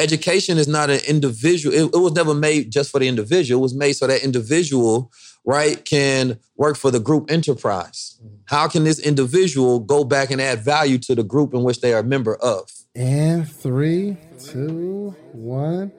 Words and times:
education 0.00 0.58
is 0.58 0.66
not 0.66 0.90
an 0.90 1.00
individual. 1.06 1.74
It, 1.74 1.94
it 1.94 1.98
was 1.98 2.12
never 2.12 2.34
made 2.34 2.72
just 2.72 2.90
for 2.90 2.98
the 2.98 3.08
individual. 3.08 3.60
It 3.60 3.62
was 3.62 3.74
made 3.74 3.92
so 3.92 4.06
that 4.06 4.24
individual, 4.24 5.12
right, 5.44 5.84
can 5.84 6.38
work 6.56 6.76
for 6.76 6.90
the 6.90 7.00
group 7.00 7.30
enterprise. 7.30 8.18
Mm-hmm. 8.22 8.36
How 8.46 8.68
can 8.68 8.84
this 8.84 8.98
individual 8.98 9.78
go 9.78 10.04
back 10.04 10.30
and 10.30 10.40
add 10.40 10.60
value 10.60 10.98
to 10.98 11.14
the 11.14 11.22
group 11.22 11.54
in 11.54 11.62
which 11.62 11.80
they 11.80 11.92
are 11.92 12.00
a 12.00 12.04
member 12.04 12.36
of? 12.36 12.70
And 12.94 13.48
three, 13.48 14.16
two, 14.38 15.14
one. 15.32 15.92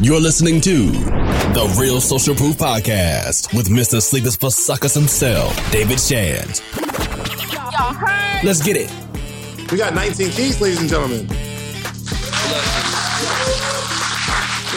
You're 0.00 0.20
listening 0.20 0.60
to 0.62 0.90
the 0.90 1.76
Real 1.80 2.00
Social 2.00 2.34
Proof 2.34 2.56
Podcast 2.56 3.54
with 3.54 3.68
Mr. 3.68 4.00
Sleepers 4.02 4.36
for 4.36 4.50
Suckers 4.50 4.94
himself, 4.94 5.54
David 5.72 6.00
Shands. 6.00 6.62
Let's 8.44 8.62
get 8.62 8.76
it. 8.76 8.92
We 9.72 9.78
got 9.78 9.94
19 9.94 10.30
keys, 10.30 10.60
ladies 10.60 10.80
and 10.80 10.88
gentlemen. 10.88 11.45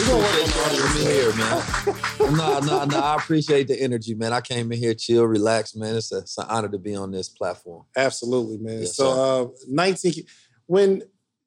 We're 0.00 0.06
gonna 0.06 0.22
work 0.22 0.66
on 0.66 0.96
here, 0.96 1.34
man. 1.36 2.36
nah, 2.36 2.60
nah, 2.60 2.84
nah. 2.86 3.00
I 3.00 3.14
appreciate 3.16 3.68
the 3.68 3.78
energy, 3.80 4.14
man. 4.14 4.32
I 4.32 4.40
came 4.40 4.72
in 4.72 4.78
here, 4.78 4.94
chill, 4.94 5.24
relax, 5.24 5.74
man. 5.76 5.94
It's, 5.96 6.10
a, 6.12 6.18
it's 6.18 6.38
an 6.38 6.46
honor 6.48 6.68
to 6.68 6.78
be 6.78 6.94
on 6.94 7.10
this 7.10 7.28
platform. 7.28 7.84
Absolutely, 7.96 8.56
man. 8.58 8.80
Yes, 8.80 8.96
so, 8.96 9.10
uh, 9.10 9.48
19. 9.68 10.24
When 10.66 11.02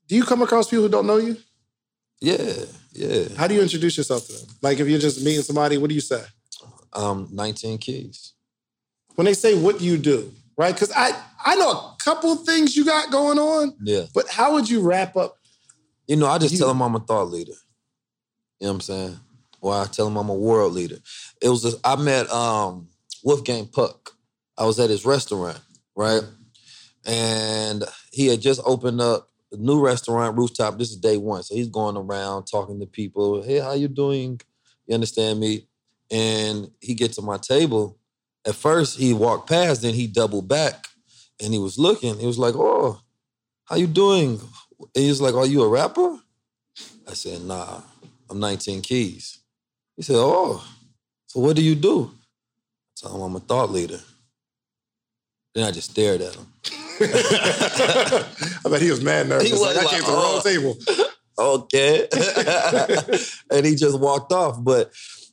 do 0.08 0.16
you 0.16 0.24
come 0.24 0.42
across 0.44 0.70
people 0.70 0.84
who 0.84 0.90
don't 0.90 1.08
know 1.08 1.18
you? 1.18 1.38
Yeah, 2.22 2.54
yeah. 2.94 3.24
How 3.36 3.48
do 3.48 3.56
you 3.56 3.62
introduce 3.62 3.98
yourself 3.98 4.28
to 4.28 4.34
them? 4.34 4.48
Like, 4.62 4.80
if 4.80 4.88
you're 4.88 5.00
just 5.00 5.24
meeting 5.26 5.42
somebody, 5.42 5.78
what 5.78 5.90
do 5.90 5.96
you 5.96 6.02
say? 6.02 6.24
Um, 6.94 7.28
19 7.32 7.80
keys. 7.80 8.34
When 9.16 9.26
they 9.26 9.34
say, 9.34 9.60
what 9.60 9.80
do 9.80 9.86
you 9.86 9.98
do? 9.98 10.32
Right? 10.58 10.74
Because 10.76 10.92
I, 10.96 11.20
I 11.44 11.56
know 11.56 11.72
a 11.72 11.96
couple 12.04 12.36
things 12.36 12.76
you 12.76 12.86
got 12.86 13.12
going 13.12 13.40
on, 13.40 13.76
Yeah. 13.82 14.04
but 14.14 14.30
how 14.30 14.54
would 14.54 14.70
you 14.70 14.82
wrap 14.82 15.18
up? 15.18 15.38
You 16.08 16.18
know, 16.18 16.28
I 16.28 16.38
just 16.38 16.54
You- 16.54 16.60
tell 16.60 16.68
them 16.68 16.82
I'm 16.84 16.94
a 16.96 17.00
thought 17.00 17.32
leader. 17.32 17.54
You 18.64 18.68
know 18.70 18.76
what 18.76 18.76
I'm 18.76 18.82
saying? 18.82 19.20
Or 19.60 19.74
I 19.74 19.86
tell 19.88 20.08
him 20.08 20.16
I'm 20.16 20.30
a 20.30 20.34
world 20.34 20.72
leader. 20.72 20.96
It 21.42 21.50
was 21.50 21.64
just, 21.64 21.86
I 21.86 21.98
met 21.98 22.32
um, 22.32 22.88
Wolfgang 23.22 23.68
Puck. 23.68 24.12
I 24.58 24.64
was 24.64 24.80
at 24.80 24.90
his 24.90 25.06
restaurant, 25.06 25.60
right? 25.98 26.22
And 27.06 27.84
he 28.14 28.28
had 28.28 28.40
just 28.40 28.62
opened 28.64 29.02
up 29.02 29.28
a 29.52 29.58
new 29.58 29.82
restaurant, 29.82 30.38
rooftop. 30.38 30.78
This 30.78 30.92
is 30.92 30.96
day 30.96 31.18
one. 31.18 31.44
So 31.44 31.56
he's 31.56 31.68
going 31.68 31.98
around 31.98 32.46
talking 32.46 32.80
to 32.80 32.86
people. 32.86 33.44
Hey, 33.44 33.60
how 33.60 33.74
you 33.74 33.90
doing? 33.90 34.40
You 34.88 34.94
understand 34.94 35.42
me? 35.42 35.68
And 36.10 36.72
he 36.80 36.94
gets 36.94 37.18
to 37.18 37.22
my 37.22 37.36
table. 37.36 37.98
At 38.48 38.56
first, 38.56 38.98
he 38.98 39.14
walked 39.14 39.50
past, 39.50 39.82
then 39.82 39.94
he 39.94 40.08
doubled 40.08 40.48
back 40.48 40.88
and 41.44 41.52
he 41.52 41.60
was 41.60 41.78
looking. 41.78 42.18
He 42.18 42.28
was 42.28 42.40
like, 42.40 42.56
oh, 42.56 43.02
how 43.66 43.76
you 43.76 43.88
doing? 43.88 44.40
And 44.80 45.04
he 45.04 45.10
was 45.10 45.20
like, 45.20 45.36
Are 45.36 45.46
you 45.46 45.64
a 45.64 45.68
rapper? 45.68 46.18
I 47.10 47.14
said, 47.14 47.42
Nah, 47.42 47.82
I'm 48.30 48.40
19 48.40 48.82
Keys. 48.82 49.40
He 49.96 50.02
said, 50.02 50.16
Oh, 50.18 50.66
so 51.28 51.40
what 51.40 51.56
do 51.56 51.62
you 51.62 51.76
do? 51.76 52.12
I 52.12 53.08
told 53.08 53.16
him 53.16 53.22
I'm 53.22 53.36
a 53.36 53.40
thought 53.40 53.72
leader. 53.72 54.00
Then 55.56 55.66
I 55.66 55.72
just 55.72 55.92
stared 55.92 56.22
at 56.22 56.36
him. 56.36 56.48
I 57.02 58.70
bet 58.70 58.82
he 58.82 58.90
was 58.90 59.02
mad 59.02 59.30
nervous. 59.30 59.48
He 59.48 59.54
was 59.54 59.62
like, 59.62 59.78
I 59.78 59.90
came 59.90 60.00
to 60.00 60.06
the 60.06 60.12
oh. 60.12 60.34
wrong 60.34 60.42
table. 60.42 60.78
okay. 61.38 62.08
and 63.52 63.66
he 63.66 63.76
just 63.76 64.00
walked 64.00 64.32
off. 64.32 64.64
But, 64.64 64.92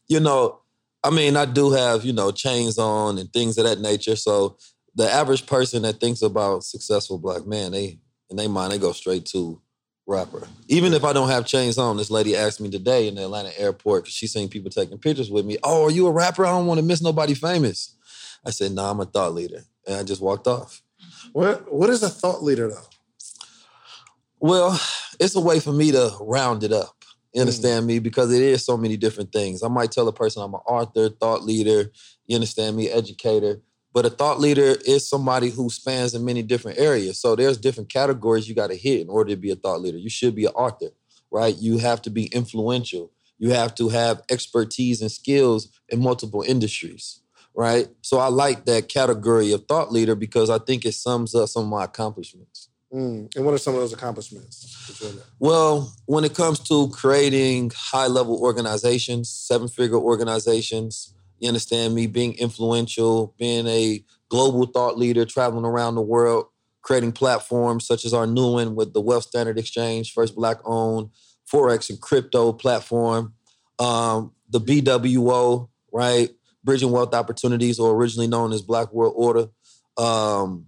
you 0.09 0.21
know, 0.21 0.61
I 1.03 1.11
mean, 1.11 1.37
I 1.37 1.47
do 1.47 1.71
have, 1.71 2.05
you 2.05 2.13
know, 2.13 2.31
chains 2.31 2.79
on 2.79 3.19
and 3.19 3.33
things 3.33 3.57
of 3.57 3.65
that 3.65 3.81
nature. 3.81 4.17
So 4.17 4.59
the 4.95 5.11
average 5.11 5.47
person 5.47 5.83
that 5.83 6.01
thinks 6.01 6.21
about 6.23 6.65
successful 6.65 7.19
black 7.19 7.47
man, 7.47 7.73
they 7.73 7.99
in 8.29 8.37
their 8.37 8.49
mind, 8.49 8.73
they 8.73 8.79
go 8.79 8.93
straight 8.93 9.27
to 9.27 9.61
rapper. 10.11 10.47
Even 10.69 10.93
if 10.93 11.05
I 11.05 11.13
don't 11.13 11.29
have 11.29 11.47
chains 11.47 11.79
on, 11.79 11.97
this 11.97 12.11
lady 12.11 12.37
asked 12.37 12.61
me 12.61 12.69
today 12.69 13.09
in 13.09 13.15
the 13.15 13.23
Atlanta 13.23 13.59
airport 13.59 14.05
because 14.05 14.15
she 14.15 14.27
seen 14.27 14.49
people 14.49 14.71
taking 14.71 14.99
pictures 14.99 15.31
with 15.31 15.47
me. 15.47 15.57
Oh, 15.63 15.85
are 15.85 15.91
you 15.91 16.07
a 16.07 16.13
rapper? 16.13 16.45
I 16.45 16.51
don't 16.51 16.67
want 16.67 16.81
to 16.81 16.85
miss 16.85 17.01
nobody 17.01 17.35
famous. 17.35 17.97
I 18.45 18.51
said, 18.51 18.73
no, 18.73 18.83
nah, 18.83 18.91
I'm 18.91 19.01
a 19.01 19.07
thought 19.07 19.35
leader. 19.35 19.63
And 19.87 19.97
I 19.97 20.03
just 20.03 20.21
walked 20.21 20.47
off. 20.47 20.83
Mm-hmm. 21.01 21.29
What 21.33 21.73
What 21.73 21.91
is 21.91 22.03
a 22.03 22.11
thought 22.11 22.43
leader, 22.43 22.69
though? 22.69 22.89
Well, 24.39 24.81
it's 25.19 25.35
a 25.35 25.41
way 25.41 25.61
for 25.61 25.73
me 25.73 25.93
to 25.93 26.17
round 26.21 26.65
it 26.65 26.73
up. 26.73 26.97
You 27.33 27.39
mm. 27.39 27.43
understand 27.43 27.87
me? 27.87 27.99
Because 27.99 28.33
it 28.33 28.43
is 28.43 28.65
so 28.65 28.77
many 28.77 28.97
different 28.97 29.33
things. 29.33 29.63
I 29.63 29.69
might 29.69 29.93
tell 29.93 30.09
a 30.09 30.13
person 30.13 30.43
I'm 30.43 30.55
an 30.55 30.61
author, 30.67 31.09
thought 31.09 31.45
leader, 31.45 31.91
you 32.27 32.35
understand 32.35 32.77
me, 32.77 32.89
educator. 32.89 33.61
But 33.93 34.07
a 34.07 34.11
thought 34.11 34.39
leader 34.39 34.77
is 34.87 35.09
somebody 35.09 35.51
who 35.51 35.69
spans 35.69 36.15
in 36.15 36.25
many 36.25 36.43
different 36.43 36.79
areas. 36.79 37.21
So 37.21 37.35
there's 37.35 37.59
different 37.59 37.89
categories 37.89 38.49
you 38.49 38.55
got 38.55 38.69
to 38.69 38.77
hit 38.77 39.01
in 39.01 39.09
order 39.09 39.31
to 39.31 39.37
be 39.37 39.51
a 39.51 39.57
thought 39.57 39.81
leader. 39.81 39.99
You 39.99 40.11
should 40.11 40.35
be 40.35 40.45
an 40.45 40.53
author, 40.53 40.91
right? 41.31 41.57
You 41.57 41.79
have 41.79 42.01
to 42.03 42.11
be 42.11 42.27
influential. 42.27 43.11
You 43.39 43.51
have 43.51 43.75
to 43.77 43.89
have 43.89 44.23
expertise 44.31 45.01
and 45.01 45.11
skills 45.11 45.69
in 45.89 46.01
multiple 46.01 46.45
industries, 46.47 47.21
right? 47.55 47.89
So 48.03 48.19
I 48.19 48.29
like 48.29 48.67
that 48.67 48.89
category 48.89 49.53
of 49.53 49.67
thought 49.67 49.91
leader 49.91 50.15
because 50.15 50.51
I 50.51 50.59
think 50.59 50.85
it 50.85 50.93
sums 50.93 51.35
up 51.35 51.49
some 51.49 51.65
of 51.65 51.69
my 51.69 51.85
accomplishments. 51.85 52.69
Mm. 52.93 53.35
And 53.35 53.45
what 53.45 53.55
are 53.55 53.59
some 53.59 53.75
of 53.75 53.81
those 53.81 53.93
accomplishments? 53.93 54.87
that 54.89 55.01
you're 55.01 55.11
in? 55.11 55.19
Well, 55.39 55.93
when 56.07 56.25
it 56.25 56.35
comes 56.35 56.59
to 56.69 56.89
creating 56.91 57.73
high 57.75 58.09
level 58.09 58.37
organizations, 58.41 59.31
seven 59.31 59.69
figure 59.69 59.97
organizations, 59.97 61.15
you 61.41 61.49
understand 61.49 61.95
me, 61.95 62.07
being 62.07 62.35
influential, 62.35 63.35
being 63.39 63.67
a 63.67 64.05
global 64.29 64.67
thought 64.67 64.97
leader, 64.97 65.25
traveling 65.25 65.65
around 65.65 65.95
the 65.95 66.03
world, 66.03 66.47
creating 66.83 67.13
platforms 67.13 67.87
such 67.87 68.05
as 68.05 68.15
our 68.15 68.27
new 68.27 68.53
one 68.53 68.75
with 68.75 68.93
the 68.93 69.01
Wealth 69.01 69.25
Standard 69.25 69.59
Exchange, 69.59 70.13
first 70.13 70.37
black 70.37 70.59
owned 70.65 71.11
Forex 71.51 71.91
and 71.91 72.01
crypto 72.01 72.53
platform, 72.53 73.35
um, 73.79 74.33
the 74.49 74.61
BWO, 74.61 75.69
right? 75.93 76.31
Bridging 76.63 76.91
Wealth 76.91 77.15
Opportunities, 77.15 77.79
or 77.81 77.95
originally 77.95 78.29
known 78.29 78.53
as 78.53 78.63
Black 78.63 78.93
World 78.93 79.15
Order. 79.17 79.49
Um, 79.97 80.67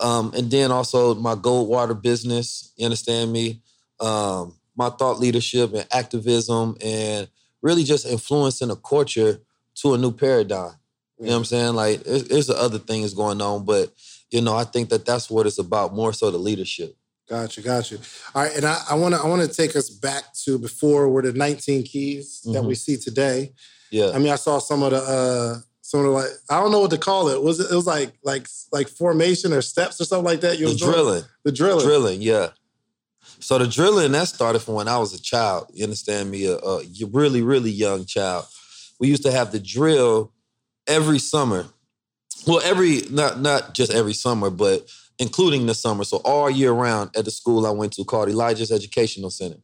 um, 0.00 0.32
and 0.34 0.50
then 0.50 0.72
also 0.72 1.14
my 1.14 1.34
Goldwater 1.34 2.00
business, 2.00 2.72
you 2.76 2.84
understand 2.84 3.32
me? 3.32 3.62
Um, 4.00 4.56
my 4.76 4.88
thought 4.88 5.20
leadership 5.20 5.74
and 5.74 5.86
activism 5.92 6.76
and 6.82 7.28
really 7.60 7.84
just 7.84 8.06
influencing 8.06 8.70
a 8.70 8.76
culture 8.76 9.40
to 9.82 9.94
a 9.94 9.98
new 9.98 10.12
paradigm. 10.12 10.72
You 11.18 11.26
know 11.26 11.32
what 11.32 11.38
I'm 11.38 11.44
saying? 11.44 11.74
Like, 11.74 12.02
there's, 12.02 12.24
there's 12.24 12.50
other 12.50 12.78
things 12.78 13.14
going 13.14 13.40
on, 13.40 13.64
but, 13.64 13.92
you 14.30 14.40
know, 14.40 14.56
I 14.56 14.64
think 14.64 14.88
that 14.88 15.04
that's 15.04 15.30
what 15.30 15.46
it's 15.46 15.58
about, 15.58 15.94
more 15.94 16.12
so 16.12 16.30
the 16.30 16.38
leadership. 16.38 16.96
Got 17.28 17.56
you, 17.56 17.62
got 17.62 17.90
you. 17.90 17.98
All 18.34 18.42
right, 18.42 18.54
and 18.56 18.64
I, 18.66 18.94
want 18.94 19.14
to 19.14 19.20
I 19.20 19.26
want 19.26 19.48
to 19.48 19.48
take 19.56 19.76
us 19.76 19.88
back 19.88 20.24
to 20.44 20.58
before 20.58 21.08
were 21.08 21.22
the 21.22 21.32
19 21.32 21.84
keys 21.84 22.40
that 22.44 22.62
Mhm. 22.62 22.66
we 22.66 22.74
see 22.74 22.96
today. 22.96 23.52
Yeah. 23.90 24.10
I 24.14 24.18
mean, 24.18 24.32
I 24.32 24.36
saw 24.36 24.58
some 24.58 24.82
of 24.82 24.90
the 24.90 24.98
uh 24.98 25.58
some 25.80 26.00
of 26.00 26.06
the 26.06 26.12
like 26.12 26.30
I 26.50 26.60
don't 26.60 26.72
know 26.72 26.80
what 26.80 26.90
to 26.90 26.98
call 26.98 27.28
it. 27.28 27.40
Was 27.42 27.60
it? 27.60 27.70
It 27.70 27.76
was 27.76 27.86
like 27.86 28.12
like 28.24 28.48
like 28.72 28.88
formation 28.88 29.52
or 29.52 29.62
steps 29.62 30.00
or 30.00 30.04
something 30.04 30.24
like 30.24 30.40
that. 30.40 30.58
You 30.58 30.68
the 30.70 30.74
drilling. 30.76 31.22
the 31.44 31.52
drilling. 31.52 31.86
Drilling, 31.86 32.22
yeah. 32.22 32.48
So 33.38 33.58
the 33.58 33.66
drilling 33.68 34.12
that 34.12 34.28
started 34.28 34.58
from 34.60 34.74
when 34.74 34.88
I 34.88 34.98
was 34.98 35.14
a 35.14 35.20
child. 35.22 35.68
You 35.72 35.84
understand 35.84 36.30
me? 36.30 36.46
A, 36.46 36.56
a 36.56 36.82
really, 37.10 37.42
really 37.42 37.70
young 37.70 38.04
child. 38.04 38.46
We 39.02 39.08
used 39.08 39.24
to 39.24 39.32
have 39.32 39.50
the 39.50 39.58
drill 39.58 40.32
every 40.86 41.18
summer. 41.18 41.66
Well, 42.46 42.60
every 42.62 43.00
not 43.10 43.40
not 43.40 43.74
just 43.74 43.92
every 43.92 44.12
summer, 44.12 44.48
but 44.48 44.88
including 45.18 45.66
the 45.66 45.74
summer. 45.74 46.04
So 46.04 46.18
all 46.18 46.48
year 46.48 46.70
round 46.70 47.10
at 47.16 47.24
the 47.24 47.32
school 47.32 47.66
I 47.66 47.70
went 47.70 47.94
to 47.94 48.04
called 48.04 48.28
Elijah's 48.28 48.70
Educational 48.70 49.30
Center. 49.30 49.56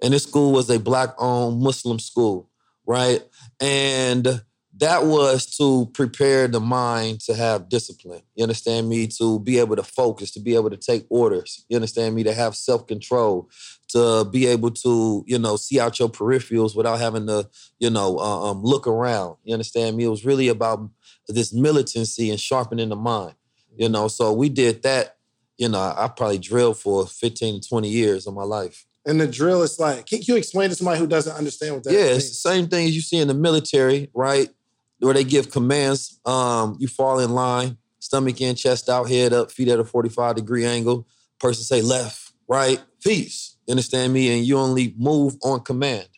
And 0.00 0.14
this 0.14 0.22
school 0.22 0.52
was 0.52 0.70
a 0.70 0.78
black-owned 0.78 1.60
Muslim 1.60 1.98
school, 1.98 2.48
right? 2.86 3.24
And 3.60 4.42
that 4.76 5.04
was 5.04 5.56
to 5.56 5.86
prepare 5.92 6.46
the 6.46 6.60
mind 6.60 7.22
to 7.22 7.34
have 7.34 7.68
discipline. 7.68 8.22
You 8.36 8.44
understand 8.44 8.88
me? 8.88 9.08
To 9.18 9.40
be 9.40 9.58
able 9.58 9.74
to 9.74 9.82
focus, 9.82 10.30
to 10.32 10.40
be 10.40 10.54
able 10.54 10.70
to 10.70 10.76
take 10.76 11.06
orders. 11.10 11.64
You 11.68 11.74
understand 11.74 12.14
me? 12.14 12.22
To 12.22 12.32
have 12.32 12.54
self 12.54 12.86
control, 12.86 13.50
to 13.88 14.24
be 14.24 14.46
able 14.46 14.70
to, 14.70 15.24
you 15.26 15.38
know, 15.38 15.56
see 15.56 15.78
out 15.78 15.98
your 15.98 16.08
peripherals 16.08 16.76
without 16.76 16.98
having 16.98 17.26
to, 17.26 17.48
you 17.78 17.90
know, 17.90 18.18
uh, 18.18 18.50
um, 18.50 18.62
look 18.62 18.86
around. 18.86 19.36
You 19.44 19.54
understand 19.54 19.96
me? 19.96 20.04
It 20.04 20.08
was 20.08 20.24
really 20.24 20.48
about 20.48 20.88
this 21.28 21.52
militancy 21.52 22.30
and 22.30 22.40
sharpening 22.40 22.88
the 22.88 22.96
mind. 22.96 23.34
You 23.76 23.88
know, 23.88 24.08
so 24.08 24.32
we 24.32 24.48
did 24.48 24.82
that. 24.82 25.16
You 25.58 25.68
know, 25.68 25.78
I 25.78 26.08
probably 26.14 26.38
drilled 26.38 26.78
for 26.78 27.06
15 27.06 27.60
to 27.60 27.68
20 27.68 27.88
years 27.88 28.26
of 28.26 28.34
my 28.34 28.42
life. 28.42 28.86
And 29.06 29.20
the 29.20 29.28
drill 29.28 29.62
is 29.62 29.78
like, 29.78 30.06
can 30.06 30.20
you 30.22 30.36
explain 30.36 30.68
to 30.70 30.74
somebody 30.74 30.98
who 30.98 31.06
doesn't 31.06 31.34
understand 31.34 31.74
what 31.74 31.84
that 31.84 31.92
yeah, 31.92 32.06
means? 32.06 32.16
it's 32.16 32.28
the 32.30 32.50
same 32.50 32.66
thing 32.66 32.88
as 32.88 32.94
you 32.94 33.00
see 33.00 33.18
in 33.18 33.28
the 33.28 33.34
military, 33.34 34.10
right? 34.12 34.50
Where 34.98 35.14
they 35.14 35.24
give 35.24 35.50
commands. 35.50 36.20
Um, 36.26 36.76
you 36.80 36.88
fall 36.88 37.20
in 37.20 37.30
line, 37.30 37.78
stomach 38.00 38.40
in, 38.40 38.56
chest 38.56 38.88
out, 38.88 39.08
head 39.08 39.32
up, 39.32 39.52
feet 39.52 39.68
at 39.68 39.78
a 39.78 39.84
45 39.84 40.36
degree 40.36 40.64
angle. 40.64 41.06
Person 41.38 41.62
say 41.62 41.82
left, 41.82 42.32
right, 42.48 42.82
peace. 43.00 43.55
You 43.66 43.72
understand 43.72 44.12
me? 44.12 44.36
And 44.36 44.46
you 44.46 44.58
only 44.58 44.94
move 44.96 45.36
on 45.42 45.60
command, 45.60 46.08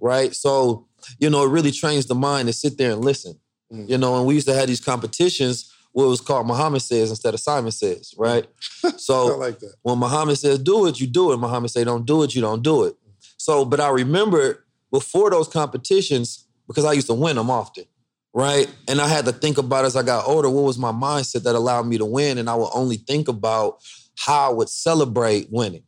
right? 0.00 0.34
So, 0.34 0.86
you 1.18 1.30
know, 1.30 1.44
it 1.44 1.50
really 1.50 1.72
trains 1.72 2.06
the 2.06 2.14
mind 2.14 2.48
to 2.48 2.52
sit 2.52 2.78
there 2.78 2.92
and 2.92 3.04
listen. 3.04 3.38
Mhm. 3.72 3.88
You 3.88 3.98
know, 3.98 4.16
and 4.16 4.26
we 4.26 4.34
used 4.34 4.46
to 4.48 4.54
have 4.54 4.68
these 4.68 4.80
competitions 4.80 5.72
what 5.92 6.08
was 6.08 6.20
called 6.20 6.46
Muhammad 6.46 6.82
says 6.82 7.10
instead 7.10 7.34
of 7.34 7.40
Simon 7.40 7.72
says, 7.72 8.14
right? 8.16 8.46
So 8.98 9.36
like 9.36 9.60
when 9.82 9.98
Muhammad 9.98 10.38
says 10.38 10.58
do 10.58 10.86
it, 10.86 11.00
you 11.00 11.06
do 11.06 11.32
it. 11.32 11.36
Muhammad 11.38 11.70
say 11.70 11.84
don't 11.84 12.06
do 12.06 12.22
it, 12.22 12.34
you 12.34 12.40
don't 12.40 12.62
do 12.62 12.84
it. 12.84 12.94
So, 13.36 13.64
but 13.64 13.80
I 13.80 13.88
remember 13.90 14.64
before 14.90 15.30
those 15.30 15.48
competitions, 15.48 16.46
because 16.68 16.84
I 16.84 16.92
used 16.92 17.08
to 17.08 17.14
win 17.14 17.36
them 17.36 17.50
often, 17.50 17.84
right? 18.32 18.68
And 18.88 19.00
I 19.00 19.08
had 19.08 19.24
to 19.24 19.32
think 19.32 19.58
about 19.58 19.84
as 19.84 19.96
I 19.96 20.02
got 20.02 20.26
older, 20.26 20.48
what 20.48 20.64
was 20.64 20.78
my 20.78 20.92
mindset 20.92 21.42
that 21.42 21.54
allowed 21.54 21.86
me 21.86 21.98
to 21.98 22.04
win? 22.04 22.38
And 22.38 22.48
I 22.48 22.54
would 22.54 22.70
only 22.72 22.96
think 22.96 23.28
about 23.28 23.78
how 24.16 24.50
I 24.50 24.54
would 24.54 24.68
celebrate 24.68 25.48
winning 25.50 25.82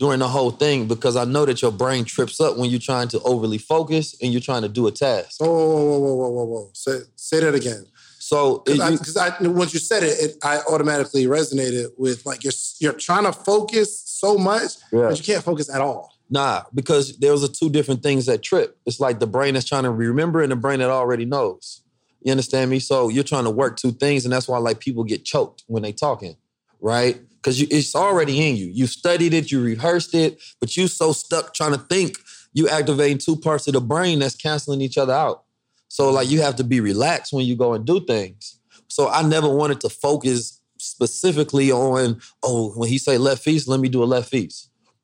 during 0.00 0.18
the 0.18 0.26
whole 0.28 0.50
thing 0.50 0.86
because 0.88 1.14
I 1.14 1.24
know 1.26 1.44
that 1.44 1.60
your 1.60 1.70
brain 1.70 2.06
trips 2.06 2.40
up 2.40 2.56
when 2.56 2.70
you're 2.70 2.80
trying 2.80 3.08
to 3.08 3.20
overly 3.20 3.58
focus 3.58 4.16
and 4.22 4.32
you're 4.32 4.40
trying 4.40 4.62
to 4.62 4.68
do 4.68 4.86
a 4.86 4.90
task. 4.90 5.38
Whoa, 5.40 5.46
whoa, 5.46 5.98
whoa, 5.98 6.14
whoa, 6.14 6.28
whoa, 6.30 6.44
whoa. 6.46 6.70
Say, 6.72 7.00
say 7.16 7.40
that 7.40 7.54
again. 7.54 7.84
So 8.18 8.62
Because 8.64 9.16
I, 9.18 9.36
once 9.42 9.74
you 9.74 9.80
said 9.80 10.02
it, 10.02 10.18
it, 10.18 10.36
I 10.42 10.60
automatically 10.72 11.24
resonated 11.26 11.88
with 11.98 12.24
like 12.24 12.42
you're 12.42 12.52
you're 12.80 12.94
trying 12.94 13.24
to 13.24 13.32
focus 13.32 14.00
so 14.06 14.38
much, 14.38 14.72
Yeah. 14.90 15.08
but 15.08 15.18
you 15.18 15.24
can't 15.24 15.44
focus 15.44 15.68
at 15.68 15.82
all. 15.82 16.14
Nah, 16.30 16.62
because 16.72 17.18
those 17.18 17.44
are 17.44 17.52
two 17.52 17.68
different 17.68 18.02
things 18.02 18.24
that 18.26 18.42
trip. 18.42 18.78
It's 18.86 19.00
like 19.00 19.18
the 19.20 19.26
brain 19.26 19.54
that's 19.54 19.66
trying 19.66 19.82
to 19.82 19.90
remember 19.90 20.40
and 20.42 20.50
the 20.50 20.56
brain 20.56 20.78
that 20.78 20.88
already 20.88 21.26
knows. 21.26 21.82
You 22.22 22.30
understand 22.30 22.70
me? 22.70 22.78
So 22.78 23.08
you're 23.08 23.24
trying 23.24 23.44
to 23.44 23.50
work 23.50 23.76
two 23.76 23.92
things, 23.92 24.24
and 24.24 24.32
that's 24.32 24.48
why 24.48 24.56
like 24.58 24.78
people 24.80 25.04
get 25.04 25.24
choked 25.24 25.64
when 25.66 25.82
they 25.82 25.92
talking, 25.92 26.36
right? 26.80 27.20
Because 27.40 27.60
it's 27.62 27.94
already 27.94 28.46
in 28.46 28.56
you. 28.56 28.66
You 28.66 28.86
studied 28.86 29.32
it, 29.32 29.50
you 29.50 29.62
rehearsed 29.62 30.14
it, 30.14 30.42
but 30.60 30.76
you 30.76 30.88
so 30.88 31.12
stuck 31.12 31.54
trying 31.54 31.72
to 31.72 31.78
think, 31.78 32.18
you 32.52 32.68
activating 32.68 33.18
two 33.18 33.36
parts 33.36 33.66
of 33.66 33.74
the 33.74 33.80
brain 33.80 34.18
that's 34.18 34.34
canceling 34.34 34.82
each 34.82 34.98
other 34.98 35.14
out. 35.14 35.44
So 35.88 36.10
like 36.10 36.28
you 36.28 36.42
have 36.42 36.56
to 36.56 36.64
be 36.64 36.80
relaxed 36.80 37.32
when 37.32 37.46
you 37.46 37.56
go 37.56 37.72
and 37.72 37.84
do 37.84 38.04
things. 38.04 38.58
So 38.88 39.08
I 39.08 39.22
never 39.22 39.48
wanted 39.48 39.80
to 39.80 39.88
focus 39.88 40.60
specifically 40.78 41.72
on, 41.72 42.20
oh, 42.42 42.72
when 42.72 42.88
he 42.88 42.98
say 42.98 43.18
left 43.18 43.42
feet, 43.42 43.66
let 43.66 43.80
me 43.80 43.88
do 43.88 44.02
a 44.02 44.04
left 44.04 44.30
feet. 44.30 44.54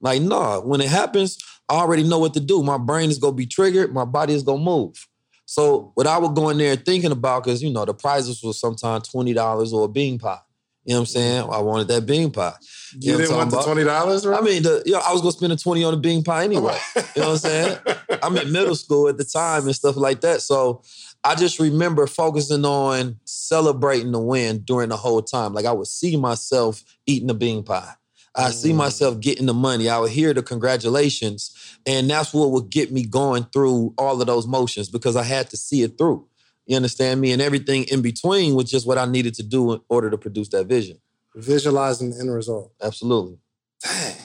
Like, 0.00 0.22
nah, 0.22 0.60
when 0.60 0.80
it 0.80 0.88
happens, 0.88 1.38
I 1.68 1.74
already 1.74 2.02
know 2.02 2.18
what 2.18 2.34
to 2.34 2.40
do. 2.40 2.62
My 2.62 2.78
brain 2.78 3.10
is 3.10 3.18
gonna 3.18 3.34
be 3.34 3.46
triggered, 3.46 3.92
my 3.92 4.04
body 4.04 4.34
is 4.34 4.42
gonna 4.42 4.62
move. 4.62 5.08
So 5.46 5.92
what 5.94 6.06
I 6.06 6.18
would 6.18 6.34
go 6.34 6.48
in 6.50 6.58
there 6.58 6.76
thinking 6.76 7.12
about, 7.12 7.44
because 7.44 7.62
you 7.62 7.72
know, 7.72 7.84
the 7.84 7.94
prizes 7.94 8.42
was 8.42 8.60
sometimes 8.60 9.08
$20 9.08 9.72
or 9.72 9.84
a 9.84 9.88
bean 9.88 10.18
pie. 10.18 10.40
You 10.86 10.92
know 10.94 11.00
what 11.00 11.00
I'm 11.00 11.06
saying? 11.06 11.48
I 11.50 11.58
wanted 11.58 11.88
that 11.88 12.06
bean 12.06 12.30
pie. 12.30 12.54
You, 13.00 13.12
know 13.12 13.18
didn't 13.18 13.32
I'm 13.32 13.38
want 13.38 13.50
the 13.50 13.62
twenty 13.62 13.82
dollars, 13.82 14.24
right? 14.24 14.38
I 14.40 14.42
mean, 14.44 14.62
the, 14.62 14.82
you 14.86 14.92
know, 14.92 15.00
I 15.00 15.12
was 15.12 15.20
gonna 15.20 15.32
spend 15.32 15.52
a 15.52 15.56
20 15.56 15.82
on 15.82 15.92
a 15.94 15.96
bean 15.96 16.22
pie 16.22 16.44
anyway. 16.44 16.78
You 16.94 17.02
know 17.22 17.28
what 17.28 17.32
I'm 17.32 17.38
saying? 17.38 17.78
I'm 18.22 18.36
in 18.36 18.52
middle 18.52 18.76
school 18.76 19.08
at 19.08 19.18
the 19.18 19.24
time 19.24 19.64
and 19.66 19.74
stuff 19.74 19.96
like 19.96 20.20
that. 20.20 20.42
So 20.42 20.82
I 21.24 21.34
just 21.34 21.58
remember 21.58 22.06
focusing 22.06 22.64
on 22.64 23.18
celebrating 23.24 24.12
the 24.12 24.20
win 24.20 24.60
during 24.60 24.90
the 24.90 24.96
whole 24.96 25.22
time. 25.22 25.54
Like 25.54 25.66
I 25.66 25.72
would 25.72 25.88
see 25.88 26.16
myself 26.16 26.84
eating 27.04 27.26
the 27.26 27.34
bean 27.34 27.64
pie. 27.64 27.94
I 28.36 28.50
see 28.50 28.70
Mm. 28.70 28.76
myself 28.76 29.18
getting 29.18 29.46
the 29.46 29.54
money. 29.54 29.88
I 29.88 29.98
would 29.98 30.12
hear 30.12 30.32
the 30.34 30.42
congratulations. 30.42 31.50
And 31.84 32.08
that's 32.08 32.32
what 32.32 32.50
would 32.52 32.70
get 32.70 32.92
me 32.92 33.04
going 33.04 33.44
through 33.52 33.94
all 33.98 34.20
of 34.20 34.26
those 34.26 34.46
motions 34.46 34.88
because 34.88 35.16
I 35.16 35.24
had 35.24 35.50
to 35.50 35.56
see 35.56 35.82
it 35.82 35.98
through. 35.98 36.26
You 36.66 36.76
understand 36.76 37.20
me? 37.20 37.32
And 37.32 37.40
everything 37.40 37.84
in 37.84 38.02
between 38.02 38.54
was 38.54 38.70
just 38.70 38.86
what 38.86 38.98
I 38.98 39.06
needed 39.06 39.34
to 39.34 39.42
do 39.42 39.72
in 39.72 39.80
order 39.88 40.10
to 40.10 40.18
produce 40.18 40.48
that 40.48 40.66
vision. 40.66 40.98
Visualizing 41.34 42.10
the 42.10 42.20
end 42.20 42.32
result. 42.32 42.72
Absolutely. 42.82 43.38
Dang, 43.82 44.16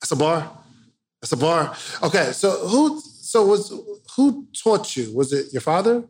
that's 0.00 0.10
a 0.10 0.16
bar. 0.16 0.50
That's 1.20 1.32
a 1.32 1.36
bar. 1.36 1.76
Okay, 2.02 2.32
so 2.32 2.66
who? 2.66 3.00
So 3.00 3.44
was 3.46 3.72
who 4.14 4.46
taught 4.62 4.96
you? 4.96 5.14
Was 5.14 5.32
it 5.32 5.52
your 5.52 5.60
father? 5.60 6.04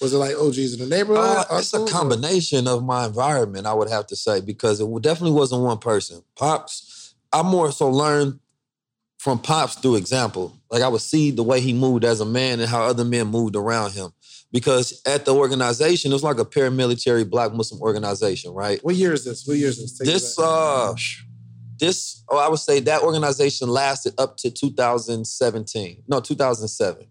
Was 0.00 0.12
it 0.14 0.18
like 0.18 0.36
OGs 0.36 0.74
in 0.74 0.88
the 0.88 0.96
neighborhood? 0.96 1.46
Uh, 1.50 1.58
it's 1.58 1.74
a 1.74 1.84
combination 1.86 2.68
of 2.68 2.84
my 2.84 3.06
environment, 3.06 3.66
I 3.66 3.74
would 3.74 3.88
have 3.88 4.06
to 4.08 4.16
say, 4.16 4.40
because 4.40 4.80
it 4.80 5.02
definitely 5.02 5.36
wasn't 5.36 5.62
one 5.62 5.78
person. 5.78 6.22
Pops, 6.36 7.14
I 7.32 7.42
more 7.42 7.72
so 7.72 7.90
learned 7.90 8.38
from 9.18 9.40
Pops 9.40 9.74
through 9.74 9.96
example. 9.96 10.56
Like 10.70 10.82
I 10.82 10.88
would 10.88 11.00
see 11.00 11.30
the 11.30 11.42
way 11.42 11.60
he 11.60 11.72
moved 11.72 12.04
as 12.04 12.20
a 12.20 12.24
man 12.24 12.60
and 12.60 12.68
how 12.68 12.82
other 12.82 13.04
men 13.04 13.26
moved 13.26 13.56
around 13.56 13.92
him. 13.92 14.12
Because 14.50 15.02
at 15.04 15.26
the 15.26 15.34
organization, 15.34 16.10
it 16.10 16.14
was 16.14 16.22
like 16.22 16.38
a 16.38 16.44
paramilitary 16.44 17.28
black 17.28 17.52
Muslim 17.52 17.82
organization, 17.82 18.52
right? 18.52 18.82
What 18.82 18.94
year 18.94 19.12
is 19.12 19.24
this? 19.24 19.46
What 19.46 19.58
year 19.58 19.68
is 19.68 19.78
this? 19.78 19.98
Take 19.98 20.06
This 20.06 20.38
uh 20.38 20.94
this 21.78 22.24
oh, 22.30 22.38
I 22.38 22.48
would 22.48 22.58
say 22.58 22.80
that 22.80 23.02
organization 23.02 23.68
lasted 23.68 24.14
up 24.18 24.36
to 24.38 24.50
2017. 24.50 26.02
No, 26.08 26.20
2007. 26.20 27.06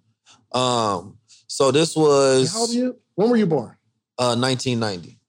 Um 0.52 1.18
so 1.48 1.72
this 1.72 1.96
was 1.96 2.52
How 2.52 2.62
old 2.62 2.70
are 2.72 2.74
you? 2.74 2.98
When 3.16 3.30
were 3.30 3.38
you 3.38 3.46
born? 3.46 3.78
uh 4.18 4.36
1990. 4.36 5.20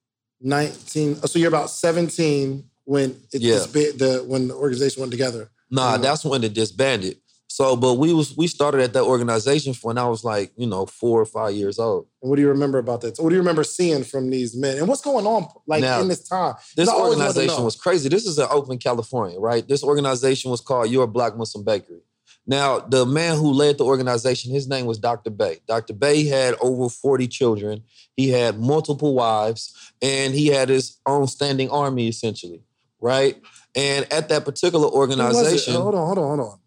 19. 0.41 1.19
oh, 1.21 1.27
So 1.27 1.37
you're 1.37 1.47
about 1.49 1.69
17 1.69 2.63
when 2.85 3.11
it, 3.31 3.41
Yeah. 3.41 3.55
disba- 3.57 3.97
the 3.97 4.23
when 4.27 4.47
the 4.47 4.55
organization 4.55 5.01
went 5.01 5.11
together. 5.11 5.51
Nah, 5.69 5.97
Mhm. 5.97 6.01
that's 6.01 6.25
when 6.25 6.43
it 6.43 6.53
disbanded. 6.53 7.17
So, 7.51 7.75
but 7.75 7.95
we 7.95 8.13
was 8.13 8.37
we 8.37 8.45
started 8.45 8.79
at 8.81 8.93
that 8.93 9.03
organization 9.03 9.73
when 9.81 9.97
I 9.97 10.07
was 10.07 10.23
like, 10.23 10.51
you 10.55 10.67
know, 10.67 10.85
four 10.85 11.19
or 11.19 11.25
five 11.25 11.55
years 11.55 11.79
old. 11.79 12.05
And 12.21 12.29
what 12.29 12.35
do 12.35 12.43
you 12.43 12.47
remember 12.47 12.77
about 12.77 13.01
that? 13.01 13.17
What 13.17 13.29
do 13.29 13.35
you 13.35 13.41
remember 13.41 13.63
seeing 13.63 14.03
from 14.03 14.29
these 14.29 14.55
men? 14.55 14.77
And 14.77 14.87
what's 14.87 15.01
going 15.01 15.25
on 15.25 15.47
like 15.65 15.81
Now, 15.81 15.99
in 15.99 16.07
this 16.07 16.27
time? 16.27 16.53
This 16.75 16.87
I 16.87 16.93
always 16.93 17.17
wanted 17.17 17.33
to 17.33 17.39
organization 17.39 17.65
was 17.65 17.75
crazy. 17.75 18.07
This 18.07 18.27
is 18.27 18.37
in 18.37 18.45
Oakland, 18.51 18.81
California, 18.81 19.39
right? 19.39 19.67
This 19.67 19.83
organization 19.83 20.51
was 20.51 20.61
called 20.61 20.91
Your 20.91 21.07
Black 21.07 21.35
Muslim 21.35 21.65
Bakery. 21.65 22.01
Now, 22.45 22.79
the 22.79 23.05
man 23.05 23.37
who 23.37 23.51
led 23.51 23.79
the 23.79 23.85
organization, 23.85 24.51
his 24.51 24.67
name 24.67 24.85
was 24.85 24.99
Dr. 24.99 25.31
Bey. 25.31 25.57
Dr. 25.67 25.93
Bey 25.93 26.25
had 26.25 26.55
over 26.61 26.87
40 26.87 27.27
children. 27.27 27.83
He 28.15 28.29
had 28.29 28.59
multiple 28.59 29.15
wives, 29.15 29.73
and 30.01 30.33
he 30.35 30.47
had 30.47 30.69
his 30.69 30.97
own 31.05 31.27
standing 31.27 31.69
army, 31.69 32.07
essentially, 32.07 32.61
right? 33.01 33.41
And 33.75 34.11
at 34.13 34.29
that 34.29 34.45
particular 34.45 34.87
Who 34.87 34.97
was 34.97 35.09
it? 35.09 35.19
organization, 35.19 35.73
Hold 35.73 35.95
on, 35.95 36.05
hold 36.05 36.17
on, 36.17 36.37
hold 36.37 36.39
on. 36.39 36.59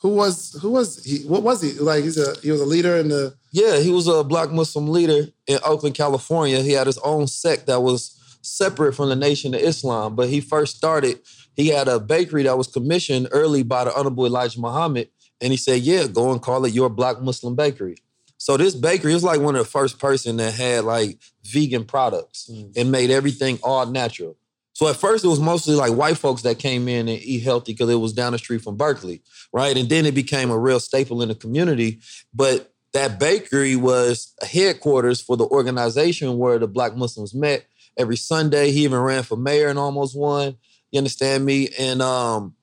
Who 0.00 0.10
was 0.10 0.56
who 0.62 0.70
was 0.70 1.04
he? 1.04 1.26
What 1.26 1.42
was 1.42 1.60
he? 1.60 1.72
Like 1.72 2.04
he's 2.04 2.18
a 2.18 2.38
he 2.40 2.50
was 2.52 2.60
a 2.60 2.66
leader 2.66 2.96
in 2.96 3.08
the 3.08 3.34
Yeah, 3.50 3.78
he 3.78 3.90
was 3.90 4.06
a 4.06 4.22
black 4.22 4.50
Muslim 4.50 4.88
leader 4.88 5.28
in 5.46 5.58
Oakland, 5.64 5.96
California. 5.96 6.60
He 6.62 6.72
had 6.72 6.86
his 6.86 6.98
own 6.98 7.26
sect 7.26 7.66
that 7.66 7.80
was 7.80 8.18
separate 8.42 8.94
from 8.94 9.08
the 9.08 9.16
Nation 9.16 9.54
of 9.54 9.60
Islam. 9.60 10.16
But 10.16 10.28
he 10.28 10.40
first 10.40 10.76
started, 10.76 11.20
he 11.54 11.68
had 11.68 11.88
a 11.88 12.00
bakery 12.00 12.44
that 12.44 12.58
was 12.58 12.68
commissioned 12.68 13.28
early 13.32 13.62
by 13.62 13.84
the 13.84 13.94
Honorable 13.94 14.26
Elijah 14.26 14.60
Muhammad. 14.60 15.08
And 15.40 15.52
he 15.52 15.56
said, 15.56 15.82
Yeah, 15.82 16.06
go 16.06 16.32
and 16.32 16.42
call 16.42 16.64
it 16.64 16.72
your 16.72 16.88
black 16.88 17.20
Muslim 17.20 17.54
bakery. 17.54 17.96
So 18.38 18.56
this 18.56 18.74
bakery 18.74 19.14
was 19.14 19.24
like 19.24 19.40
one 19.40 19.56
of 19.56 19.64
the 19.64 19.70
first 19.70 19.98
person 19.98 20.36
that 20.36 20.54
had 20.54 20.84
like 20.84 21.18
vegan 21.44 21.84
products 21.84 22.48
mm. 22.50 22.76
and 22.76 22.92
made 22.92 23.10
everything 23.10 23.58
all 23.62 23.84
natural. 23.86 24.36
So 24.78 24.86
at 24.86 24.94
first 24.94 25.24
it 25.24 25.28
was 25.28 25.40
mostly 25.40 25.74
like 25.74 25.92
white 25.92 26.18
folks 26.18 26.42
that 26.42 26.60
came 26.60 26.86
in 26.86 27.08
and 27.08 27.18
eat 27.20 27.42
healthy 27.42 27.72
because 27.72 27.90
it 27.90 27.96
was 27.96 28.12
down 28.12 28.30
the 28.30 28.38
street 28.38 28.62
from 28.62 28.76
Berkeley, 28.76 29.24
right? 29.52 29.76
And 29.76 29.88
then 29.88 30.06
it 30.06 30.14
became 30.14 30.52
a 30.52 30.58
real 30.58 30.78
staple 30.78 31.20
in 31.20 31.30
the 31.30 31.34
community. 31.34 31.98
But 32.32 32.72
that 32.92 33.18
bakery 33.18 33.74
was 33.74 34.32
a 34.40 34.46
headquarters 34.46 35.20
for 35.20 35.36
the 35.36 35.46
organization 35.46 36.38
where 36.38 36.60
the 36.60 36.68
black 36.68 36.94
Muslims 36.94 37.34
met 37.34 37.66
every 37.96 38.16
Sunday. 38.16 38.70
He 38.70 38.84
even 38.84 39.00
ran 39.00 39.24
for 39.24 39.36
mayor 39.36 39.66
and 39.66 39.80
almost 39.80 40.16
won. 40.16 40.56
You 40.92 40.98
understand 40.98 41.44
me? 41.44 41.70
And 41.76 42.00
um, 42.00 42.54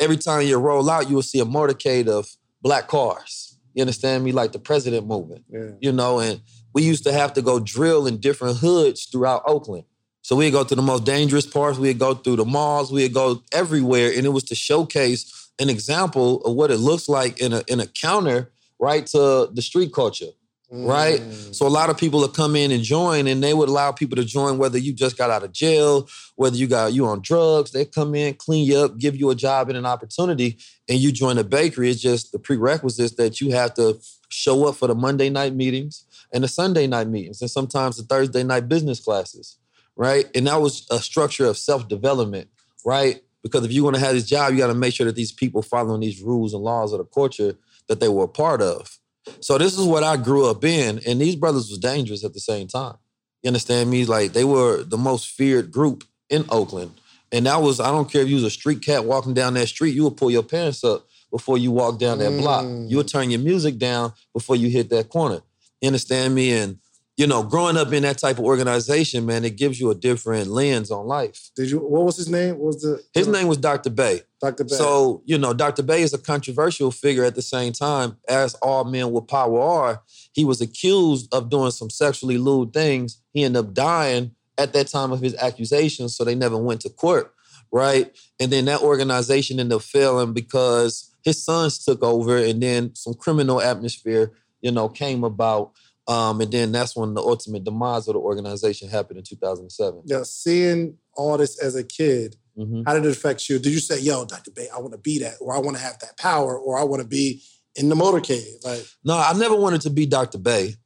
every 0.00 0.16
time 0.16 0.44
you 0.44 0.58
roll 0.58 0.90
out, 0.90 1.08
you 1.08 1.14
will 1.14 1.22
see 1.22 1.38
a 1.38 1.44
motorcade 1.44 2.08
of 2.08 2.28
black 2.60 2.88
cars. 2.88 3.56
You 3.72 3.82
understand 3.82 4.24
me? 4.24 4.32
Like 4.32 4.50
the 4.50 4.58
president 4.58 5.06
movement 5.06 5.44
yeah. 5.48 5.70
you 5.78 5.92
know, 5.92 6.18
and 6.18 6.40
we 6.74 6.82
used 6.82 7.04
to 7.04 7.12
have 7.12 7.34
to 7.34 7.40
go 7.40 7.60
drill 7.60 8.08
in 8.08 8.18
different 8.18 8.56
hoods 8.56 9.04
throughout 9.04 9.44
Oakland. 9.46 9.84
So 10.32 10.36
we'd 10.36 10.52
go 10.52 10.64
to 10.64 10.74
the 10.74 10.80
most 10.80 11.04
dangerous 11.04 11.44
parts, 11.44 11.78
we'd 11.78 11.98
go 11.98 12.14
through 12.14 12.36
the 12.36 12.46
malls, 12.46 12.90
we'd 12.90 13.12
go 13.12 13.42
everywhere, 13.52 14.10
and 14.16 14.24
it 14.24 14.30
was 14.30 14.44
to 14.44 14.54
showcase 14.54 15.50
an 15.60 15.68
example 15.68 16.40
of 16.46 16.54
what 16.54 16.70
it 16.70 16.78
looks 16.78 17.06
like 17.06 17.38
in 17.38 17.52
a 17.52 17.62
in 17.68 17.80
a 17.80 17.86
counter, 17.86 18.50
right, 18.78 19.06
to 19.08 19.50
the 19.52 19.60
street 19.60 19.92
culture. 19.92 20.32
Right? 20.70 21.20
Mm. 21.20 21.54
So 21.54 21.66
a 21.66 21.68
lot 21.68 21.90
of 21.90 21.98
people 21.98 22.20
would 22.20 22.32
come 22.32 22.56
in 22.56 22.70
and 22.70 22.82
join, 22.82 23.26
and 23.26 23.44
they 23.44 23.52
would 23.52 23.68
allow 23.68 23.92
people 23.92 24.16
to 24.16 24.24
join 24.24 24.56
whether 24.56 24.78
you 24.78 24.94
just 24.94 25.18
got 25.18 25.28
out 25.28 25.44
of 25.44 25.52
jail, 25.52 26.08
whether 26.36 26.56
you 26.56 26.66
got 26.66 26.94
you 26.94 27.04
on 27.04 27.20
drugs. 27.20 27.72
They 27.72 27.84
come 27.84 28.14
in, 28.14 28.32
clean 28.32 28.64
you 28.64 28.78
up, 28.78 28.96
give 28.96 29.14
you 29.14 29.28
a 29.28 29.34
job 29.34 29.68
and 29.68 29.76
an 29.76 29.84
opportunity, 29.84 30.56
and 30.88 30.98
you 30.98 31.12
join 31.12 31.36
the 31.36 31.44
bakery. 31.44 31.90
It's 31.90 32.00
just 32.00 32.32
the 32.32 32.38
prerequisites 32.38 33.16
that 33.16 33.42
you 33.42 33.50
have 33.50 33.74
to 33.74 34.00
show 34.30 34.66
up 34.66 34.76
for 34.76 34.88
the 34.88 34.94
Monday 34.94 35.28
night 35.28 35.54
meetings 35.54 36.06
and 36.32 36.42
the 36.42 36.48
Sunday 36.48 36.86
night 36.86 37.08
meetings, 37.08 37.42
and 37.42 37.50
sometimes 37.50 37.98
the 37.98 38.04
Thursday 38.04 38.42
night 38.42 38.66
business 38.66 38.98
classes, 38.98 39.58
right? 39.96 40.26
And 40.34 40.46
that 40.46 40.60
was 40.60 40.86
a 40.90 41.00
structure 41.00 41.46
of 41.46 41.58
self 41.58 41.88
development, 41.88 42.48
right? 42.84 43.22
Because 43.42 43.64
if 43.64 43.72
you 43.72 43.84
want 43.84 43.96
to 43.96 44.00
have 44.00 44.14
this 44.14 44.26
job, 44.26 44.52
you 44.52 44.58
got 44.58 44.68
to 44.68 44.74
make 44.74 44.94
sure 44.94 45.06
that 45.06 45.16
these 45.16 45.32
people 45.32 45.62
following 45.62 46.00
these 46.00 46.22
rules 46.22 46.54
and 46.54 46.62
laws 46.62 46.92
of 46.92 46.98
the 46.98 47.04
culture 47.04 47.56
that 47.88 48.00
they 48.00 48.08
were 48.08 48.24
a 48.24 48.28
part 48.28 48.62
of. 48.62 48.98
So 49.40 49.58
this 49.58 49.78
is 49.78 49.84
what 49.84 50.02
I 50.02 50.16
grew 50.16 50.46
up 50.46 50.64
in, 50.64 51.00
and 51.06 51.20
these 51.20 51.36
brothers 51.36 51.68
was 51.68 51.78
dangerous 51.78 52.24
at 52.24 52.34
the 52.34 52.40
same 52.40 52.68
time. 52.68 52.96
You 53.42 53.48
understand 53.48 53.90
me? 53.90 54.04
Like 54.04 54.32
they 54.32 54.44
were 54.44 54.82
the 54.82 54.98
most 54.98 55.28
feared 55.28 55.70
group 55.70 56.04
in 56.30 56.44
Oakland, 56.48 57.00
and 57.30 57.46
that 57.46 57.60
was 57.62 57.80
I 57.80 57.90
don't 57.90 58.10
care 58.10 58.22
if 58.22 58.28
you 58.28 58.36
was 58.36 58.44
a 58.44 58.50
street 58.50 58.82
cat 58.82 59.04
walking 59.04 59.34
down 59.34 59.54
that 59.54 59.68
street, 59.68 59.94
you 59.94 60.04
would 60.04 60.16
pull 60.16 60.30
your 60.30 60.42
pants 60.42 60.84
up 60.84 61.06
before 61.30 61.58
you 61.58 61.70
walk 61.70 61.98
down 61.98 62.18
that 62.18 62.38
block. 62.38 62.64
Mm. 62.64 62.90
You 62.90 62.98
would 62.98 63.08
turn 63.08 63.30
your 63.30 63.40
music 63.40 63.78
down 63.78 64.12
before 64.32 64.54
you 64.54 64.68
hit 64.68 64.90
that 64.90 65.08
corner. 65.08 65.40
You 65.80 65.88
understand 65.88 66.34
me? 66.34 66.52
And 66.52 66.78
you 67.16 67.26
know, 67.26 67.42
growing 67.42 67.76
up 67.76 67.92
in 67.92 68.02
that 68.04 68.18
type 68.18 68.38
of 68.38 68.44
organization, 68.44 69.26
man, 69.26 69.44
it 69.44 69.56
gives 69.56 69.78
you 69.78 69.90
a 69.90 69.94
different 69.94 70.48
lens 70.48 70.90
on 70.90 71.06
life. 71.06 71.50
Did 71.54 71.70
you? 71.70 71.78
What 71.78 72.04
was 72.04 72.16
his 72.16 72.28
name? 72.28 72.56
What 72.56 72.68
was 72.68 72.82
the? 72.82 73.02
His 73.12 73.28
name 73.28 73.48
was 73.48 73.58
Dr. 73.58 73.90
Bey. 73.90 74.22
Dr. 74.40 74.64
Bey. 74.64 74.74
So, 74.74 75.22
you 75.26 75.36
know, 75.36 75.52
Dr. 75.52 75.82
Bey 75.82 76.02
is 76.02 76.14
a 76.14 76.18
controversial 76.18 76.90
figure 76.90 77.24
at 77.24 77.34
the 77.34 77.42
same 77.42 77.72
time, 77.72 78.16
as 78.28 78.54
all 78.56 78.84
men 78.84 79.12
with 79.12 79.28
power 79.28 79.60
are. 79.60 80.02
He 80.32 80.44
was 80.44 80.62
accused 80.62 81.32
of 81.34 81.50
doing 81.50 81.70
some 81.70 81.90
sexually 81.90 82.38
lewd 82.38 82.72
things. 82.72 83.20
He 83.32 83.44
ended 83.44 83.64
up 83.64 83.74
dying 83.74 84.32
at 84.56 84.72
that 84.72 84.88
time 84.88 85.12
of 85.12 85.20
his 85.20 85.34
accusations, 85.36 86.16
so 86.16 86.24
they 86.24 86.34
never 86.34 86.56
went 86.56 86.80
to 86.82 86.90
court, 86.90 87.34
right? 87.70 88.16
And 88.40 88.50
then 88.50 88.64
that 88.66 88.80
organization 88.80 89.60
ended 89.60 89.76
up 89.76 89.82
failing 89.82 90.32
because 90.32 91.14
his 91.24 91.44
sons 91.44 91.84
took 91.84 92.02
over, 92.02 92.38
and 92.38 92.62
then 92.62 92.94
some 92.94 93.12
criminal 93.12 93.60
atmosphere, 93.60 94.32
you 94.62 94.72
know, 94.72 94.88
came 94.88 95.24
about. 95.24 95.72
Um, 96.12 96.40
and 96.40 96.52
then 96.52 96.72
that's 96.72 96.94
when 96.96 97.14
the 97.14 97.22
ultimate 97.22 97.64
demise 97.64 98.06
of 98.08 98.14
the 98.14 98.20
organization 98.20 98.88
happened 98.88 99.18
in 99.18 99.24
2007. 99.24 100.02
yeah, 100.04 100.22
seeing 100.24 100.96
all 101.14 101.36
this 101.38 101.58
as 101.58 101.74
a 101.74 101.84
kid, 101.84 102.36
Mhm. 102.58 102.82
how 102.86 102.94
did 102.94 103.04
it 103.06 103.10
affect 103.12 103.48
you? 103.48 103.58
Did 103.58 103.72
you 103.72 103.80
say, 103.80 103.98
"Yo, 104.00 104.24
Dr. 104.24 104.50
Bey, 104.50 104.68
I 104.68 104.78
want 104.80 104.92
to 104.92 104.98
be 104.98 105.18
that, 105.20 105.34
or 105.40 105.54
I 105.54 105.58
want 105.58 105.76
to 105.76 105.82
have 105.82 105.98
that 106.00 106.16
power, 106.18 106.58
or 106.58 106.78
I 106.78 106.84
want 106.84 107.00
to 107.02 107.08
be 107.08 107.42
in 107.76 107.88
the 107.88 107.94
motorcade"? 107.94 108.62
Like, 108.64 108.84
No, 109.04 109.14
I 109.14 109.32
never 109.32 109.56
wanted 109.56 109.80
to 109.82 109.90
be 109.90 110.04
Dr. 110.06 110.38
Bey. 110.38 110.76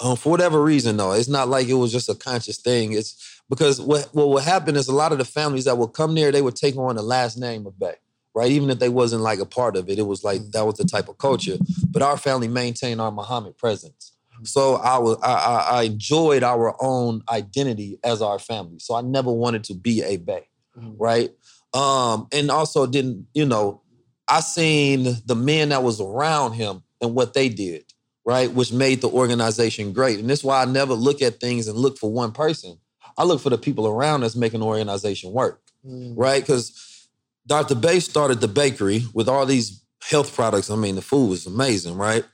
Um, 0.00 0.16
for 0.16 0.30
whatever 0.30 0.62
reason, 0.62 0.96
though, 0.96 1.12
it's 1.12 1.28
not 1.28 1.48
like 1.48 1.66
it 1.66 1.74
was 1.74 1.90
just 1.90 2.08
a 2.08 2.14
conscious 2.14 2.58
thing. 2.58 2.92
It's 2.92 3.16
because 3.48 3.80
what 3.80 4.08
what 4.14 4.28
would 4.28 4.44
happen 4.44 4.76
is 4.76 4.86
a 4.86 4.94
lot 4.94 5.10
of 5.12 5.18
the 5.18 5.24
families 5.24 5.64
that 5.64 5.76
would 5.78 5.92
come 5.92 6.14
there, 6.14 6.30
they 6.30 6.42
would 6.42 6.54
take 6.54 6.76
on 6.76 6.94
the 6.94 7.02
last 7.02 7.36
name 7.36 7.66
of 7.66 7.76
Bey, 7.80 7.96
right? 8.34 8.52
Even 8.52 8.70
if 8.70 8.78
they 8.78 8.88
wasn't 8.90 9.22
like 9.22 9.40
a 9.40 9.46
part 9.46 9.74
of 9.76 9.88
it, 9.90 9.98
it 9.98 10.06
was 10.06 10.22
like 10.22 10.40
that 10.52 10.64
was 10.66 10.76
the 10.76 10.84
type 10.84 11.08
of 11.08 11.18
culture. 11.18 11.58
But 11.90 12.02
our 12.02 12.16
family 12.16 12.46
maintained 12.46 13.00
our 13.00 13.10
Muhammad 13.10 13.56
presence. 13.56 14.12
So 14.44 14.76
I 14.76 14.98
was 14.98 15.18
I, 15.22 15.32
I, 15.32 15.78
I 15.78 15.82
enjoyed 15.82 16.42
our 16.42 16.76
own 16.80 17.22
identity 17.28 17.98
as 18.04 18.22
our 18.22 18.38
family. 18.38 18.78
So 18.78 18.94
I 18.94 19.00
never 19.00 19.32
wanted 19.32 19.64
to 19.64 19.74
be 19.74 20.02
a 20.02 20.16
Bey, 20.16 20.46
Mhm. 20.76 20.94
right? 20.98 21.30
Um, 21.74 22.28
and 22.32 22.50
also 22.50 22.86
didn't 22.86 23.26
you 23.34 23.44
know 23.44 23.82
I 24.28 24.40
seen 24.40 25.16
the 25.26 25.34
men 25.34 25.70
that 25.70 25.82
was 25.82 26.00
around 26.00 26.52
him 26.52 26.82
and 27.00 27.14
what 27.14 27.32
they 27.34 27.48
did, 27.48 27.84
right? 28.24 28.52
Which 28.52 28.72
made 28.72 29.00
the 29.00 29.08
organization 29.08 29.92
great. 29.92 30.18
And 30.18 30.28
that's 30.28 30.44
why 30.44 30.60
I 30.62 30.66
never 30.66 30.94
look 30.94 31.22
at 31.22 31.40
things 31.40 31.66
and 31.68 31.78
look 31.78 31.98
for 31.98 32.10
one 32.12 32.32
person. 32.32 32.78
I 33.16 33.24
look 33.24 33.40
for 33.40 33.50
the 33.50 33.58
people 33.58 33.86
around 33.86 34.22
us 34.24 34.36
making 34.36 34.60
the 34.60 34.66
organization 34.66 35.32
work, 35.32 35.60
mm, 35.84 36.12
right? 36.16 36.42
Because 36.42 37.08
Dr. 37.46 37.74
Bey 37.74 38.00
started 38.00 38.40
the 38.40 38.48
bakery 38.48 39.04
with 39.14 39.28
all 39.28 39.46
these 39.46 39.82
health 40.02 40.34
products. 40.34 40.70
I 40.70 40.76
mean, 40.76 40.94
the 40.94 41.02
food 41.02 41.30
was 41.30 41.46
amazing, 41.46 41.96
right? 41.96 42.24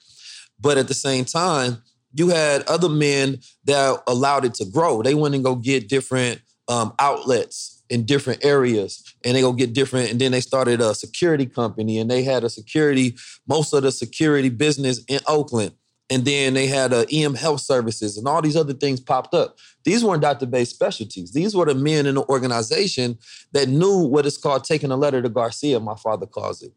But 0.60 0.76
at 0.78 0.88
the 0.88 0.94
same 0.94 1.24
time, 1.24 1.82
you 2.14 2.28
had 2.28 2.62
other 2.62 2.88
men 2.88 3.40
that 3.64 4.02
allowed 4.06 4.44
it 4.44 4.54
to 4.54 4.64
grow. 4.64 5.02
They 5.02 5.14
went 5.14 5.34
and 5.34 5.44
go 5.44 5.56
get 5.56 5.88
different 5.88 6.40
um, 6.68 6.94
outlets 6.98 7.82
in 7.90 8.06
different 8.06 8.44
areas, 8.44 9.14
and 9.24 9.36
they 9.36 9.40
go 9.40 9.52
get 9.52 9.74
different. 9.74 10.10
And 10.10 10.20
then 10.20 10.32
they 10.32 10.40
started 10.40 10.80
a 10.80 10.94
security 10.94 11.46
company, 11.46 11.98
and 11.98 12.10
they 12.10 12.22
had 12.22 12.44
a 12.44 12.48
security, 12.48 13.16
most 13.46 13.72
of 13.72 13.82
the 13.82 13.92
security 13.92 14.48
business 14.48 15.04
in 15.08 15.20
Oakland. 15.26 15.72
And 16.10 16.24
then 16.24 16.54
they 16.54 16.66
had 16.66 16.92
uh, 16.92 17.06
EM 17.10 17.34
Health 17.34 17.62
Services, 17.62 18.16
and 18.16 18.28
all 18.28 18.42
these 18.42 18.56
other 18.56 18.74
things 18.74 19.00
popped 19.00 19.34
up. 19.34 19.58
These 19.84 20.04
weren't 20.04 20.22
Dr. 20.22 20.46
Bey's 20.46 20.70
specialties. 20.70 21.32
These 21.32 21.54
were 21.54 21.66
the 21.66 21.74
men 21.74 22.06
in 22.06 22.14
the 22.14 22.24
organization 22.28 23.18
that 23.52 23.68
knew 23.68 23.98
what 23.98 24.26
it's 24.26 24.36
called 24.36 24.64
taking 24.64 24.90
a 24.90 24.96
letter 24.96 25.20
to 25.20 25.28
Garcia. 25.28 25.80
My 25.80 25.96
father 25.96 26.26
calls 26.26 26.62
it, 26.62 26.72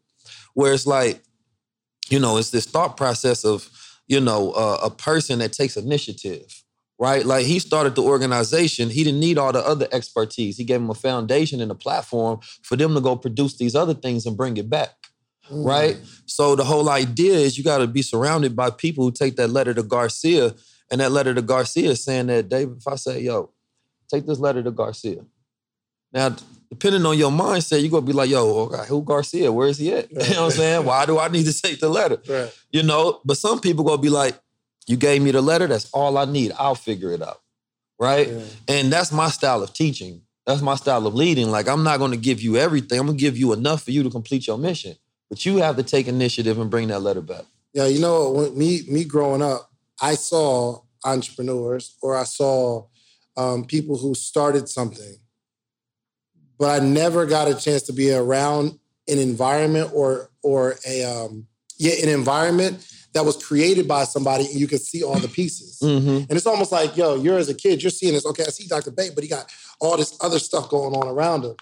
where 0.54 0.72
it's 0.72 0.86
like, 0.86 1.22
you 2.08 2.18
know, 2.18 2.38
it's 2.38 2.50
this 2.50 2.66
thought 2.66 2.96
process 2.96 3.44
of, 3.44 3.68
you 4.08 4.20
know, 4.20 4.52
uh, 4.52 4.80
a 4.82 4.90
person 4.90 5.38
that 5.38 5.52
takes 5.52 5.76
initiative, 5.76 6.64
right? 6.98 7.24
Like 7.24 7.46
he 7.46 7.58
started 7.58 7.94
the 7.94 8.02
organization. 8.02 8.90
He 8.90 9.04
didn't 9.04 9.20
need 9.20 9.38
all 9.38 9.52
the 9.52 9.64
other 9.64 9.86
expertise. 9.92 10.56
He 10.56 10.64
gave 10.64 10.80
them 10.80 10.90
a 10.90 10.94
foundation 10.94 11.60
and 11.60 11.70
a 11.70 11.74
platform 11.76 12.40
for 12.62 12.76
them 12.76 12.94
to 12.94 13.00
go 13.00 13.14
produce 13.14 13.56
these 13.56 13.74
other 13.74 13.94
things 13.94 14.26
and 14.26 14.36
bring 14.36 14.56
it 14.56 14.70
back, 14.70 14.94
mm. 15.50 15.64
right? 15.64 15.98
So 16.26 16.56
the 16.56 16.64
whole 16.64 16.88
idea 16.88 17.34
is 17.34 17.58
you 17.58 17.64
got 17.64 17.78
to 17.78 17.86
be 17.86 18.02
surrounded 18.02 18.56
by 18.56 18.70
people 18.70 19.04
who 19.04 19.12
take 19.12 19.36
that 19.36 19.48
letter 19.48 19.74
to 19.74 19.82
Garcia, 19.82 20.54
and 20.90 21.00
that 21.02 21.12
letter 21.12 21.34
to 21.34 21.42
Garcia 21.42 21.90
is 21.90 22.02
saying 22.02 22.28
that 22.28 22.48
David, 22.48 22.78
if 22.78 22.88
I 22.88 22.96
say, 22.96 23.20
yo, 23.20 23.50
take 24.08 24.26
this 24.26 24.38
letter 24.38 24.62
to 24.62 24.70
Garcia. 24.70 25.26
Now, 26.12 26.34
depending 26.70 27.04
on 27.06 27.18
your 27.18 27.30
mindset, 27.30 27.80
you're 27.80 27.90
gonna 27.90 28.06
be 28.06 28.12
like, 28.12 28.30
yo, 28.30 28.46
okay, 28.60 28.86
who 28.88 29.02
Garcia? 29.02 29.50
Where 29.50 29.68
is 29.68 29.78
he 29.78 29.92
at? 29.92 30.10
You 30.12 30.18
know 30.18 30.24
what 30.24 30.38
I'm 30.38 30.50
saying? 30.50 30.84
Why 30.84 31.06
do 31.06 31.18
I 31.18 31.28
need 31.28 31.46
to 31.46 31.62
take 31.62 31.80
the 31.80 31.88
letter? 31.88 32.18
Right. 32.28 32.52
You 32.70 32.82
know, 32.82 33.20
but 33.24 33.36
some 33.36 33.60
people 33.60 33.84
gonna 33.84 34.02
be 34.02 34.10
like, 34.10 34.38
you 34.86 34.96
gave 34.96 35.22
me 35.22 35.30
the 35.30 35.42
letter, 35.42 35.66
that's 35.66 35.90
all 35.92 36.16
I 36.16 36.24
need. 36.24 36.52
I'll 36.58 36.74
figure 36.74 37.12
it 37.12 37.22
out. 37.22 37.40
Right? 37.98 38.28
Yeah. 38.28 38.40
And 38.68 38.92
that's 38.92 39.12
my 39.12 39.28
style 39.28 39.62
of 39.62 39.72
teaching. 39.72 40.22
That's 40.46 40.62
my 40.62 40.76
style 40.76 41.06
of 41.06 41.14
leading. 41.14 41.50
Like, 41.50 41.68
I'm 41.68 41.82
not 41.82 41.98
gonna 41.98 42.16
give 42.16 42.40
you 42.40 42.56
everything. 42.56 42.98
I'm 42.98 43.06
gonna 43.06 43.18
give 43.18 43.36
you 43.36 43.52
enough 43.52 43.82
for 43.82 43.90
you 43.90 44.02
to 44.02 44.10
complete 44.10 44.46
your 44.46 44.56
mission. 44.58 44.96
But 45.28 45.44
you 45.44 45.58
have 45.58 45.76
to 45.76 45.82
take 45.82 46.08
initiative 46.08 46.58
and 46.58 46.70
bring 46.70 46.88
that 46.88 47.00
letter 47.00 47.20
back. 47.20 47.44
Yeah, 47.74 47.86
you 47.86 48.00
know, 48.00 48.30
when 48.30 48.56
me 48.56 48.82
me 48.88 49.04
growing 49.04 49.42
up, 49.42 49.70
I 50.00 50.14
saw 50.14 50.80
entrepreneurs 51.04 51.96
or 52.02 52.16
I 52.16 52.24
saw 52.24 52.86
um, 53.36 53.64
people 53.64 53.98
who 53.98 54.14
started 54.14 54.68
something, 54.68 55.16
but 56.58 56.70
I 56.80 56.84
never 56.84 57.26
got 57.26 57.48
a 57.48 57.54
chance 57.54 57.82
to 57.82 57.92
be 57.92 58.12
around 58.12 58.78
an 59.08 59.18
environment 59.18 59.90
or 59.94 60.30
or 60.42 60.76
a 60.86 61.04
um, 61.04 61.46
yeah 61.78 61.94
an 62.02 62.08
environment 62.08 62.86
that 63.14 63.24
was 63.24 63.42
created 63.42 63.88
by 63.88 64.04
somebody 64.04 64.44
and 64.46 64.54
you 64.60 64.66
could 64.66 64.80
see 64.82 65.02
all 65.02 65.18
the 65.18 65.28
pieces. 65.28 65.78
Mm-hmm. 65.82 66.08
And 66.28 66.32
it's 66.32 66.46
almost 66.46 66.70
like, 66.72 66.94
yo, 66.96 67.16
you're 67.16 67.38
as 67.38 67.48
a 67.48 67.54
kid, 67.54 67.82
you're 67.82 67.90
seeing 67.90 68.12
this. 68.12 68.26
Okay, 68.26 68.42
I 68.42 68.50
see 68.50 68.66
Dr. 68.66 68.90
Bay, 68.90 69.08
but 69.14 69.24
he 69.24 69.30
got 69.30 69.50
all 69.80 69.96
this 69.96 70.16
other 70.20 70.38
stuff 70.38 70.68
going 70.68 70.94
on 70.94 71.08
around 71.08 71.44
him, 71.44 71.54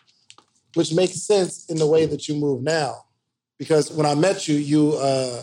which 0.75 0.93
makes 0.93 1.23
sense 1.23 1.67
in 1.67 1.77
the 1.77 1.87
way 1.87 2.05
that 2.05 2.27
you 2.29 2.35
move 2.35 2.63
now. 2.63 3.05
Because 3.59 3.93
when 3.93 4.07
I 4.07 4.15
met 4.17 4.49
you, 4.49 4.57
you 4.57 4.95
uh, 4.95 5.43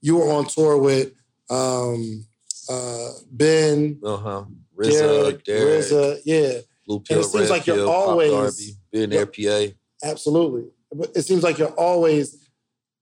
you 0.00 0.16
were 0.16 0.30
on 0.32 0.46
tour 0.46 0.78
with 0.78 1.12
um, 1.50 2.24
uh, 2.70 3.08
Ben, 3.30 3.98
Uh-huh. 4.02 4.44
RZA, 4.76 4.90
Derek, 5.00 5.44
Derek, 5.44 5.84
RZA, 5.84 6.20
yeah, 6.24 6.52
Blue 6.86 7.00
Pill, 7.00 7.20
it 7.20 7.24
seems 7.24 7.50
like 7.50 7.66
you're 7.66 7.76
Pill, 7.76 7.90
always- 7.90 8.76
Darby, 8.92 9.06
Billionaire 9.06 9.26
PA. 9.26 9.74
absolutely. 10.04 10.70
But 10.92 11.10
it 11.16 11.22
seems 11.22 11.42
like 11.42 11.58
you're 11.58 11.68
always 11.68 12.48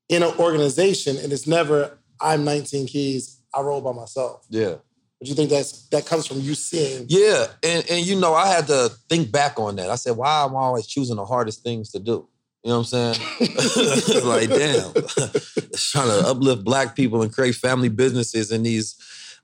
in 0.08 0.22
an 0.22 0.32
organization, 0.38 1.16
and 1.16 1.32
it's 1.32 1.46
never 1.46 1.98
I'm 2.20 2.44
19 2.44 2.86
keys. 2.86 3.40
I 3.54 3.62
roll 3.62 3.80
by 3.80 3.92
myself. 3.92 4.46
Yeah. 4.48 4.76
But 5.18 5.28
you 5.28 5.34
think 5.34 5.50
that's 5.50 5.88
that 5.88 6.06
comes 6.06 6.26
from 6.26 6.40
you 6.40 6.54
seeing? 6.54 7.06
Yeah, 7.08 7.46
and 7.62 7.84
and 7.90 8.06
you 8.06 8.18
know, 8.18 8.34
I 8.34 8.48
had 8.48 8.66
to 8.68 8.90
think 9.08 9.30
back 9.30 9.58
on 9.58 9.76
that. 9.76 9.90
I 9.90 9.96
said, 9.96 10.16
why 10.16 10.44
am 10.44 10.56
I 10.56 10.60
always 10.60 10.86
choosing 10.86 11.16
the 11.16 11.26
hardest 11.26 11.62
things 11.62 11.90
to 11.90 11.98
do? 11.98 12.26
You 12.64 12.70
know 12.70 12.78
what 12.80 12.92
I'm 12.92 13.14
saying? 13.14 14.24
like, 14.24 14.48
damn, 14.48 14.92
trying 15.74 16.08
to 16.08 16.24
uplift 16.26 16.64
black 16.64 16.96
people 16.96 17.22
and 17.22 17.32
create 17.32 17.54
family 17.54 17.88
businesses 17.90 18.50
in 18.50 18.62
these 18.62 18.96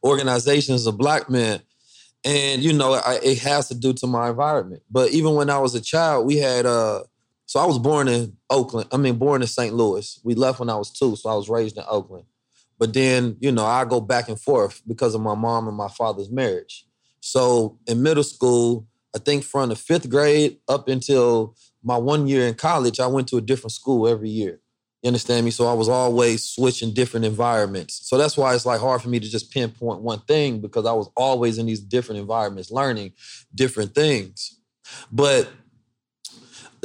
organizations 0.03 0.87
of 0.87 0.97
black 0.97 1.29
men. 1.29 1.61
And 2.27 2.61
you 2.61 2.73
know, 2.73 2.95
I, 2.95 3.21
it 3.23 3.39
has 3.39 3.69
to 3.69 3.75
do 3.75 3.93
to 3.95 4.07
my 4.09 4.31
environment. 4.31 4.83
But 4.91 5.13
even 5.13 5.35
when 5.35 5.49
I 5.49 5.59
was 5.59 5.77
a 5.77 5.81
child, 5.81 6.27
we 6.27 6.39
had 6.39 6.67
uh, 6.67 7.05
so 7.47 7.61
I 7.61 7.67
was 7.67 7.79
born 7.79 8.09
in 8.09 8.37
Oakland. 8.51 8.89
I 8.93 8.97
mean, 8.97 9.17
born 9.17 9.43
in 9.43 9.49
St. 9.49 9.73
Louis. 9.73 10.21
We 10.25 10.35
left 10.35 10.59
when 10.59 10.69
I 10.69 10.75
was 10.75 10.91
two, 10.91 11.15
so 11.15 11.31
I 11.31 11.35
was 11.35 11.49
raised 11.49 11.79
in 11.79 11.85
Oakland. 11.89 12.25
But 12.79 12.93
then, 12.93 13.37
you 13.41 13.53
know, 13.53 13.65
I 13.65 13.85
go 13.85 14.01
back 14.01 14.29
and 14.29 14.39
forth 14.39 14.83
because 14.87 15.15
of 15.15 15.21
my 15.21 15.37
mom 15.37 15.69
and 15.69 15.77
my 15.77 15.89
father's 15.89 16.29
marriage. 16.29 16.85
So 17.21 17.79
in 17.87 18.03
middle 18.03 18.25
school, 18.25 18.87
I 19.15 19.19
think 19.19 19.45
from 19.45 19.69
the 19.69 19.77
fifth 19.77 20.11
grade 20.11 20.59
up 20.69 20.89
until 20.89 21.55
my 21.83 21.97
one 21.97 22.27
year 22.27 22.49
in 22.49 22.55
college, 22.55 22.99
I 22.99 23.07
went 23.07 23.29
to 23.29 23.37
a 23.37 23.41
different 23.41 23.73
school 23.73 24.09
every 24.09 24.29
year. 24.29 24.61
You 25.03 25.09
understand 25.09 25.45
me? 25.45 25.51
So 25.51 25.67
I 25.67 25.75
was 25.75 25.89
always 25.89 26.43
switching 26.45 26.95
different 26.95 27.27
environments. 27.27 28.09
So 28.09 28.19
that's 28.19 28.37
why 28.37 28.55
it's 28.55 28.67
like 28.67 28.81
hard 28.81 29.03
for 29.03 29.09
me 29.09 29.21
to 29.21 29.29
just 29.29 29.53
pinpoint 29.53 30.01
one 30.01 30.21
thing 30.21 30.61
because 30.61 30.87
I 30.87 30.93
was 30.93 31.11
always 31.17 31.59
in 31.59 31.67
these 31.67 31.81
different 31.81 32.21
environments 32.21 32.71
learning 32.71 33.13
different 33.55 33.95
things. 33.95 34.59
But 35.13 35.49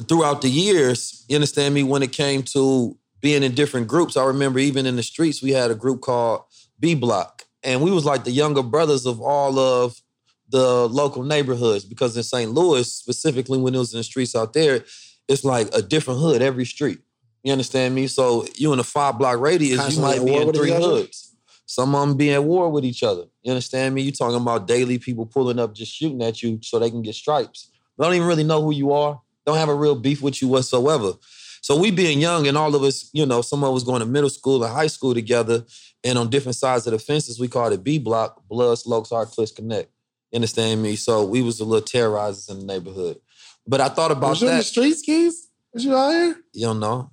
throughout 0.08 0.42
the 0.42 0.50
years, 0.50 1.26
you 1.28 1.36
understand 1.36 1.74
me, 1.74 1.84
when 1.84 2.04
it 2.04 2.12
came 2.12 2.44
to 2.44 2.98
being 3.22 3.44
in 3.44 3.54
different 3.54 3.88
groups, 3.88 4.18
I 4.18 4.26
remember 4.26 4.60
even 4.60 4.86
in 4.86 4.96
the 4.96 5.04
streets, 5.04 5.42
we 5.42 5.52
had 5.52 5.72
a 5.72 5.76
group 5.76 6.02
called 6.02 6.44
B 6.80 6.96
Block. 6.96 7.44
And 7.64 7.82
we 7.82 7.92
was 7.92 8.06
like 8.06 8.24
the 8.24 8.32
younger 8.32 8.64
brothers 8.64 9.06
of 9.06 9.22
all 9.22 9.60
of 9.60 10.02
the 10.50 10.88
local 10.90 11.24
neighborhoods 11.24 11.86
because 11.86 12.18
in 12.18 12.24
St. 12.24 12.52
Louis, 12.52 12.92
specifically 12.92 13.58
when 13.58 13.76
it 13.76 13.78
was 13.78 13.94
in 13.94 14.00
the 14.00 14.04
streets 14.04 14.36
out 14.36 14.54
there, 14.54 14.84
it's 15.28 15.44
like 15.46 15.74
a 15.74 15.82
different 15.82 16.20
hood 16.20 16.42
every 16.42 16.66
street. 16.66 17.00
You 17.44 17.52
understand 17.52 17.96
me? 17.96 18.08
So 18.08 18.46
you 18.56 18.72
in 18.74 18.80
a 18.80 18.84
five 18.84 19.18
block 19.18 19.40
radius, 19.40 19.80
Constantly 19.80 20.14
you 20.16 20.20
might 20.20 20.26
be 20.26 20.36
in 20.36 20.54
three 20.54 20.72
hoods. 20.72 21.36
Some 21.66 21.96
of 21.96 22.08
them 22.08 22.18
be 22.18 22.34
at 22.34 22.44
war 22.44 22.70
with 22.70 22.84
each 22.84 23.02
other. 23.02 23.26
You 23.44 23.52
understand 23.52 23.96
me? 23.96 24.02
You 24.02 24.12
talking 24.12 24.36
about 24.36 24.68
daily 24.68 25.00
people 25.00 25.26
pulling 25.26 25.58
up, 25.58 25.74
just 25.74 25.94
shooting 25.94 26.22
at 26.22 26.44
you 26.44 26.60
so 26.62 26.78
they 26.80 26.90
can 26.90 27.02
get 27.02 27.16
stripes. 27.16 27.72
They 27.98 28.04
don't 28.04 28.14
even 28.14 28.28
really 28.28 28.44
know 28.44 28.62
who 28.62 28.74
you 28.74 28.92
are. 28.92 29.22
Don't 29.46 29.58
have 29.58 29.70
a 29.70 29.76
real 29.76 29.96
beef 29.96 30.22
with 30.22 30.42
you 30.42 30.50
whatsoever. 30.50 31.14
So 31.62 31.80
we 31.80 31.92
being 31.92 32.20
young 32.20 32.48
and 32.48 32.58
all 32.58 32.76
of 32.76 32.84
us, 32.84 33.10
you 33.14 33.26
know, 33.26 33.42
some 33.42 33.64
of 33.64 33.74
us 33.76 33.84
going 33.84 34.00
to 34.00 34.06
middle 34.06 34.30
school 34.30 34.64
and 34.64 34.74
high 34.74 34.88
school 34.88 35.14
together, 35.14 35.64
And 36.04 36.18
on 36.18 36.30
different 36.30 36.56
sides 36.56 36.88
of 36.88 36.94
the 36.94 37.00
fences, 37.00 37.40
we 37.40 37.48
called 37.48 37.74
it 37.74 37.84
B 37.84 38.00
block, 38.00 38.42
Blood, 38.50 38.80
Slopes, 38.80 39.12
Hard 39.12 39.30
Cliffs 39.30 39.52
Connect. 39.52 39.90
You 40.32 40.38
understand 40.38 40.82
me? 40.82 40.96
So 40.96 41.24
we 41.24 41.42
was 41.44 41.60
a 41.60 41.66
little 41.66 41.86
terrorizers 41.86 42.50
in 42.50 42.60
the 42.60 42.66
neighborhood. 42.66 43.20
But 43.68 43.80
I 43.80 43.90
thought 43.90 44.12
about 44.12 44.32
Was 44.32 44.42
you 44.42 44.48
in 44.48 44.54
the 44.56 44.58
that. 44.60 44.66
streets, 44.66 45.02
Keys? 45.04 45.50
Was 45.74 45.86
you 45.86 45.96
out 45.96 46.12
here? 46.12 46.36
You 46.54 46.66
don't 46.68 46.80
know. 46.80 47.11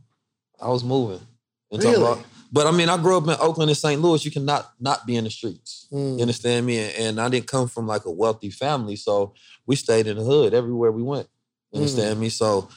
I 0.61 0.69
was 0.69 0.85
moving. 0.85 1.21
And 1.71 1.83
Really? 1.83 1.97
about- 1.97 2.25
but 2.51 2.67
I 2.67 2.71
mean, 2.71 2.89
I 2.89 2.97
grew 2.97 3.17
up 3.19 3.25
in 3.25 3.37
Oakland 3.41 3.69
and 3.71 3.77
St. 3.77 4.01
Louis. 4.01 4.25
You 4.25 4.31
cannot 4.31 4.73
not 4.81 5.07
be 5.07 5.17
in 5.17 5.25
the 5.25 5.31
streets. 5.31 5.87
Mm. 5.93 6.17
You 6.17 6.23
understand 6.23 6.65
me? 6.65 6.79
And, 6.79 6.95
and 6.97 7.21
I 7.21 7.29
didn't 7.29 7.47
come 7.47 7.69
from 7.69 7.87
like 7.87 8.07
a 8.07 8.11
wealthy 8.11 8.51
family, 8.51 8.97
so 8.97 9.35
we 9.67 9.77
stayed 9.77 10.07
in 10.07 10.17
the 10.17 10.25
hood 10.25 10.55
everywhere 10.55 10.91
we 10.91 11.03
went. 11.03 11.29
You 11.73 11.79
Mm. 11.79 11.83
understand 11.83 12.19
me? 12.21 12.31
So, 12.31 12.69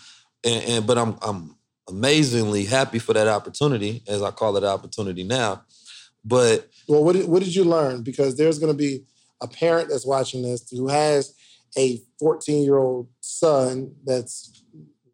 and, 0.44 0.64
and 0.66 0.88
but 0.88 0.98
I'm 0.98 1.18
I'm 1.22 1.56
amazingly 1.88 2.66
happy 2.66 3.00
for 3.00 3.14
that 3.14 3.28
opportunity, 3.28 4.04
as 4.08 4.22
I 4.22 4.32
call 4.32 4.58
it 4.58 4.64
opportunity 4.64 5.24
now. 5.24 5.64
But 6.24 6.70
Well, 6.88 7.04
what 7.04 7.14
did, 7.14 7.28
what 7.28 7.42
did 7.44 7.56
you 7.56 7.64
learn? 7.64 8.04
Because 8.04 8.36
there's 8.38 8.60
going 8.60 8.72
to 8.72 8.78
be 8.78 9.06
a 9.42 9.48
parent 9.48 9.90
that's 9.90 10.06
watching 10.06 10.42
this 10.44 10.70
who 10.70 10.88
has 10.90 11.34
a 11.78 12.02
14 12.20 12.64
year 12.64 12.78
old 12.78 13.08
son 13.22 13.96
that's 14.06 14.52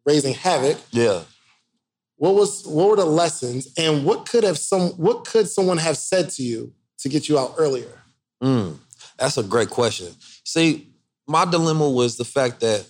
raising 0.04 0.34
havoc. 0.34 0.78
yeah, 0.90 1.22
What 2.18 2.34
was 2.34 2.66
what 2.66 2.88
were 2.88 2.96
the 2.96 3.04
lessons, 3.04 3.72
and 3.78 4.04
what 4.04 4.28
could 4.28 4.44
have 4.44 4.58
some 4.58 4.90
what 4.90 5.24
could 5.24 5.48
someone 5.48 5.78
have 5.78 5.96
said 5.96 6.30
to 6.30 6.42
you 6.42 6.72
to 6.98 7.08
get 7.08 7.28
you 7.28 7.38
out 7.38 7.54
earlier? 7.56 8.02
Mm, 8.42 8.78
that's 9.16 9.38
a 9.38 9.42
great 9.42 9.70
question. 9.70 10.08
See, 10.44 10.92
my 11.28 11.44
dilemma 11.44 11.88
was 11.88 12.16
the 12.16 12.24
fact 12.24 12.60
that 12.60 12.86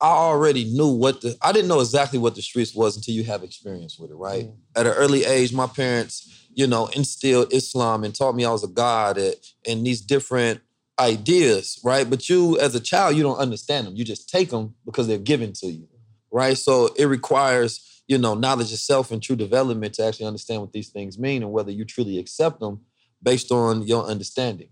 I 0.00 0.08
already 0.08 0.64
knew 0.64 0.88
what 0.88 1.20
the 1.20 1.36
I 1.40 1.52
didn't 1.52 1.68
know 1.68 1.78
exactly 1.78 2.18
what 2.18 2.34
the 2.34 2.42
streets 2.42 2.74
was 2.74 2.96
until 2.96 3.14
you 3.14 3.22
have 3.24 3.44
experience 3.44 4.00
with 4.00 4.10
it, 4.10 4.16
right? 4.16 4.46
Mm. 4.46 4.56
At 4.74 4.86
an 4.86 4.94
early 4.94 5.24
age, 5.24 5.52
my 5.52 5.68
parents, 5.68 6.46
you 6.52 6.66
know, 6.66 6.86
instilled 6.86 7.52
Islam 7.52 8.02
and 8.02 8.12
taught 8.12 8.34
me 8.34 8.44
I 8.44 8.50
was 8.50 8.64
a 8.64 8.68
god 8.68 9.16
at, 9.16 9.36
and 9.64 9.86
these 9.86 10.00
different 10.00 10.60
ideas, 10.98 11.80
right? 11.84 12.10
But 12.10 12.28
you 12.28 12.58
as 12.58 12.74
a 12.74 12.80
child, 12.80 13.14
you 13.14 13.22
don't 13.22 13.38
understand 13.38 13.86
them. 13.86 13.94
You 13.94 14.04
just 14.04 14.28
take 14.28 14.50
them 14.50 14.74
because 14.84 15.06
they're 15.06 15.18
given 15.18 15.52
to 15.54 15.68
you, 15.68 15.86
right? 16.32 16.58
So 16.58 16.92
it 16.96 17.04
requires 17.04 17.91
you 18.08 18.18
know, 18.18 18.34
knowledge 18.34 18.72
of 18.72 18.78
self 18.78 19.10
and 19.10 19.22
true 19.22 19.36
development 19.36 19.94
to 19.94 20.04
actually 20.04 20.26
understand 20.26 20.60
what 20.60 20.72
these 20.72 20.88
things 20.88 21.18
mean 21.18 21.42
and 21.42 21.52
whether 21.52 21.70
you 21.70 21.84
truly 21.84 22.18
accept 22.18 22.60
them 22.60 22.80
based 23.22 23.52
on 23.52 23.82
your 23.82 24.04
understanding, 24.04 24.68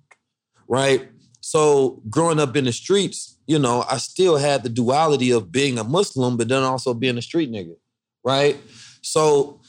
right? 0.69 1.09
So 1.41 2.03
growing 2.11 2.39
up 2.39 2.57
in 2.57 2.65
the 2.65 2.73
streets, 2.73 3.39
you 3.47 3.59
know, 3.59 3.85
I 3.91 3.97
still 3.97 4.37
had 4.37 4.63
the 4.63 4.69
duality 4.69 5.31
of 5.31 5.51
being 5.51 5.79
a 5.79 5.85
Muslim, 5.85 6.37
but 6.37 6.49
then 6.49 6.63
also 6.63 6.93
being 6.93 7.17
a 7.17 7.23
street 7.23 7.51
nigga, 7.51 7.77
right? 8.25 8.57
So 9.03 9.61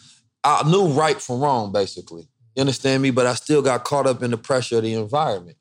I 0.43 0.69
knew 0.69 0.87
right 0.87 1.21
from 1.21 1.39
wrong, 1.39 1.71
basically. 1.71 2.27
You 2.55 2.61
understand 2.61 3.01
me? 3.01 3.11
But 3.11 3.27
I 3.27 3.35
still 3.35 3.61
got 3.61 3.85
caught 3.85 4.07
up 4.07 4.21
in 4.21 4.31
the 4.31 4.37
pressure 4.37 4.77
of 4.77 4.83
the 4.83 4.93
environment. 4.93 5.57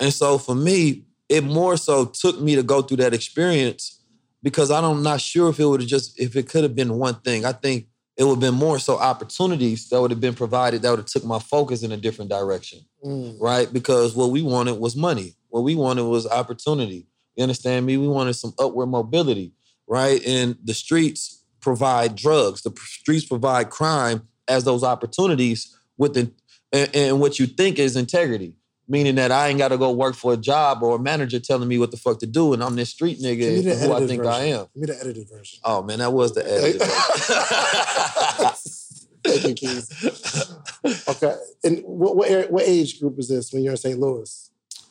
And 0.00 0.12
so 0.12 0.38
for 0.38 0.54
me, 0.54 1.04
it 1.28 1.44
more 1.44 1.76
so 1.76 2.06
took 2.06 2.40
me 2.40 2.56
to 2.56 2.62
go 2.62 2.82
through 2.82 2.98
that 2.98 3.14
experience 3.14 4.01
because 4.42 4.70
I 4.70 4.80
don't- 4.80 4.98
I'm 4.98 5.02
not 5.02 5.20
sure 5.20 5.48
if 5.48 5.58
it 5.60 5.64
would 5.66 5.80
have 5.80 5.88
just 5.88 6.18
if 6.18 6.36
it 6.36 6.48
could 6.48 6.62
have 6.62 6.74
been 6.74 6.98
one 6.98 7.16
thing. 7.20 7.44
I 7.44 7.52
think 7.52 7.86
it 8.16 8.24
would 8.24 8.32
have 8.34 8.40
been 8.40 8.54
more 8.54 8.78
so 8.78 8.98
opportunities 8.98 9.88
that 9.88 10.00
would 10.00 10.10
have 10.10 10.20
been 10.20 10.34
provided 10.34 10.82
that 10.82 10.90
would 10.90 10.98
have 11.00 11.06
took 11.06 11.24
my 11.24 11.38
focus 11.38 11.82
in 11.82 11.92
a 11.92 11.96
different 11.96 12.30
direction 12.30 12.80
Mm. 13.04 13.36
right? 13.40 13.72
Because 13.72 14.14
what 14.14 14.30
we 14.30 14.42
wanted 14.42 14.74
was 14.78 14.94
money. 14.94 15.34
What 15.48 15.62
we 15.62 15.74
wanted 15.74 16.04
was 16.04 16.26
opportunity. 16.26 17.06
You 17.36 17.42
understand 17.42 17.86
me? 17.86 17.96
We 17.96 18.08
wanted 18.08 18.34
some 18.34 18.52
upward 18.58 18.90
mobility, 18.90 19.54
right? 19.86 20.22
And 20.26 20.56
the 20.62 20.74
streets 20.74 21.42
provide 21.60 22.14
drugs. 22.14 22.62
The 22.62 22.72
streets 22.84 23.24
provide 23.24 23.70
crime 23.70 24.28
as 24.46 24.64
those 24.64 24.82
opportunities 24.84 25.74
within 25.96 26.32
and, 26.72 26.90
and 26.94 27.20
what 27.20 27.38
you 27.38 27.46
think 27.46 27.78
is 27.78 27.96
integrity. 27.96 28.54
Meaning 28.88 29.14
that 29.14 29.30
I 29.30 29.48
ain't 29.48 29.58
got 29.58 29.68
to 29.68 29.78
go 29.78 29.92
work 29.92 30.14
for 30.14 30.32
a 30.32 30.36
job 30.36 30.82
or 30.82 30.96
a 30.96 30.98
manager 30.98 31.38
telling 31.38 31.68
me 31.68 31.78
what 31.78 31.92
the 31.92 31.96
fuck 31.96 32.18
to 32.18 32.26
do, 32.26 32.52
and 32.52 32.62
I'm 32.62 32.74
this 32.76 32.90
street 32.90 33.20
nigga 33.20 33.62
who 33.62 33.92
I 33.92 34.06
think 34.06 34.22
version. 34.22 34.26
I 34.26 34.44
am. 34.46 34.66
Give 34.74 34.80
me 34.82 34.86
the 34.86 35.00
edited 35.00 35.28
version. 35.30 35.60
Oh 35.64 35.82
man, 35.82 36.00
that 36.00 36.12
was 36.12 36.34
the 36.34 36.44
edited. 36.44 36.80
version. 36.80 38.52
Thank 39.24 39.44
you, 39.44 39.54
Keys. 39.54 40.58
Okay, 41.08 41.36
and 41.62 41.80
what 41.84 42.16
what, 42.16 42.50
what 42.50 42.64
age 42.66 42.98
group 42.98 43.16
is 43.18 43.28
this 43.28 43.52
when 43.52 43.62
you're 43.62 43.74
in 43.74 43.76
St. 43.76 44.00
Louis? 44.00 44.50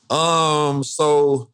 Um, 0.09 0.85
so 0.85 1.51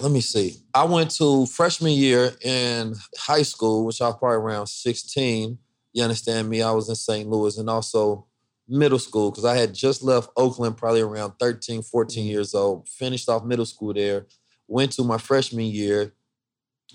let 0.00 0.10
me 0.10 0.20
see. 0.20 0.56
I 0.74 0.84
went 0.84 1.10
to 1.12 1.46
freshman 1.46 1.92
year 1.92 2.32
in 2.42 2.94
high 3.18 3.42
school, 3.42 3.84
which 3.84 4.00
I 4.00 4.08
was 4.08 4.16
probably 4.18 4.36
around 4.36 4.66
16. 4.66 5.58
You 5.92 6.02
understand 6.02 6.48
me? 6.48 6.62
I 6.62 6.72
was 6.72 6.88
in 6.88 6.94
St. 6.94 7.28
Louis 7.28 7.56
and 7.58 7.70
also 7.70 8.26
middle 8.72 8.98
school 8.98 9.30
because 9.30 9.44
I 9.44 9.56
had 9.56 9.74
just 9.74 10.02
left 10.02 10.30
Oakland 10.36 10.76
probably 10.76 11.02
around 11.02 11.34
13, 11.38 11.82
14 11.82 12.26
years 12.26 12.54
old. 12.54 12.88
Finished 12.88 13.28
off 13.28 13.44
middle 13.44 13.66
school 13.66 13.92
there. 13.92 14.26
Went 14.66 14.92
to 14.92 15.04
my 15.04 15.18
freshman 15.18 15.66
year, 15.66 16.14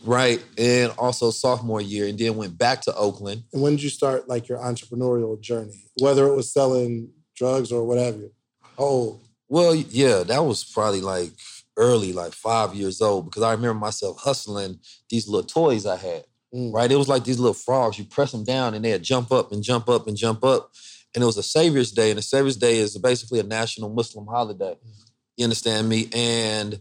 right? 0.04 0.44
And 0.58 0.92
also 0.98 1.32
sophomore 1.32 1.82
year, 1.82 2.08
and 2.08 2.18
then 2.18 2.36
went 2.36 2.58
back 2.58 2.82
to 2.82 2.96
Oakland. 2.96 3.44
And 3.54 3.62
when 3.62 3.74
did 3.76 3.84
you 3.84 3.90
start 3.90 4.28
like 4.28 4.48
your 4.48 4.58
entrepreneurial 4.58 5.40
journey? 5.40 5.86
Whether 6.02 6.28
it 6.28 6.36
was 6.36 6.52
selling 6.52 7.12
drugs 7.36 7.72
or 7.72 7.86
whatever. 7.86 8.32
Oh, 8.78 9.20
Well, 9.48 9.76
yeah, 9.76 10.24
that 10.24 10.44
was 10.44 10.64
probably 10.64 11.02
like 11.02 11.32
early, 11.78 12.12
like 12.12 12.34
five 12.34 12.74
years 12.74 13.02
old, 13.02 13.26
because 13.26 13.44
I 13.44 13.52
remember 13.52 13.80
myself 13.80 14.20
hustling 14.20 14.80
these 15.10 15.28
little 15.28 15.48
toys 15.48 15.86
I 15.86 15.98
had. 15.98 16.26
Mm. 16.54 16.74
Right, 16.74 16.92
it 16.92 16.96
was 16.96 17.10
like 17.10 17.26
these 17.26 17.40
little 17.40 17.54
frogs. 17.54 18.00
You 18.00 18.06
press 18.06 18.32
them 18.32 18.44
down, 18.44 18.74
and 18.74 18.84
they'd 18.84 19.04
jump 19.04 19.32
up 19.32 19.52
and 19.52 19.62
jump 19.62 19.90
up 19.90 20.08
and 20.08 20.18
jump 20.18 20.44
up. 20.44 20.72
And 21.18 21.24
it 21.24 21.26
was 21.26 21.38
a 21.38 21.42
Savior's 21.42 21.92
Day, 21.92 22.12
and 22.12 22.20
the 22.20 22.22
Savior's 22.22 22.58
Day 22.58 22.78
is 22.78 22.96
basically 22.96 23.40
a 23.40 23.44
national 23.44 23.90
Muslim 23.90 24.28
holiday. 24.28 24.76
You 25.36 25.46
understand 25.46 25.90
me? 25.90 26.10
And 26.14 26.80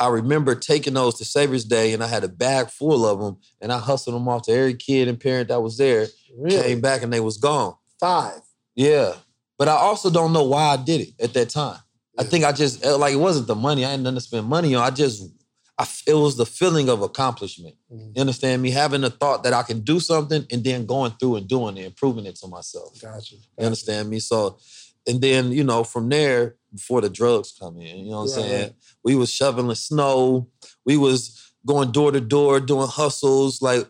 I 0.00 0.08
remember 0.08 0.54
taking 0.54 0.94
those 0.94 1.18
to 1.18 1.26
Savior's 1.26 1.66
Day, 1.66 1.92
and 1.92 2.02
I 2.02 2.06
had 2.06 2.24
a 2.24 2.28
bag 2.28 2.70
full 2.70 3.04
of 3.04 3.20
them, 3.20 3.36
and 3.60 3.70
I 3.70 3.78
hustled 3.78 4.16
them 4.16 4.26
off 4.26 4.44
to 4.44 4.52
every 4.52 4.72
kid 4.72 5.06
and 5.06 5.20
parent 5.20 5.48
that 5.48 5.60
was 5.60 5.76
there. 5.76 6.06
really? 6.34 6.62
Came 6.62 6.80
back, 6.80 7.02
and 7.02 7.12
they 7.12 7.20
was 7.20 7.36
gone. 7.36 7.74
Five. 8.00 8.40
Yeah. 8.74 9.16
But 9.58 9.68
I 9.68 9.72
also 9.72 10.08
don't 10.08 10.32
know 10.32 10.44
why 10.44 10.68
I 10.68 10.76
did 10.78 11.02
it 11.02 11.08
at 11.20 11.34
that 11.34 11.50
time. 11.50 11.80
I 12.18 12.24
think 12.24 12.46
I 12.46 12.52
just 12.52 12.82
uh, 12.86 12.96
like 12.96 13.12
it 13.12 13.18
wasn't 13.18 13.48
the 13.48 13.54
money. 13.54 13.84
I 13.84 13.90
had 13.90 14.00
nothing 14.00 14.14
to 14.14 14.22
spend 14.22 14.46
money 14.46 14.74
on. 14.74 14.82
I 14.82 14.92
just 14.92 15.30
I 15.78 15.86
it 16.06 16.14
was 16.14 16.36
the 16.36 16.46
feeling 16.46 16.88
of 16.88 17.02
accomplishment. 17.02 17.74
Mhm. 17.92 18.12
You 18.14 18.20
understand 18.20 18.62
me? 18.62 18.70
Having 18.70 19.00
the 19.02 19.10
thought 19.10 19.42
that 19.42 19.52
I 19.52 19.62
can 19.62 19.80
do 19.80 19.98
something 20.00 20.46
and 20.50 20.62
then 20.62 20.86
going 20.86 21.12
through 21.18 21.36
and 21.36 21.48
doing 21.48 21.76
it 21.76 21.84
and 21.86 21.96
proving 21.96 22.26
it 22.26 22.36
to 22.36 22.46
myself. 22.46 23.00
Gotcha. 23.00 23.34
You 23.58 23.66
understand 23.66 24.08
me? 24.08 24.20
So 24.20 24.58
and 25.06 25.20
then, 25.20 25.52
you 25.52 25.64
know, 25.64 25.84
from 25.84 26.08
there, 26.08 26.56
before 26.72 27.00
the 27.02 27.10
drugs 27.10 27.52
come 27.58 27.78
in, 27.80 27.98
you 28.06 28.10
know 28.10 28.22
what 28.22 28.22
I'm 28.22 28.28
saying? 28.28 28.62
right. 28.62 28.74
We 29.04 29.16
was 29.16 29.30
shoveling 29.30 29.74
snow. 29.74 30.48
We 30.86 30.96
was 30.96 31.38
going 31.66 31.92
door 31.92 32.10
to 32.12 32.20
door, 32.20 32.58
doing 32.60 32.88
hustles. 32.88 33.60
Like, 33.60 33.86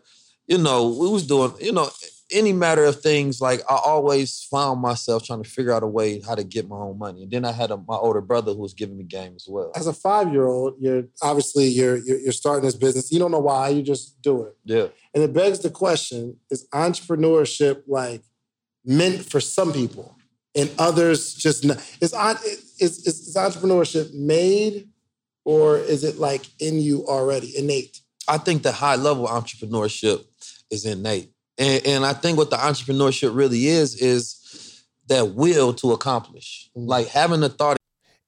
you 0.48 0.58
know, 0.58 0.88
we 0.88 1.08
was 1.08 1.26
doing, 1.26 1.52
you 1.60 1.72
know, 1.72 1.88
any 2.34 2.52
matter 2.52 2.84
of 2.84 3.00
things. 3.00 3.40
Like 3.40 3.60
I 3.70 3.78
always 3.84 4.46
found 4.50 4.80
myself 4.80 5.24
trying 5.24 5.42
to 5.42 5.48
figure 5.48 5.72
out 5.72 5.82
a 5.82 5.86
way 5.86 6.20
how 6.20 6.34
to 6.34 6.44
get 6.44 6.68
my 6.68 6.76
own 6.76 6.98
money. 6.98 7.22
And 7.22 7.30
then 7.30 7.44
I 7.44 7.52
had 7.52 7.70
a, 7.70 7.76
my 7.76 7.94
older 7.94 8.20
brother 8.20 8.52
who 8.52 8.60
was 8.60 8.74
giving 8.74 8.98
me 8.98 9.04
game 9.04 9.34
as 9.36 9.46
well. 9.48 9.72
As 9.74 9.86
a 9.86 9.92
five 9.92 10.32
year 10.32 10.46
old, 10.46 10.74
you're 10.78 11.04
obviously 11.22 11.68
you're, 11.68 11.96
you're 11.96 12.18
you're 12.18 12.32
starting 12.32 12.64
this 12.64 12.74
business. 12.74 13.12
You 13.12 13.18
don't 13.18 13.30
know 13.30 13.38
why. 13.38 13.68
You 13.68 13.82
just 13.82 14.20
do 14.20 14.42
it. 14.42 14.56
Yeah. 14.64 14.88
And 15.14 15.22
it 15.22 15.32
begs 15.32 15.60
the 15.60 15.70
question: 15.70 16.36
Is 16.50 16.68
entrepreneurship 16.74 17.84
like 17.86 18.24
meant 18.84 19.24
for 19.24 19.40
some 19.40 19.72
people, 19.72 20.16
and 20.54 20.70
others 20.78 21.34
just 21.34 21.64
not? 21.64 21.78
Is 22.00 22.12
is, 22.12 23.06
is, 23.06 23.06
is 23.06 23.36
entrepreneurship 23.36 24.12
made, 24.12 24.88
or 25.44 25.78
is 25.78 26.04
it 26.04 26.18
like 26.18 26.46
in 26.58 26.80
you 26.80 27.06
already, 27.06 27.56
innate? 27.56 28.00
I 28.26 28.38
think 28.38 28.62
the 28.62 28.72
high 28.72 28.96
level 28.96 29.26
entrepreneurship 29.26 30.24
is 30.70 30.84
innate. 30.84 31.33
And, 31.58 31.86
and 31.86 32.06
I 32.06 32.12
think 32.12 32.38
what 32.38 32.50
the 32.50 32.56
entrepreneurship 32.56 33.34
really 33.34 33.66
is, 33.66 34.00
is 34.00 34.84
that 35.08 35.34
will 35.34 35.72
to 35.74 35.92
accomplish. 35.92 36.70
Mm. 36.76 36.88
Like 36.88 37.08
having 37.08 37.40
the 37.40 37.48
thought 37.48 37.76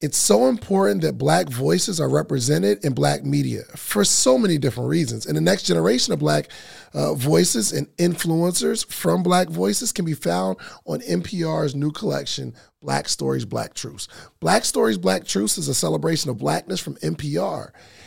It's 0.02 0.18
so 0.18 0.48
important 0.48 1.00
that 1.02 1.16
Black 1.16 1.48
voices 1.48 2.00
are 2.00 2.08
represented 2.08 2.84
in 2.84 2.92
Black 2.92 3.24
media 3.24 3.62
for 3.74 4.04
so 4.04 4.36
many 4.36 4.58
different 4.58 4.90
reasons. 4.90 5.24
And 5.24 5.36
the 5.36 5.40
next 5.40 5.62
generation 5.62 6.12
of 6.12 6.18
Black 6.18 6.50
uh, 6.92 7.14
voices 7.14 7.72
and 7.72 7.86
influencers 7.96 8.86
from 8.86 9.22
Black 9.22 9.48
voices 9.48 9.92
can 9.92 10.04
be 10.04 10.12
found 10.12 10.58
on 10.84 11.00
NPR's 11.00 11.74
new 11.74 11.90
collection, 11.90 12.54
Black 12.82 13.08
Stories, 13.08 13.46
Black 13.46 13.72
Truths. 13.72 14.06
Black 14.38 14.66
Stories, 14.66 14.98
Black 14.98 15.24
Truths 15.24 15.56
is 15.56 15.68
a 15.68 15.74
celebration 15.74 16.30
of 16.30 16.36
Blackness 16.36 16.78
from 16.78 16.96
NPR. 16.96 17.70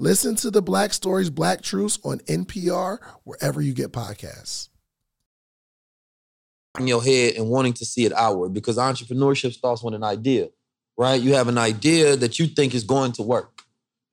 Listen 0.00 0.36
to 0.36 0.50
the 0.52 0.62
Black 0.62 0.92
Stories, 0.92 1.28
Black 1.28 1.60
Truths 1.60 1.98
on 2.04 2.20
NPR, 2.20 2.98
wherever 3.24 3.60
you 3.60 3.74
get 3.74 3.90
podcasts. 3.90 4.68
In 6.78 6.86
your 6.86 7.02
head 7.02 7.34
and 7.34 7.48
wanting 7.48 7.72
to 7.74 7.84
see 7.84 8.04
it 8.04 8.12
outward 8.12 8.54
because 8.54 8.76
entrepreneurship 8.76 9.52
starts 9.52 9.82
with 9.82 9.94
an 9.94 10.04
idea, 10.04 10.50
right? 10.96 11.20
You 11.20 11.34
have 11.34 11.48
an 11.48 11.58
idea 11.58 12.14
that 12.14 12.38
you 12.38 12.46
think 12.46 12.76
is 12.76 12.84
going 12.84 13.10
to 13.12 13.24
work. 13.24 13.62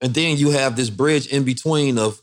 And 0.00 0.12
then 0.12 0.36
you 0.36 0.50
have 0.50 0.74
this 0.74 0.90
bridge 0.90 1.28
in 1.28 1.44
between 1.44 1.98
of 1.98 2.20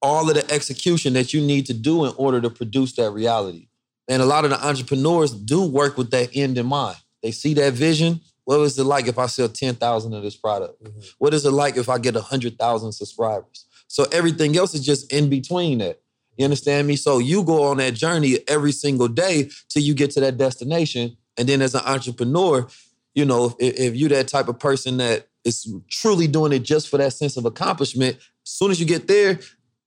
all 0.00 0.28
of 0.28 0.36
the 0.36 0.48
execution 0.54 1.14
that 1.14 1.34
you 1.34 1.40
need 1.40 1.66
to 1.66 1.74
do 1.74 2.04
in 2.04 2.12
order 2.16 2.40
to 2.40 2.48
produce 2.48 2.92
that 2.92 3.10
reality. 3.10 3.66
And 4.06 4.22
a 4.22 4.26
lot 4.26 4.44
of 4.44 4.50
the 4.50 4.64
entrepreneurs 4.64 5.32
do 5.32 5.64
work 5.64 5.98
with 5.98 6.12
that 6.12 6.30
end 6.34 6.56
in 6.58 6.66
mind. 6.66 6.98
They 7.24 7.32
see 7.32 7.54
that 7.54 7.72
vision. 7.72 8.20
What 8.50 8.62
is 8.62 8.76
it 8.80 8.82
like 8.82 9.06
if 9.06 9.16
I 9.16 9.26
sell 9.26 9.48
10,000 9.48 10.12
of 10.12 10.24
this 10.24 10.34
product? 10.34 10.82
Mm-hmm. 10.82 11.00
What 11.18 11.34
is 11.34 11.46
it 11.46 11.52
like 11.52 11.76
if 11.76 11.88
I 11.88 11.98
get 11.98 12.14
100,000 12.14 12.90
subscribers? 12.90 13.66
So 13.86 14.06
everything 14.10 14.56
else 14.56 14.74
is 14.74 14.84
just 14.84 15.12
in 15.12 15.30
between 15.30 15.78
that. 15.78 16.00
You 16.36 16.46
understand 16.46 16.88
me? 16.88 16.96
So 16.96 17.20
you 17.20 17.44
go 17.44 17.62
on 17.62 17.76
that 17.76 17.94
journey 17.94 18.38
every 18.48 18.72
single 18.72 19.06
day 19.06 19.50
till 19.68 19.84
you 19.84 19.94
get 19.94 20.10
to 20.12 20.20
that 20.22 20.36
destination. 20.36 21.16
And 21.36 21.48
then 21.48 21.62
as 21.62 21.76
an 21.76 21.82
entrepreneur, 21.86 22.66
you 23.14 23.24
know, 23.24 23.54
if, 23.60 23.78
if 23.78 23.94
you're 23.94 24.08
that 24.08 24.26
type 24.26 24.48
of 24.48 24.58
person 24.58 24.96
that 24.96 25.28
is 25.44 25.72
truly 25.88 26.26
doing 26.26 26.52
it 26.52 26.64
just 26.64 26.88
for 26.88 26.98
that 26.98 27.12
sense 27.12 27.36
of 27.36 27.44
accomplishment, 27.44 28.16
as 28.16 28.50
soon 28.50 28.72
as 28.72 28.80
you 28.80 28.86
get 28.86 29.06
there, 29.06 29.38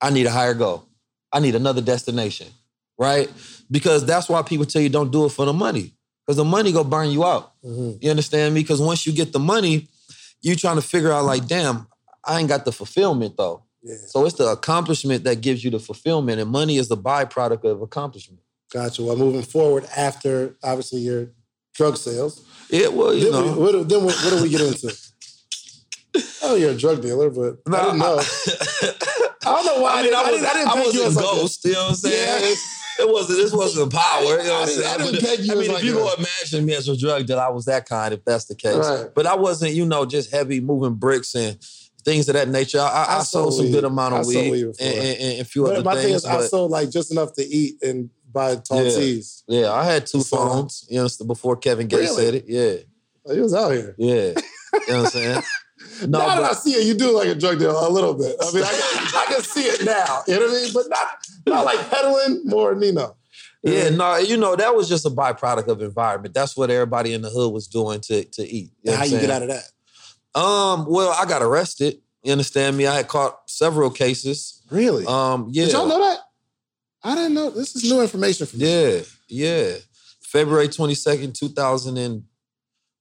I 0.02 0.10
need 0.10 0.26
a 0.26 0.32
higher 0.32 0.54
goal. 0.54 0.88
I 1.34 1.42
need 1.42 1.56
another 1.56 1.82
destination, 1.82 2.48
right? 2.98 3.30
Because 3.70 4.06
that's 4.06 4.30
why 4.30 4.42
people 4.42 4.66
tell 4.66 4.82
you 4.82 4.88
don't 4.88 5.12
do 5.12 5.26
it 5.26 5.34
for 5.34 5.44
the 5.44 5.52
money. 5.52 5.93
Because 6.26 6.38
the 6.38 6.46
money 6.46 6.72
go 6.72 6.84
burn 6.84 7.10
you 7.10 7.26
out. 7.26 7.54
Mm-hmm. 7.64 7.98
You 8.02 8.10
understand 8.10 8.54
me? 8.54 8.62
Because 8.62 8.82
once 8.82 9.06
you 9.06 9.12
get 9.12 9.34
the 9.34 9.40
money, 9.40 9.88
you 10.42 10.56
trying 10.56 10.78
to 10.78 10.82
figure 10.82 11.12
out 11.12 11.26
like, 11.26 11.48
damn, 11.48 11.88
I 12.26 12.40
ain't 12.40 12.50
got 12.50 12.66
the 12.66 12.72
fulfillment 12.72 13.36
though. 13.38 13.64
Yeah. 13.82 13.96
So 14.08 14.26
it's 14.26 14.36
the 14.36 14.48
accomplishment 14.48 15.26
that 15.26 15.42
gives 15.42 15.64
you 15.64 15.70
the 15.70 15.80
fulfillment, 15.80 16.40
and 16.40 16.50
money 16.50 16.78
is 16.78 16.88
the 16.88 16.96
byproduct 16.96 17.66
of 17.66 17.82
accomplishment. 17.82 18.40
Gotcha. 18.72 19.04
Well, 19.04 19.18
moving 19.18 19.42
forward 19.42 19.86
after 19.96 20.56
obviously 20.64 21.02
your 21.02 21.32
drug 21.74 21.98
sales. 21.98 22.46
Yeah, 22.70 22.88
well, 22.88 23.14
you 23.14 23.26
then 23.26 23.32
know. 23.34 23.54
We, 23.54 23.60
what, 23.60 23.90
then 23.90 24.06
what, 24.06 24.16
what 24.16 24.30
do 24.30 24.42
we 24.42 24.50
get 24.50 24.62
into? 24.62 24.96
oh, 26.44 26.56
you're 26.56 26.72
a 26.72 26.78
drug 26.78 27.02
dealer, 27.02 27.30
but 27.30 27.58
no, 27.68 27.78
I 27.78 27.84
didn't 27.84 28.00
know. 28.00 28.18
I, 28.20 28.94
I 29.46 29.56
don't 29.56 29.66
know 29.66 29.82
why. 29.82 30.00
I, 30.00 30.04
mean, 30.04 30.14
I, 30.14 30.18
I, 30.18 30.32
didn't, 30.32 30.46
I, 30.46 30.54
didn't, 30.54 30.68
I, 30.70 30.76
was 30.76 31.18
a 31.18 31.20
ghost. 31.20 31.66
Like 31.66 31.70
you 31.70 31.76
know 31.76 31.84
what 31.84 31.90
I'm 31.90 31.96
saying? 31.96 32.44
Yeah. 32.44 32.56
It 33.00 33.10
wasn't. 33.10 33.40
This 33.40 33.54
wasn't 33.54 33.92
power. 33.92 34.24
You 34.24 34.38
know 34.38 34.38
what 34.38 34.62
I'm 34.64 34.68
saying? 34.68 34.88
I, 34.88 34.98
didn't 34.98 35.22
peg 35.22 35.40
you. 35.40 35.54
I 35.54 35.56
mean, 35.56 35.68
like 35.70 35.78
if 35.80 35.84
you 35.84 35.94
go 35.94 36.14
imagine 36.14 36.66
me 36.66 36.76
as 36.76 36.88
a 36.88 36.98
drug 36.98 37.26
dealer, 37.26 37.42
I 37.42 37.50
was 37.50 37.66
that 37.66 37.88
kind. 37.88 38.14
If 38.14 38.24
that's 38.26 38.46
the 38.46 38.56
case, 38.56 38.76
right. 38.76 39.08
but 39.14 39.26
I 39.26 39.36
wasn't. 39.36 39.74
You 39.74 39.86
know, 39.86 40.06
just 40.06 40.32
heavy 40.32 40.62
moving 40.62 40.96
bricks 40.96 41.36
and 41.36 41.58
things 42.04 42.28
of 42.30 42.34
that 42.34 42.50
nature. 42.50 42.80
I, 42.80 43.06
I, 43.10 43.18
I 43.20 43.24
sold 43.24 43.54
some 43.56 43.72
good 43.72 43.84
amount 43.84 44.16
of 44.16 44.28
weed, 44.28 44.52
weed 44.52 44.64
and, 44.64 44.76
and, 44.80 45.20
and, 45.20 45.42
a 45.42 45.46
few 45.46 45.64
but 45.64 45.76
other 45.78 45.84
my 45.84 45.94
things. 45.94 46.06
thing 46.06 46.14
is, 46.16 46.26
I 46.26 46.42
sold 46.42 46.72
like 46.72 46.90
just 46.90 47.12
enough 47.12 47.34
to 47.34 47.44
eat 47.44 47.82
and 47.82 48.10
buy 48.32 48.56
tall 48.56 48.84
yeah. 48.84 48.96
teas. 48.96 49.44
Yeah, 49.48 49.72
I 49.72 49.86
had 49.86 50.06
two 50.06 50.22
so, 50.22 50.38
phones. 50.38 50.86
You 50.90 51.02
know, 51.02 51.26
before 51.26 51.58
Kevin 51.58 51.88
Gates 51.88 52.12
really? 52.12 52.26
said 52.26 52.36
it. 52.36 52.46
Yeah, 52.48 52.76
oh, 53.26 53.34
he 53.34 53.42
was 53.42 53.54
out 53.54 53.72
here. 53.72 53.96
Yeah, 53.98 54.14
you 54.14 54.34
know 54.34 54.34
what 54.74 54.90
I'm 54.90 55.06
saying. 55.08 55.44
No, 56.02 56.20
now 56.20 56.26
but, 56.28 56.42
that 56.42 56.52
I 56.52 56.54
see 56.54 56.72
it, 56.72 56.86
you 56.86 56.94
do 56.94 57.16
like 57.18 57.28
a 57.28 57.36
drug 57.36 57.60
dealer 57.60 57.74
a 57.74 57.90
little 57.90 58.14
bit. 58.14 58.36
I 58.42 58.52
mean, 58.54 58.64
I 58.64 58.70
can, 58.70 59.08
I 59.16 59.26
can 59.30 59.42
see 59.44 59.64
it 59.64 59.86
now. 59.86 60.22
You 60.28 60.36
know 60.36 60.48
what 60.48 60.50
I 60.50 60.62
mean? 60.62 60.74
But 60.74 60.90
not 60.90 61.08
not 61.46 61.66
like 61.66 61.90
peddling, 61.90 62.42
more 62.46 62.76
Nino. 62.76 63.16
Yeah, 63.64 63.90
no, 63.90 64.18
you 64.18 64.36
know 64.36 64.58
that 64.58 64.76
was 64.76 64.90
just 64.90 65.06
a 65.06 65.10
byproduct 65.10 65.68
of 65.68 65.82
environment. 65.82 66.34
That's 66.34 66.58
what 66.58 66.70
everybody 66.70 67.14
in 67.14 67.22
the 67.22 67.30
hood 67.30 67.54
was 67.54 67.68
doing 67.68 68.02
to 68.02 68.24
to 68.24 68.44
eat. 68.44 68.72
You 68.84 68.92
know 68.92 68.98
how 68.98 69.06
you 69.06 69.20
get 69.20 69.30
out 69.30 69.42
of 69.42 69.48
that? 69.50 70.40
Um, 70.40 70.86
well, 70.88 71.16
I 71.18 71.26
got 71.26 71.42
arrested. 71.42 72.02
You 72.24 72.32
understand 72.32 72.76
me? 72.76 72.88
I 72.88 72.96
had 72.96 73.08
caught 73.08 73.50
several 73.50 73.90
cases. 73.90 74.62
Really? 74.70 75.06
Um, 75.06 75.48
yeah. 75.52 75.66
Did 75.66 75.74
y'all 75.74 75.88
know 75.88 76.00
that? 76.00 76.20
I 77.04 77.16
didn't 77.16 77.34
know. 77.34 77.50
This 77.50 77.76
is 77.76 77.90
new 77.90 78.02
information 78.02 78.48
for 78.48 78.58
me. 78.58 78.66
Yeah, 78.66 79.02
yeah. 79.28 79.76
February 80.22 80.68
twenty 80.68 80.96
second, 80.96 81.36
two 81.36 81.50
thousand 81.50 81.98
and 81.98 82.24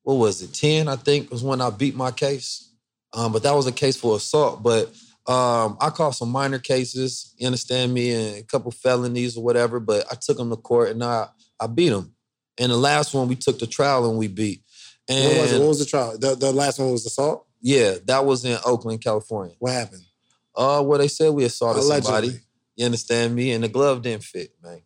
what 0.02 0.14
was 0.14 0.42
it? 0.42 0.52
Ten, 0.52 0.88
I 0.88 0.96
think, 0.96 1.30
was 1.30 1.42
when 1.42 1.60
I 1.60 1.70
beat 1.70 1.94
my 1.94 2.10
case. 2.10 2.71
Um, 3.14 3.32
but 3.32 3.42
that 3.42 3.54
was 3.54 3.66
a 3.66 3.72
case 3.72 3.96
for 3.96 4.16
assault. 4.16 4.62
But 4.62 4.88
um, 5.26 5.76
I 5.80 5.90
caught 5.90 6.14
some 6.14 6.30
minor 6.30 6.58
cases, 6.58 7.34
you 7.36 7.46
understand 7.46 7.94
me, 7.94 8.12
and 8.12 8.38
a 8.38 8.42
couple 8.42 8.70
felonies 8.70 9.36
or 9.36 9.44
whatever. 9.44 9.80
But 9.80 10.06
I 10.10 10.16
took 10.20 10.38
them 10.38 10.50
to 10.50 10.56
court 10.56 10.90
and 10.90 11.04
I 11.04 11.28
I 11.60 11.66
beat 11.66 11.90
them. 11.90 12.14
And 12.58 12.72
the 12.72 12.76
last 12.76 13.14
one 13.14 13.28
we 13.28 13.36
took 13.36 13.58
to 13.60 13.66
trial 13.66 14.08
and 14.08 14.18
we 14.18 14.28
beat. 14.28 14.62
And 15.08 15.24
what 15.24 15.42
was, 15.42 15.52
it? 15.52 15.60
What 15.60 15.68
was 15.68 15.78
the 15.78 15.86
trial? 15.86 16.18
The, 16.18 16.34
the 16.34 16.52
last 16.52 16.78
one 16.78 16.92
was 16.92 17.06
assault. 17.06 17.46
Yeah, 17.60 17.94
that 18.06 18.24
was 18.24 18.44
in 18.44 18.58
Oakland, 18.64 19.00
California. 19.00 19.54
What 19.58 19.72
happened? 19.72 20.02
Uh, 20.54 20.82
well, 20.84 20.98
they 20.98 21.08
said 21.08 21.32
we 21.32 21.44
assaulted 21.44 21.82
Allegedly. 21.82 22.04
somebody. 22.04 22.40
You 22.76 22.84
understand 22.86 23.34
me? 23.34 23.52
And 23.52 23.64
the 23.64 23.68
glove 23.68 24.02
didn't 24.02 24.24
fit, 24.24 24.52
man. 24.62 24.82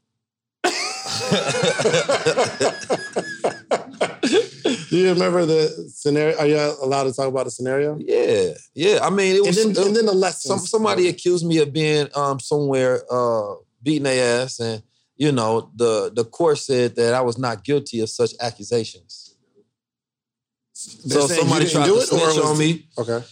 Do 4.90 4.96
you 4.96 5.08
remember 5.10 5.44
the 5.46 5.90
scenario? 5.92 6.38
Are 6.38 6.46
you 6.46 6.56
allowed 6.56 7.04
to 7.04 7.12
talk 7.12 7.28
about 7.28 7.44
the 7.44 7.50
scenario? 7.50 7.98
Yeah, 7.98 8.52
yeah. 8.74 9.00
I 9.02 9.10
mean, 9.10 9.36
it 9.36 9.42
was. 9.42 9.58
And 9.58 9.74
then, 9.74 9.86
and 9.88 9.96
then 9.96 10.06
the 10.06 10.12
lesson. 10.12 10.48
Some, 10.48 10.58
somebody 10.58 11.08
accused 11.08 11.46
me 11.46 11.58
of 11.58 11.72
being 11.72 12.08
um, 12.14 12.40
somewhere 12.40 13.02
uh, 13.10 13.54
beating 13.82 14.04
their 14.04 14.42
ass, 14.42 14.60
and 14.60 14.82
you 15.16 15.32
know, 15.32 15.70
the 15.74 16.12
the 16.14 16.24
court 16.24 16.58
said 16.58 16.96
that 16.96 17.14
I 17.14 17.20
was 17.20 17.38
not 17.38 17.64
guilty 17.64 18.00
of 18.00 18.10
such 18.10 18.32
accusations. 18.40 19.34
They're 21.04 21.22
so 21.22 21.26
somebody 21.28 21.68
tried 21.68 21.86
to 21.86 22.00
snitch 22.02 22.38
on 22.38 22.58
me. 22.58 22.88
Okay. 22.98 23.24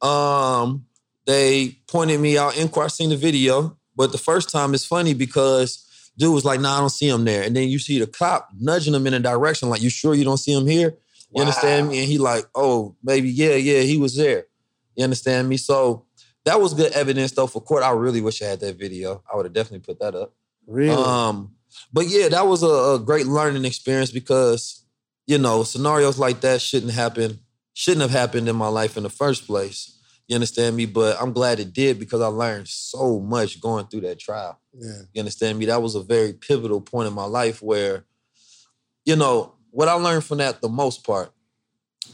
Um, 0.00 0.86
they 1.26 1.78
pointed 1.88 2.20
me 2.20 2.38
out 2.38 2.56
in 2.56 2.68
court. 2.68 2.86
I 2.86 2.88
seen 2.88 3.10
the 3.10 3.16
video, 3.16 3.76
but 3.96 4.12
the 4.12 4.18
first 4.18 4.50
time 4.50 4.74
it's 4.74 4.84
funny 4.84 5.14
because 5.14 5.81
dude 6.18 6.34
was 6.34 6.44
like, 6.44 6.60
"Nah, 6.60 6.76
I 6.76 6.80
don't 6.80 6.90
see 6.90 7.08
him 7.08 7.24
there." 7.24 7.42
And 7.42 7.56
then 7.56 7.68
you 7.68 7.78
see 7.78 7.98
the 7.98 8.06
cop 8.06 8.48
nudging 8.58 8.94
him 8.94 9.06
in 9.06 9.14
a 9.14 9.20
direction, 9.20 9.68
like, 9.68 9.82
"You 9.82 9.90
sure 9.90 10.14
you 10.14 10.24
don't 10.24 10.38
see 10.38 10.52
him 10.52 10.66
here?" 10.66 10.96
You 11.30 11.36
wow. 11.36 11.42
understand 11.42 11.88
me? 11.88 12.00
And 12.00 12.08
he 12.08 12.18
like, 12.18 12.46
"Oh, 12.54 12.96
maybe 13.02 13.30
yeah, 13.30 13.54
yeah, 13.54 13.80
he 13.80 13.96
was 13.98 14.16
there." 14.16 14.46
You 14.96 15.04
understand 15.04 15.48
me? 15.48 15.56
So 15.56 16.04
that 16.44 16.60
was 16.60 16.74
good 16.74 16.92
evidence 16.92 17.32
though 17.32 17.46
for 17.46 17.60
court. 17.60 17.82
I 17.82 17.90
really 17.90 18.20
wish 18.20 18.42
I 18.42 18.46
had 18.46 18.60
that 18.60 18.76
video. 18.76 19.22
I 19.32 19.36
would 19.36 19.46
have 19.46 19.52
definitely 19.52 19.80
put 19.80 20.00
that 20.00 20.14
up. 20.14 20.34
Really? 20.66 20.94
Um, 20.94 21.54
but 21.92 22.06
yeah, 22.08 22.28
that 22.28 22.46
was 22.46 22.62
a, 22.62 22.94
a 22.94 22.98
great 22.98 23.26
learning 23.26 23.64
experience 23.64 24.10
because 24.10 24.84
you 25.26 25.38
know 25.38 25.62
scenarios 25.62 26.18
like 26.18 26.40
that 26.42 26.60
shouldn't 26.60 26.92
happen. 26.92 27.40
Shouldn't 27.74 28.02
have 28.02 28.10
happened 28.10 28.48
in 28.48 28.56
my 28.56 28.68
life 28.68 28.96
in 28.96 29.02
the 29.02 29.10
first 29.10 29.46
place. 29.46 29.91
You 30.32 30.36
understand 30.36 30.74
me? 30.76 30.86
But 30.86 31.20
I'm 31.20 31.34
glad 31.34 31.60
it 31.60 31.74
did 31.74 31.98
because 31.98 32.22
I 32.22 32.28
learned 32.28 32.66
so 32.66 33.20
much 33.20 33.60
going 33.60 33.86
through 33.88 34.00
that 34.00 34.18
trial. 34.18 34.58
Yeah. 34.72 35.02
You 35.12 35.20
understand 35.20 35.58
me? 35.58 35.66
That 35.66 35.82
was 35.82 35.94
a 35.94 36.02
very 36.02 36.32
pivotal 36.32 36.80
point 36.80 37.06
in 37.06 37.12
my 37.12 37.26
life 37.26 37.60
where, 37.60 38.06
you 39.04 39.14
know, 39.14 39.52
what 39.72 39.88
I 39.88 39.92
learned 39.92 40.24
from 40.24 40.38
that 40.38 40.62
the 40.62 40.70
most 40.70 41.04
part, 41.04 41.32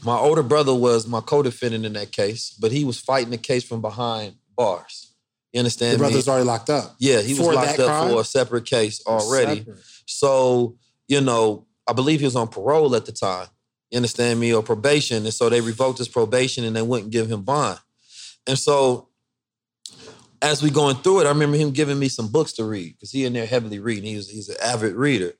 my 0.03 0.17
older 0.17 0.43
brother 0.43 0.75
was 0.75 1.07
my 1.07 1.21
co-defendant 1.21 1.85
in 1.85 1.93
that 1.93 2.11
case, 2.11 2.49
but 2.59 2.73
he 2.73 2.83
was 2.83 2.99
fighting 2.99 3.29
the 3.29 3.37
case 3.37 3.63
from 3.63 3.79
behind 3.79 4.35
bars. 4.53 5.13
You 5.53 5.59
understand 5.59 5.93
Your 5.93 6.09
brother's 6.09 6.27
me? 6.27 6.33
already 6.33 6.47
locked 6.47 6.69
up. 6.69 6.97
Yeah, 6.99 7.21
he 7.21 7.35
was 7.35 7.47
locked 7.47 7.79
up 7.79 7.87
crime? 7.87 8.11
for 8.11 8.19
a 8.19 8.25
separate 8.25 8.65
case 8.65 9.01
already. 9.07 9.59
Separate. 9.59 9.77
So, 10.07 10.75
you 11.07 11.21
know, 11.21 11.67
I 11.87 11.93
believe 11.93 12.19
he 12.19 12.25
was 12.25 12.35
on 12.35 12.49
parole 12.49 12.97
at 12.97 13.05
the 13.05 13.13
time. 13.13 13.47
You 13.91 13.95
understand 13.95 14.41
me? 14.41 14.53
Or 14.53 14.61
probation. 14.61 15.23
And 15.23 15.33
so 15.33 15.47
they 15.47 15.61
revoked 15.61 15.99
his 15.99 16.09
probation 16.09 16.65
and 16.65 16.75
they 16.75 16.81
wouldn't 16.81 17.11
give 17.11 17.31
him 17.31 17.43
bond. 17.43 17.79
And 18.49 18.57
so 18.57 19.09
as 20.41 20.63
we 20.63 20.71
going 20.71 20.95
through 20.97 21.21
it, 21.21 21.25
I 21.25 21.29
remember 21.29 21.55
him 21.55 21.69
giving 21.69 21.99
me 21.99 22.09
some 22.09 22.31
books 22.31 22.51
to 22.53 22.63
read 22.63 22.93
because 22.93 23.11
he 23.11 23.25
in 23.25 23.33
there 23.33 23.45
heavily 23.45 23.77
reading. 23.77 24.05
He 24.05 24.15
was, 24.15 24.27
he's 24.27 24.49
an 24.49 24.55
avid 24.63 24.95
reader. 24.95 25.33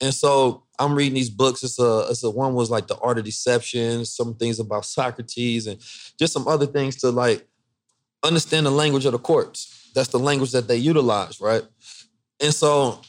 And 0.00 0.14
so 0.14 0.64
I'm 0.78 0.94
reading 0.94 1.12
these 1.12 1.28
books. 1.28 1.62
It's 1.62 1.78
a, 1.78 2.06
it's 2.08 2.24
a 2.24 2.30
one 2.30 2.54
was 2.54 2.70
like 2.70 2.86
the 2.86 2.96
art 2.98 3.18
of 3.18 3.24
deception, 3.24 4.06
some 4.06 4.34
things 4.34 4.58
about 4.58 4.86
Socrates, 4.86 5.66
and 5.66 5.78
just 6.18 6.32
some 6.32 6.48
other 6.48 6.66
things 6.66 6.96
to 6.96 7.10
like 7.10 7.46
understand 8.24 8.64
the 8.64 8.70
language 8.70 9.04
of 9.04 9.12
the 9.12 9.18
courts. 9.18 9.90
That's 9.94 10.08
the 10.08 10.18
language 10.18 10.52
that 10.52 10.66
they 10.66 10.76
utilize, 10.76 11.40
right? 11.40 11.62
And 12.42 12.54
so 12.54 13.02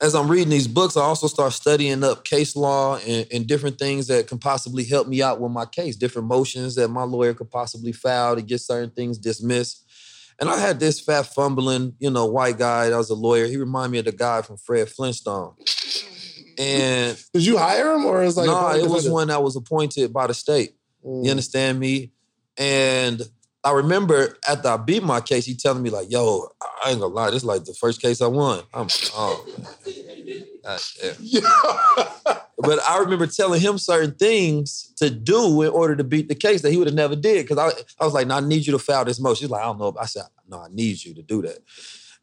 as 0.00 0.14
I'm 0.14 0.30
reading 0.30 0.48
these 0.48 0.68
books, 0.68 0.96
I 0.96 1.02
also 1.02 1.26
start 1.26 1.52
studying 1.52 2.02
up 2.02 2.24
case 2.24 2.56
law 2.56 2.96
and, 3.06 3.26
and, 3.30 3.46
different 3.46 3.78
things 3.78 4.06
that 4.06 4.26
can 4.28 4.38
possibly 4.38 4.84
help 4.84 5.06
me 5.06 5.22
out 5.22 5.40
with 5.40 5.52
my 5.52 5.66
case, 5.66 5.94
different 5.96 6.26
motions 6.26 6.74
that 6.76 6.88
my 6.88 7.02
lawyer 7.02 7.34
could 7.34 7.50
possibly 7.50 7.92
file 7.92 8.34
to 8.34 8.42
get 8.42 8.60
certain 8.60 8.90
things 8.90 9.18
dismissed. 9.18 9.84
And 10.38 10.48
I 10.48 10.58
had 10.58 10.80
this 10.80 11.00
fat 11.00 11.26
fumbling, 11.26 11.94
you 11.98 12.10
know, 12.10 12.24
white 12.24 12.56
guy 12.56 12.88
that 12.88 12.96
was 12.96 13.10
a 13.10 13.14
lawyer. 13.14 13.46
He 13.46 13.58
reminded 13.58 13.92
me 13.92 13.98
of 13.98 14.06
the 14.06 14.12
guy 14.12 14.40
from 14.40 14.56
Fred 14.56 14.88
Flintstone. 14.88 15.54
And 16.56 17.22
did 17.34 17.44
you 17.44 17.58
hire 17.58 17.92
him 17.92 18.06
or 18.06 18.22
is 18.22 18.38
like 18.38 18.46
no? 18.46 18.52
Nah, 18.52 18.74
it 18.76 18.88
was 18.88 19.06
one 19.06 19.28
that 19.28 19.42
was 19.42 19.54
appointed 19.54 20.14
by 20.14 20.26
the 20.28 20.34
state. 20.34 20.76
Mm. 21.04 21.24
You 21.24 21.30
understand 21.30 21.78
me? 21.78 22.12
And 22.56 23.20
I 23.62 23.72
remember 23.72 24.38
after 24.48 24.68
I 24.68 24.76
beat 24.78 25.02
my 25.02 25.20
case, 25.20 25.44
he 25.44 25.54
telling 25.54 25.82
me 25.82 25.90
like, 25.90 26.10
"Yo, 26.10 26.48
I 26.60 26.90
ain't 26.90 27.00
gonna 27.00 27.12
lie, 27.12 27.26
this 27.26 27.42
is 27.42 27.44
like 27.44 27.64
the 27.64 27.74
first 27.74 28.00
case 28.00 28.22
I 28.22 28.26
won." 28.26 28.62
I'm, 28.72 28.88
oh, 29.14 29.46
yeah. 31.20 31.40
but 32.58 32.78
I 32.82 32.98
remember 32.98 33.26
telling 33.26 33.60
him 33.60 33.76
certain 33.76 34.14
things 34.14 34.92
to 34.96 35.10
do 35.10 35.62
in 35.62 35.68
order 35.68 35.94
to 35.96 36.04
beat 36.04 36.28
the 36.28 36.34
case 36.34 36.62
that 36.62 36.70
he 36.70 36.78
would 36.78 36.86
have 36.86 36.94
never 36.94 37.16
did. 37.16 37.46
Because 37.46 37.58
I, 37.58 38.02
I 38.02 38.04
was 38.04 38.14
like, 38.14 38.26
"No, 38.26 38.36
I 38.36 38.40
need 38.40 38.66
you 38.66 38.72
to 38.72 38.78
file 38.78 39.04
this 39.04 39.20
motion." 39.20 39.44
He's 39.44 39.50
like, 39.50 39.62
"I 39.62 39.66
don't 39.66 39.78
know." 39.78 39.94
I 40.00 40.06
said, 40.06 40.24
"No, 40.48 40.60
I 40.60 40.68
need 40.70 41.04
you 41.04 41.14
to 41.14 41.22
do 41.22 41.42
that." 41.42 41.58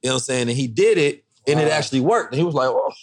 You 0.02 0.10
know 0.10 0.13
what 0.13 0.13
I'm 0.13 0.19
saying? 0.19 0.50
And 0.50 0.58
he 0.58 0.67
did 0.67 0.97
it, 0.97 1.23
and 1.47 1.60
wow. 1.60 1.65
it 1.65 1.71
actually 1.71 2.02
worked. 2.02 2.34
And 2.34 2.39
he 2.39 2.45
was 2.45 2.56
like, 2.56 2.69
"Oh, 2.69 2.93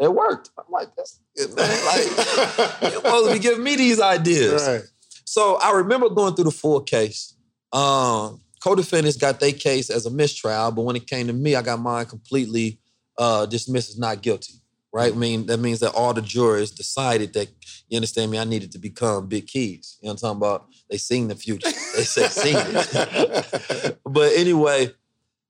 it 0.00 0.12
worked." 0.12 0.50
I'm 0.56 0.64
like, 0.70 0.88
"That's 0.96 1.20
good, 1.36 1.54
man." 1.54 1.68
Like, 1.84 2.92
you're 2.92 3.02
supposed 3.02 3.28
to 3.28 3.32
be 3.34 3.40
giving 3.40 3.62
me 3.62 3.76
these 3.76 4.00
ideas. 4.00 4.66
Right. 4.66 4.82
So 5.24 5.56
I 5.56 5.72
remember 5.72 6.08
going 6.08 6.34
through 6.34 6.44
the 6.44 6.50
full 6.50 6.80
case. 6.80 7.33
Um, 7.74 8.40
co-defendants 8.62 9.18
got 9.18 9.40
their 9.40 9.52
case 9.52 9.90
as 9.90 10.06
a 10.06 10.10
mistrial, 10.10 10.70
but 10.70 10.82
when 10.82 10.96
it 10.96 11.06
came 11.06 11.26
to 11.26 11.32
me, 11.32 11.56
I 11.56 11.62
got 11.62 11.80
mine 11.80 12.06
completely 12.06 12.78
uh, 13.18 13.46
dismissed 13.46 13.90
as 13.90 13.98
not 13.98 14.22
guilty. 14.22 14.54
Right? 14.92 15.12
I 15.12 15.16
mean, 15.16 15.46
that 15.46 15.58
means 15.58 15.80
that 15.80 15.92
all 15.92 16.14
the 16.14 16.22
jurors 16.22 16.70
decided 16.70 17.32
that 17.32 17.48
you 17.88 17.96
understand 17.96 18.30
me. 18.30 18.38
I 18.38 18.44
needed 18.44 18.70
to 18.72 18.78
become 18.78 19.26
Big 19.26 19.48
Keys. 19.48 19.98
You 20.00 20.06
know 20.06 20.12
what 20.12 20.22
I'm 20.22 20.38
talking 20.40 20.48
about? 20.48 20.66
They 20.88 20.98
seen 20.98 21.26
the 21.26 21.34
future. 21.34 21.68
They 21.96 22.04
said 22.04 22.30
seen 22.30 22.54
it. 22.56 23.98
but 24.06 24.32
anyway, 24.34 24.92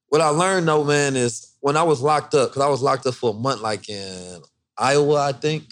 what 0.09 0.23
I 0.23 0.29
learned 0.29 0.67
though, 0.67 0.83
man, 0.83 1.15
is 1.15 1.55
when 1.61 1.77
I 1.77 1.83
was 1.83 2.01
locked 2.01 2.35
up, 2.35 2.51
because 2.51 2.63
I 2.63 2.69
was 2.69 2.81
locked 2.81 3.05
up 3.05 3.15
for 3.15 3.31
a 3.31 3.35
month, 3.35 3.61
like 3.61 3.91
in 3.91 4.41
Iowa, 4.79 5.17
I 5.17 5.33
think. 5.33 5.65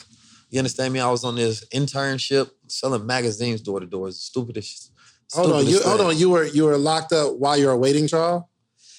You 0.50 0.58
understand 0.58 0.92
me? 0.92 1.00
I 1.00 1.10
was 1.10 1.24
on 1.24 1.36
this 1.36 1.64
internship 1.72 2.50
selling 2.66 3.06
magazines 3.06 3.62
door 3.62 3.80
to 3.80 3.86
door. 3.86 4.08
It's 4.08 4.18
the 4.18 4.24
stupidest 4.24 4.91
Hold 5.34 5.52
on, 5.52 5.66
you 5.66 5.80
hold 5.82 6.00
on. 6.00 6.16
You 6.16 6.30
were 6.30 6.44
you 6.44 6.64
were 6.64 6.76
locked 6.76 7.12
up 7.12 7.36
while 7.36 7.56
you 7.56 7.66
were 7.66 7.72
awaiting 7.72 8.06
trial 8.06 8.50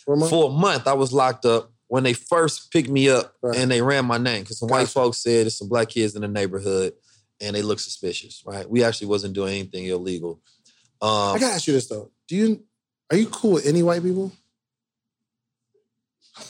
for 0.05 0.15
a 0.15 0.17
month. 0.17 0.29
For 0.29 0.49
a 0.49 0.53
month, 0.53 0.87
I 0.87 0.93
was 0.93 1.13
locked 1.13 1.45
up 1.45 1.71
when 1.87 2.03
they 2.03 2.13
first 2.13 2.71
picked 2.71 2.89
me 2.89 3.09
up 3.09 3.35
right. 3.41 3.57
and 3.57 3.69
they 3.69 3.81
ran 3.81 4.05
my 4.05 4.17
name 4.17 4.41
because 4.41 4.59
some 4.59 4.67
gotcha. 4.67 4.81
white 4.81 4.89
folks 4.89 5.17
said 5.19 5.45
there's 5.45 5.57
some 5.57 5.69
black 5.69 5.89
kids 5.89 6.15
in 6.15 6.21
the 6.21 6.27
neighborhood 6.27 6.93
and 7.39 7.55
they 7.55 7.61
look 7.61 7.79
suspicious. 7.79 8.43
Right? 8.45 8.67
We 8.67 8.83
actually 8.83 9.07
wasn't 9.07 9.33
doing 9.35 9.53
anything 9.53 9.85
illegal. 9.85 10.41
Um, 11.01 11.35
I 11.35 11.39
gotta 11.39 11.53
ask 11.53 11.67
you 11.67 11.73
this 11.73 11.87
though. 11.87 12.11
Do 12.27 12.35
you 12.35 12.63
are 13.11 13.17
you 13.17 13.27
cool 13.27 13.53
with 13.53 13.67
any 13.67 13.83
white 13.83 14.01
people? 14.01 14.31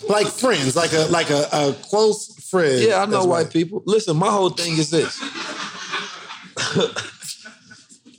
Like 0.07 0.27
friends, 0.27 0.77
like 0.77 0.93
a 0.93 1.07
like 1.09 1.29
a, 1.29 1.47
a 1.51 1.73
close 1.73 2.33
friend. 2.49 2.81
Yeah, 2.81 3.01
I 3.01 3.05
know 3.05 3.25
white, 3.25 3.43
white 3.43 3.51
people. 3.51 3.83
Listen, 3.85 4.15
my 4.15 4.29
whole 4.29 4.49
thing 4.49 4.77
is 4.77 4.89
this. 4.89 5.19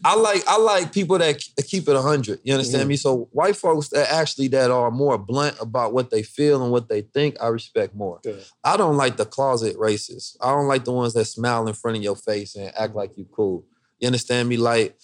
I 0.04 0.16
like 0.16 0.42
I 0.46 0.58
like 0.58 0.92
people 0.92 1.16
that 1.18 1.42
keep 1.66 1.88
it 1.88 1.96
hundred. 1.96 2.40
You 2.44 2.52
understand 2.52 2.82
mm-hmm. 2.82 2.88
me? 2.90 2.96
So 2.96 3.28
white 3.32 3.56
folks 3.56 3.88
that 3.88 4.12
actually 4.12 4.48
that 4.48 4.70
are 4.70 4.90
more 4.90 5.16
blunt 5.16 5.56
about 5.60 5.94
what 5.94 6.10
they 6.10 6.22
feel 6.22 6.62
and 6.62 6.70
what 6.70 6.88
they 6.88 7.00
think, 7.00 7.36
I 7.40 7.48
respect 7.48 7.94
more. 7.94 8.20
Yeah. 8.22 8.34
I 8.62 8.76
don't 8.76 8.96
like 8.96 9.16
the 9.16 9.24
closet 9.24 9.76
racists. 9.76 10.36
I 10.42 10.50
don't 10.50 10.68
like 10.68 10.84
the 10.84 10.92
ones 10.92 11.14
that 11.14 11.24
smile 11.24 11.66
in 11.66 11.74
front 11.74 11.96
of 11.96 12.02
your 12.02 12.16
face 12.16 12.54
and 12.54 12.70
act 12.76 12.94
like 12.94 13.16
you 13.16 13.24
cool. 13.24 13.64
You 13.98 14.06
understand 14.06 14.48
me? 14.48 14.58
Like 14.58 14.94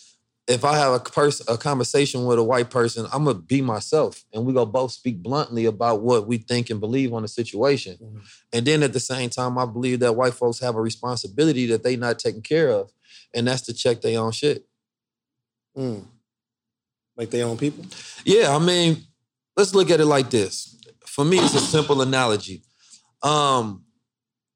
if 0.51 0.65
I 0.65 0.77
have 0.77 0.93
a 0.93 0.99
person 0.99 1.47
a 1.49 1.57
conversation 1.57 2.25
with 2.25 2.39
a 2.39 2.43
white 2.43 2.71
person, 2.71 3.07
I'm 3.13 3.25
gonna 3.25 3.39
be 3.39 3.63
myself, 3.63 4.25
and 4.35 4.45
we 4.45 4.53
go 4.53 4.67
both 4.67 4.93
speak 4.93 5.23
bluntly 5.23 5.65
about 5.65 6.03
what 6.03 6.27
we 6.27 6.39
think 6.39 6.71
and 6.71 6.81
believe 6.81 7.15
on 7.15 7.23
the 7.23 7.29
situation. 7.29 7.97
Mm-hmm. 8.03 8.19
And 8.53 8.67
then 8.67 8.83
at 8.83 8.93
the 8.93 9.01
same 9.01 9.31
time, 9.31 9.57
I 9.57 9.65
believe 9.65 10.01
that 10.01 10.17
white 10.17 10.35
folks 10.35 10.59
have 10.61 10.77
a 10.77 10.81
responsibility 10.81 11.67
that 11.67 11.85
they 11.85 11.97
not 11.97 12.19
taking 12.19 12.43
care 12.43 12.69
of, 12.69 12.91
and 13.33 13.47
that's 13.47 13.63
to 13.63 13.73
check 13.73 14.01
their 14.01 14.21
own 14.21 14.33
shit. 14.33 14.67
Mm. 15.77 16.05
Like 17.17 17.31
they 17.31 17.43
own 17.43 17.59
people? 17.59 17.85
Yeah, 18.25 18.55
I 18.55 18.59
mean, 18.59 19.05
let's 19.57 19.75
look 19.75 19.91
at 19.91 20.01
it 20.01 20.07
like 20.07 20.31
this. 20.31 20.77
For 21.07 21.25
me, 21.25 21.39
it's 21.39 21.55
a 21.55 21.61
simple 21.61 22.03
analogy. 22.03 22.63
Um, 23.23 23.85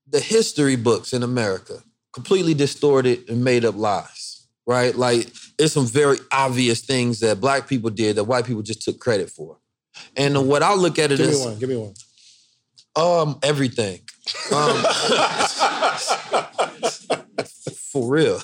the 0.08 0.20
history 0.20 0.76
books 0.76 1.12
in 1.12 1.22
America 1.22 1.82
completely 2.12 2.54
distorted 2.54 3.28
and 3.28 3.44
made 3.44 3.64
up 3.64 3.76
lies, 3.76 4.46
right? 4.66 4.94
Like 4.94 5.30
it's 5.58 5.74
some 5.74 5.86
very 5.86 6.18
obvious 6.32 6.80
things 6.80 7.20
that 7.20 7.40
black 7.40 7.68
people 7.68 7.90
did 7.90 8.16
that 8.16 8.24
white 8.24 8.46
people 8.46 8.62
just 8.62 8.82
took 8.82 8.98
credit 8.98 9.30
for. 9.30 9.58
And 10.16 10.48
what 10.48 10.62
I 10.62 10.74
look 10.74 10.98
at 10.98 11.12
it 11.12 11.18
give 11.18 11.28
is, 11.28 11.40
me 11.40 11.46
one. 11.46 11.58
Give 11.58 11.68
me 11.68 11.76
one. 11.76 11.94
Um, 12.96 13.38
everything. 13.42 14.00
Um, 14.52 14.84
for 17.94 18.10
real. 18.10 18.40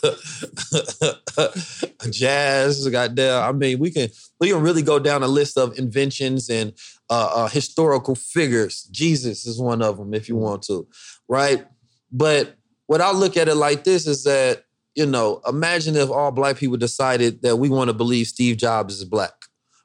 Jazz, 2.10 2.86
goddamn. 2.88 3.42
I 3.42 3.50
mean, 3.50 3.80
we 3.80 3.90
can 3.90 4.08
we 4.38 4.50
can 4.50 4.62
really 4.62 4.82
go 4.82 5.00
down 5.00 5.24
a 5.24 5.28
list 5.28 5.58
of 5.58 5.76
inventions 5.76 6.48
and 6.48 6.72
uh, 7.10 7.32
uh, 7.34 7.48
historical 7.48 8.14
figures. 8.14 8.84
Jesus 8.92 9.46
is 9.46 9.60
one 9.60 9.82
of 9.82 9.96
them, 9.98 10.14
if 10.14 10.28
you 10.28 10.36
want 10.36 10.62
to, 10.62 10.86
right? 11.28 11.66
But 12.12 12.54
what 12.86 13.00
I 13.00 13.10
look 13.10 13.36
at 13.36 13.48
it 13.48 13.56
like 13.56 13.82
this 13.82 14.06
is 14.06 14.22
that 14.22 14.62
you 14.94 15.06
know, 15.06 15.40
imagine 15.48 15.96
if 15.96 16.10
all 16.10 16.30
black 16.30 16.56
people 16.56 16.76
decided 16.76 17.42
that 17.42 17.56
we 17.56 17.68
want 17.68 17.88
to 17.88 17.94
believe 17.94 18.28
Steve 18.28 18.56
Jobs 18.56 18.94
is 18.94 19.04
black, 19.04 19.34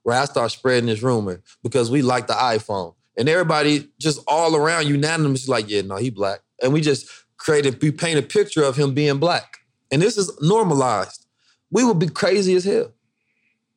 right? 0.03 0.21
I 0.21 0.25
start 0.25 0.51
spreading 0.51 0.87
this 0.87 1.01
rumor 1.01 1.41
because 1.63 1.89
we 1.89 2.03
like 2.03 2.27
the 2.27 2.33
iPhone, 2.33 2.93
and 3.17 3.27
everybody 3.27 3.89
just 3.99 4.19
all 4.27 4.55
around 4.55 4.87
unanimously 4.87 5.51
like, 5.51 5.69
yeah, 5.69 5.81
no, 5.81 5.95
he 5.95 6.11
black, 6.11 6.41
and 6.61 6.71
we 6.71 6.81
just 6.81 7.09
created, 7.45 7.81
we 7.81 7.91
paint 7.91 8.17
a 8.17 8.23
picture 8.23 8.63
of 8.63 8.75
him 8.75 8.93
being 8.93 9.19
black. 9.19 9.57
And 9.91 10.01
this 10.01 10.17
is 10.17 10.31
normalized. 10.41 11.27
We 11.69 11.83
would 11.83 11.99
be 11.99 12.07
crazy 12.07 12.55
as 12.55 12.65
hell. 12.65 12.91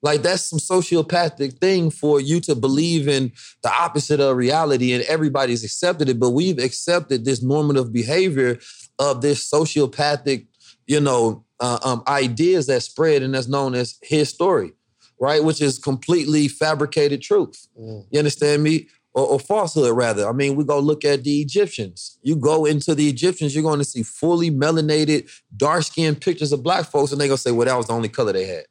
Like 0.01 0.23
that's 0.23 0.43
some 0.43 0.59
sociopathic 0.59 1.59
thing 1.59 1.91
for 1.91 2.21
you 2.21 2.41
to 2.43 2.55
believe 2.55 3.09
in 3.09 3.33
the 3.63 3.71
opposite 3.71 4.21
of 4.21 4.37
reality, 4.37 4.93
and 4.93 5.03
everybody's 5.05 5.65
accepted 5.65 6.09
it. 6.09 6.21
But 6.21 6.31
we've 6.31 6.59
accepted 6.59 7.25
this 7.25 7.43
normative 7.43 7.93
behavior 7.93 8.59
of 8.99 9.23
this 9.23 9.51
sociopathic, 9.51 10.47
you 10.87 11.01
know, 11.01 11.45
uh, 11.59 11.79
um, 11.85 12.03
ideas 12.07 12.69
that 12.69 12.83
spread, 12.83 13.23
and 13.23 13.35
that's 13.35 13.49
known 13.49 13.75
as 13.75 13.99
his 14.01 14.29
story, 14.29 14.73
right? 15.21 15.43
Which 15.43 15.61
is 15.61 15.79
completely 15.79 16.47
fabricated 16.47 17.21
truth. 17.21 17.67
Mm. 17.79 18.07
You 18.11 18.19
understand 18.21 18.63
me? 18.63 18.89
Or, 19.19 19.27
or 19.27 19.41
falsehood 19.41 19.97
rather. 19.97 20.29
I 20.29 20.33
mean, 20.33 20.55
we 20.55 20.65
go 20.65 20.79
look 20.79 21.05
at 21.05 21.25
the 21.25 21.41
Egyptians. 21.41 22.19
You 22.23 22.37
go 22.37 22.65
into 22.65 22.95
the 22.95 23.09
Egyptians, 23.09 23.53
you're 23.55 23.65
going 23.65 23.81
to 23.81 23.85
see 23.85 24.05
fully 24.05 24.51
melanated, 24.51 25.29
dark 25.57 25.83
skinned 25.83 26.21
pictures 26.21 26.53
of 26.53 26.63
black 26.63 26.87
folks, 26.87 27.11
and 27.11 27.21
they're 27.21 27.27
gonna 27.27 27.39
say, 27.39 27.51
well, 27.51 27.67
that 27.67 27.77
was 27.77 27.89
the 27.89 27.95
only 27.95 28.09
color 28.09 28.33
they 28.33 28.47
had. 28.47 28.65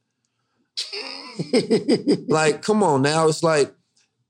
like, 2.29 2.61
come 2.61 2.81
on 2.81 3.01
now. 3.01 3.27
It's 3.27 3.43
like, 3.43 3.73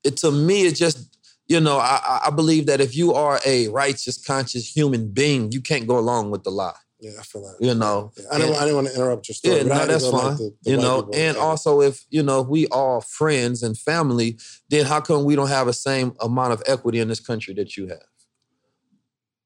it, 0.03 0.17
to 0.17 0.31
me, 0.31 0.65
it 0.65 0.75
just, 0.75 1.15
you 1.47 1.59
know, 1.59 1.77
I, 1.77 2.21
I 2.25 2.29
believe 2.31 2.65
that 2.65 2.81
if 2.81 2.95
you 2.95 3.13
are 3.13 3.39
a 3.45 3.67
righteous, 3.67 4.17
conscious 4.17 4.75
human 4.75 5.11
being, 5.11 5.51
you 5.51 5.61
can't 5.61 5.87
go 5.87 5.99
along 5.99 6.31
with 6.31 6.43
the 6.43 6.49
lie. 6.49 6.73
Yeah, 6.99 7.11
I 7.19 7.23
feel 7.23 7.43
that. 7.43 7.63
You 7.65 7.75
know, 7.75 8.11
yeah, 8.17 8.25
I, 8.31 8.37
didn't, 8.39 8.55
I 8.55 8.59
didn't 8.61 8.75
want 8.75 8.87
to 8.87 8.95
interrupt 8.95 9.27
your 9.27 9.35
story. 9.35 9.57
Yeah, 9.57 9.63
no, 9.63 9.85
that's 9.85 10.09
fine. 10.09 10.13
Like 10.13 10.37
the, 10.37 10.55
the 10.63 10.71
you 10.71 10.77
know, 10.77 11.09
and 11.13 11.37
also 11.37 11.81
if 11.81 12.05
you 12.09 12.23
know 12.23 12.41
we 12.41 12.65
all 12.67 13.01
friends 13.01 13.61
and 13.61 13.77
family, 13.77 14.39
then 14.69 14.85
how 14.85 14.99
come 15.01 15.23
we 15.23 15.35
don't 15.35 15.49
have 15.49 15.67
the 15.67 15.73
same 15.73 16.13
amount 16.21 16.53
of 16.53 16.63
equity 16.65 16.99
in 16.99 17.07
this 17.07 17.19
country 17.19 17.53
that 17.55 17.77
you 17.77 17.87
have? 17.87 18.01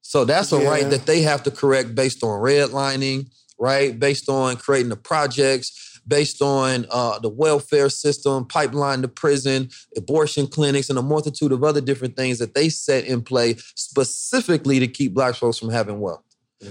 So 0.00 0.24
that's 0.24 0.52
a 0.52 0.60
yeah. 0.60 0.68
right 0.68 0.90
that 0.90 1.06
they 1.06 1.22
have 1.22 1.42
to 1.42 1.50
correct 1.50 1.94
based 1.94 2.24
on 2.24 2.40
redlining, 2.40 3.30
right? 3.58 3.98
Based 3.98 4.28
on 4.30 4.56
creating 4.56 4.88
the 4.88 4.96
projects, 4.96 6.00
based 6.06 6.42
on 6.42 6.86
uh, 6.90 7.18
the 7.18 7.28
welfare 7.28 7.88
system, 7.88 8.46
pipeline 8.46 9.02
to 9.02 9.08
prison, 9.08 9.68
abortion 9.96 10.46
clinics, 10.46 10.90
and 10.90 10.98
a 10.98 11.02
multitude 11.02 11.52
of 11.52 11.62
other 11.62 11.80
different 11.80 12.16
things 12.16 12.38
that 12.38 12.54
they 12.54 12.68
set 12.68 13.04
in 13.04 13.22
play 13.22 13.56
specifically 13.74 14.80
to 14.80 14.88
keep 14.88 15.14
black 15.14 15.34
folks 15.34 15.58
from 15.58 15.70
having 15.70 16.00
wealth. 16.00 16.24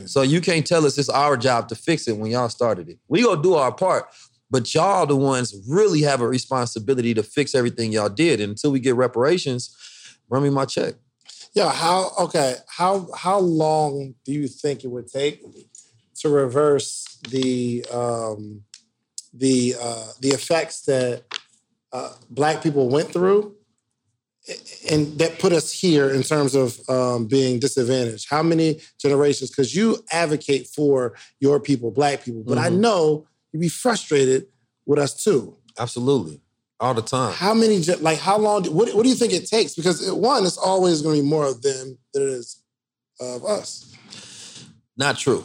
So 0.06 0.22
you 0.22 0.42
can't 0.42 0.66
tell 0.66 0.86
us 0.86 0.98
it's 0.98 1.10
our 1.10 1.38
job 1.38 1.68
to 1.70 1.76
fix 1.76 2.08
it 2.08 2.18
when 2.18 2.32
y'all 2.32 2.50
started 2.50 2.90
it. 2.90 3.00
We 3.08 3.24
gonna 3.24 3.42
do 3.42 3.56
our 3.56 3.72
part, 3.72 4.06
But 4.50 4.74
y'all 4.74 5.06
the 5.06 5.16
ones 5.16 5.56
really 5.68 6.02
have 6.02 6.22
a 6.22 6.28
responsibility 6.28 7.14
to 7.14 7.24
fix 7.24 7.56
everything 7.56 7.92
y'all 7.92 8.10
did. 8.10 8.40
And 8.42 8.52
until 8.52 8.72
we 8.72 8.80
get 8.80 8.96
reparations, 8.96 9.76
run 10.30 10.44
me 10.44 10.50
my 10.50 10.66
check. 10.66 10.96
Yeah, 11.54 11.72
how 11.72 12.12
okay, 12.20 12.56
how 12.68 13.08
how 13.16 13.40
long 13.40 14.16
do 14.26 14.32
you 14.32 14.48
think 14.48 14.84
it 14.84 14.88
would 14.88 15.08
take 15.08 15.44
to 16.16 16.30
reverse 16.30 17.20
the 17.30 17.86
um 17.92 18.64
the 19.34 19.76
uh 19.80 20.08
the 20.22 20.30
effects 20.30 20.82
that 20.84 21.24
uh, 21.94 22.14
black 22.30 22.64
people 22.64 22.90
went 22.90 23.12
through 23.12 23.56
and 24.90 25.18
that 25.20 25.40
put 25.40 25.54
us 25.54 25.72
here 25.72 26.10
in 26.10 26.24
terms 26.24 26.56
of 26.56 26.80
um, 26.90 27.28
being 27.28 27.60
disadvantaged? 27.60 28.28
How 28.30 28.44
many 28.44 28.80
generations? 29.00 29.50
Because 29.50 29.76
you 29.76 29.98
advocate 30.12 30.68
for 30.68 31.16
your 31.40 31.60
people, 31.60 31.92
black 31.92 32.24
people, 32.24 32.44
but 32.44 32.58
mm-hmm. 32.58 32.66
I 32.66 32.70
know 32.70 33.28
you'd 33.52 33.60
be 33.60 33.70
frustrated 33.70 34.48
with 34.86 35.00
us 35.00 35.24
too. 35.24 35.56
Absolutely, 35.80 36.42
all 36.80 36.94
the 36.94 37.02
time. 37.02 37.34
How 37.34 37.54
many? 37.54 37.80
Like, 37.80 38.20
how 38.20 38.38
long? 38.38 38.66
What, 38.66 38.94
what 38.96 39.04
do 39.04 39.10
you 39.10 39.16
think 39.16 39.34
it 39.34 39.48
takes? 39.48 39.76
Because 39.76 40.08
it, 40.08 40.16
one, 40.18 40.46
it's 40.46 40.58
always 40.58 41.02
going 41.02 41.18
to 41.18 41.22
be 41.22 41.28
more 41.28 41.46
of 41.46 41.62
them 41.62 41.98
than 42.14 42.24
it 42.24 42.30
is 42.30 42.62
of 43.20 43.46
us. 43.46 43.96
Not 44.98 45.18
true. 45.18 45.44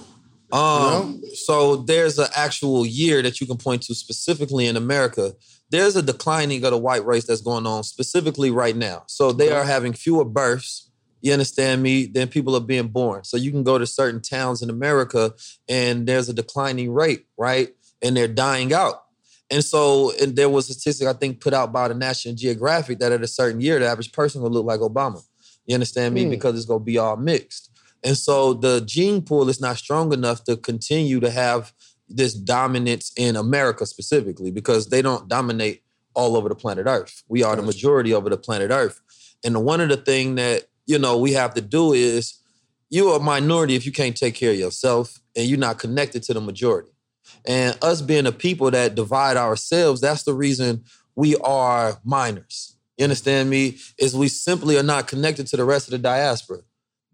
Um, 0.53 1.21
know? 1.21 1.21
so 1.35 1.77
there's 1.77 2.19
an 2.19 2.29
actual 2.35 2.87
year 2.87 3.21
that 3.23 3.41
you 3.41 3.47
can 3.47 3.57
point 3.57 3.83
to 3.83 3.95
specifically 3.95 4.67
in 4.67 4.77
America 4.77 5.35
there's 5.71 5.97
a 5.97 6.03
declining 6.03 6.65
of 6.65 6.71
the 6.71 6.79
white 6.79 7.05
race 7.05 7.25
that's 7.25 7.41
going 7.41 7.67
on 7.67 7.83
specifically 7.83 8.51
right 8.51 8.77
now. 8.77 9.05
So 9.07 9.33
they 9.33 9.51
are 9.51 9.65
having 9.65 9.93
fewer 9.93 10.25
births. 10.25 10.91
You 11.23 11.33
understand 11.33 11.83
me? 11.83 12.07
Than 12.07 12.29
people 12.29 12.55
are 12.55 12.61
being 12.61 12.89
born. 12.89 13.25
So 13.25 13.37
you 13.37 13.51
can 13.51 13.65
go 13.65 13.79
to 13.79 13.87
certain 13.87 14.23
towns 14.23 14.63
in 14.63 14.71
America 14.71 15.33
and 15.69 16.07
there's 16.07 16.29
a 16.29 16.33
declining 16.33 16.93
rate, 16.93 17.27
right? 17.37 17.71
And 18.01 18.17
they're 18.17 18.29
dying 18.29 18.73
out. 18.73 19.03
And 19.51 19.65
so 19.65 20.13
and 20.21 20.37
there 20.37 20.49
was 20.49 20.71
a 20.71 20.75
statistic 20.75 21.09
I 21.09 21.13
think 21.15 21.41
put 21.41 21.55
out 21.55 21.73
by 21.73 21.89
the 21.89 21.95
National 21.95 22.35
Geographic 22.35 22.99
that 22.99 23.13
at 23.13 23.23
a 23.23 23.29
certain 23.29 23.61
year 23.61 23.79
the 23.79 23.87
average 23.87 24.13
person 24.13 24.43
will 24.43 24.51
look 24.51 24.67
like 24.67 24.81
Obama. 24.81 25.23
You 25.67 25.75
understand 25.75 26.15
me? 26.15 26.27
Mm. 26.27 26.31
Because 26.31 26.57
it's 26.57 26.65
gonna 26.65 26.81
be 26.81 26.99
all 26.99 27.17
mixed. 27.17 27.71
And 28.07 28.16
so 28.16 28.55
the 28.55 28.83
gene 28.83 29.21
pool 29.21 29.49
is 29.49 29.61
not 29.61 29.79
strong 29.79 30.12
enough 30.12 30.45
to 30.45 30.57
continue 30.57 31.19
to 31.19 31.29
have 31.29 31.73
this 32.09 32.35
dominance 32.35 33.11
in 33.16 33.35
America 33.35 33.85
specifically 33.85 34.53
because 34.53 34.90
they 34.90 35.03
don't 35.03 35.29
dominate 35.29 35.83
all 36.14 36.37
over 36.37 36.49
the 36.49 36.55
planet 36.55 36.87
Earth. 36.87 37.25
We 37.29 37.42
are 37.42 37.57
the 37.57 37.62
majority 37.62 38.14
over 38.14 38.31
the 38.31 38.37
planet 38.37 38.71
Earth. 38.71 39.01
And 39.45 39.64
one 39.64 39.81
of 39.81 39.88
the 39.88 39.97
things 39.97 40.37
that, 40.37 40.69
you 40.87 41.01
know, 41.01 41.19
we 41.19 41.33
have 41.33 41.55
to 41.55 41.61
do 41.61 41.92
is 41.92 42.38
you're 42.90 43.16
a 43.16 43.21
minority 43.21 43.75
if 43.75 43.85
you 43.85 43.90
can't 43.90 44.16
take 44.16 44.37
care 44.37 44.53
of 44.53 44.59
yourself 44.59 45.21
and 45.35 45.49
you're 45.49 45.59
not 45.59 45.81
connected 45.81 46.23
to 46.23 46.35
the 46.35 46.40
majority. 46.40 46.92
And 47.45 47.77
us 47.83 48.03
being 48.03 48.27
a 48.27 48.33
people 48.33 48.71
that 48.71 48.95
divide 48.95 49.37
ourselves, 49.37 50.01
that's 50.01 50.23
the 50.23 50.33
reason 50.33 50.85
we 51.16 51.35
are 51.38 51.99
minors. 52.05 52.77
You 52.99 53.03
understand 53.03 53.51
me? 53.51 53.79
Is 53.99 54.14
we 54.14 54.29
simply 54.29 54.79
are 54.79 54.85
not 54.85 55.09
connected 55.09 55.49
to 55.49 55.57
the 55.57 55.64
rest 55.64 55.88
of 55.88 55.90
the 55.90 55.99
diaspora. 55.99 56.61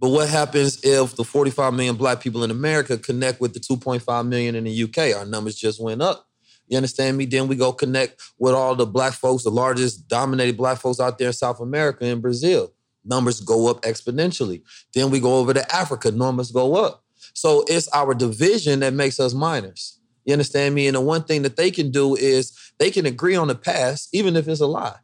But 0.02 0.08
what 0.08 0.28
happens 0.28 0.80
if 0.82 1.14
the 1.14 1.22
45 1.22 1.74
million 1.74 1.94
black 1.94 2.20
people 2.20 2.42
in 2.42 2.50
America 2.50 2.98
connect 2.98 3.40
with 3.40 3.54
the 3.54 3.60
2.5 3.60 4.26
million 4.26 4.56
in 4.56 4.64
the 4.64 4.82
UK? 4.82 5.16
Our 5.16 5.24
numbers 5.24 5.54
just 5.54 5.80
went 5.80 6.02
up. 6.02 6.26
You 6.66 6.76
understand 6.76 7.16
me? 7.16 7.24
Then 7.24 7.46
we 7.46 7.54
go 7.54 7.72
connect 7.72 8.20
with 8.36 8.52
all 8.52 8.74
the 8.74 8.84
black 8.84 9.12
folks, 9.12 9.44
the 9.44 9.50
largest 9.50 10.08
dominated 10.08 10.56
black 10.56 10.78
folks 10.78 10.98
out 10.98 11.18
there 11.18 11.28
in 11.28 11.32
South 11.32 11.60
America 11.60 12.04
and 12.04 12.20
Brazil. 12.20 12.72
Numbers 13.04 13.40
go 13.40 13.70
up 13.70 13.82
exponentially. 13.82 14.62
Then 14.92 15.08
we 15.12 15.20
go 15.20 15.36
over 15.36 15.54
to 15.54 15.72
Africa, 15.72 16.10
numbers 16.10 16.50
go 16.50 16.74
up. 16.74 17.04
So 17.32 17.64
it's 17.68 17.86
our 17.90 18.12
division 18.12 18.80
that 18.80 18.94
makes 18.94 19.20
us 19.20 19.34
minors. 19.34 20.00
You 20.24 20.32
understand 20.32 20.74
me? 20.74 20.88
And 20.88 20.96
the 20.96 21.00
one 21.00 21.22
thing 21.22 21.42
that 21.42 21.56
they 21.56 21.70
can 21.70 21.92
do 21.92 22.16
is 22.16 22.58
they 22.78 22.90
can 22.90 23.06
agree 23.06 23.36
on 23.36 23.46
the 23.46 23.54
past, 23.54 24.08
even 24.12 24.34
if 24.34 24.48
it's 24.48 24.60
a 24.60 24.66
lie. 24.66 24.98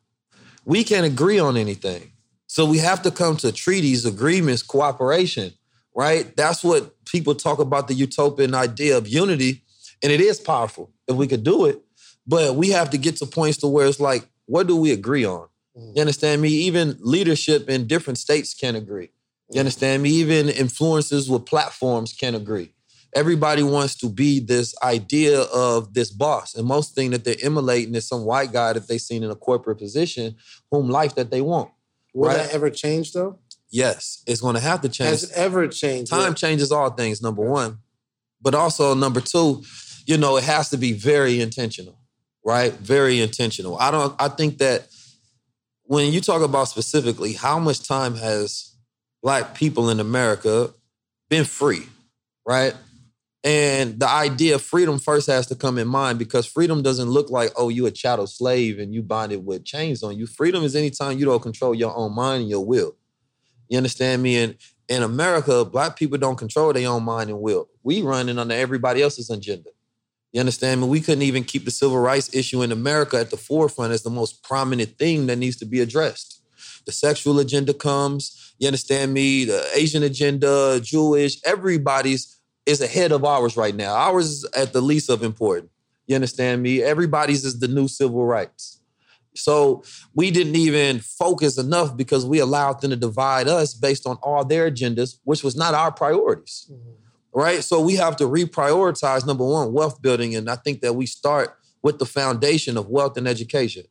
We 0.65 0.83
can't 0.83 1.07
agree 1.07 1.39
on 1.39 1.57
anything. 1.57 2.11
So 2.49 2.65
we 2.65 2.79
have 2.79 3.03
to 3.03 3.11
come 3.11 3.37
to 3.39 3.53
treaties, 3.53 4.05
agreements, 4.05 4.63
cooperation, 4.63 5.53
right? 5.95 6.35
That's 6.37 6.65
what 6.65 7.05
people 7.05 7.35
talk 7.35 7.59
about 7.59 7.89
the 7.89 7.95
utopian 7.95 8.55
idea 8.55 8.97
of 8.97 9.07
unity. 9.07 9.63
And 10.03 10.11
it 10.11 10.21
is 10.21 10.41
powerful 10.41 10.91
if 11.07 11.15
we 11.15 11.27
could 11.27 11.45
do 11.45 11.67
it. 11.67 11.83
But 12.27 12.57
we 12.57 12.71
have 12.71 12.91
to 12.91 12.99
get 12.99 13.17
to 13.19 13.27
points 13.27 13.59
to 13.59 13.69
where 13.69 13.87
it's 13.87 14.01
like, 14.01 14.29
what 14.47 14.67
do 14.67 14.77
we 14.77 14.93
agree 14.93 15.25
on? 15.25 15.49
Mm. 15.77 15.97
You 15.97 16.01
understand 16.01 16.41
me? 16.41 16.49
Even 16.49 16.97
leadership 17.01 17.69
in 17.69 17.87
different 17.87 18.19
states 18.19 18.55
can 18.55 18.75
agree. 18.77 19.11
You 19.51 19.61
understand 19.61 20.03
me? 20.03 20.11
Even 20.11 20.47
influencers 20.49 21.31
with 21.31 21.47
platforms 21.47 22.13
can 22.13 22.35
agree. 22.35 22.73
Everybody 23.15 23.63
wants 23.63 23.95
to 23.97 24.11
be 24.11 24.41
this 24.41 24.75
idea 24.83 25.43
of 25.43 25.95
this 25.95 26.11
boss. 26.11 26.55
And 26.55 26.67
most 26.67 26.95
thing 26.95 27.11
that 27.11 27.25
they're 27.25 27.37
emulating 27.43 27.95
is 27.95 28.07
some 28.07 28.25
white 28.25 28.53
guy 28.53 28.75
that 28.75 28.89
they 28.89 28.99
seen 28.99 29.23
in 29.23 29.31
a 29.31 29.35
corporate 29.35 29.79
position, 29.79 30.37
whom 30.71 30.91
life 30.91 31.15
that 31.15 31.31
they 31.31 31.41
want. 31.41 31.71
Will 32.19 32.31
right? 32.31 32.39
that 32.39 32.53
ever 32.53 32.69
change 32.69 33.13
though? 33.13 33.39
Yes, 33.71 34.25
it's 34.27 34.41
going 34.41 34.57
to 34.57 34.61
have 34.61 34.81
to 34.81 34.89
change. 34.89 35.11
Has 35.11 35.31
it 35.31 35.37
ever 35.37 35.69
changed? 35.69 36.11
Time 36.11 36.35
changes 36.35 36.73
all 36.73 36.91
things. 36.91 37.23
Number 37.23 37.43
one, 37.43 37.79
but 38.43 38.57
also 38.57 38.93
number 38.93 39.21
two, 39.21 39.63
you 40.05 40.19
know, 40.19 40.37
it 40.37 40.43
has 40.43 40.71
to 40.71 40.77
be 40.77 40.93
very 40.93 41.41
intentional, 41.41 41.97
right? 42.45 42.73
Very 42.73 43.21
intentional. 43.21 43.79
I 43.79 43.93
don't. 43.93 44.17
I 44.19 44.27
think 44.27 44.59
that 44.59 44.89
when 45.85 46.13
you 46.13 46.21
talk 46.21 46.43
about 46.43 46.65
specifically 46.65 47.35
how 47.35 47.61
much 47.61 47.87
time 47.87 48.17
has 48.17 48.75
black 49.23 49.55
people 49.55 49.89
in 49.89 50.01
America 50.01 50.75
been 51.29 51.45
free, 51.45 51.87
right? 52.45 52.75
And 53.45 54.01
the 54.01 54.09
idea 54.09 54.57
of 54.57 54.63
freedom 54.63 54.99
first 54.99 55.29
has 55.29 55.47
to 55.47 55.55
come 55.55 55.79
in 55.79 55.87
mind 55.87 56.19
because 56.19 56.45
freedom 56.47 56.83
doesn't 56.83 57.09
look 57.09 57.31
like, 57.31 57.53
oh, 57.57 57.69
you 57.69 57.87
a 57.87 57.91
chattel 57.91 58.27
slave 58.27 58.79
and 58.79 58.93
you 58.93 59.03
bonded 59.03 59.47
with 59.47 59.65
chains 59.65 60.03
on 60.03 60.19
you. 60.19 60.27
Freedom 60.27 60.65
is 60.65 60.75
anytime 60.75 61.19
you 61.19 61.25
don't 61.25 61.43
control 61.43 61.75
your 61.75 61.97
own 61.97 62.15
mind 62.15 62.43
and 62.43 62.51
your 62.51 62.65
will. 62.65 62.97
You 63.69 63.77
understand 63.77 64.23
me? 64.23 64.43
And 64.43 64.57
in 64.89 65.03
America, 65.03 65.65
black 65.65 65.97
people 65.97 66.19
don't 66.19 66.37
control 66.37 66.73
their 66.73 66.89
own 66.89 67.05
mind 67.05 67.31
and 67.31 67.41
will. 67.41 67.69
We 67.83 68.03
run 68.03 68.27
running 68.27 68.39
under 68.39 68.55
everybody 68.55 69.03
else's 69.03 69.31
agenda. 69.31 69.71
You 70.33 70.41
understand 70.41 70.81
me? 70.81 70.89
We 70.89 71.01
couldn't 71.01 71.23
even 71.23 71.45
keep 71.45 71.65
the 71.65 71.71
civil 71.71 71.99
rights 71.99 72.35
issue 72.35 72.63
in 72.63 72.73
America 72.73 73.19
at 73.19 73.31
the 73.31 73.37
forefront 73.37 73.93
as 73.93 74.03
the 74.03 74.11
most 74.11 74.43
prominent 74.43 74.99
thing 74.99 75.27
that 75.27 75.37
needs 75.37 75.57
to 75.57 75.65
be 75.65 75.81
addressed. 75.81 76.43
The 76.87 76.93
sexual 76.93 77.39
agenda 77.39 77.73
comes, 77.73 78.55
you 78.59 78.67
understand 78.67 79.13
me? 79.13 79.45
The 79.45 79.65
Asian 79.75 80.03
agenda, 80.03 80.81
Jewish, 80.83 81.39
everybody's 81.45 82.38
is 82.69 82.83
ahead 82.83 83.13
of 83.13 83.25
ours 83.25 83.57
right 83.57 83.75
now. 83.75 83.95
Ours 83.95 84.27
is 84.27 84.45
at 84.55 84.75
the 84.75 84.83
least 84.83 85.09
of 85.09 85.23
important. 85.23 85.71
You 86.07 86.15
understand 86.15 86.63
me? 86.63 86.83
Everybody's 86.83 87.45
is 87.45 87.59
the 87.61 87.69
new 87.69 87.89
civil 87.89 88.27
rights. 88.27 88.81
So 89.35 89.83
we 90.15 90.31
didn't 90.31 90.57
even 90.57 91.01
focus 91.01 91.59
enough 91.59 91.97
because 91.97 92.27
we 92.27 92.41
allowed 92.41 92.81
them 92.81 92.91
to 92.91 92.97
divide 92.97 93.49
us 93.49 93.73
based 93.73 94.07
on 94.07 94.17
all 94.23 94.45
their 94.45 94.71
agendas, 94.71 95.19
which 95.25 95.43
was 95.43 95.57
not 95.57 95.75
our 95.75 95.93
priorities. 95.93 96.71
Mm-hmm. 96.71 96.91
Right? 97.33 97.65
So 97.65 97.81
we 97.81 97.95
have 97.95 98.17
to 98.17 98.25
reprioritize 98.25 99.27
number 99.27 99.47
one, 99.47 99.73
wealth 99.73 100.03
building. 100.03 100.35
And 100.35 100.51
I 100.51 100.57
think 100.57 100.81
that 100.83 100.95
we 100.95 101.07
start 101.07 101.57
with 101.83 101.99
the 101.99 102.07
foundation 102.07 102.77
of 102.77 102.89
wealth 102.89 103.17
and 103.17 103.29
education. 103.29 103.85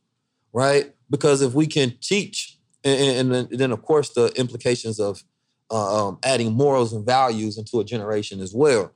Right? 0.52 0.92
Because 1.10 1.42
if 1.42 1.54
we 1.54 1.66
can 1.66 1.94
teach, 2.00 2.58
and, 2.84 3.32
and 3.32 3.50
then 3.50 3.72
of 3.72 3.82
course 3.82 4.10
the 4.10 4.32
implications 4.36 5.00
of 5.00 5.24
um, 5.70 6.18
adding 6.24 6.52
morals 6.52 6.92
and 6.92 7.04
values 7.04 7.58
into 7.58 7.80
a 7.80 7.84
generation 7.84 8.40
as 8.40 8.54
well. 8.54 8.92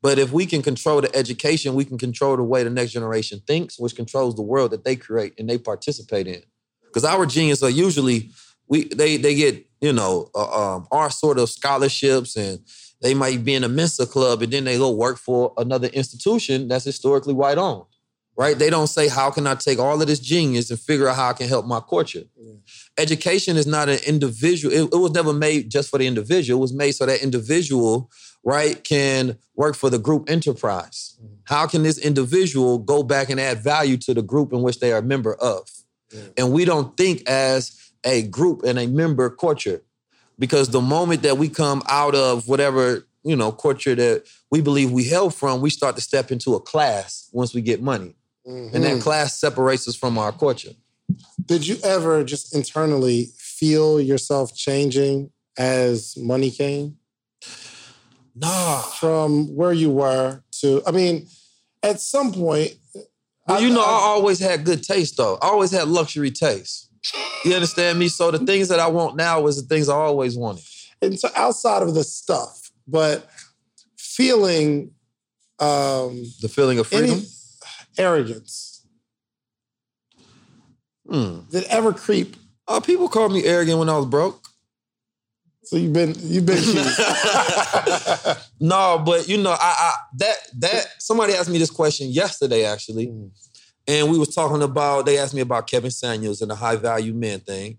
But 0.00 0.18
if 0.18 0.30
we 0.32 0.46
can 0.46 0.62
control 0.62 1.00
the 1.00 1.14
education, 1.14 1.74
we 1.74 1.84
can 1.84 1.98
control 1.98 2.36
the 2.36 2.44
way 2.44 2.62
the 2.62 2.70
next 2.70 2.92
generation 2.92 3.42
thinks, 3.46 3.78
which 3.78 3.96
controls 3.96 4.36
the 4.36 4.42
world 4.42 4.70
that 4.70 4.84
they 4.84 4.94
create 4.94 5.34
and 5.38 5.48
they 5.48 5.58
participate 5.58 6.26
in. 6.26 6.42
Because 6.84 7.04
our 7.04 7.26
genius 7.26 7.62
are 7.62 7.70
usually 7.70 8.30
we 8.68 8.84
they 8.84 9.16
they 9.16 9.34
get 9.34 9.66
you 9.80 9.92
know 9.92 10.30
uh, 10.34 10.76
um, 10.76 10.86
our 10.92 11.10
sort 11.10 11.38
of 11.38 11.48
scholarships 11.48 12.36
and 12.36 12.60
they 13.00 13.14
might 13.14 13.44
be 13.44 13.54
in 13.54 13.64
a 13.64 13.68
Mensa 13.68 14.06
club 14.06 14.42
and 14.42 14.52
then 14.52 14.64
they 14.64 14.76
go 14.76 14.90
work 14.90 15.18
for 15.18 15.52
another 15.56 15.88
institution 15.88 16.68
that's 16.68 16.84
historically 16.84 17.34
white 17.34 17.58
owned 17.58 17.86
right? 18.38 18.56
They 18.56 18.70
don't 18.70 18.86
say, 18.86 19.08
how 19.08 19.32
can 19.32 19.48
I 19.48 19.56
take 19.56 19.80
all 19.80 20.00
of 20.00 20.06
this 20.06 20.20
genius 20.20 20.70
and 20.70 20.78
figure 20.78 21.08
out 21.08 21.16
how 21.16 21.30
I 21.30 21.32
can 21.32 21.48
help 21.48 21.66
my 21.66 21.80
culture? 21.80 22.22
Yeah. 22.40 22.52
Education 22.96 23.56
is 23.56 23.66
not 23.66 23.88
an 23.88 23.98
individual. 24.06 24.72
It, 24.72 24.94
it, 24.94 24.96
was 24.96 25.10
never 25.10 25.32
made 25.32 25.70
just 25.70 25.90
for 25.90 25.98
the 25.98 26.06
individual. 26.06 26.60
It 26.60 26.62
was 26.62 26.72
made 26.72 26.92
so 26.92 27.04
that 27.04 27.20
individual, 27.20 28.12
right, 28.44 28.82
can 28.84 29.38
work 29.56 29.74
for 29.74 29.90
the 29.90 29.98
group 29.98 30.30
enterprise. 30.30 31.18
Mm. 31.20 31.38
How 31.44 31.66
can 31.66 31.82
this 31.82 31.98
individual 31.98 32.78
go 32.78 33.02
back 33.02 33.28
and 33.28 33.40
add 33.40 33.58
value 33.58 33.96
to 33.98 34.14
the 34.14 34.22
group 34.22 34.52
in 34.52 34.62
which 34.62 34.78
they 34.78 34.92
are 34.92 34.98
a 34.98 35.02
member 35.02 35.34
of? 35.34 35.68
Yeah. 36.12 36.20
And 36.36 36.52
we 36.52 36.64
don't 36.64 36.96
think 36.96 37.28
as 37.28 37.92
a 38.04 38.22
group 38.22 38.62
and 38.62 38.78
a 38.78 38.86
member 38.86 39.30
culture. 39.30 39.82
Because 40.38 40.68
the 40.68 40.80
moment 40.80 41.22
that 41.22 41.38
we 41.38 41.48
come 41.48 41.82
out 41.88 42.14
of 42.14 42.46
whatever, 42.46 43.04
you 43.24 43.34
know, 43.34 43.50
culture 43.50 43.96
that 43.96 44.28
we 44.52 44.60
believe 44.60 44.92
we 44.92 45.02
hail 45.02 45.30
from, 45.30 45.60
we 45.60 45.70
start 45.70 45.96
to 45.96 46.00
step 46.00 46.30
into 46.30 46.54
a 46.54 46.60
class 46.60 47.28
once 47.32 47.52
we 47.52 47.60
get 47.60 47.82
money. 47.82 48.14
Mm-hmm. 48.48 48.74
And 48.74 48.84
that 48.84 48.92
mm-hmm. 48.92 49.00
class 49.00 49.38
separates 49.38 49.86
us 49.88 49.94
from 49.94 50.16
our 50.16 50.32
culture. 50.32 50.72
Did 51.44 51.66
you 51.66 51.76
ever 51.84 52.24
just 52.24 52.54
internally 52.54 53.28
feel 53.36 54.00
yourself 54.00 54.54
changing 54.54 55.30
as 55.58 56.16
money 56.16 56.50
came? 56.50 56.96
Nah. 58.34 58.80
From 58.80 59.54
where 59.54 59.72
you 59.72 59.90
were 59.90 60.42
to, 60.60 60.82
I 60.86 60.92
mean, 60.92 61.26
at 61.82 62.00
some 62.00 62.32
point, 62.32 62.74
But 63.46 63.62
you 63.62 63.70
know, 63.70 63.82
I, 63.82 64.12
always 64.14 64.38
had 64.38 64.64
good 64.64 64.82
taste 64.82 65.16
though. 65.16 65.38
I 65.42 65.48
always 65.48 65.70
had 65.70 65.88
luxury 65.88 66.30
taste. 66.30 66.90
You 67.44 67.54
understand 67.54 67.98
me? 67.98 68.08
So 68.08 68.30
the 68.30 68.38
things 68.38 68.68
that 68.68 68.80
I 68.80 68.88
want 68.88 69.16
now 69.16 69.46
is 69.46 69.60
the 69.60 69.74
things 69.74 69.88
I 69.88 69.94
always 69.94 70.36
wanted. 70.36 70.64
And 71.00 71.18
so 71.18 71.28
outside 71.36 71.82
of 71.82 71.94
the 71.94 72.04
stuff, 72.04 72.70
but 72.86 73.28
feeling 73.96 74.92
um 75.60 76.24
The 76.40 76.48
feeling 76.48 76.78
of 76.78 76.86
freedom. 76.86 77.10
any 77.10 77.26
arrogance 77.98 78.74
Hmm. 81.08 81.40
did 81.50 81.62
it 81.64 81.70
ever 81.70 81.92
creep. 81.94 82.36
Uh, 82.66 82.80
people 82.80 83.08
called 83.08 83.32
me 83.32 83.42
arrogant 83.44 83.78
when 83.78 83.88
I 83.88 83.96
was 83.96 84.04
broke. 84.06 84.42
So 85.64 85.76
you've 85.76 85.92
been 85.94 86.14
you've 86.18 86.44
been 86.46 86.56
no, 88.60 89.02
but 89.04 89.26
you 89.28 89.38
know, 89.38 89.52
I, 89.52 89.56
I 89.78 89.92
that 90.18 90.36
that 90.58 90.86
somebody 90.98 91.32
asked 91.34 91.48
me 91.50 91.58
this 91.58 91.70
question 91.70 92.08
yesterday 92.10 92.64
actually, 92.64 93.06
Mm. 93.06 93.30
and 93.86 94.10
we 94.10 94.18
was 94.18 94.34
talking 94.34 94.62
about. 94.62 95.06
They 95.06 95.18
asked 95.18 95.34
me 95.34 95.40
about 95.40 95.66
Kevin 95.66 95.90
Samuels 95.90 96.42
and 96.42 96.50
the 96.50 96.54
high 96.54 96.76
value 96.76 97.14
men 97.14 97.40
thing, 97.40 97.78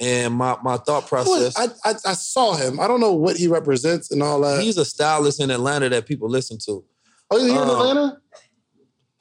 and 0.00 0.34
my 0.34 0.56
my 0.62 0.76
thought 0.76 1.06
process. 1.06 1.54
I, 1.58 1.68
I 1.90 1.94
I 2.06 2.12
saw 2.14 2.56
him. 2.56 2.78
I 2.78 2.86
don't 2.88 3.00
know 3.00 3.12
what 3.14 3.36
he 3.36 3.48
represents 3.48 4.10
and 4.10 4.22
all 4.22 4.40
that. 4.42 4.62
he's 4.62 4.76
a 4.78 4.84
stylist 4.84 5.40
in 5.40 5.50
Atlanta 5.50 5.88
that 5.90 6.04
people 6.06 6.28
listen 6.28 6.58
to. 6.66 6.84
oh, 7.30 7.38
he's 7.38 7.52
here 7.52 7.62
in 7.62 7.68
um, 7.68 7.74
Atlanta? 7.76 8.20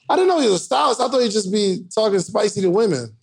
I 0.10 0.16
didn't 0.16 0.28
know 0.30 0.40
he 0.40 0.48
was 0.50 0.62
a 0.62 0.64
stylist. 0.64 1.02
I 1.02 1.08
thought 1.08 1.22
he'd 1.22 1.32
just 1.32 1.52
be 1.52 1.86
talking 1.94 2.20
spicy 2.20 2.62
to 2.62 2.70
women. 2.70 3.16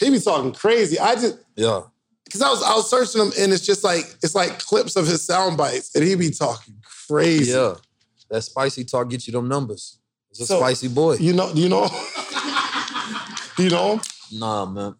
He 0.00 0.10
be 0.10 0.20
talking 0.20 0.52
crazy. 0.52 0.98
I 0.98 1.14
just 1.14 1.38
Yeah, 1.56 1.82
because 2.24 2.42
I 2.42 2.50
was 2.50 2.62
I 2.62 2.74
was 2.74 2.88
searching 2.90 3.20
him 3.22 3.32
and 3.38 3.52
it's 3.52 3.64
just 3.64 3.82
like 3.84 4.04
it's 4.22 4.34
like 4.34 4.58
clips 4.58 4.94
of 4.96 5.06
his 5.06 5.22
sound 5.24 5.56
bites 5.56 5.94
and 5.94 6.04
he 6.04 6.14
be 6.14 6.30
talking 6.30 6.74
crazy. 7.08 7.52
yeah. 7.52 7.74
That 8.30 8.42
spicy 8.42 8.84
talk 8.84 9.08
gets 9.08 9.26
you 9.26 9.32
them 9.32 9.48
numbers. 9.48 9.98
It's 10.30 10.40
a 10.40 10.46
So- 10.46 10.58
spicy 10.58 10.88
boy. 10.88 11.14
You 11.16 11.32
know, 11.32 11.50
you 11.54 11.68
know, 11.68 11.84
you 13.58 13.70
know? 13.70 14.00
Nah, 14.32 14.66
man. 14.66 14.94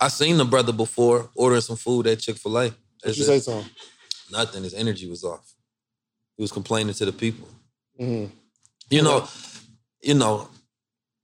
I 0.00 0.08
seen 0.08 0.36
the 0.36 0.44
brother 0.44 0.72
before 0.72 1.30
ordering 1.34 1.60
some 1.62 1.76
food 1.76 2.06
at 2.06 2.18
Chick 2.20 2.36
Fil 2.36 2.58
A. 2.58 2.64
What 3.02 3.16
you 3.16 3.24
say 3.24 3.40
something? 3.40 3.70
Nothing. 4.30 4.62
His 4.64 4.74
energy 4.74 5.08
was 5.08 5.24
off. 5.24 5.54
He 6.36 6.42
was 6.42 6.52
complaining 6.52 6.94
to 6.94 7.04
the 7.04 7.12
people. 7.12 7.48
Mhm. 7.98 8.30
You 8.90 9.02
know, 9.02 9.26
you 10.00 10.14
know, 10.14 10.48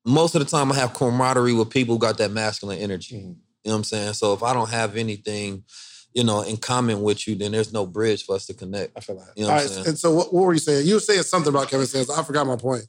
most 0.05 0.35
of 0.35 0.41
the 0.41 0.51
time 0.51 0.71
I 0.71 0.77
have 0.77 0.95
camaraderie 0.95 1.55
with 1.55 1.71
people 1.71 1.95
who 1.95 1.99
got 1.99 2.19
that 2.19 2.31
masculine 2.31 2.79
energy. 2.79 3.17
Mhm. 3.17 3.37
You 3.65 3.71
know 3.71 3.73
what 3.73 3.75
I'm 3.77 3.85
saying? 3.85 4.13
So 4.15 4.35
if 4.35 4.43
I 4.43 4.53
don't 4.53 4.69
have 4.69 4.97
anything, 4.97 5.65
you 6.13 6.23
know, 6.23 6.43
in 6.43 6.59
common 6.59 7.03
with 7.03 7.27
you, 7.27 7.35
then 7.35 7.53
there's 7.53 7.73
no 7.73 7.87
bridge 7.87 8.25
for 8.25 8.37
us 8.37 8.47
to 8.47 8.55
connect. 8.55 8.93
I 8.97 9.01
feel 9.01 9.17
like. 9.17 9.29
You 9.37 9.45
know 9.45 9.51
All 9.51 9.59
I'm 9.59 9.69
saying? 9.69 9.87
and 9.89 9.99
so 9.99 10.13
what, 10.13 10.33
what 10.35 10.45
were 10.45 10.53
you 10.53 10.59
saying? 10.59 10.87
You 10.87 10.95
were 10.95 11.01
saying 11.01 11.23
something 11.23 11.49
about 11.49 11.71
Kevin 11.71 11.87
Samuels. 11.87 12.11
I 12.11 12.23
forgot 12.23 12.47
my 12.47 12.57
point. 12.57 12.85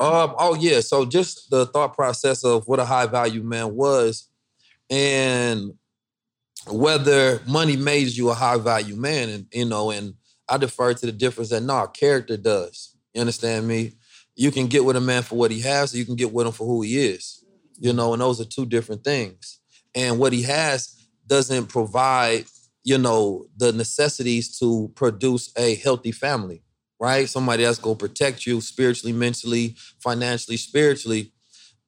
Um, 0.00 0.34
oh 0.38 0.56
yeah. 0.58 0.80
So 0.80 1.04
just 1.04 1.50
the 1.50 1.66
thought 1.66 1.94
process 1.94 2.44
of 2.44 2.66
what 2.66 2.80
a 2.80 2.84
high 2.84 3.06
value 3.06 3.42
man 3.42 3.74
was 3.74 4.28
and 4.90 5.72
whether 6.70 7.40
money 7.46 7.76
made 7.76 8.08
you 8.08 8.30
a 8.30 8.34
high 8.34 8.58
value 8.58 8.96
man. 8.96 9.28
And 9.28 9.46
you 9.52 9.64
know, 9.64 9.90
and 9.90 10.14
I 10.48 10.56
defer 10.56 10.94
to 10.94 11.06
the 11.06 11.12
difference 11.12 11.50
that 11.50 11.62
nah, 11.62 11.86
character 11.86 12.36
does. 12.36 12.96
You 13.14 13.20
understand 13.20 13.66
me? 13.66 13.92
You 14.38 14.50
can 14.50 14.68
get 14.68 14.84
with 14.84 14.96
a 14.96 15.00
man 15.00 15.22
for 15.22 15.36
what 15.36 15.50
he 15.50 15.60
has, 15.60 15.94
or 15.94 15.98
you 15.98 16.06
can 16.06 16.16
get 16.16 16.32
with 16.32 16.46
him 16.46 16.52
for 16.52 16.66
who 16.66 16.80
he 16.82 16.98
is. 16.98 17.44
You 17.78 17.92
know, 17.92 18.12
and 18.12 18.22
those 18.22 18.40
are 18.40 18.44
two 18.44 18.66
different 18.66 19.04
things. 19.04 19.60
And 19.94 20.18
what 20.18 20.32
he 20.32 20.42
has 20.42 21.06
doesn't 21.26 21.66
provide, 21.66 22.46
you 22.84 22.98
know, 22.98 23.46
the 23.56 23.72
necessities 23.72 24.58
to 24.60 24.90
produce 24.94 25.52
a 25.56 25.74
healthy 25.74 26.12
family 26.12 26.62
right? 27.00 27.28
Somebody 27.28 27.64
that's 27.64 27.78
gonna 27.78 27.96
protect 27.96 28.46
you 28.46 28.60
spiritually, 28.60 29.12
mentally, 29.12 29.76
financially, 30.00 30.56
spiritually, 30.56 31.32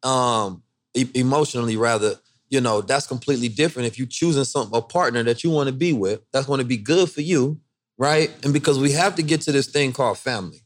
um, 0.02 0.62
e- 0.94 1.10
emotionally, 1.14 1.76
rather. 1.76 2.16
You 2.48 2.60
know, 2.60 2.80
that's 2.80 3.06
completely 3.06 3.48
different. 3.48 3.86
If 3.86 3.98
you're 3.98 4.08
choosing 4.08 4.44
some 4.44 4.72
a 4.74 4.82
partner 4.82 5.22
that 5.22 5.44
you 5.44 5.50
want 5.50 5.68
to 5.68 5.72
be 5.72 5.92
with, 5.92 6.20
that's 6.32 6.46
going 6.46 6.58
to 6.58 6.64
be 6.64 6.76
good 6.76 7.10
for 7.10 7.20
you, 7.20 7.60
right? 7.96 8.30
And 8.44 8.52
because 8.52 8.78
we 8.78 8.92
have 8.92 9.14
to 9.16 9.22
get 9.22 9.42
to 9.42 9.52
this 9.52 9.68
thing 9.68 9.92
called 9.92 10.18
family. 10.18 10.60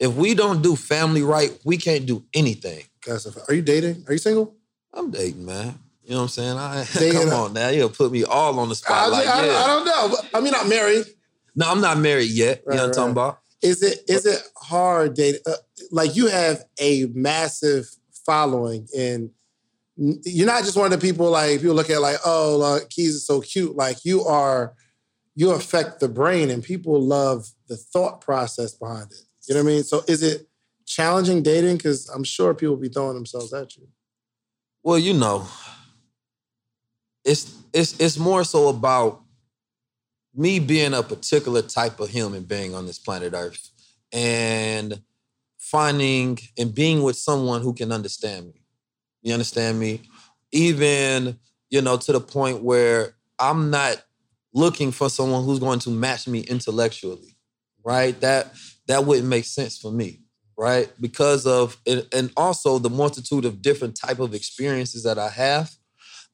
If 0.00 0.14
we 0.14 0.34
don't 0.34 0.62
do 0.62 0.74
family 0.74 1.22
right, 1.22 1.56
we 1.62 1.76
can't 1.76 2.06
do 2.06 2.24
anything. 2.32 2.84
Are 3.48 3.54
you 3.54 3.62
dating? 3.62 4.04
Are 4.08 4.12
you 4.14 4.18
single? 4.18 4.56
I'm 4.94 5.10
dating, 5.10 5.44
man. 5.44 5.78
You 6.04 6.12
know 6.12 6.16
what 6.16 6.22
I'm 6.22 6.28
saying? 6.28 6.56
I, 6.56 6.84
Dating, 6.98 7.20
come 7.20 7.28
uh, 7.28 7.44
on 7.44 7.52
now, 7.52 7.68
you'll 7.68 7.90
put 7.90 8.10
me 8.10 8.24
all 8.24 8.58
on 8.58 8.68
the 8.68 8.74
spot. 8.74 8.96
I, 8.96 9.06
like, 9.06 9.28
I- 9.28 9.46
yeah. 9.46 9.62
I 9.62 9.66
don't 9.68 9.84
know. 9.84 10.16
I 10.34 10.40
mean, 10.40 10.54
I'm 10.56 10.68
married. 10.68 11.04
no, 11.54 11.70
I'm 11.70 11.80
not 11.80 11.98
married 11.98 12.30
yet. 12.30 12.64
Right, 12.66 12.74
you 12.74 12.78
know 12.78 12.88
what 12.88 12.88
I'm 12.88 12.94
talking 12.94 13.12
about? 13.12 13.38
Is 13.62 13.82
it 13.82 14.00
is 14.08 14.24
it 14.26 14.42
hard 14.56 15.14
dating? 15.14 15.42
Uh, 15.46 15.52
like 15.92 16.16
you 16.16 16.26
have 16.28 16.64
a 16.80 17.06
massive 17.12 17.86
following, 18.26 18.88
and 18.96 19.30
you're 19.96 20.46
not 20.46 20.64
just 20.64 20.76
one 20.76 20.90
of 20.90 20.98
the 20.98 21.06
people 21.06 21.30
like 21.30 21.60
people 21.60 21.76
look 21.76 21.90
at 21.90 22.00
like, 22.00 22.16
oh, 22.24 22.56
like, 22.56 22.88
Keys 22.88 23.16
is 23.16 23.26
so 23.26 23.40
cute. 23.42 23.76
Like 23.76 24.04
you 24.04 24.24
are, 24.24 24.74
you 25.36 25.50
affect 25.50 26.00
the 26.00 26.08
brain, 26.08 26.50
and 26.50 26.64
people 26.64 27.00
love 27.00 27.46
the 27.68 27.76
thought 27.76 28.20
process 28.20 28.74
behind 28.74 29.12
it. 29.12 29.26
You 29.48 29.54
know 29.54 29.62
what 29.62 29.70
I 29.70 29.72
mean? 29.74 29.82
So 29.84 30.02
is 30.06 30.22
it 30.22 30.48
challenging 30.86 31.42
dating? 31.42 31.76
Because 31.76 32.08
I'm 32.08 32.24
sure 32.24 32.54
people 32.54 32.74
will 32.74 32.82
be 32.82 32.88
throwing 32.88 33.14
themselves 33.14 33.52
at 33.52 33.76
you. 33.76 33.88
Well, 34.82 34.98
you 34.98 35.14
know, 35.14 35.46
it's 37.24 37.54
it's 37.72 37.98
it's 38.00 38.18
more 38.18 38.44
so 38.44 38.68
about 38.68 39.22
me 40.34 40.58
being 40.58 40.94
a 40.94 41.02
particular 41.02 41.62
type 41.62 42.00
of 42.00 42.08
human 42.08 42.44
being 42.44 42.74
on 42.74 42.86
this 42.86 42.98
planet 42.98 43.32
Earth 43.34 43.70
and 44.12 45.02
finding 45.58 46.38
and 46.58 46.74
being 46.74 47.02
with 47.02 47.16
someone 47.16 47.62
who 47.62 47.74
can 47.74 47.92
understand 47.92 48.46
me. 48.46 48.62
You 49.22 49.32
understand 49.34 49.78
me? 49.78 50.02
Even, 50.52 51.38
you 51.68 51.82
know, 51.82 51.96
to 51.96 52.12
the 52.12 52.20
point 52.20 52.62
where 52.62 53.14
I'm 53.38 53.70
not 53.70 54.02
looking 54.52 54.92
for 54.92 55.10
someone 55.10 55.44
who's 55.44 55.58
going 55.58 55.78
to 55.80 55.90
match 55.90 56.26
me 56.26 56.40
intellectually. 56.40 57.36
Right? 57.84 58.18
That 58.20 58.52
that 58.90 59.04
wouldn't 59.04 59.28
make 59.28 59.44
sense 59.44 59.78
for 59.78 59.90
me 59.90 60.20
right? 60.60 60.92
Because 61.00 61.46
of 61.46 61.78
and 61.86 62.30
also 62.36 62.78
the 62.78 62.90
multitude 62.90 63.46
of 63.46 63.62
different 63.62 63.96
type 63.96 64.18
of 64.20 64.34
experiences 64.34 65.04
that 65.04 65.18
i 65.18 65.30
have 65.30 65.70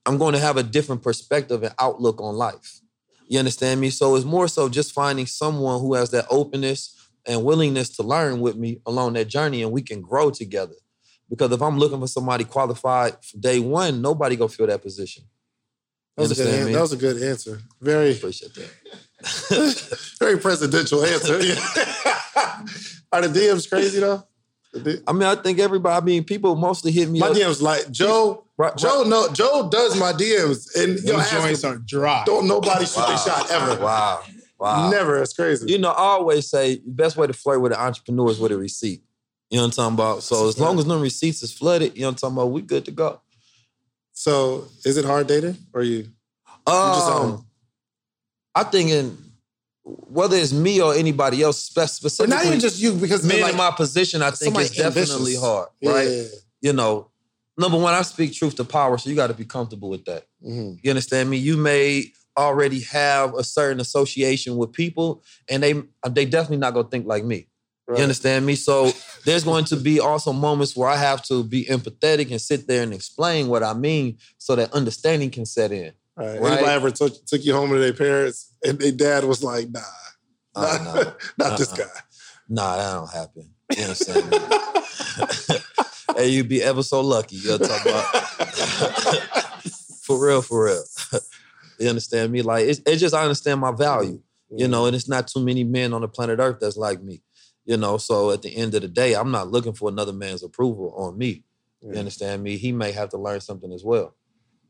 i'm 0.04 0.18
going 0.18 0.34
to 0.34 0.40
have 0.40 0.56
a 0.56 0.64
different 0.64 1.02
perspective 1.02 1.62
and 1.62 1.74
outlook 1.78 2.20
on 2.20 2.34
life. 2.34 2.80
You 3.28 3.38
understand 3.38 3.80
me? 3.80 3.90
So 3.90 4.14
it's 4.16 4.24
more 4.24 4.48
so 4.48 4.68
just 4.68 4.92
finding 4.92 5.26
someone 5.26 5.80
who 5.80 5.94
has 5.94 6.10
that 6.10 6.26
openness 6.28 7.08
and 7.26 7.44
willingness 7.44 7.88
to 7.96 8.02
learn 8.02 8.40
with 8.40 8.56
me 8.56 8.80
along 8.86 9.14
that 9.14 9.26
journey 9.26 9.62
and 9.62 9.72
we 9.72 9.82
can 9.82 10.00
grow 10.00 10.30
together. 10.30 10.74
Because 11.30 11.52
if 11.52 11.62
i'm 11.62 11.78
looking 11.78 12.00
for 12.00 12.08
somebody 12.08 12.42
qualified 12.44 13.24
from 13.24 13.40
day 13.40 13.60
one 13.60 14.02
nobody 14.02 14.34
gonna 14.34 14.48
fill 14.48 14.66
that 14.66 14.82
position. 14.82 15.22
That 16.16 16.22
was, 16.22 16.32
a 16.32 16.34
good, 16.34 16.46
understand 16.46 16.60
an- 16.62 16.66
me? 16.66 16.72
that 16.72 16.80
was 16.80 16.92
a 16.92 16.96
good 16.96 17.22
answer. 17.22 17.60
Very, 17.80 18.12
appreciate 18.12 18.54
that 18.54 18.70
very 20.18 20.38
presidential 20.38 21.04
answer. 21.04 21.34
Are 23.12 23.26
the 23.26 23.28
DMs 23.28 23.68
crazy 23.68 24.00
though? 24.00 24.22
I 25.06 25.12
mean 25.12 25.22
i 25.22 25.34
think 25.36 25.58
everybody 25.58 25.96
i 25.96 26.04
mean 26.04 26.22
people 26.22 26.54
mostly 26.54 26.92
hit 26.92 27.08
me 27.08 27.18
My 27.18 27.28
up 27.28 27.36
DMs 27.36 27.62
like 27.62 27.90
Joe. 27.90 28.44
Right, 28.58 28.76
Joe, 28.76 29.04
no, 29.06 29.28
Joe 29.32 29.68
does 29.70 29.98
my 29.98 30.12
DMs, 30.12 30.74
and 30.76 30.98
yo, 30.98 31.12
Those 31.12 31.20
ask 31.20 31.32
him, 31.32 31.42
joints 31.42 31.64
are 31.64 31.76
dry. 31.76 32.22
don't 32.26 32.46
nobody 32.46 32.84
shoot 32.84 33.00
a 33.08 33.16
shot 33.16 33.50
ever. 33.50 33.82
wow 33.82 34.22
wow 34.58 34.90
Never. 34.90 35.22
It's 35.22 35.32
crazy. 35.34 35.70
You 35.72 35.78
know, 35.78 35.90
I 35.90 36.02
always 36.16 36.48
say 36.50 36.76
the 36.76 36.90
best 36.92 37.16
way 37.16 37.26
to 37.26 37.32
flirt 37.32 37.60
with 37.62 37.72
an 37.72 37.78
entrepreneur 37.78 38.30
is 38.30 38.38
with 38.38 38.52
a 38.52 38.56
receipt. 38.58 39.02
You 39.50 39.56
know 39.58 39.62
what 39.62 39.66
I'm 39.66 39.70
talking 39.72 39.94
about? 39.94 40.22
So 40.22 40.48
as 40.48 40.58
long 40.58 40.78
as 40.78 40.84
no 40.86 40.98
receipts 41.00 41.42
is 41.42 41.52
flooded, 41.52 41.94
you 41.94 42.02
know 42.02 42.08
what 42.08 42.12
I'm 42.12 42.16
talking 42.16 42.36
about, 42.38 42.46
we 42.52 42.62
good 42.62 42.84
to 42.86 42.90
go. 42.90 43.20
so, 44.12 44.66
is 44.84 44.96
it 44.98 45.04
hard 45.04 45.26
dating, 45.26 45.56
or 45.72 45.82
you? 45.82 46.08
just 46.66 46.68
Um, 46.68 47.30
saying. 47.30 47.45
I 48.56 48.64
think 48.64 48.90
in 48.90 49.18
whether 49.84 50.36
it's 50.36 50.52
me 50.52 50.80
or 50.80 50.94
anybody 50.94 51.42
else, 51.42 51.62
spe- 51.62 51.74
But 51.76 51.86
specifically 51.90 52.34
not 52.34 52.46
even 52.46 52.58
just 52.58 52.80
you, 52.80 52.92
because 52.94 53.22
men 53.22 53.40
like, 53.42 53.52
in 53.52 53.56
my 53.58 53.70
position, 53.70 54.22
I 54.22 54.32
think 54.32 54.58
it's 54.58 54.70
definitely 54.70 55.36
ambitious. 55.36 55.40
hard, 55.40 55.68
right? 55.84 56.08
Yeah. 56.08 56.22
You 56.62 56.72
know, 56.72 57.10
number 57.56 57.78
one, 57.78 57.94
I 57.94 58.02
speak 58.02 58.32
truth 58.32 58.56
to 58.56 58.64
power, 58.64 58.98
so 58.98 59.10
you 59.10 59.14
got 59.14 59.28
to 59.28 59.34
be 59.34 59.44
comfortable 59.44 59.88
with 59.90 60.04
that. 60.06 60.24
Mhm. 60.44 60.80
You 60.82 60.90
understand 60.90 61.30
me? 61.30 61.36
You 61.36 61.56
may 61.56 62.12
already 62.36 62.80
have 62.80 63.34
a 63.34 63.44
certain 63.44 63.80
association 63.80 64.56
with 64.56 64.72
people, 64.72 65.22
and 65.48 65.62
they 65.62 65.74
they 66.10 66.24
definitely 66.24 66.56
not 66.58 66.74
gonna 66.74 66.88
think 66.88 67.06
like 67.06 67.24
me. 67.24 67.46
Right. 67.86 67.98
You 67.98 68.02
understand 68.02 68.44
me? 68.44 68.56
So 68.56 68.90
there's 69.24 69.44
going 69.44 69.66
to 69.66 69.76
be 69.76 70.00
also 70.00 70.32
moments 70.32 70.76
where 70.76 70.88
I 70.88 70.96
have 70.96 71.22
to 71.24 71.44
be 71.44 71.64
empathetic 71.66 72.32
and 72.32 72.40
sit 72.40 72.66
there 72.66 72.82
and 72.82 72.92
explain 72.92 73.46
what 73.46 73.62
I 73.62 73.74
mean 73.74 74.18
so 74.38 74.56
that 74.56 74.72
understanding 74.72 75.30
can 75.30 75.46
set 75.46 75.70
in. 75.70 75.92
Right. 76.16 76.40
Right. 76.40 76.52
Anybody 76.52 76.72
ever 76.72 76.90
took, 76.90 77.26
took 77.26 77.44
you 77.44 77.52
home 77.54 77.70
to 77.70 77.78
their 77.78 77.92
parents, 77.92 78.54
and 78.64 78.78
their 78.78 78.92
dad 78.92 79.24
was 79.24 79.42
like, 79.44 79.70
"Nah, 79.70 79.80
Oh, 80.54 80.62
not, 80.84 80.94
no. 80.94 81.46
not 81.46 81.58
this 81.58 81.72
Uh-uh. 81.72 81.84
guy." 81.84 82.00
Nah, 82.48 82.76
that 82.76 82.92
don't 82.94 83.12
happen. 83.12 83.50
You 83.76 83.82
understand 83.82 84.30
me? 84.30 84.38
hey, 86.16 86.28
you'd 86.28 86.48
be 86.48 86.62
ever 86.62 86.82
so 86.82 87.00
lucky. 87.00 87.36
You're 87.36 87.58
talking 87.58 87.92
about 87.92 88.04
for 90.02 90.24
real, 90.24 90.40
for 90.42 90.66
real. 90.66 90.84
you 91.78 91.88
understand 91.88 92.32
me? 92.32 92.42
Like 92.42 92.66
it's, 92.66 92.80
it's 92.86 93.00
just 93.00 93.14
I 93.14 93.22
understand 93.22 93.60
my 93.60 93.72
value, 93.72 94.22
you 94.50 94.64
mm-hmm. 94.64 94.70
know, 94.70 94.86
and 94.86 94.94
it's 94.94 95.08
not 95.08 95.26
too 95.26 95.44
many 95.44 95.64
men 95.64 95.92
on 95.92 96.02
the 96.02 96.08
planet 96.08 96.38
Earth 96.38 96.58
that's 96.60 96.76
like 96.76 97.02
me. 97.02 97.22
You 97.64 97.76
know, 97.76 97.98
so 97.98 98.30
at 98.30 98.42
the 98.42 98.56
end 98.56 98.74
of 98.76 98.82
the 98.82 98.88
day, 98.88 99.14
I'm 99.14 99.32
not 99.32 99.48
looking 99.50 99.72
for 99.72 99.88
another 99.88 100.12
man's 100.12 100.44
approval 100.44 100.94
on 100.96 101.18
me. 101.18 101.42
You 101.82 101.98
understand 101.98 102.42
me? 102.42 102.56
He 102.56 102.72
may 102.72 102.92
have 102.92 103.10
to 103.10 103.18
learn 103.18 103.40
something 103.40 103.72
as 103.72 103.84
well. 103.84 104.14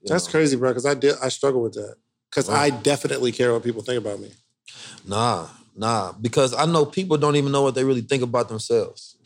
That's 0.04 0.26
know? 0.26 0.30
crazy, 0.30 0.56
bro. 0.56 0.70
Because 0.70 0.86
I 0.86 0.94
did, 0.94 1.14
I 1.22 1.28
struggle 1.28 1.62
with 1.62 1.74
that. 1.74 1.96
Because 2.30 2.48
Right. 2.48 2.72
I 2.72 2.76
definitely 2.82 3.32
care 3.32 3.52
what 3.52 3.62
people 3.64 3.82
think 3.82 3.98
about 3.98 4.20
me. 4.20 4.32
Nah, 5.06 5.48
nah. 5.74 6.12
Because 6.20 6.54
I 6.54 6.66
know 6.66 6.84
people 6.84 7.16
don't 7.16 7.36
even 7.36 7.52
know 7.52 7.62
what 7.62 7.74
they 7.74 7.84
really 7.84 8.02
think 8.02 8.22
about 8.22 8.48
themselves. 8.48 9.16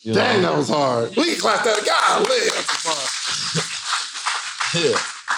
You 0.00 0.14
Dang, 0.14 0.42
know? 0.42 0.50
that 0.50 0.58
was 0.58 0.68
hard. 0.68 1.14
We 1.16 1.24
can 1.32 1.40
clap 1.40 1.64
that. 1.64 1.84
That's 1.84 2.86
hard. 2.86 3.66
Yeah. 4.72 4.96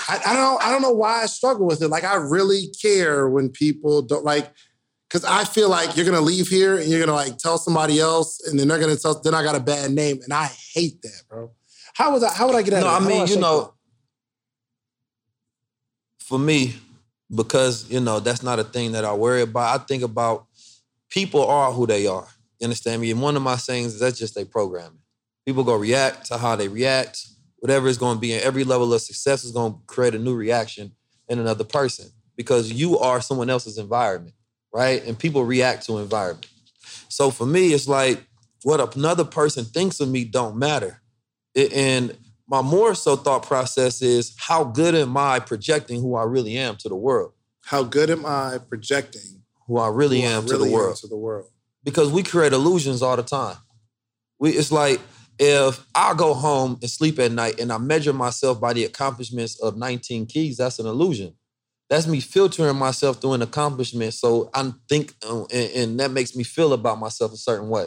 I, 0.08 0.20
I 0.26 0.34
don't 0.34 0.62
I 0.62 0.70
don't 0.70 0.82
know 0.82 0.92
why 0.92 1.22
I 1.22 1.26
struggle 1.26 1.66
with 1.66 1.80
it. 1.80 1.88
Like 1.88 2.04
I 2.04 2.16
really 2.16 2.66
care 2.80 3.28
when 3.28 3.48
people 3.48 4.02
don't 4.02 4.24
like 4.24 4.52
because 5.08 5.24
I 5.24 5.44
feel 5.44 5.70
like 5.70 5.96
you're 5.96 6.04
gonna 6.04 6.20
leave 6.20 6.48
here 6.48 6.76
and 6.76 6.86
you're 6.86 7.00
gonna 7.00 7.14
like 7.14 7.38
tell 7.38 7.56
somebody 7.56 7.98
else 7.98 8.40
and 8.46 8.58
then 8.58 8.68
they're 8.68 8.78
gonna 8.78 8.96
tell 8.96 9.20
then 9.22 9.34
I 9.34 9.42
got 9.42 9.54
a 9.54 9.60
bad 9.60 9.90
name 9.90 10.20
and 10.22 10.32
I 10.32 10.50
hate 10.74 11.00
that, 11.02 11.22
bro. 11.30 11.50
How 11.94 12.12
was 12.12 12.22
I 12.22 12.32
how 12.32 12.46
would 12.46 12.56
I 12.56 12.62
get 12.62 12.74
out 12.74 12.80
No, 12.80 12.86
of 12.88 12.92
I 12.92 12.98
that? 12.98 13.04
How 13.04 13.18
mean, 13.20 13.26
you 13.28 13.40
know, 13.40 13.72
for 16.32 16.38
me, 16.38 16.74
because 17.36 17.90
you 17.90 18.00
know 18.00 18.18
that's 18.18 18.42
not 18.42 18.58
a 18.58 18.64
thing 18.64 18.92
that 18.92 19.04
I 19.04 19.12
worry 19.12 19.42
about. 19.42 19.78
I 19.78 19.84
think 19.84 20.02
about 20.02 20.46
people 21.10 21.46
are 21.46 21.70
who 21.70 21.86
they 21.86 22.06
are. 22.06 22.26
You 22.58 22.64
understand 22.64 23.02
me? 23.02 23.10
And 23.10 23.20
one 23.20 23.36
of 23.36 23.42
my 23.42 23.56
sayings 23.56 23.92
is 23.92 24.00
that's 24.00 24.18
just 24.18 24.34
their 24.34 24.46
programming. 24.46 25.00
People 25.44 25.62
go 25.62 25.76
react 25.76 26.24
to 26.28 26.38
how 26.38 26.56
they 26.56 26.68
react. 26.68 27.26
Whatever 27.58 27.86
is 27.86 27.98
going 27.98 28.16
to 28.16 28.20
be 28.20 28.32
in 28.32 28.40
every 28.40 28.64
level 28.64 28.94
of 28.94 29.02
success 29.02 29.44
is 29.44 29.52
going 29.52 29.74
to 29.74 29.78
create 29.86 30.14
a 30.14 30.18
new 30.18 30.34
reaction 30.34 30.92
in 31.28 31.38
another 31.38 31.64
person 31.64 32.06
because 32.34 32.72
you 32.72 32.98
are 32.98 33.20
someone 33.20 33.50
else's 33.50 33.76
environment, 33.76 34.34
right? 34.72 35.04
And 35.04 35.18
people 35.18 35.44
react 35.44 35.84
to 35.84 35.98
environment. 35.98 36.48
So 37.10 37.30
for 37.30 37.44
me, 37.44 37.74
it's 37.74 37.86
like 37.86 38.24
what 38.62 38.96
another 38.96 39.24
person 39.24 39.66
thinks 39.66 40.00
of 40.00 40.08
me 40.08 40.24
don't 40.24 40.56
matter. 40.56 41.02
It- 41.54 41.74
and 41.74 42.16
my 42.52 42.60
more 42.60 42.94
so 42.94 43.16
thought 43.16 43.44
process 43.44 44.02
is 44.02 44.34
how 44.36 44.62
good 44.62 44.94
am 44.94 45.16
I 45.16 45.38
projecting 45.38 46.02
who 46.02 46.16
I 46.16 46.24
really 46.24 46.58
am 46.58 46.76
to 46.76 46.88
the 46.90 46.94
world, 46.94 47.32
How 47.64 47.82
good 47.82 48.10
am 48.10 48.26
I 48.26 48.58
projecting 48.68 49.42
who 49.66 49.78
I 49.78 49.88
really 49.88 50.20
who 50.20 50.26
I 50.26 50.30
am 50.32 50.44
to 50.44 50.58
the 50.58 50.64
am 50.66 50.70
world? 50.70 50.96
to 50.96 51.06
the 51.06 51.16
world? 51.16 51.46
Because 51.82 52.12
we 52.12 52.22
create 52.22 52.52
illusions 52.52 53.00
all 53.00 53.16
the 53.16 53.22
time. 53.22 53.56
We 54.38 54.50
it's 54.50 54.70
like 54.70 55.00
if 55.38 55.82
I 55.94 56.12
go 56.12 56.34
home 56.34 56.78
and 56.82 56.90
sleep 56.90 57.18
at 57.18 57.32
night 57.32 57.58
and 57.58 57.72
I 57.72 57.78
measure 57.78 58.12
myself 58.12 58.60
by 58.60 58.74
the 58.74 58.84
accomplishments 58.84 59.58
of 59.58 59.78
19 59.78 60.26
keys, 60.26 60.58
that's 60.58 60.78
an 60.78 60.84
illusion. 60.86 61.34
That's 61.88 62.06
me 62.06 62.20
filtering 62.20 62.76
myself 62.76 63.22
through 63.22 63.32
an 63.32 63.42
accomplishment. 63.42 64.12
So 64.12 64.50
I 64.52 64.72
think, 64.90 65.14
uh, 65.26 65.44
and, 65.44 65.70
and 65.74 66.00
that 66.00 66.10
makes 66.10 66.36
me 66.36 66.44
feel 66.44 66.74
about 66.74 66.98
myself 66.98 67.32
a 67.32 67.36
certain 67.38 67.70
way. 67.70 67.86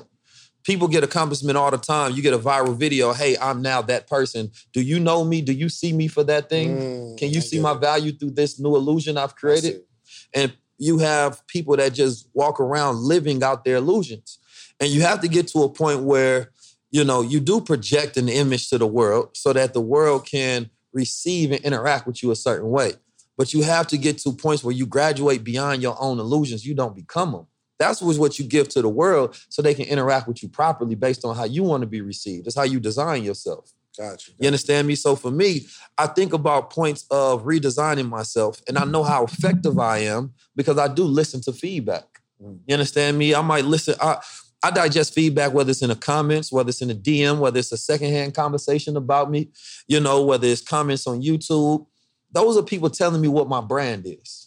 People 0.65 0.87
get 0.87 1.03
accomplishment 1.03 1.57
all 1.57 1.69
the 1.71 1.77
time. 1.77 2.13
You 2.13 2.21
get 2.23 2.33
a 2.33 2.39
viral 2.39 2.75
video. 2.75 3.13
Hey, 3.13 3.37
I'm 3.37 3.61
now 3.61 3.81
that 3.83 4.07
person. 4.07 4.51
Do 4.73 4.81
you 4.81 4.99
know 4.99 5.23
me? 5.23 5.41
Do 5.41 5.53
you 5.53 5.69
see 5.69 5.93
me 5.93 6.07
for 6.07 6.23
that 6.23 6.49
thing? 6.49 6.75
Mm, 6.77 7.17
Can 7.19 7.29
you 7.29 7.37
I 7.37 7.41
see 7.41 7.59
my 7.59 7.73
it. 7.73 7.79
value 7.81 8.11
through 8.11 8.31
this 8.31 8.59
new 8.59 8.75
illusion 8.75 9.17
I've 9.17 9.35
created? 9.35 9.81
and 10.33 10.53
you 10.77 10.97
have 10.97 11.45
people 11.47 11.77
that 11.77 11.93
just 11.93 12.27
walk 12.33 12.59
around 12.59 12.97
living 12.97 13.41
out 13.43 13.63
their 13.63 13.77
illusions 13.77 14.39
and 14.79 14.89
you 14.89 15.01
have 15.01 15.21
to 15.21 15.27
get 15.27 15.47
to 15.47 15.63
a 15.63 15.69
point 15.69 16.01
where 16.03 16.51
you 16.91 17.03
know 17.03 17.21
you 17.21 17.39
do 17.39 17.61
project 17.61 18.17
an 18.17 18.27
image 18.29 18.69
to 18.69 18.77
the 18.77 18.85
world 18.87 19.29
so 19.33 19.53
that 19.53 19.73
the 19.73 19.79
world 19.81 20.25
can 20.25 20.69
receive 20.93 21.51
and 21.51 21.61
interact 21.63 22.05
with 22.05 22.21
you 22.21 22.29
a 22.31 22.35
certain 22.35 22.69
way 22.69 22.91
but 23.37 23.53
you 23.53 23.63
have 23.63 23.87
to 23.87 23.97
get 23.97 24.17
to 24.17 24.31
points 24.33 24.63
where 24.63 24.75
you 24.75 24.85
graduate 24.85 25.43
beyond 25.43 25.81
your 25.81 25.95
own 25.99 26.19
illusions 26.19 26.65
you 26.65 26.75
don't 26.75 26.95
become 26.95 27.31
them 27.31 27.47
that's 27.77 28.01
what 28.01 28.39
you 28.39 28.45
give 28.45 28.69
to 28.69 28.81
the 28.81 28.89
world 28.89 29.35
so 29.49 29.61
they 29.61 29.73
can 29.73 29.85
interact 29.85 30.27
with 30.27 30.41
you 30.41 30.49
properly 30.49 30.95
based 30.95 31.25
on 31.25 31.35
how 31.35 31.43
you 31.43 31.63
want 31.63 31.81
to 31.81 31.87
be 31.87 32.01
received 32.01 32.45
that's 32.45 32.55
how 32.55 32.63
you 32.63 32.79
design 32.79 33.23
yourself 33.23 33.73
Got 33.97 34.27
you. 34.27 34.33
you 34.39 34.47
understand 34.47 34.87
me? 34.87 34.95
So 34.95 35.15
for 35.15 35.31
me, 35.31 35.67
I 35.97 36.07
think 36.07 36.33
about 36.33 36.69
points 36.69 37.05
of 37.09 37.43
redesigning 37.43 38.09
myself, 38.09 38.61
and 38.67 38.77
I 38.77 38.85
know 38.85 39.03
how 39.03 39.23
effective 39.23 39.79
I 39.79 39.99
am 39.99 40.33
because 40.55 40.77
I 40.77 40.87
do 40.87 41.03
listen 41.03 41.41
to 41.41 41.53
feedback. 41.53 42.21
Mm. 42.41 42.59
You 42.67 42.73
understand 42.73 43.17
me? 43.17 43.33
I 43.33 43.41
might 43.41 43.65
listen. 43.65 43.95
I, 44.01 44.17
I 44.63 44.71
digest 44.71 45.13
feedback, 45.13 45.53
whether 45.53 45.69
it's 45.69 45.81
in 45.81 45.89
the 45.89 45.95
comments, 45.95 46.51
whether 46.51 46.69
it's 46.69 46.81
in 46.81 46.87
the 46.87 46.95
DM, 46.95 47.39
whether 47.39 47.59
it's 47.59 47.71
a 47.71 47.77
secondhand 47.77 48.33
conversation 48.33 48.97
about 48.97 49.29
me, 49.29 49.49
you 49.87 49.99
know, 49.99 50.23
whether 50.23 50.47
it's 50.47 50.61
comments 50.61 51.05
on 51.07 51.21
YouTube. 51.21 51.85
Those 52.31 52.57
are 52.57 52.63
people 52.63 52.89
telling 52.89 53.21
me 53.21 53.27
what 53.27 53.47
my 53.47 53.61
brand 53.61 54.05
is. 54.07 54.44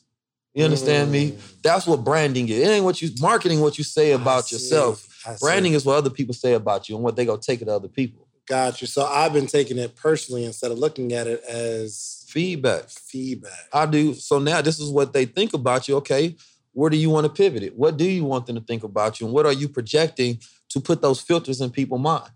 You 0.54 0.64
understand 0.64 1.12
me? 1.12 1.32
Mm. 1.32 1.62
That's 1.62 1.86
what 1.86 2.02
branding 2.04 2.48
is. 2.48 2.58
It 2.58 2.68
ain't 2.70 2.84
what 2.84 3.00
you 3.00 3.10
marketing 3.20 3.60
what 3.60 3.78
you 3.78 3.84
say 3.84 4.12
about 4.12 4.46
see. 4.48 4.56
yourself. 4.56 5.04
Branding 5.40 5.74
is 5.74 5.84
what 5.84 5.96
other 5.96 6.10
people 6.10 6.34
say 6.34 6.54
about 6.54 6.88
you 6.88 6.94
and 6.96 7.04
what 7.04 7.16
they 7.16 7.24
go 7.26 7.36
take 7.36 7.60
it 7.60 7.66
to 7.66 7.72
other 7.74 7.88
people. 7.88 8.26
Got 8.46 8.80
you. 8.80 8.86
So 8.86 9.04
I've 9.04 9.32
been 9.34 9.46
taking 9.46 9.76
it 9.78 9.94
personally 9.94 10.44
instead 10.44 10.70
of 10.70 10.78
looking 10.78 11.12
at 11.12 11.26
it 11.26 11.42
as 11.44 12.24
Feedback. 12.28 12.88
feedback. 12.90 13.52
I 13.72 13.86
do. 13.86 14.14
So 14.14 14.38
now 14.38 14.60
this 14.62 14.78
is 14.80 14.90
what 14.90 15.12
they 15.12 15.24
think 15.26 15.52
about 15.54 15.86
you. 15.88 15.96
Okay, 15.96 16.36
where 16.72 16.90
do 16.90 16.96
you 16.96 17.10
want 17.10 17.24
to 17.26 17.32
pivot 17.32 17.62
it? 17.62 17.76
What 17.76 17.96
do 17.96 18.04
you 18.04 18.24
want 18.24 18.46
them 18.46 18.56
to 18.56 18.62
think 18.62 18.84
about 18.84 19.18
you? 19.20 19.26
And 19.26 19.34
what 19.34 19.46
are 19.46 19.52
you 19.52 19.68
projecting 19.68 20.38
to 20.70 20.80
put 20.80 21.00
those 21.02 21.20
filters 21.20 21.60
in 21.60 21.70
people's 21.70 22.00
mind? 22.00 22.30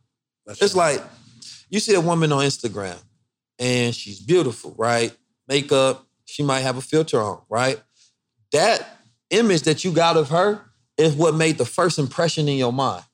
That's 0.46 0.60
It's 0.62 0.74
right. 0.74 0.96
like 0.98 1.06
you 1.70 1.78
see 1.80 1.94
a 1.94 2.00
woman 2.00 2.32
on 2.32 2.42
Instagram 2.44 2.98
and 3.58 3.94
she's 3.94 4.18
beautiful, 4.20 4.74
right? 4.78 5.14
Makeup, 5.48 6.06
she 6.24 6.42
might 6.42 6.60
have 6.60 6.76
a 6.76 6.82
filter 6.82 7.20
on, 7.20 7.40
right? 7.50 7.80
That 8.52 8.98
image 9.30 9.62
that 9.62 9.84
you 9.84 9.92
got 9.92 10.16
of 10.16 10.28
her 10.28 10.62
is 10.98 11.14
what 11.14 11.34
made 11.34 11.58
the 11.58 11.64
first 11.64 11.98
impression 11.98 12.48
in 12.48 12.56
your 12.56 12.72
mind. 12.72 13.04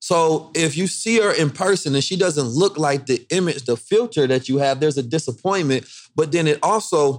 So 0.00 0.50
if 0.54 0.76
you 0.76 0.86
see 0.86 1.20
her 1.20 1.32
in 1.32 1.50
person 1.50 1.94
and 1.94 2.04
she 2.04 2.16
doesn't 2.16 2.46
look 2.46 2.78
like 2.78 3.06
the 3.06 3.26
image, 3.30 3.64
the 3.64 3.76
filter 3.76 4.26
that 4.26 4.48
you 4.48 4.58
have, 4.58 4.80
there's 4.80 4.98
a 4.98 5.02
disappointment. 5.02 5.86
But 6.14 6.32
then 6.32 6.46
it 6.46 6.58
also 6.62 7.18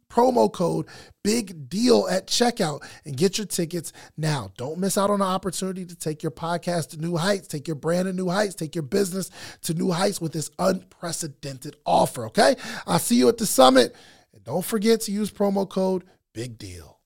promo 0.11 0.51
code 0.51 0.87
big 1.23 1.69
deal 1.69 2.07
at 2.09 2.27
checkout 2.27 2.83
and 3.05 3.15
get 3.15 3.37
your 3.37 3.47
tickets 3.47 3.93
now. 4.17 4.51
Don't 4.57 4.79
miss 4.79 4.97
out 4.97 5.09
on 5.09 5.19
the 5.19 5.25
opportunity 5.25 5.85
to 5.85 5.95
take 5.95 6.23
your 6.23 6.31
podcast 6.31 6.89
to 6.89 6.97
new 6.97 7.15
heights, 7.15 7.47
take 7.47 7.67
your 7.67 7.75
brand 7.75 8.05
to 8.05 8.13
new 8.13 8.29
heights, 8.29 8.55
take 8.55 8.75
your 8.75 8.83
business 8.83 9.29
to 9.63 9.73
new 9.73 9.91
heights 9.91 10.19
with 10.19 10.33
this 10.33 10.49
unprecedented 10.59 11.77
offer, 11.85 12.25
okay? 12.25 12.55
I'll 12.85 12.99
see 12.99 13.15
you 13.15 13.29
at 13.29 13.37
the 13.37 13.45
summit. 13.45 13.95
And 14.33 14.43
don't 14.43 14.65
forget 14.65 15.01
to 15.01 15.11
use 15.11 15.31
promo 15.31 15.67
code 15.67 16.03
big 16.33 16.57
deal. 16.57 16.99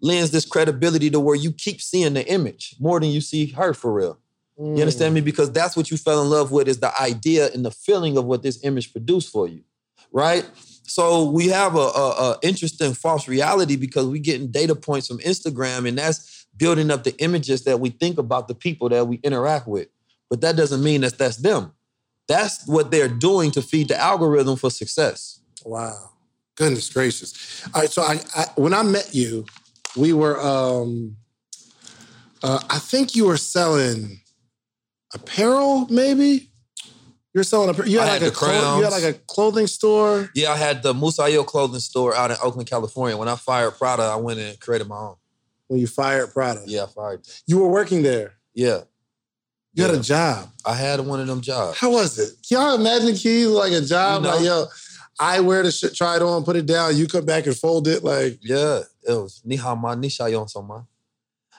Lends 0.00 0.30
this 0.30 0.46
credibility 0.46 1.10
to 1.10 1.20
where 1.20 1.36
you 1.36 1.52
keep 1.52 1.80
seeing 1.80 2.14
the 2.14 2.26
image 2.26 2.74
more 2.80 2.98
than 2.98 3.10
you 3.10 3.20
see 3.20 3.46
her 3.52 3.72
for 3.72 3.92
real. 3.92 4.18
Mm. 4.58 4.76
You 4.76 4.82
understand 4.82 5.14
me? 5.14 5.20
Because 5.20 5.52
that's 5.52 5.76
what 5.76 5.90
you 5.90 5.96
fell 5.96 6.22
in 6.22 6.28
love 6.28 6.50
with 6.50 6.66
is 6.66 6.80
the 6.80 6.92
idea 7.00 7.50
and 7.52 7.64
the 7.64 7.70
feeling 7.70 8.16
of 8.16 8.24
what 8.24 8.42
this 8.42 8.64
image 8.64 8.92
produced 8.92 9.30
for 9.30 9.46
you 9.46 9.62
right? 10.12 10.48
So 10.84 11.30
we 11.30 11.48
have 11.48 11.74
a, 11.74 11.78
a, 11.78 12.10
a, 12.10 12.38
interesting 12.42 12.92
false 12.92 13.26
reality 13.26 13.76
because 13.76 14.06
we're 14.06 14.22
getting 14.22 14.50
data 14.50 14.74
points 14.74 15.06
from 15.06 15.18
Instagram, 15.18 15.88
and 15.88 15.96
that's 15.96 16.46
building 16.56 16.90
up 16.90 17.04
the 17.04 17.16
images 17.22 17.64
that 17.64 17.80
we 17.80 17.90
think 17.90 18.18
about 18.18 18.48
the 18.48 18.54
people 18.54 18.88
that 18.90 19.06
we 19.06 19.16
interact 19.22 19.66
with. 19.66 19.88
But 20.28 20.40
that 20.42 20.56
doesn't 20.56 20.82
mean 20.82 21.00
that 21.02 21.18
that's 21.18 21.36
them. 21.36 21.72
That's 22.28 22.66
what 22.66 22.90
they're 22.90 23.08
doing 23.08 23.50
to 23.52 23.62
feed 23.62 23.88
the 23.88 23.98
algorithm 23.98 24.56
for 24.56 24.70
success. 24.70 25.40
Wow, 25.64 26.10
goodness 26.56 26.92
gracious! 26.92 27.66
All 27.74 27.80
right, 27.80 27.90
so 27.90 28.02
I, 28.02 28.20
I 28.36 28.46
when 28.56 28.74
I 28.74 28.82
met 28.82 29.14
you, 29.14 29.46
we 29.96 30.12
were. 30.12 30.40
um 30.40 31.16
uh, 32.42 32.60
I 32.68 32.78
think 32.78 33.14
you 33.14 33.26
were 33.26 33.36
selling 33.36 34.20
apparel, 35.14 35.86
maybe. 35.88 36.50
You're 37.34 37.44
selling 37.44 37.74
a. 37.74 37.86
You 37.86 37.98
had, 37.98 38.08
like 38.08 38.20
had 38.20 38.30
a 38.30 38.34
clo- 38.34 38.78
you 38.78 38.84
had 38.84 38.92
like 38.92 39.04
a 39.04 39.14
clothing 39.14 39.66
store. 39.66 40.30
Yeah, 40.34 40.50
I 40.50 40.56
had 40.56 40.82
the 40.82 40.92
Musayo 40.92 41.46
clothing 41.46 41.80
store 41.80 42.14
out 42.14 42.30
in 42.30 42.36
Oakland, 42.42 42.68
California. 42.68 43.16
When 43.16 43.28
I 43.28 43.36
fired 43.36 43.72
Prada, 43.72 44.02
I 44.02 44.16
went 44.16 44.38
and 44.38 44.58
created 44.60 44.86
my 44.86 44.96
own. 44.96 45.16
When 45.68 45.80
you 45.80 45.86
fired 45.86 46.32
Prada, 46.32 46.62
yeah, 46.66 46.84
I 46.84 46.86
fired. 46.86 47.26
You 47.46 47.58
were 47.58 47.68
working 47.68 48.02
there. 48.02 48.34
Yeah. 48.54 48.82
You 49.74 49.84
yeah. 49.84 49.86
had 49.86 49.96
a 49.96 50.02
job. 50.02 50.50
I 50.66 50.74
had 50.74 51.00
one 51.00 51.20
of 51.20 51.26
them 51.26 51.40
jobs. 51.40 51.78
How 51.78 51.90
was 51.90 52.18
it? 52.18 52.34
Can 52.46 52.60
y'all 52.60 52.74
imagine 52.74 53.14
Keys 53.14 53.46
like 53.46 53.72
a 53.72 53.80
job? 53.80 54.22
You 54.22 54.28
know? 54.28 54.36
Like, 54.36 54.44
yo, 54.44 54.66
I 55.18 55.40
wear 55.40 55.62
the 55.62 55.72
shit, 55.72 55.94
try 55.94 56.16
it 56.16 56.22
on, 56.22 56.44
put 56.44 56.56
it 56.56 56.66
down. 56.66 56.94
You 56.96 57.06
come 57.06 57.24
back 57.24 57.46
and 57.46 57.56
fold 57.56 57.88
it. 57.88 58.04
Like, 58.04 58.38
yeah, 58.42 58.80
it 59.08 59.12
was 59.12 59.40
ni 59.44 59.56
hao 59.56 59.74
ma 59.74 59.94
ni 59.94 60.08
shayon 60.08 60.50
so 60.50 60.86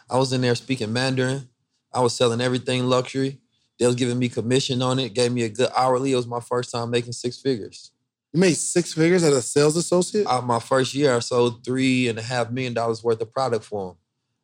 I 0.10 0.18
was 0.20 0.32
in 0.32 0.42
there 0.42 0.54
speaking 0.54 0.94
Mandarin. 0.94 1.50
I 1.92 2.02
was 2.02 2.16
selling 2.16 2.42
everything 2.42 2.86
luxury. 2.86 3.40
They 3.80 3.86
was 3.86 3.96
giving 3.96 4.20
me 4.20 4.30
commission 4.30 4.82
on 4.82 5.00
it, 5.00 5.14
gave 5.14 5.32
me 5.32 5.44
a 5.44 5.50
good 5.50 5.70
hourly. 5.76 6.12
It 6.12 6.16
was 6.16 6.28
my 6.28 6.40
first 6.40 6.72
time 6.72 6.90
making 6.90 7.14
six 7.14 7.42
figures. 7.42 7.92
You 8.32 8.40
made 8.40 8.56
six 8.56 8.94
figures 8.94 9.24
as 9.24 9.36
a 9.36 9.42
sales 9.42 9.78
associate? 9.78 10.26
Uh, 10.26 10.42
my 10.42 10.60
first 10.60 10.94
year, 10.94 11.16
I 11.16 11.20
sold 11.20 11.64
three 11.64 12.08
and 12.08 12.18
a 12.18 12.22
half 12.22 12.50
million 12.50 12.74
dollars 12.74 13.04
worth 13.04 13.22
of 13.22 13.32
product 13.32 13.66
for 13.66 13.90
them. 13.90 13.98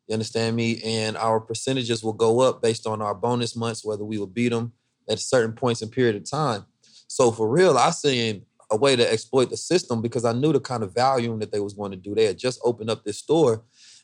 You 0.07 0.13
understand 0.13 0.55
me? 0.55 0.81
And 0.83 1.17
our 1.17 1.39
percentages 1.39 2.03
will 2.03 2.13
go 2.13 2.39
up 2.41 2.61
based 2.61 2.87
on 2.87 3.01
our 3.01 3.15
bonus 3.15 3.55
months, 3.55 3.85
whether 3.85 4.03
we 4.03 4.17
will 4.17 4.27
beat 4.27 4.49
them 4.49 4.73
at 5.09 5.19
certain 5.19 5.53
points 5.53 5.81
in 5.81 5.89
period 5.89 6.15
of 6.15 6.29
time. 6.29 6.65
So 7.07 7.31
for 7.31 7.49
real, 7.49 7.77
I 7.77 7.91
seen 7.91 8.45
a 8.71 8.77
way 8.77 8.95
to 8.95 9.11
exploit 9.11 9.49
the 9.49 9.57
system 9.57 10.01
because 10.01 10.25
I 10.25 10.33
knew 10.33 10.53
the 10.53 10.59
kind 10.59 10.83
of 10.83 10.93
volume 10.93 11.39
that 11.39 11.51
they 11.51 11.59
was 11.59 11.73
going 11.73 11.91
to 11.91 11.97
do. 11.97 12.13
They 12.13 12.25
had 12.25 12.37
just 12.37 12.59
opened 12.63 12.89
up 12.89 13.03
this 13.03 13.17
store. 13.17 13.63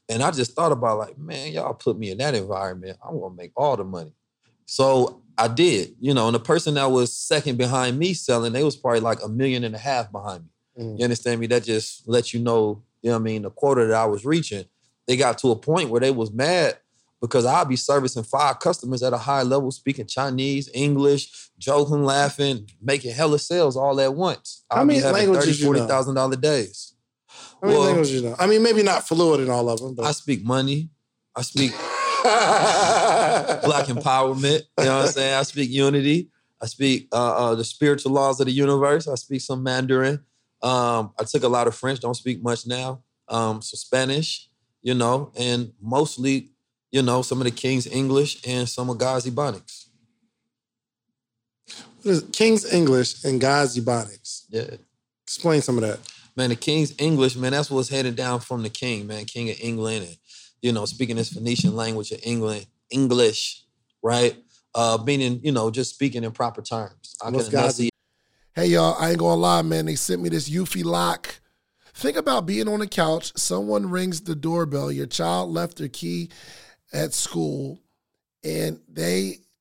And 0.10 0.22
I 0.22 0.32
just 0.32 0.54
thought 0.54 0.72
about 0.72 1.00
like, 1.00 1.18
man, 1.18 1.52
y'all 1.52 1.74
put 1.74 1.98
me 1.98 2.12
in 2.12 2.18
that 2.20 2.36
environment. 2.36 2.98
I'm 3.04 3.20
gonna 3.20 3.36
make 3.36 3.52
all 3.56 3.76
the 3.76 3.84
money. 3.84 4.14
So 4.66 5.22
I 5.38 5.48
did, 5.48 5.96
you 6.00 6.14
know, 6.14 6.28
and 6.28 6.36
the 6.36 6.40
person 6.40 6.76
that 6.76 6.92
was 6.92 7.16
second 7.16 7.58
behind 7.58 8.00
me 8.00 8.14
selling, 8.14 8.54
they 8.54 8.64
was 8.64 8.76
probably 8.76 9.02
like 9.02 9.20
a 9.24 9.28
million 9.28 9.64
and 9.64 9.76
a 9.76 9.80
half 9.80 10.12
behind 10.12 10.44
me. 10.44 10.84
Mm. 10.84 11.00
You 11.00 11.04
understand 11.04 11.40
me? 11.40 11.48
That 11.48 11.64
just 11.64 12.08
lets 12.08 12.34
you 12.34 12.40
know, 12.40 12.84
you 13.02 13.10
know 13.10 13.18
I 13.18 13.20
mean, 13.20 13.44
the 13.44 13.52
quota 13.52 13.86
that 13.86 13.96
I 13.96 14.06
was 14.06 14.26
reaching. 14.26 14.66
They 15.08 15.18
got 15.18 15.38
to 15.40 15.52
a 15.52 15.56
point 15.56 15.90
where 15.90 16.02
they 16.02 16.12
was 16.12 16.32
mad 16.32 16.78
because 17.22 17.46
I'll 17.46 17.66
be 17.66 17.76
servicing 17.76 18.24
five 18.24 18.60
customers 18.60 19.04
at 19.04 19.14
a 19.14 19.18
high 19.18 19.44
level, 19.44 19.72
speaking 19.72 20.08
Chinese, 20.08 20.70
English, 20.74 21.50
joking, 21.58 22.04
laughing, 22.04 22.70
making 22.82 23.14
hella 23.14 23.40
sales 23.40 23.78
all 23.78 24.00
at 24.00 24.14
once. 24.14 24.64
How 24.70 24.78
I'll 24.78 24.86
many 24.86 25.02
languages 25.02 25.60
30, 25.60 25.64
forty 25.64 25.80
thousand 25.82 26.16
dollar 26.16 26.36
days. 26.36 26.94
How 27.28 27.68
many 27.68 27.78
well, 27.78 27.88
languages 27.88 28.14
you 28.14 28.30
know? 28.30 28.36
I 28.40 28.48
mean, 28.48 28.64
maybe 28.64 28.84
not 28.84 29.08
fluent 29.08 29.44
in 29.44 29.50
all 29.50 29.70
of 29.70 29.80
them, 29.80 29.96
but 29.96 30.06
I 30.06 30.12
speak 30.12 30.44
money. 30.44 30.90
I 31.36 31.42
speak 31.42 31.72
black 33.64 33.86
empowerment. 33.88 34.64
You 34.80 34.86
know 34.86 34.98
what 34.98 35.06
I'm 35.06 35.12
saying? 35.12 35.36
I 35.36 35.44
speak 35.44 35.70
unity. 35.70 36.30
I 36.62 36.66
speak 36.66 37.08
uh, 37.12 37.52
uh, 37.52 37.56
the 37.56 37.64
spiritual 37.64 38.12
laws 38.12 38.40
of 38.40 38.48
the 38.48 38.52
universe. 38.52 39.08
I 39.08 39.16
speak 39.16 39.42
some 39.42 39.62
Mandarin. 39.62 40.24
Um, 40.62 41.14
I 41.20 41.24
took 41.24 41.44
a 41.44 41.48
lot 41.48 41.68
of 41.68 41.76
French. 41.76 42.00
Don't 42.00 42.16
speak 42.16 42.42
much 42.42 42.66
now. 42.66 43.04
Um, 43.28 43.62
so 43.62 43.76
Spanish, 43.76 44.50
you 44.82 44.94
know, 44.94 45.32
and 45.38 45.74
mostly, 45.82 46.50
you 46.92 47.02
know, 47.02 47.22
some 47.22 47.40
of 47.40 47.46
the 47.46 47.52
King's 47.52 47.88
English 47.88 48.46
and 48.48 48.68
some 48.68 48.90
of 48.90 48.98
God's 48.98 49.26
Ebonics. 49.26 49.88
What 52.02 52.12
is? 52.12 52.24
King's 52.32 52.72
English 52.72 53.24
and 53.24 53.42
God's 53.42 53.78
Ebonics? 53.78 54.46
Yeah. 54.50 54.78
Explain 55.24 55.62
some 55.62 55.78
of 55.78 55.82
that. 55.82 56.00
Man, 56.36 56.50
the 56.50 56.56
King's 56.56 56.94
English, 56.98 57.36
man, 57.36 57.54
that's 57.54 57.72
what's 57.72 57.90
handed 57.90 58.16
down 58.16 58.42
from 58.42 58.62
the 58.62 58.70
King, 58.70 59.08
man, 59.08 59.26
King 59.26 59.50
of 59.50 59.58
England 59.62 60.06
and 60.06 60.18
you 60.66 60.72
know, 60.72 60.86
speaking 60.86 61.16
this 61.16 61.32
Phoenician 61.32 61.76
language 61.76 62.12
of 62.12 62.20
England, 62.24 62.66
English, 62.90 63.64
right? 64.02 64.36
Uh, 64.74 64.98
meaning, 65.06 65.40
you 65.44 65.52
know, 65.52 65.70
just 65.70 65.94
speaking 65.94 66.24
in 66.24 66.32
proper 66.32 66.64
terms. 66.64 67.16
I 67.22 67.30
Most 67.30 67.52
guys, 67.52 67.78
hey 67.78 68.66
y'all, 68.66 68.96
I 69.00 69.12
ain't 69.12 69.20
gonna 69.20 69.40
lie, 69.40 69.62
man. 69.62 69.86
They 69.86 69.94
sent 69.94 70.24
me 70.24 70.30
this 70.30 70.50
Eufy 70.50 70.84
lock. 70.84 71.40
Think 71.94 72.18
about 72.18 72.48
being 72.48 72.68
on 72.68 72.80
the 72.80 72.88
couch, 72.88 73.32
someone 73.38 73.92
rings 73.92 74.22
the 74.22 74.36
doorbell, 74.36 74.92
your 74.92 75.06
child 75.06 75.52
left 75.52 75.78
their 75.78 75.88
key 75.88 76.30
at 76.92 77.14
school, 77.14 77.80
and 78.44 78.80
they 78.90 79.38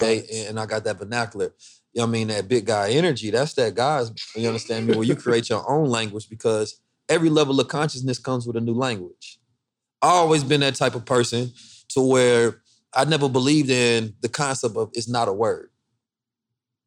Hey, 0.00 0.46
and 0.48 0.58
I 0.58 0.66
got 0.66 0.84
that 0.84 0.98
vernacular. 0.98 1.52
You 1.92 2.00
know 2.00 2.04
what 2.04 2.08
I 2.08 2.12
mean? 2.12 2.28
That 2.28 2.48
big 2.48 2.66
guy 2.66 2.90
energy. 2.90 3.30
That's 3.30 3.54
that 3.54 3.74
guys. 3.74 4.12
You 4.34 4.46
understand 4.48 4.86
me? 4.86 4.94
Where 4.94 5.04
you 5.04 5.16
create 5.16 5.48
your 5.48 5.68
own 5.68 5.88
language 5.88 6.28
because 6.28 6.80
every 7.08 7.30
level 7.30 7.58
of 7.60 7.68
consciousness 7.68 8.18
comes 8.18 8.46
with 8.46 8.56
a 8.56 8.60
new 8.60 8.74
language. 8.74 9.38
I 10.02 10.08
always 10.10 10.44
been 10.44 10.60
that 10.60 10.76
type 10.76 10.94
of 10.94 11.04
person 11.04 11.52
to 11.90 12.00
where 12.00 12.60
I 12.94 13.04
never 13.04 13.28
believed 13.28 13.70
in 13.70 14.14
the 14.20 14.28
concept 14.28 14.76
of 14.76 14.90
it's 14.94 15.08
not 15.08 15.28
a 15.28 15.32
word. 15.32 15.70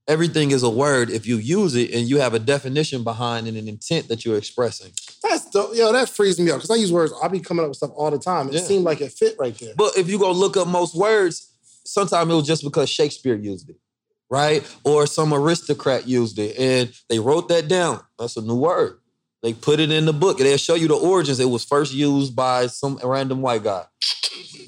Everything 0.07 0.51
is 0.51 0.63
a 0.63 0.69
word 0.69 1.09
if 1.09 1.25
you 1.27 1.37
use 1.37 1.75
it 1.75 1.91
and 1.93 2.09
you 2.09 2.19
have 2.19 2.33
a 2.33 2.39
definition 2.39 3.03
behind 3.03 3.47
and 3.47 3.55
an 3.55 3.67
intent 3.67 4.07
that 4.07 4.25
you're 4.25 4.37
expressing. 4.37 4.91
That's 5.21 5.49
dope. 5.49 5.75
Yo, 5.75 5.93
that 5.93 6.09
frees 6.09 6.39
me 6.39 6.49
up 6.49 6.57
because 6.57 6.71
I 6.71 6.75
use 6.75 6.91
words. 6.91 7.13
I 7.21 7.27
be 7.27 7.39
coming 7.39 7.63
up 7.63 7.69
with 7.69 7.77
stuff 7.77 7.91
all 7.95 8.11
the 8.11 8.17
time. 8.17 8.47
It 8.49 8.55
Yeah. 8.55 8.61
seemed 8.61 8.83
like 8.83 8.99
it 9.01 9.11
fit 9.11 9.35
right 9.39 9.57
there. 9.57 9.73
But 9.75 9.97
if 9.97 10.09
you 10.09 10.17
go 10.19 10.31
look 10.31 10.57
up 10.57 10.67
most 10.67 10.95
words, 10.95 11.50
sometimes 11.91 12.31
it 12.31 12.35
was 12.35 12.47
just 12.47 12.63
because 12.63 12.89
Shakespeare 12.89 13.35
used 13.35 13.69
it, 13.69 13.77
right? 14.29 14.63
Or 14.83 15.05
some 15.05 15.33
aristocrat 15.33 16.07
used 16.07 16.39
it 16.39 16.57
and 16.57 16.93
they 17.09 17.19
wrote 17.19 17.49
that 17.49 17.67
down. 17.67 18.01
That's 18.17 18.37
a 18.37 18.41
new 18.41 18.55
word. 18.55 18.99
They 19.43 19.53
put 19.53 19.79
it 19.79 19.91
in 19.91 20.05
the 20.05 20.13
book 20.13 20.39
and 20.39 20.47
they'll 20.47 20.57
show 20.57 20.75
you 20.75 20.87
the 20.87 20.95
origins. 20.95 21.39
It 21.39 21.49
was 21.49 21.65
first 21.65 21.93
used 21.93 22.35
by 22.35 22.67
some 22.67 22.99
random 23.03 23.41
white 23.41 23.63
guy. 23.63 23.85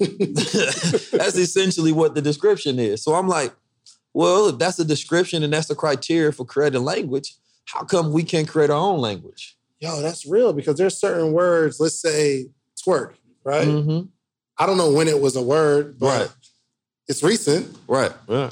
that's 0.00 1.36
essentially 1.36 1.92
what 1.92 2.14
the 2.14 2.20
description 2.22 2.78
is. 2.78 3.02
So 3.02 3.14
I'm 3.14 3.28
like, 3.28 3.54
well, 4.12 4.48
if 4.48 4.58
that's 4.58 4.76
the 4.76 4.84
description 4.84 5.42
and 5.42 5.52
that's 5.52 5.68
the 5.68 5.74
criteria 5.74 6.32
for 6.32 6.44
creating 6.44 6.84
language, 6.84 7.34
how 7.66 7.84
come 7.84 8.12
we 8.12 8.22
can't 8.24 8.48
create 8.48 8.70
our 8.70 8.76
own 8.76 9.00
language? 9.00 9.56
Yo, 9.78 10.02
that's 10.02 10.26
real 10.26 10.52
because 10.52 10.76
there's 10.76 10.98
certain 10.98 11.32
words. 11.32 11.80
Let's 11.80 12.00
say 12.00 12.46
twerk, 12.86 13.14
right? 13.44 13.68
Mhm. 13.68 14.08
I 14.58 14.66
don't 14.66 14.76
know 14.76 14.92
when 14.92 15.08
it 15.08 15.20
was 15.20 15.36
a 15.36 15.42
word, 15.42 15.98
but 15.98 16.20
Right. 16.20 16.30
It's 17.08 17.22
recent. 17.22 17.76
Right. 17.86 18.12
Yeah. 18.28 18.50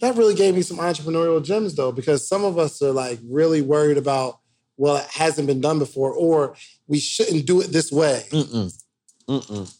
That 0.00 0.16
really 0.16 0.34
gave 0.34 0.54
me 0.54 0.62
some 0.62 0.78
entrepreneurial 0.78 1.44
gems 1.44 1.74
though, 1.74 1.92
because 1.92 2.26
some 2.26 2.44
of 2.44 2.58
us 2.58 2.80
are 2.82 2.92
like 2.92 3.18
really 3.28 3.62
worried 3.62 3.98
about, 3.98 4.38
well, 4.76 4.96
it 4.96 5.06
hasn't 5.10 5.48
been 5.48 5.60
done 5.60 5.78
before, 5.78 6.12
or 6.12 6.54
we 6.86 7.00
shouldn't 7.00 7.46
do 7.46 7.60
it 7.60 7.72
this 7.72 7.90
way. 7.90 8.24
Mm-mm. 8.30 8.82
Mm-mm. 9.28 9.74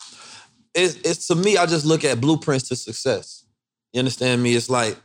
It's, 0.75 0.97
it's 0.97 1.27
to 1.29 1.35
me, 1.35 1.57
I 1.57 1.67
just 1.67 1.87
look 1.87 2.05
at 2.05 2.21
blueprints 2.21 2.69
to 2.69 2.77
success. 2.77 3.45
You 3.93 4.01
understand 4.01 4.43
me? 4.43 4.55
It's 4.55 4.69
like 4.69 4.97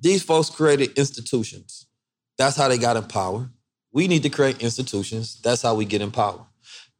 these 0.00 0.22
folks 0.22 0.48
created 0.48 0.96
institutions. 0.96 1.86
That's 2.38 2.56
how 2.56 2.68
they 2.68 2.78
got 2.78 2.96
in 2.96 3.04
power. 3.04 3.50
We 3.92 4.08
need 4.08 4.22
to 4.22 4.30
create 4.30 4.62
institutions. 4.62 5.40
That's 5.42 5.60
how 5.62 5.74
we 5.74 5.84
get 5.84 6.00
in 6.00 6.10
power. 6.10 6.46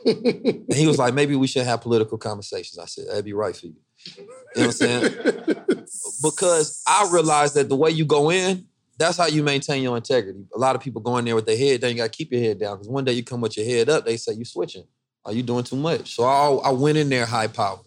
and 0.06 0.74
he 0.74 0.88
was 0.88 0.98
like, 0.98 1.14
maybe 1.14 1.36
we 1.36 1.46
should 1.46 1.66
have 1.66 1.82
political 1.82 2.18
conversations. 2.18 2.80
I 2.80 2.86
said, 2.86 3.08
that'd 3.08 3.24
be 3.24 3.34
right 3.34 3.56
for 3.56 3.68
you. 3.68 3.76
You 4.18 4.24
know 4.26 4.28
what 4.56 4.66
I'm 4.66 4.72
saying? 4.72 5.04
because 6.24 6.82
I 6.88 7.08
realized 7.12 7.54
that 7.56 7.70
the 7.70 7.76
way 7.76 7.92
you 7.92 8.06
go 8.06 8.32
in, 8.32 8.66
that's 9.00 9.18
how 9.18 9.28
you 9.28 9.42
maintain 9.42 9.82
your 9.82 9.98
integrity. 9.98 10.46
A 10.54 10.60
lot 10.60 10.76
of 10.76 10.82
people 10.82 11.02
go 11.02 11.18
in 11.18 11.26
there 11.26 11.36
with 11.36 11.46
their 11.46 11.58
head 11.58 11.82
down. 11.82 11.92
You 11.92 11.98
got 11.98 12.12
to 12.12 12.18
keep 12.18 12.32
your 12.32 12.42
head 12.42 12.60
down 12.60 12.76
because 12.76 12.90
one 12.90 13.06
day 13.06 13.14
you 13.14 13.24
come 13.24 13.42
with 13.42 13.58
your 13.58 13.66
head 13.66 13.90
up, 13.90 14.06
they 14.06 14.18
say 14.18 14.34
you 14.34 14.46
switching. 14.46 14.84
Are 15.26 15.34
you 15.34 15.44
doing 15.44 15.64
too 15.64 15.76
much? 15.76 16.16
So 16.16 16.24
I, 16.24 16.70
I 16.70 16.72
went 16.72 16.98
in 16.98 17.10
there 17.10 17.26
high 17.26 17.48
power. 17.48 17.80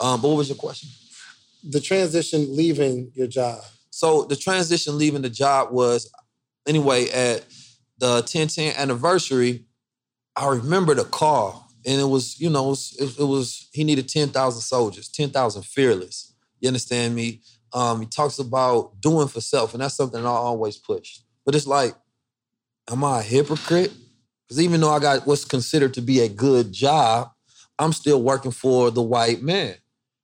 Um, 0.00 0.20
but 0.20 0.28
what 0.28 0.36
was 0.36 0.48
your 0.48 0.58
question? 0.58 0.88
the 1.64 1.80
transition 1.80 2.54
leaving 2.54 3.10
your 3.14 3.26
job. 3.26 3.62
So 3.90 4.24
the 4.24 4.36
transition 4.36 4.98
leaving 4.98 5.22
the 5.22 5.30
job 5.30 5.72
was 5.72 6.10
anyway, 6.66 7.08
at 7.08 7.44
the 7.98 8.16
1010 8.16 8.74
anniversary, 8.76 9.64
I 10.36 10.48
remember 10.48 10.94
the 10.94 11.04
call, 11.04 11.68
and 11.86 12.00
it 12.00 12.04
was, 12.04 12.40
you 12.40 12.50
know, 12.50 12.66
it 12.66 12.70
was, 12.70 12.96
it, 12.98 13.20
it 13.20 13.24
was 13.24 13.68
he 13.72 13.84
needed 13.84 14.08
10,000 14.08 14.60
soldiers, 14.60 15.08
10,000 15.08 15.64
fearless. 15.64 16.34
You 16.60 16.68
understand 16.68 17.14
me? 17.14 17.40
Um, 17.74 18.00
he 18.00 18.06
talks 18.06 18.38
about 18.38 19.00
doing 19.00 19.28
for 19.28 19.40
self, 19.40 19.74
and 19.74 19.82
that's 19.82 19.96
something 19.96 20.24
I 20.24 20.28
always 20.28 20.76
push. 20.76 21.18
But 21.44 21.54
it's 21.54 21.66
like, 21.66 21.94
am 22.90 23.02
I 23.02 23.20
a 23.20 23.22
hypocrite? 23.22 23.92
Because 24.46 24.62
even 24.62 24.80
though 24.80 24.92
I 24.92 25.00
got 25.00 25.26
what's 25.26 25.44
considered 25.44 25.94
to 25.94 26.00
be 26.00 26.20
a 26.20 26.28
good 26.28 26.72
job, 26.72 27.30
I'm 27.78 27.92
still 27.92 28.22
working 28.22 28.52
for 28.52 28.90
the 28.90 29.02
white 29.02 29.42
man. 29.42 29.74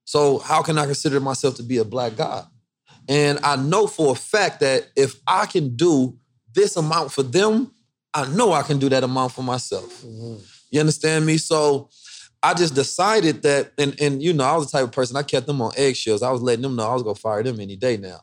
So 0.04 0.38
how 0.38 0.62
can 0.62 0.78
I 0.78 0.86
consider 0.86 1.20
myself 1.20 1.56
to 1.56 1.62
be 1.62 1.78
a 1.78 1.84
black 1.84 2.16
guy? 2.16 2.44
And 3.08 3.38
I 3.42 3.56
know 3.56 3.86
for 3.86 4.12
a 4.12 4.16
fact 4.16 4.60
that 4.60 4.88
if 4.94 5.20
I 5.26 5.46
can 5.46 5.74
do 5.74 6.16
this 6.54 6.76
amount 6.76 7.12
for 7.12 7.22
them, 7.22 7.72
I 8.14 8.26
know 8.28 8.52
I 8.52 8.62
can 8.62 8.78
do 8.78 8.88
that 8.88 9.04
amount 9.04 9.32
for 9.32 9.42
myself. 9.42 10.02
Mm-hmm. 10.02 10.36
You 10.70 10.80
understand 10.80 11.26
me? 11.26 11.38
So 11.38 11.88
I 12.42 12.54
just 12.54 12.74
decided 12.74 13.42
that, 13.42 13.72
and 13.78 14.00
and 14.00 14.22
you 14.22 14.32
know, 14.32 14.44
I 14.44 14.56
was 14.56 14.70
the 14.70 14.78
type 14.78 14.84
of 14.84 14.92
person 14.92 15.16
I 15.16 15.22
kept 15.22 15.46
them 15.46 15.60
on 15.60 15.72
eggshells. 15.76 16.22
I 16.22 16.30
was 16.30 16.40
letting 16.40 16.62
them 16.62 16.76
know 16.76 16.88
I 16.88 16.94
was 16.94 17.02
gonna 17.02 17.14
fire 17.14 17.42
them 17.42 17.60
any 17.60 17.76
day 17.76 17.96
now. 17.96 18.20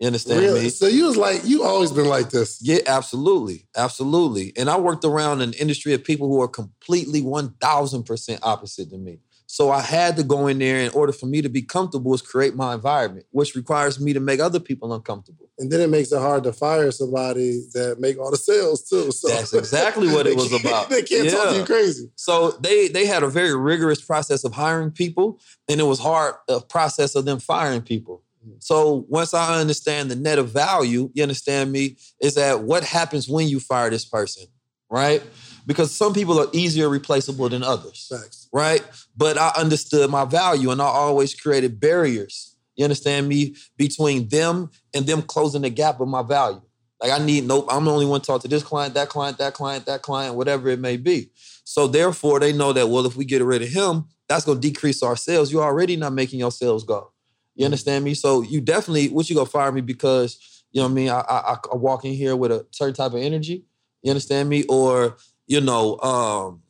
You 0.00 0.08
understand 0.08 0.40
really? 0.40 0.64
me? 0.64 0.68
So 0.70 0.86
you 0.86 1.06
was 1.06 1.16
like, 1.16 1.44
you 1.44 1.62
always 1.62 1.92
been 1.92 2.08
like 2.08 2.30
this. 2.30 2.60
Yeah, 2.60 2.80
absolutely. 2.86 3.68
Absolutely. 3.76 4.52
And 4.56 4.68
I 4.68 4.78
worked 4.78 5.04
around 5.04 5.40
an 5.40 5.52
industry 5.54 5.94
of 5.94 6.02
people 6.02 6.28
who 6.28 6.42
are 6.42 6.48
completely 6.48 7.22
1000% 7.22 8.38
opposite 8.42 8.90
to 8.90 8.98
me. 8.98 9.20
So 9.54 9.70
I 9.70 9.82
had 9.82 10.16
to 10.16 10.24
go 10.24 10.48
in 10.48 10.58
there 10.58 10.78
in 10.78 10.90
order 10.94 11.12
for 11.12 11.26
me 11.26 11.40
to 11.40 11.48
be 11.48 11.62
comfortable 11.62 12.12
is 12.12 12.20
create 12.20 12.56
my 12.56 12.74
environment, 12.74 13.26
which 13.30 13.54
requires 13.54 14.00
me 14.00 14.12
to 14.12 14.18
make 14.18 14.40
other 14.40 14.58
people 14.58 14.92
uncomfortable. 14.92 15.48
And 15.60 15.70
then 15.70 15.80
it 15.80 15.90
makes 15.90 16.10
it 16.10 16.18
hard 16.18 16.42
to 16.42 16.52
fire 16.52 16.90
somebody 16.90 17.62
that 17.72 18.00
make 18.00 18.18
all 18.18 18.32
the 18.32 18.36
sales 18.36 18.82
too. 18.82 19.12
So 19.12 19.28
that's 19.28 19.54
exactly 19.54 20.08
what 20.08 20.26
it 20.26 20.34
was 20.44 20.52
about. 20.52 20.90
They 20.90 21.02
can't 21.02 21.26
yeah. 21.26 21.30
talk 21.30 21.50
to 21.50 21.58
you 21.58 21.64
crazy. 21.64 22.10
So 22.16 22.50
they 22.50 22.88
they 22.88 23.06
had 23.06 23.22
a 23.22 23.28
very 23.28 23.56
rigorous 23.56 24.00
process 24.00 24.42
of 24.42 24.52
hiring 24.54 24.90
people, 24.90 25.38
and 25.68 25.78
it 25.78 25.84
was 25.84 26.00
hard 26.00 26.34
a 26.48 26.60
process 26.60 27.14
of 27.14 27.24
them 27.24 27.38
firing 27.38 27.82
people. 27.82 28.24
Mm. 28.44 28.56
So 28.58 29.06
once 29.08 29.34
I 29.34 29.60
understand 29.60 30.10
the 30.10 30.16
net 30.16 30.40
of 30.40 30.48
value, 30.48 31.12
you 31.14 31.22
understand 31.22 31.70
me, 31.70 31.96
is 32.20 32.34
that 32.34 32.64
what 32.64 32.82
happens 32.82 33.28
when 33.28 33.46
you 33.46 33.60
fire 33.60 33.88
this 33.88 34.04
person, 34.04 34.46
right? 34.90 35.22
Because 35.64 35.94
some 35.96 36.12
people 36.12 36.40
are 36.40 36.48
easier 36.52 36.88
replaceable 36.88 37.48
than 37.48 37.62
others. 37.62 38.08
Facts 38.10 38.43
right? 38.54 38.82
But 39.16 39.36
I 39.36 39.50
understood 39.56 40.08
my 40.10 40.24
value 40.24 40.70
and 40.70 40.80
I 40.80 40.84
always 40.84 41.34
created 41.34 41.80
barriers. 41.80 42.54
You 42.76 42.84
understand 42.84 43.28
me? 43.28 43.56
Between 43.76 44.28
them 44.28 44.70
and 44.94 45.04
them 45.06 45.22
closing 45.22 45.62
the 45.62 45.70
gap 45.70 46.00
of 46.00 46.06
my 46.06 46.22
value. 46.22 46.62
Like 47.02 47.10
I 47.10 47.22
need 47.22 47.44
nope, 47.44 47.66
I'm 47.68 47.84
the 47.84 47.90
only 47.90 48.06
one 48.06 48.20
to 48.20 48.26
talk 48.26 48.42
to 48.42 48.48
this 48.48 48.62
client, 48.62 48.94
that 48.94 49.08
client, 49.08 49.38
that 49.38 49.54
client, 49.54 49.86
that 49.86 50.02
client, 50.02 50.36
whatever 50.36 50.68
it 50.68 50.78
may 50.78 50.96
be. 50.96 51.30
So 51.64 51.88
therefore, 51.88 52.38
they 52.38 52.52
know 52.52 52.72
that 52.72 52.88
well, 52.88 53.04
if 53.06 53.16
we 53.16 53.24
get 53.24 53.42
rid 53.42 53.60
of 53.60 53.68
him, 53.68 54.04
that's 54.28 54.44
gonna 54.44 54.60
decrease 54.60 55.02
our 55.02 55.16
sales. 55.16 55.52
You're 55.52 55.64
already 55.64 55.96
not 55.96 56.12
making 56.12 56.38
your 56.38 56.52
sales 56.52 56.84
go. 56.84 57.10
You 57.56 57.64
understand 57.64 58.04
me? 58.04 58.14
So 58.14 58.42
you 58.42 58.60
definitely, 58.60 59.08
what 59.08 59.28
you 59.28 59.34
gonna 59.34 59.46
fire 59.46 59.72
me 59.72 59.80
because 59.80 60.64
you 60.70 60.80
know 60.80 60.86
what 60.86 60.92
I 60.92 60.94
mean? 60.94 61.08
I, 61.08 61.20
I, 61.28 61.56
I 61.72 61.76
walk 61.76 62.04
in 62.04 62.12
here 62.14 62.36
with 62.36 62.52
a 62.52 62.66
certain 62.70 62.94
type 62.94 63.12
of 63.12 63.20
energy. 63.20 63.64
You 64.02 64.10
understand 64.10 64.48
me? 64.48 64.64
Or 64.68 65.16
you 65.48 65.60
know, 65.60 65.98
um, 65.98 66.62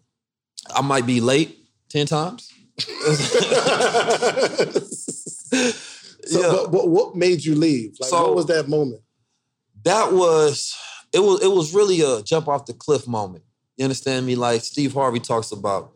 I 0.75 0.81
might 0.81 1.07
be 1.07 1.21
late 1.21 1.64
10 1.95 2.07
times. 2.07 2.53
so 6.27 6.41
yeah. 6.41 6.67
what, 6.67 6.89
what, 6.89 7.15
made 7.15 7.45
you 7.45 7.55
leave? 7.55 7.95
Like, 8.01 8.11
so, 8.11 8.23
what 8.25 8.35
was 8.35 8.47
that 8.47 8.69
moment? 8.69 9.01
That 9.85 10.13
was 10.13 10.75
it 11.13 11.21
was 11.21 11.41
it 11.43 11.53
was 11.53 11.73
really 11.73 12.01
a 12.01 12.21
jump 12.23 12.49
off 12.49 12.67
the 12.67 12.73
cliff 12.73 13.07
moment. 13.07 13.45
You 13.77 13.85
understand 13.85 14.27
me? 14.27 14.35
Like 14.35 14.63
Steve 14.63 14.93
Harvey 14.93 15.21
talks 15.21 15.53
about. 15.53 15.93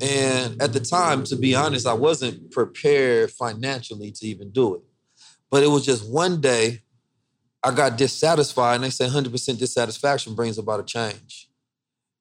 And 0.00 0.60
at 0.62 0.72
the 0.72 0.80
time, 0.80 1.24
to 1.24 1.36
be 1.36 1.54
honest, 1.54 1.86
I 1.86 1.92
wasn't 1.92 2.50
prepared 2.50 3.30
financially 3.30 4.12
to 4.12 4.26
even 4.26 4.50
do 4.52 4.74
it. 4.76 4.82
But 5.50 5.62
it 5.62 5.68
was 5.68 5.84
just 5.84 6.10
one 6.10 6.40
day 6.40 6.80
I 7.62 7.72
got 7.72 7.98
dissatisfied, 7.98 8.76
and 8.76 8.84
they 8.84 8.90
say 8.90 9.06
100% 9.06 9.58
dissatisfaction 9.58 10.34
brings 10.34 10.58
about 10.58 10.80
a 10.80 10.82
change. 10.82 11.48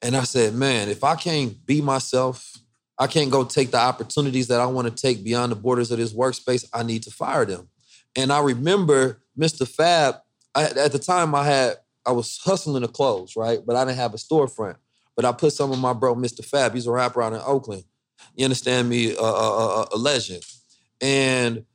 And 0.02 0.16
I 0.16 0.24
said, 0.24 0.54
man, 0.54 0.90
if 0.90 1.04
I 1.04 1.16
can't 1.16 1.66
be 1.66 1.82
myself, 1.82 2.58
I 2.98 3.08
can't 3.08 3.32
go 3.32 3.44
take 3.44 3.72
the 3.72 3.80
opportunities 3.80 4.48
that 4.48 4.62
I 4.62 4.66
want 4.68 4.88
to 4.88 5.02
take 5.02 5.24
beyond 5.24 5.52
the 5.52 5.56
borders 5.56 5.92
of 5.92 5.98
this 5.98 6.14
workspace. 6.14 6.66
I 6.74 6.84
need 6.84 7.04
to 7.04 7.12
fire 7.12 7.46
them. 7.46 7.70
And 8.16 8.32
I 8.32 8.40
remember 8.40 9.22
Mr. 9.38 9.68
Fab, 9.68 10.16
I, 10.54 10.66
at 10.66 10.92
the 10.92 11.00
time 11.00 11.36
I 11.36 11.44
had, 11.44 11.76
I 12.06 12.12
was 12.12 12.40
hustling 12.44 12.82
the 12.82 12.88
clothes, 12.88 13.36
right? 13.36 13.60
But 13.66 13.76
I 13.76 13.84
didn't 13.84 13.98
have 13.98 14.14
a 14.14 14.18
storefront. 14.18 14.78
But 15.16 15.26
I 15.26 15.32
put 15.32 15.54
some 15.54 15.72
of 15.72 15.80
my 15.80 15.94
bro, 15.94 16.16
Mr. 16.16 16.44
Fab, 16.46 16.74
he's 16.74 16.88
a 16.88 16.92
rapper 16.92 17.22
out 17.22 17.34
in 17.34 17.42
Oakland. 17.46 17.84
You 18.36 18.46
understand 18.46 18.90
me? 18.90 19.16
A 19.18 19.88
legend. 19.96 20.44
And 21.02 21.66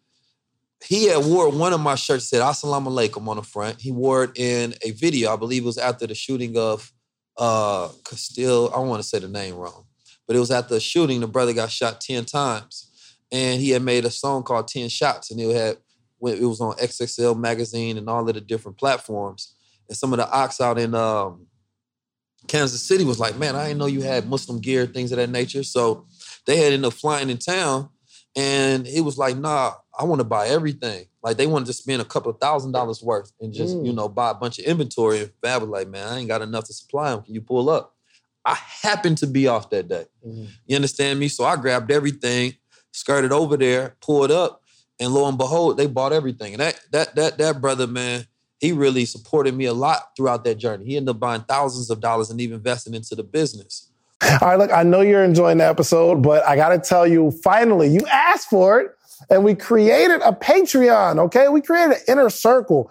he 0.85 1.07
had 1.07 1.25
wore 1.25 1.51
one 1.51 1.73
of 1.73 1.81
my 1.81 1.95
shirts 1.95 2.29
said 2.29 2.41
Assalamu 2.41 2.89
alaikum 2.89 3.29
on 3.29 3.37
the 3.37 3.43
front. 3.43 3.81
He 3.81 3.93
wore 3.93 4.25
it 4.25 4.39
in 4.39 4.75
a 4.83 4.93
video. 4.93 5.33
I 5.33 5.37
believe 5.37 5.62
it 5.62 5.66
was 5.66 5.79
after 5.79 6.07
the 6.07 6.14
shooting 6.14 6.57
of 6.57 6.91
uh 7.37 7.89
Castile. 8.05 8.73
I 8.75 8.79
want 8.81 9.03
to 9.03 9.09
say 9.09 9.18
the 9.18 9.29
name 9.29 9.57
wrong. 9.57 9.85
But 10.31 10.37
it 10.37 10.39
was 10.39 10.53
after 10.53 10.74
the 10.74 10.81
shooting, 10.81 11.18
the 11.18 11.26
brother 11.26 11.53
got 11.53 11.72
shot 11.72 12.01
10 12.01 12.24
times. 12.24 13.16
And 13.33 13.61
he 13.61 13.70
had 13.70 13.83
made 13.83 14.05
a 14.05 14.12
song 14.12 14.45
called 14.45 14.68
10 14.68 14.89
Shots. 14.89 15.33
And 15.33 15.41
it 15.41 15.53
had 15.53 15.78
it 16.22 16.47
was 16.47 16.61
on 16.61 16.76
XXL 16.76 17.37
magazine 17.37 17.99
and 17.99 18.09
all 18.09 18.28
of 18.28 18.33
the 18.33 18.41
different 18.41 18.78
platforms. 18.78 19.57
And 19.89 19.99
some 19.99 20.12
of 20.12 20.18
the 20.20 20.31
ox 20.31 20.61
out 20.61 20.78
in 20.78 20.95
um, 20.95 21.49
Kansas 22.47 22.81
City 22.81 23.03
was 23.03 23.18
like, 23.18 23.39
man, 23.39 23.57
I 23.57 23.64
didn't 23.64 23.78
know 23.78 23.87
you 23.87 24.03
had 24.03 24.28
Muslim 24.28 24.61
gear, 24.61 24.87
things 24.87 25.11
of 25.11 25.16
that 25.16 25.31
nature. 25.31 25.64
So 25.64 26.07
they 26.47 26.59
had 26.59 26.74
ended 26.74 26.85
up 26.85 26.93
flying 26.93 27.28
in 27.28 27.39
town. 27.39 27.89
And 28.37 28.87
it 28.87 29.01
was 29.01 29.18
like, 29.18 29.37
nah, 29.37 29.72
I 29.99 30.05
want 30.05 30.20
to 30.20 30.24
buy 30.24 30.47
everything. 30.47 31.07
Like 31.24 31.39
they 31.39 31.49
wanted 31.49 31.66
to 31.66 31.72
spend 31.72 32.03
a 32.03 32.05
couple 32.05 32.31
of 32.31 32.39
thousand 32.39 32.70
dollars 32.70 33.03
worth 33.03 33.33
and 33.41 33.53
just, 33.53 33.74
mm. 33.74 33.85
you 33.85 33.93
know, 33.93 34.09
buy 34.09 34.31
a 34.31 34.35
bunch 34.35 34.61
of 34.61 34.64
inventory. 34.64 35.22
And 35.22 35.33
Fab 35.43 35.62
was 35.62 35.70
like, 35.70 35.89
man, 35.89 36.07
I 36.07 36.18
ain't 36.20 36.28
got 36.28 36.41
enough 36.41 36.66
to 36.66 36.72
supply 36.72 37.11
them. 37.11 37.24
Can 37.24 37.35
you 37.35 37.41
pull 37.41 37.68
up? 37.68 37.97
I 38.45 38.55
happened 38.55 39.18
to 39.18 39.26
be 39.26 39.49
off 39.49 39.70
that 39.70 39.88
day. 39.88 40.07
Mm-hmm. 40.26 40.45
You 40.66 40.76
understand 40.76 41.18
me? 41.18 41.28
So 41.28 41.45
I 41.45 41.57
grabbed 41.57 41.91
everything, 41.91 42.55
skirted 42.93 43.32
over 43.32 43.57
there, 43.57 43.97
pulled 44.01 44.30
up, 44.30 44.62
and 44.99 45.12
lo 45.12 45.26
and 45.28 45.38
behold, 45.38 45.76
they 45.76 45.86
bought 45.86 46.12
everything. 46.12 46.55
And 46.55 46.61
that 46.61 46.80
that 46.93 47.14
that 47.16 47.38
that 47.38 47.61
brother, 47.61 47.86
man, 47.86 48.26
he 48.59 48.72
really 48.72 49.07
supported 49.07 49.55
me 49.55 49.64
a 49.64 49.72
lot 49.72 50.11
throughout 50.16 50.45
that 50.45 50.57
journey. 50.57 50.84
He 50.84 50.97
ended 50.97 51.14
up 51.14 51.20
buying 51.20 51.43
thousands 51.43 51.91
of 51.91 52.01
dollars 52.01 52.30
and 52.30 52.41
even 52.41 52.57
investing 52.57 52.95
into 52.95 53.14
the 53.14 53.24
business. 53.24 53.91
All 54.22 54.38
right, 54.43 54.59
look, 54.59 54.70
I 54.70 54.82
know 54.82 55.01
you're 55.01 55.24
enjoying 55.24 55.59
the 55.59 55.66
episode, 55.66 56.22
but 56.22 56.45
I 56.47 56.55
got 56.55 56.68
to 56.68 56.78
tell 56.78 57.07
you, 57.07 57.30
finally, 57.43 57.88
you 57.88 58.01
asked 58.11 58.51
for 58.51 58.78
it, 58.78 58.91
and 59.30 59.45
we 59.45 59.55
created 59.55 60.20
a 60.22 60.32
Patreon. 60.32 61.18
Okay, 61.18 61.49
we 61.49 61.62
created 61.62 61.97
an 61.97 62.03
inner 62.07 62.28
circle. 62.28 62.91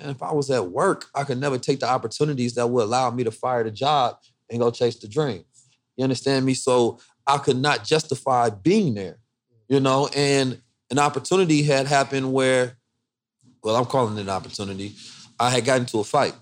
and 0.00 0.10
if 0.10 0.22
I 0.22 0.32
was 0.32 0.50
at 0.50 0.70
work, 0.70 1.06
I 1.14 1.24
could 1.24 1.38
never 1.38 1.58
take 1.58 1.80
the 1.80 1.88
opportunities 1.88 2.54
that 2.54 2.66
would 2.66 2.84
allow 2.84 3.10
me 3.10 3.24
to 3.24 3.30
fire 3.30 3.64
the 3.64 3.70
job 3.70 4.16
and 4.50 4.60
go 4.60 4.70
chase 4.70 4.96
the 4.96 5.08
dream. 5.08 5.44
You 5.96 6.04
understand 6.04 6.44
me? 6.46 6.54
So 6.54 6.98
I 7.26 7.38
could 7.38 7.56
not 7.56 7.84
justify 7.84 8.50
being 8.50 8.94
there, 8.94 9.18
you 9.68 9.80
know, 9.80 10.08
and 10.16 10.60
an 10.90 10.98
opportunity 10.98 11.62
had 11.62 11.86
happened 11.86 12.32
where, 12.32 12.76
well, 13.62 13.76
I'm 13.76 13.84
calling 13.84 14.16
it 14.16 14.22
an 14.22 14.28
opportunity. 14.28 14.94
I 15.38 15.50
had 15.50 15.64
gotten 15.64 15.82
into 15.82 16.00
a 16.00 16.04
fight. 16.04 16.34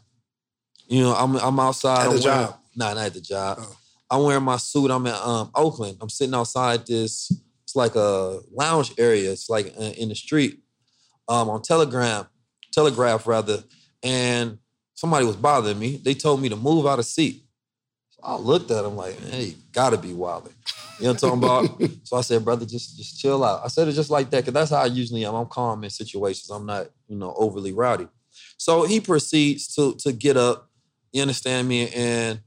You 0.86 1.02
know, 1.02 1.14
I'm 1.14 1.36
I'm 1.36 1.60
outside. 1.60 2.06
At 2.06 2.10
the 2.10 2.16
I'm 2.16 2.22
job? 2.22 2.58
Nah, 2.76 2.94
not 2.94 3.06
at 3.06 3.14
the 3.14 3.20
job. 3.20 3.58
Oh. 3.60 3.76
I'm 4.10 4.22
wearing 4.22 4.44
my 4.44 4.56
suit. 4.56 4.90
I'm 4.90 5.06
in 5.06 5.14
um, 5.14 5.50
Oakland. 5.54 5.98
I'm 6.00 6.08
sitting 6.08 6.34
outside 6.34 6.86
this. 6.86 7.30
It's 7.64 7.76
like 7.76 7.94
a 7.94 8.40
lounge 8.50 8.94
area. 8.96 9.30
It's 9.30 9.50
like 9.50 9.74
uh, 9.78 9.92
in 9.98 10.08
the 10.08 10.14
street. 10.14 10.60
Um, 11.28 11.50
on 11.50 11.60
Telegram, 11.60 12.26
Telegraph 12.78 13.26
rather, 13.26 13.64
and 14.04 14.56
somebody 14.94 15.26
was 15.26 15.34
bothering 15.34 15.80
me. 15.80 15.96
They 15.96 16.14
told 16.14 16.40
me 16.40 16.48
to 16.48 16.54
move 16.54 16.86
out 16.86 17.00
of 17.00 17.06
seat. 17.06 17.42
So 18.10 18.20
I 18.22 18.36
looked 18.36 18.70
at 18.70 18.84
him 18.84 18.94
like, 18.94 19.18
hey, 19.30 19.56
gotta 19.72 19.98
be 19.98 20.12
wilding. 20.12 20.54
You 21.00 21.06
know 21.06 21.12
what 21.12 21.22
I'm 21.24 21.40
talking 21.40 21.78
about? 21.80 21.90
so 22.04 22.16
I 22.16 22.20
said, 22.20 22.44
brother, 22.44 22.64
just 22.64 22.96
just 22.96 23.18
chill 23.20 23.42
out. 23.42 23.62
I 23.64 23.68
said 23.68 23.88
it 23.88 23.94
just 23.94 24.10
like 24.10 24.30
that, 24.30 24.42
because 24.42 24.54
that's 24.54 24.70
how 24.70 24.82
I 24.82 24.86
usually 24.86 25.24
am. 25.24 25.34
I'm 25.34 25.46
calm 25.46 25.82
in 25.82 25.90
situations. 25.90 26.50
I'm 26.50 26.66
not, 26.66 26.86
you 27.08 27.16
know, 27.16 27.34
overly 27.36 27.72
rowdy. 27.72 28.06
So 28.58 28.84
he 28.84 29.00
proceeds 29.00 29.74
to 29.74 29.96
to 29.96 30.12
get 30.12 30.36
up, 30.36 30.70
you 31.12 31.20
understand 31.22 31.66
me? 31.66 31.90
And 31.90 32.40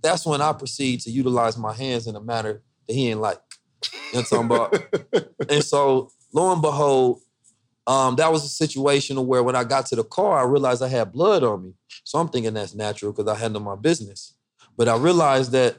that's 0.00 0.24
when 0.24 0.40
I 0.40 0.52
proceed 0.52 1.00
to 1.00 1.10
utilize 1.10 1.58
my 1.58 1.72
hands 1.72 2.06
in 2.06 2.14
a 2.14 2.20
manner 2.20 2.62
that 2.86 2.94
he 2.94 3.10
ain't 3.10 3.20
like. 3.20 3.40
You 4.12 4.20
know 4.20 4.22
what 4.30 4.32
I'm 4.32 4.48
talking 4.48 5.16
about? 5.16 5.26
and 5.48 5.64
so 5.64 6.12
lo 6.32 6.52
and 6.52 6.62
behold, 6.62 7.20
um, 7.86 8.16
that 8.16 8.30
was 8.30 8.44
a 8.44 8.48
situation 8.48 9.26
where 9.26 9.42
when 9.42 9.56
I 9.56 9.64
got 9.64 9.86
to 9.86 9.96
the 9.96 10.04
car, 10.04 10.38
I 10.38 10.44
realized 10.44 10.82
I 10.82 10.88
had 10.88 11.12
blood 11.12 11.42
on 11.42 11.64
me. 11.64 11.74
So 12.04 12.18
I'm 12.18 12.28
thinking 12.28 12.54
that's 12.54 12.74
natural 12.74 13.12
because 13.12 13.28
I 13.30 13.38
handle 13.38 13.60
my 13.60 13.76
business. 13.76 14.34
But 14.76 14.88
I 14.88 14.96
realized 14.96 15.52
that 15.52 15.76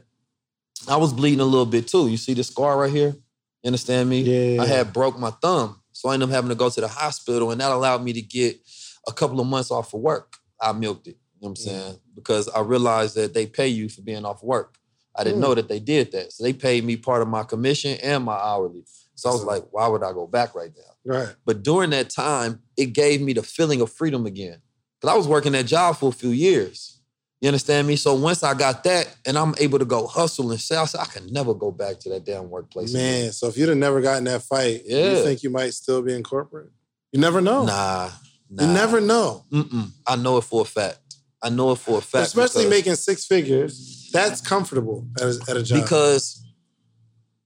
I 0.87 0.97
was 0.97 1.13
bleeding 1.13 1.39
a 1.39 1.45
little 1.45 1.65
bit 1.65 1.87
too. 1.87 2.09
You 2.09 2.17
see 2.17 2.33
the 2.33 2.43
scar 2.43 2.77
right 2.77 2.91
here? 2.91 3.15
You 3.63 3.67
understand 3.67 4.09
me? 4.09 4.21
Yeah. 4.21 4.61
I 4.61 4.65
had 4.65 4.91
broke 4.91 5.17
my 5.17 5.29
thumb. 5.29 5.79
So 5.93 6.09
I 6.09 6.15
ended 6.15 6.29
up 6.29 6.35
having 6.35 6.49
to 6.49 6.55
go 6.55 6.69
to 6.69 6.81
the 6.81 6.87
hospital, 6.87 7.51
and 7.51 7.61
that 7.61 7.71
allowed 7.71 8.03
me 8.03 8.13
to 8.13 8.21
get 8.21 8.59
a 9.07 9.13
couple 9.13 9.39
of 9.39 9.47
months 9.47 9.71
off 9.71 9.93
of 9.93 10.01
work. 10.01 10.37
I 10.59 10.71
milked 10.73 11.07
it. 11.07 11.11
You 11.39 11.47
know 11.47 11.49
what 11.49 11.49
I'm 11.49 11.55
saying? 11.57 11.99
Because 12.15 12.49
I 12.49 12.61
realized 12.61 13.15
that 13.15 13.33
they 13.33 13.45
pay 13.45 13.67
you 13.67 13.89
for 13.89 14.01
being 14.01 14.25
off 14.25 14.43
work. 14.43 14.77
I 15.15 15.23
didn't 15.23 15.37
Mm. 15.37 15.41
know 15.41 15.55
that 15.55 15.67
they 15.67 15.79
did 15.79 16.11
that. 16.13 16.33
So 16.33 16.43
they 16.43 16.53
paid 16.53 16.83
me 16.83 16.97
part 16.97 17.21
of 17.21 17.27
my 17.27 17.43
commission 17.43 17.97
and 18.01 18.23
my 18.23 18.33
hourly. 18.35 18.83
So 19.15 19.29
I 19.29 19.33
was 19.33 19.43
like, 19.43 19.63
why 19.71 19.87
would 19.87 20.03
I 20.03 20.11
go 20.11 20.27
back 20.27 20.55
right 20.55 20.71
now? 20.75 21.13
Right. 21.17 21.35
But 21.45 21.63
during 21.63 21.91
that 21.91 22.09
time, 22.09 22.61
it 22.77 22.87
gave 22.87 23.21
me 23.21 23.33
the 23.33 23.43
feeling 23.43 23.81
of 23.81 23.91
freedom 23.91 24.25
again. 24.25 24.61
Because 24.99 25.13
I 25.13 25.17
was 25.17 25.27
working 25.27 25.51
that 25.51 25.65
job 25.65 25.97
for 25.97 26.09
a 26.09 26.13
few 26.13 26.29
years. 26.29 26.99
You 27.41 27.47
understand 27.49 27.87
me? 27.87 27.97
So 27.97 28.13
once 28.13 28.41
I 28.41 28.53
got 28.53 28.85
that 28.85 29.13
and 29.25 29.37
I'm 29.37 29.53
able 29.59 29.77
to 29.79 29.85
go 29.85 30.07
hustle 30.07 30.49
and 30.51 30.59
sell, 30.61 30.83
I 30.83 30.85
said, 30.85 31.01
I 31.01 31.05
can 31.05 31.27
never 31.33 31.53
go 31.53 31.71
back 31.71 31.99
to 32.01 32.09
that 32.09 32.23
damn 32.25 32.49
workplace. 32.49 32.93
again." 32.93 33.23
Man, 33.23 33.31
so 33.33 33.47
if 33.49 33.57
you'd 33.57 33.67
have 33.67 33.77
never 33.77 33.99
gotten 34.01 34.23
that 34.25 34.43
fight, 34.43 34.83
Yeah. 34.85 35.17
you 35.17 35.23
think 35.23 35.43
you 35.43 35.49
might 35.49 35.73
still 35.73 36.01
be 36.01 36.13
in 36.13 36.23
corporate? 36.23 36.69
You 37.11 37.19
never 37.19 37.41
know. 37.41 37.65
Nah, 37.65 38.11
nah. 38.49 38.63
You 38.65 38.73
never 38.73 39.01
know. 39.01 39.43
Mm-mm. 39.51 39.89
I 40.07 40.15
know 40.15 40.37
it 40.37 40.45
for 40.45 40.61
a 40.61 40.65
fact. 40.65 40.99
I 41.41 41.49
know 41.49 41.71
it 41.73 41.79
for 41.79 41.97
a 41.97 42.01
fact. 42.01 42.27
Especially 42.27 42.67
making 42.69 42.95
six 42.95 43.25
figures. 43.25 44.09
That's 44.13 44.39
comfortable 44.39 45.05
at 45.19 45.23
a, 45.23 45.39
at 45.49 45.57
a 45.57 45.63
job. 45.63 45.81
because 45.81 46.42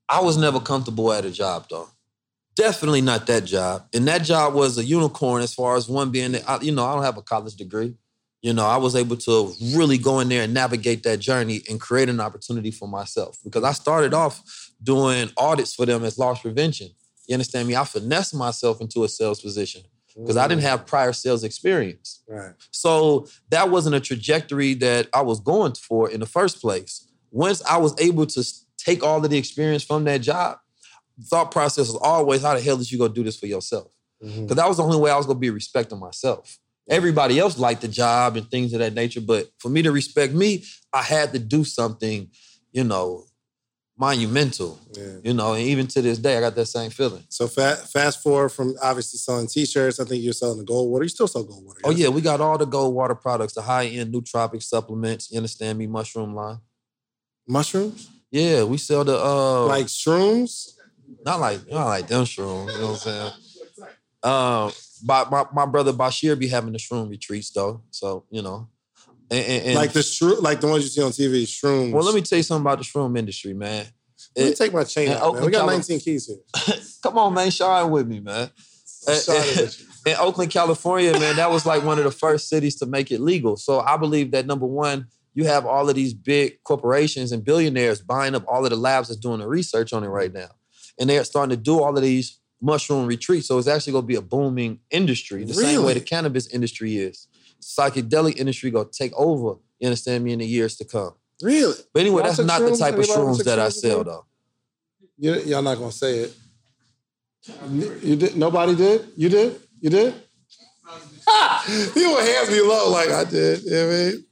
I 0.09 0.21
was 0.21 0.37
never 0.37 0.59
comfortable 0.59 1.11
at 1.11 1.25
a 1.25 1.31
job 1.31 1.67
though. 1.69 1.89
Definitely 2.55 3.01
not 3.01 3.27
that 3.27 3.45
job. 3.45 3.87
And 3.93 4.07
that 4.07 4.23
job 4.23 4.53
was 4.53 4.77
a 4.77 4.83
unicorn 4.83 5.43
as 5.43 5.53
far 5.53 5.75
as 5.75 5.87
one 5.87 6.09
being 6.09 6.31
that 6.31 6.49
I, 6.49 6.59
you 6.61 6.71
know, 6.71 6.85
I 6.85 6.95
don't 6.95 7.03
have 7.03 7.17
a 7.17 7.21
college 7.21 7.55
degree. 7.55 7.95
You 8.41 8.53
know, 8.53 8.65
I 8.65 8.77
was 8.77 8.95
able 8.95 9.17
to 9.17 9.53
really 9.75 9.97
go 9.97 10.19
in 10.19 10.29
there 10.29 10.43
and 10.43 10.53
navigate 10.53 11.03
that 11.03 11.19
journey 11.19 11.61
and 11.69 11.81
create 11.81 12.07
an 12.07 12.19
opportunity 12.19 12.71
for 12.71 12.87
myself 12.87 13.37
because 13.43 13.63
I 13.63 13.73
started 13.73 14.13
off 14.13 14.71
doing 14.81 15.29
audits 15.37 15.73
for 15.73 15.85
them 15.85 16.03
as 16.03 16.17
loss 16.17 16.41
prevention. 16.41 16.89
You 17.27 17.33
understand 17.33 17.67
me? 17.67 17.75
I 17.75 17.83
finessed 17.83 18.33
myself 18.33 18.79
into 18.79 19.03
a 19.03 19.09
sales 19.09 19.41
position 19.41 19.81
because 20.15 20.37
I 20.37 20.47
didn't 20.47 20.63
have 20.63 20.85
prior 20.85 21.13
sales 21.13 21.43
experience. 21.43 22.23
Right. 22.27 22.53
So 22.71 23.27
that 23.49 23.69
wasn't 23.69 23.95
a 23.95 23.99
trajectory 23.99 24.73
that 24.75 25.09
I 25.13 25.21
was 25.21 25.39
going 25.39 25.73
for 25.73 26.09
in 26.09 26.19
the 26.19 26.25
first 26.25 26.61
place. 26.61 27.07
Once 27.31 27.61
I 27.65 27.77
was 27.77 27.99
able 27.99 28.25
to 28.27 28.43
take 28.87 29.03
all 29.03 29.23
of 29.23 29.29
the 29.29 29.37
experience 29.37 29.83
from 29.83 30.05
that 30.05 30.21
job, 30.21 30.57
thought 31.25 31.51
process 31.51 31.87
was 31.87 31.97
always, 31.97 32.41
how 32.41 32.53
the 32.53 32.61
hell 32.61 32.77
did 32.77 32.89
you 32.89 32.97
go 32.97 33.07
do 33.07 33.23
this 33.23 33.37
for 33.37 33.47
yourself? 33.47 33.91
Mm-hmm. 34.23 34.43
Because 34.43 34.55
that 34.55 34.67
was 34.67 34.77
the 34.77 34.83
only 34.83 34.97
way 34.97 35.11
I 35.11 35.17
was 35.17 35.25
going 35.25 35.37
to 35.37 35.41
be 35.41 35.49
respecting 35.49 35.99
myself. 35.99 36.57
Everybody 36.89 37.37
else 37.37 37.59
liked 37.59 37.81
the 37.81 37.89
job 37.89 38.37
and 38.37 38.49
things 38.49 38.71
of 38.71 38.79
that 38.79 38.93
nature, 38.93 39.19
but 39.19 39.49
for 39.59 39.67
me 39.67 39.81
to 39.81 39.91
respect 39.91 40.33
me, 40.33 40.63
I 40.93 41.01
had 41.01 41.33
to 41.33 41.39
do 41.39 41.65
something, 41.65 42.29
you 42.71 42.85
know, 42.85 43.25
monumental. 43.97 44.79
Yeah. 44.93 45.17
You 45.21 45.33
know, 45.33 45.53
and 45.53 45.63
even 45.63 45.87
to 45.87 46.01
this 46.01 46.17
day, 46.17 46.37
I 46.37 46.39
got 46.39 46.55
that 46.55 46.67
same 46.67 46.89
feeling. 46.89 47.23
So 47.27 47.47
fa- 47.47 47.75
fast 47.75 48.23
forward 48.23 48.49
from 48.49 48.75
obviously 48.81 49.17
selling 49.17 49.47
t-shirts. 49.47 49.99
I 49.99 50.05
think 50.05 50.23
you're 50.23 50.31
selling 50.31 50.59
the 50.59 50.63
gold 50.63 50.89
water. 50.89 51.03
You 51.03 51.09
still 51.09 51.27
sell 51.27 51.43
gold 51.43 51.65
water. 51.65 51.81
Oh 51.83 51.91
yeah, 51.91 52.07
we 52.07 52.21
got 52.21 52.39
all 52.39 52.57
the 52.57 52.65
gold 52.65 52.95
water 52.95 53.15
products, 53.15 53.53
the 53.53 53.63
high 53.63 53.87
end 53.87 54.13
nootropic 54.13 54.63
supplements. 54.63 55.29
You 55.29 55.37
understand 55.37 55.77
me? 55.77 55.87
Mushroom 55.87 56.33
line. 56.35 56.59
Mushrooms? 57.47 58.09
Yeah, 58.31 58.63
we 58.63 58.77
sell 58.77 59.03
the 59.03 59.17
uh 59.17 59.65
like 59.65 59.87
shrooms? 59.87 60.73
not 61.25 61.39
like 61.39 61.69
not 61.69 61.85
like 61.85 62.07
them 62.07 62.23
shrooms, 62.25 62.71
you 62.73 62.79
know 62.79 62.91
what 62.91 62.91
I'm 62.91 62.97
saying? 62.97 63.31
Um 64.23 64.71
but 65.05 65.29
my, 65.31 65.45
my 65.53 65.65
brother 65.65 65.93
Bashir 65.93 66.37
be 66.37 66.47
having 66.47 66.73
the 66.73 66.79
shroom 66.79 67.09
retreats 67.09 67.51
though. 67.51 67.83
So, 67.91 68.25
you 68.31 68.41
know. 68.41 68.67
And, 69.29 69.45
and- 69.45 69.65
and- 69.67 69.75
like 69.75 69.91
the 69.93 69.99
shroom, 69.99 70.41
like 70.41 70.59
the 70.61 70.67
ones 70.67 70.83
you 70.83 70.89
see 70.89 71.01
on 71.03 71.11
TV, 71.11 71.43
shrooms. 71.43 71.91
well, 71.91 72.03
let 72.03 72.15
me 72.15 72.21
tell 72.21 72.37
you 72.37 72.43
something 72.43 72.63
about 72.63 72.79
the 72.79 72.83
shroom 72.83 73.17
industry, 73.17 73.53
man. 73.53 73.85
Let 74.35 74.45
me 74.49 74.53
take 74.55 74.73
my 74.73 74.83
chain 74.83 75.07
in 75.07 75.13
out, 75.13 75.19
man. 75.19 75.27
Oakland, 75.27 75.45
We 75.45 75.51
got 75.51 75.59
Cali- 75.59 75.75
19 75.75 75.99
keys 75.99 76.25
here. 76.27 76.75
come 77.03 77.17
on, 77.17 77.33
man, 77.33 77.51
shine 77.51 77.89
with 77.91 78.07
me, 78.07 78.19
man. 78.19 78.49
Shine 79.07 79.35
with 79.57 79.87
in 80.05 80.15
Oakland, 80.19 80.51
California, 80.51 81.11
man, 81.19 81.35
that 81.35 81.51
was 81.51 81.65
like 81.65 81.83
one 81.83 81.97
of 81.97 82.05
the 82.05 82.11
first 82.11 82.47
cities 82.47 82.75
to 82.77 82.85
make 82.85 83.11
it 83.11 83.19
legal. 83.19 83.57
So 83.57 83.81
I 83.81 83.97
believe 83.97 84.31
that 84.31 84.45
number 84.45 84.65
one, 84.65 85.07
you 85.37 85.45
have 85.45 85.67
all 85.67 85.87
of 85.87 85.93
these 85.93 86.15
big 86.15 86.57
corporations 86.63 87.31
and 87.31 87.45
billionaires 87.45 88.01
buying 88.01 88.33
up 88.33 88.43
all 88.47 88.63
of 88.63 88.71
the 88.71 88.75
labs 88.75 89.09
that's 89.09 89.19
doing 89.19 89.39
the 89.39 89.47
research 89.47 89.93
on 89.93 90.03
it 90.03 90.07
right 90.07 90.33
now. 90.33 90.49
And 90.99 91.07
they're 91.07 91.23
starting 91.23 91.51
to 91.51 91.61
do 91.61 91.79
all 91.79 91.95
of 91.95 92.01
these 92.01 92.39
mushroom 92.59 93.05
retreats. 93.05 93.47
So 93.47 93.59
it's 93.59 93.67
actually 93.67 93.93
gonna 93.93 94.07
be 94.07 94.15
a 94.15 94.21
booming 94.21 94.79
industry, 94.89 95.43
the 95.43 95.53
same 95.53 95.83
way 95.83 95.93
the 95.93 96.01
cannabis 96.01 96.47
industry 96.47 96.97
is. 96.97 97.27
Psychedelic 97.61 98.37
industry 98.37 98.71
gonna 98.71 98.89
take 98.91 99.13
over, 99.13 99.59
you 99.77 99.85
understand 99.85 100.23
me, 100.23 100.33
in 100.33 100.39
the 100.39 100.45
years 100.47 100.75
to 100.77 100.85
come. 100.85 101.11
Really? 101.39 101.75
But 101.93 101.99
anyway, 101.99 102.23
Y'all 102.23 102.31
that's 102.31 102.39
not 102.39 102.59
the 102.61 102.75
type 102.75 102.95
of 102.95 103.05
shrooms 103.05 103.43
that 103.43 103.59
I 103.59 103.69
sell 103.69 104.03
though. 104.03 104.25
You, 105.19 105.35
y'all 105.41 105.61
not 105.61 105.77
gonna 105.77 105.91
say 105.91 106.17
it. 106.17 106.35
You 107.69 108.15
did? 108.15 108.35
Nobody 108.35 108.73
did? 108.73 109.09
You 109.15 109.29
did? 109.29 109.61
You 109.81 109.91
did? 109.91 110.15
you 111.95 112.11
were 112.11 112.23
hands 112.23 112.49
me 112.49 112.61
low 112.61 112.89
like 112.89 113.09
I 113.09 113.23
did. 113.23 113.61
You 113.61 113.71
know 113.71 113.85
what 113.85 113.93
I 113.93 113.97
mean? 113.97 114.26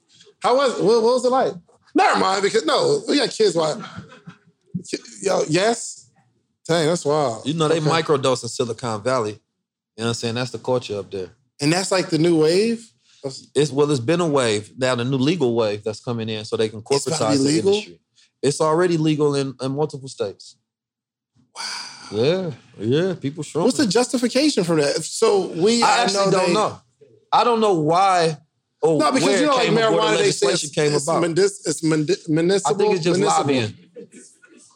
How 0.46 0.56
was? 0.56 0.74
What, 0.80 1.02
what 1.02 1.14
was 1.16 1.26
it 1.26 1.30
like? 1.32 1.54
Never 1.96 2.20
mind, 2.20 2.44
because 2.44 2.66
no, 2.66 3.02
we 3.08 3.18
got 3.18 3.30
kids. 3.32 3.56
Why? 3.56 3.74
Yo, 5.24 5.44
yes. 5.50 6.12
Dang, 6.68 6.88
that's 6.88 7.04
wild. 7.06 7.46
You 7.48 7.54
know, 7.56 7.68
they 7.68 7.78
Okay. 7.80 7.90
microdose 7.90 8.44
in 8.44 8.50
Silicon 8.50 9.02
Valley. 9.02 9.32
You 9.32 9.38
know 9.98 10.04
what 10.04 10.08
I'm 10.10 10.14
saying? 10.14 10.36
That's 10.36 10.52
the 10.52 10.60
culture 10.60 10.98
up 11.00 11.10
there. 11.10 11.30
and 11.62 11.72
that's 11.74 11.92
like 11.92 12.10
the 12.10 12.18
new 12.20 12.42
wave. 12.42 12.88
It's 13.56 13.72
well, 13.72 13.90
it's 13.90 14.00
been 14.00 14.22
a 14.22 14.28
wave 14.28 14.72
now, 14.78 14.94
the 14.94 15.04
new 15.04 15.18
legal 15.18 15.56
wave 15.56 15.84
that's 15.84 16.00
coming 16.00 16.30
in, 16.30 16.46
so 16.46 16.58
they 16.58 16.70
can 16.70 16.84
It's 16.92 17.08
about 17.08 17.18
to 17.18 17.26
be 17.30 17.34
corporatize 17.38 17.44
the 17.44 17.60
industry. 17.60 18.00
It's 18.44 18.62
already 18.62 18.98
legal 18.98 19.34
in, 19.34 19.56
in 19.60 19.72
multiple 19.72 20.08
states. 20.10 20.58
Wow. 21.56 21.64
Yeah, 22.12 22.52
yeah. 22.78 23.14
People 23.16 23.42
sure. 23.44 23.64
What's 23.64 23.78
the 23.78 23.88
justification 23.88 24.64
for 24.64 24.76
that? 24.76 25.04
So 25.04 25.48
we, 25.48 25.82
I 25.82 26.04
actually 26.04 26.30
don't 26.32 26.48
they- 26.50 26.54
know. 26.54 26.80
I 27.32 27.44
don't 27.44 27.60
know 27.62 27.74
why. 27.74 28.38
Or 28.86 29.00
No, 29.00 29.12
because 29.12 29.40
you 29.42 29.48
know, 29.48 29.56
like 29.56 29.66
came, 29.66 29.76
where 29.76 29.92
the 29.92 29.98
marijuana, 29.98 30.18
they 30.18 30.32
say 30.32 30.48
it's, 30.48 30.70
came 30.70 30.94
it's, 30.94 31.04
about. 31.04 31.24
mendis- 31.24 31.68
it's 31.68 31.84
municipal. 31.84 32.76
I 32.76 32.78
think 32.78 32.94
it's 32.96 33.04
just 33.04 33.20
municipal. 33.20 33.54
lobbying. 33.54 33.76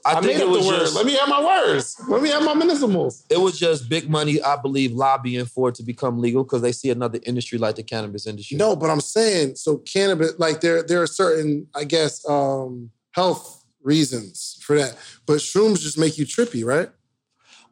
I, 0.06 0.12
I, 0.12 0.14
think 0.22 0.26
made 0.26 0.36
it 0.38 0.42
up 0.42 0.52
the 0.54 0.58
was 0.58 0.68
word. 0.68 0.80
just 0.80 0.96
Let 0.96 1.06
me 1.06 1.14
have 1.14 1.30
my 1.30 1.46
words. 1.46 2.02
Let 2.08 2.22
me 2.22 2.30
have 2.30 2.44
my 2.44 2.54
municipals. 2.54 3.26
it 3.30 3.40
was 3.40 3.60
just 3.60 3.90
big 3.90 4.10
money. 4.10 4.42
I 4.42 4.56
believe 4.56 4.94
lobbying 4.94 5.46
for 5.46 5.70
it 5.70 5.76
to 5.76 5.84
become 5.84 6.20
legal 6.20 6.44
because 6.44 6.62
they 6.62 6.72
see 6.72 6.90
another 6.90 7.20
industry 7.26 7.58
like 7.58 7.76
the 7.76 7.84
cannabis 7.84 8.26
industry. 8.26 8.58
No, 8.58 8.76
but 8.76 8.90
I'm 8.90 9.02
saying 9.02 9.56
so 9.56 9.78
cannabis. 9.78 10.34
Like 10.38 10.62
there, 10.62 10.84
there 10.84 11.02
are 11.02 11.08
certain, 11.08 11.68
I 11.76 11.84
guess, 11.84 12.28
um, 12.28 12.92
health 13.12 13.66
reasons 13.84 14.58
for 14.62 14.78
that. 14.78 14.96
But 15.26 15.38
shrooms 15.38 15.82
just 15.82 15.98
make 15.98 16.18
you 16.18 16.26
trippy, 16.26 16.64
right? 16.66 16.90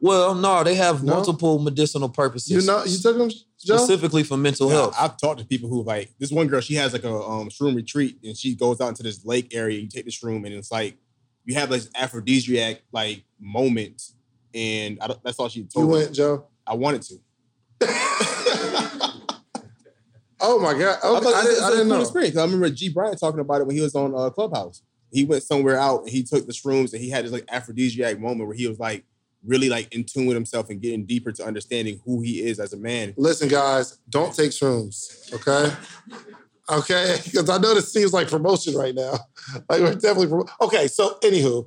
Well, 0.00 0.34
no, 0.34 0.62
they 0.62 0.74
have 0.76 1.02
No? 1.02 1.14
multiple 1.14 1.58
medicinal 1.58 2.08
purposes. 2.08 2.50
You 2.50 2.62
know, 2.62 2.84
you 2.84 2.98
took 2.98 3.18
them, 3.18 3.28
Joe. 3.30 3.76
specifically 3.78 4.22
for 4.22 4.36
mental 4.36 4.68
Yeah, 4.68 4.76
health. 4.76 4.96
I've 4.98 5.16
talked 5.16 5.40
to 5.40 5.46
people 5.46 5.68
who 5.68 5.82
like 5.82 6.10
this 6.18 6.30
one 6.30 6.46
girl. 6.46 6.60
She 6.60 6.74
has 6.74 6.92
like 6.92 7.04
a 7.04 7.12
um, 7.12 7.48
shroom 7.48 7.74
retreat, 7.74 8.18
and 8.22 8.36
she 8.36 8.54
goes 8.54 8.80
out 8.80 8.88
into 8.88 9.02
this 9.02 9.24
lake 9.24 9.54
area. 9.54 9.80
You 9.80 9.88
take 9.88 10.04
the 10.04 10.10
shroom, 10.12 10.44
and 10.46 10.54
it's 10.54 10.70
like 10.70 10.96
you 11.44 11.54
have 11.54 11.70
this 11.70 11.90
aphrodisiac 11.96 12.82
like 12.92 13.24
moment, 13.40 14.02
and 14.54 14.98
I 15.00 15.08
don't, 15.08 15.22
that's 15.24 15.38
all 15.40 15.48
she 15.48 15.60
You 15.60 15.66
told 15.72 15.86
me. 15.86 15.92
went, 15.98 16.12
Joe. 16.14 16.46
I 16.66 16.74
wanted 16.74 17.02
to. 17.02 17.14
Oh 20.40 20.60
my 20.60 20.72
god! 20.72 20.98
I, 21.02 21.08
Okay, 21.08 21.20
thought 21.24 21.34
I, 21.34 21.40
it 21.40 21.48
was 21.48 21.48
didn't, 21.48 21.64
I 21.64 21.66
a 21.66 21.70
didn't 21.72 21.88
cool 21.88 21.96
know. 21.96 22.02
experience. 22.02 22.36
I 22.36 22.44
remember 22.44 22.70
G. 22.70 22.88
Bryant 22.90 23.18
talking 23.18 23.40
about 23.40 23.60
it 23.60 23.66
when 23.66 23.74
he 23.74 23.82
was 23.82 23.94
on 23.96 24.14
uh, 24.14 24.30
Clubhouse. 24.30 24.82
He 25.10 25.24
went 25.24 25.42
somewhere 25.42 25.76
out 25.76 26.02
and 26.02 26.10
he 26.10 26.22
took 26.22 26.46
the 26.46 26.52
shrooms 26.52 26.92
and 26.92 27.02
he 27.02 27.10
had 27.10 27.24
this 27.24 27.32
like 27.32 27.44
aphrodisiac 27.50 28.20
moment 28.20 28.46
where 28.46 28.56
he 28.56 28.68
was 28.68 28.78
like 28.78 29.04
really 29.44 29.68
like 29.68 29.92
in 29.94 30.04
tune 30.04 30.26
with 30.26 30.34
himself 30.36 30.68
and 30.70 30.80
getting 30.80 31.04
deeper 31.06 31.32
to 31.32 31.44
understanding 31.44 32.00
who 32.04 32.20
he 32.20 32.40
is 32.42 32.58
as 32.58 32.72
a 32.72 32.76
man. 32.76 33.14
Listen, 33.16 33.48
guys, 33.48 33.98
don't 34.08 34.34
take 34.34 34.50
shrooms. 34.50 35.32
Okay. 35.32 35.74
Okay, 36.70 37.16
because 37.24 37.48
I 37.48 37.58
know 37.58 37.74
this 37.74 37.92
seems 37.92 38.12
like 38.12 38.28
promotion 38.28 38.74
right 38.74 38.94
now. 38.94 39.14
Like 39.70 39.80
we're 39.80 39.94
definitely 39.94 40.26
promo- 40.26 40.48
okay. 40.60 40.88
So, 40.88 41.18
anywho, 41.22 41.66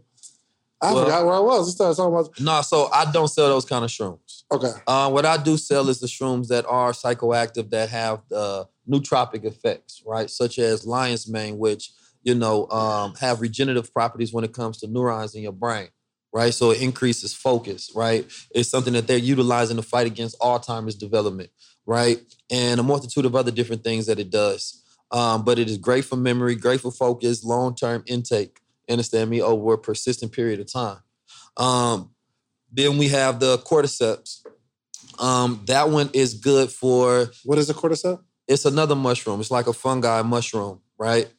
I 0.82 0.94
Well- 0.94 1.06
forgot 1.06 1.26
where 1.26 1.34
I 1.36 1.40
was. 1.40 1.66
We 1.68 1.72
started 1.72 1.96
talking 1.96 2.14
about. 2.14 2.40
No, 2.40 2.62
so 2.62 2.90
I 2.94 3.12
don't 3.12 3.28
sell 3.28 3.48
those 3.50 3.66
kind 3.66 3.84
of 3.84 3.90
shrooms. 3.90 4.44
Okay. 4.52 4.72
Uh, 4.86 5.10
what 5.10 5.26
I 5.26 5.38
do 5.42 5.58
sell 5.58 5.90
is 5.90 6.00
the 6.00 6.06
shrooms 6.08 6.48
that 6.50 6.66
are 6.68 6.92
psychoactive 6.92 7.72
that 7.72 7.90
have 7.90 8.22
uh, 8.32 8.66
nootropic 8.88 9.46
effects, 9.46 10.04
right? 10.06 10.30
Such 10.30 10.60
as 10.60 10.86
lion's 10.86 11.28
mane, 11.28 11.58
which 11.58 11.92
you 12.24 12.36
know 12.36 12.70
um, 12.70 13.16
have 13.16 13.42
regenerative 13.42 13.92
properties 13.92 14.32
when 14.32 14.44
it 14.44 14.54
comes 14.54 14.78
to 14.82 14.88
neurons 14.88 15.34
in 15.34 15.42
your 15.42 15.54
brain, 15.54 15.88
right? 16.34 16.54
So 16.54 16.72
it 16.72 16.82
increases 16.82 17.34
focus, 17.34 17.92
right? 17.96 18.26
It's 18.52 18.70
something 18.70 18.94
that 18.94 19.08
they're 19.08 19.18
utilizing 19.18 19.78
to 19.78 19.84
fight 19.84 20.08
against 20.08 20.40
Alzheimer's 20.40 20.96
development, 20.96 21.50
right? 21.86 22.20
And 22.50 22.80
a 22.80 22.84
multitude 22.84 23.26
of 23.26 23.36
other 23.36 23.52
different 23.52 23.84
things 23.84 24.06
that 24.06 24.20
it 24.20 24.30
does. 24.30 24.82
Um, 25.12 25.44
but 25.44 25.60
it 25.60 25.70
is 25.70 25.78
great 25.78 26.06
for 26.06 26.16
memory, 26.16 26.56
great 26.56 26.82
for 26.82 26.92
focus, 26.92 27.44
long 27.44 27.76
term 27.76 28.04
intake. 28.08 28.60
Understand 28.90 29.30
me 29.30 29.42
over 29.42 29.74
a 29.74 29.78
persistent 29.78 30.32
period 30.32 30.60
of 30.60 30.72
time. 30.72 31.00
Um, 31.58 32.12
then 32.72 32.98
we 32.98 33.10
have 33.10 33.40
the 33.40 33.58
cordyceps. 33.60 34.46
Um, 35.20 35.62
that 35.66 35.90
one 35.90 36.10
is 36.14 36.34
good 36.36 36.72
for. 36.72 37.28
What 37.44 37.58
is 37.58 37.70
a 37.70 37.74
cordyceps? 37.74 38.22
It's 38.48 38.66
another 38.66 38.96
mushroom. 38.96 39.40
It's 39.40 39.52
like 39.52 39.68
a 39.68 39.74
fungi 39.74 40.22
mushroom, 40.22 40.82
right? 40.98 41.30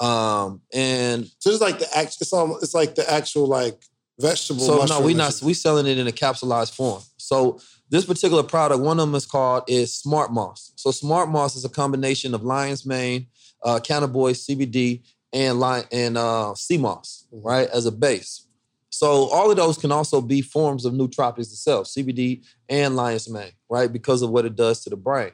Um, 0.00 0.62
and 0.72 1.26
So 1.38 1.50
it's 1.50 1.60
like 1.60 1.78
the 1.78 1.88
actual. 1.96 2.18
It's 2.20 2.32
almost. 2.32 2.62
It's 2.62 2.74
like 2.74 2.94
the 2.94 3.10
actual 3.10 3.46
like 3.46 3.82
vegetable. 4.20 4.60
so 4.60 4.84
no, 4.84 5.00
we 5.00 5.14
not 5.14 5.40
we 5.42 5.54
selling 5.54 5.86
it 5.86 5.98
in 5.98 6.06
a 6.06 6.12
capsulized 6.12 6.74
form. 6.74 7.02
So 7.16 7.60
this 7.90 8.04
particular 8.04 8.42
product, 8.42 8.80
one 8.82 8.98
of 8.98 9.06
them 9.06 9.14
is 9.14 9.26
called 9.26 9.64
is 9.68 9.94
Smart 9.94 10.32
Moss. 10.32 10.72
So 10.76 10.90
Smart 10.90 11.28
Moss 11.28 11.56
is 11.56 11.64
a 11.64 11.68
combination 11.68 12.34
of 12.34 12.42
lion's 12.42 12.86
mane, 12.86 13.26
uh, 13.64 13.80
cannabis, 13.80 14.46
CBD, 14.46 15.02
and 15.32 15.58
lion 15.60 15.84
and 15.92 16.16
uh, 16.18 16.54
sea 16.54 16.78
moss, 16.78 17.24
Mhm. 17.34 17.44
right, 17.44 17.68
as 17.68 17.86
a 17.86 17.92
base. 17.92 18.46
So 18.90 19.28
all 19.30 19.50
of 19.50 19.56
those 19.56 19.78
can 19.78 19.90
also 19.90 20.20
be 20.20 20.42
forms 20.42 20.84
of 20.84 20.92
nootropics 20.92 21.50
itself, 21.50 21.86
CBD 21.86 22.42
and 22.68 22.94
lion's 22.94 23.28
mane, 23.28 23.52
right, 23.70 23.90
because 23.90 24.20
of 24.22 24.30
what 24.30 24.44
it 24.44 24.54
does 24.54 24.82
to 24.84 24.90
the 24.90 24.96
brain. 24.96 25.32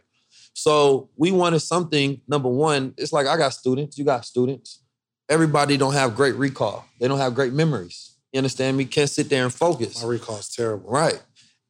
So 0.55 1.09
we 1.17 1.31
wanted 1.33 1.61
something. 1.61 2.21
Number 2.29 2.49
one, 2.49 2.95
it's 2.97 3.13
like 3.13 3.27
I 3.27 3.37
got 3.37 3.53
students, 3.55 3.99
you 3.99 4.05
got 4.05 4.25
students. 4.25 4.81
Everybody 5.29 5.77
don't 5.77 5.93
have 5.93 6.15
great 6.17 6.37
recall. 6.37 6.85
They 7.01 7.07
don't 7.09 7.19
have 7.19 7.35
great 7.35 7.53
memories. 7.53 8.13
You 8.33 8.39
understand 8.39 8.77
me? 8.77 8.85
Can't 8.85 9.09
sit 9.09 9.29
there 9.31 9.45
and 9.45 9.53
focus. 9.53 10.03
My 10.03 10.09
recall 10.09 10.37
is 10.39 10.49
terrible. 10.51 10.91
Right. 10.91 11.23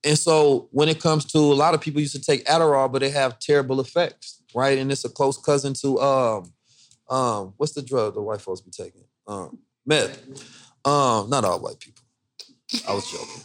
And 0.05 0.19
so 0.19 0.69
when 0.71 0.89
it 0.89 1.01
comes 1.01 1.25
to 1.27 1.39
a 1.39 1.55
lot 1.55 1.75
of 1.75 1.81
people 1.81 2.01
used 2.01 2.15
to 2.15 2.21
take 2.21 2.45
Adderall, 2.47 2.91
but 2.91 3.01
they 3.01 3.11
have 3.11 3.39
terrible 3.39 3.81
effects, 3.81 4.43
right? 4.55 4.79
And 4.79 4.91
it's 4.91 5.05
a 5.05 5.09
close 5.09 5.37
cousin 5.39 5.75
to 5.75 6.01
um 6.01 6.53
um 7.09 7.55
what's 7.57 7.73
the 7.73 7.83
drug 7.83 8.15
the 8.15 8.23
white 8.23 8.41
folks 8.41 8.61
be 8.61 8.71
taking? 8.71 9.05
Um 9.27 9.59
meth. 9.87 10.19
Um, 10.85 11.29
not 11.29 11.45
all 11.45 11.59
white 11.61 11.81
people. 11.81 12.03
I 12.89 12.95
was 12.95 13.11
joking. 13.11 13.43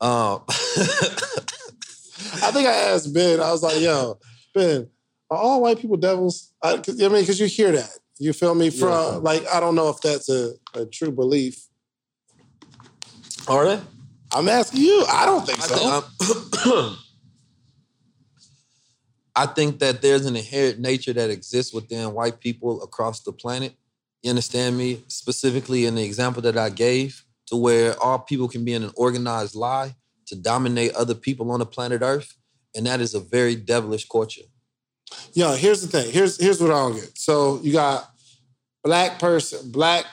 Um 0.00 0.42
I 2.42 2.50
think 2.50 2.68
I 2.68 2.72
asked 2.72 3.12
Ben. 3.12 3.40
I 3.40 3.50
was 3.50 3.62
like, 3.62 3.80
"Yo, 3.80 4.18
Ben, 4.54 4.88
are 5.30 5.38
all 5.38 5.60
white 5.62 5.78
people 5.78 5.96
devils?" 5.96 6.52
I, 6.62 6.74
I 6.74 7.08
mean, 7.08 7.20
because 7.20 7.40
you 7.40 7.46
hear 7.46 7.72
that. 7.72 7.90
You 8.18 8.32
feel 8.32 8.54
me? 8.54 8.70
From 8.70 8.88
Yeah. 8.90 9.04
like, 9.20 9.46
I 9.52 9.58
don't 9.60 9.74
know 9.74 9.88
if 9.88 10.00
that's 10.00 10.28
a, 10.28 10.52
a 10.74 10.86
true 10.86 11.10
belief. 11.10 11.66
Oh, 13.48 13.56
Are 13.56 13.76
they? 13.76 13.82
I'm 14.34 14.48
asking 14.48 14.80
you. 14.80 15.04
I 15.08 15.26
don't 15.26 15.46
think 15.46 15.58
I 15.58 15.66
so. 15.66 16.00
think, 16.00 16.98
I 19.34 19.46
think 19.46 19.78
that 19.80 20.02
there's 20.02 20.26
an 20.26 20.36
inherent 20.36 20.78
nature 20.78 21.12
that 21.12 21.30
exists 21.30 21.72
within 21.72 22.12
white 22.12 22.40
people 22.40 22.82
across 22.82 23.20
the 23.20 23.32
planet. 23.32 23.74
You 24.22 24.30
understand 24.30 24.78
me? 24.78 25.02
Specifically 25.08 25.86
in 25.86 25.94
the 25.96 26.04
example 26.04 26.42
that 26.42 26.56
I 26.56 26.70
gave, 26.70 27.24
to 27.46 27.56
where 27.56 28.00
all 28.02 28.18
people 28.18 28.48
can 28.48 28.64
be 28.64 28.72
in 28.72 28.82
an 28.82 28.92
organized 28.96 29.54
lie 29.54 29.94
to 30.26 30.36
dominate 30.36 30.94
other 30.94 31.14
people 31.14 31.50
on 31.50 31.58
the 31.58 31.66
planet 31.66 32.00
Earth. 32.02 32.36
And 32.74 32.86
that 32.86 33.00
is 33.00 33.14
a 33.14 33.20
very 33.20 33.54
devilish 33.54 34.08
culture. 34.08 34.42
Yo, 35.34 35.54
here's 35.54 35.82
the 35.82 35.88
thing. 35.88 36.10
Here's 36.10 36.40
here's 36.40 36.60
what 36.60 36.70
I 36.70 36.74
don't 36.74 36.94
get. 36.94 37.18
So 37.18 37.60
you 37.62 37.72
got 37.72 38.10
black 38.82 39.18
person, 39.18 39.70
black 39.70 40.04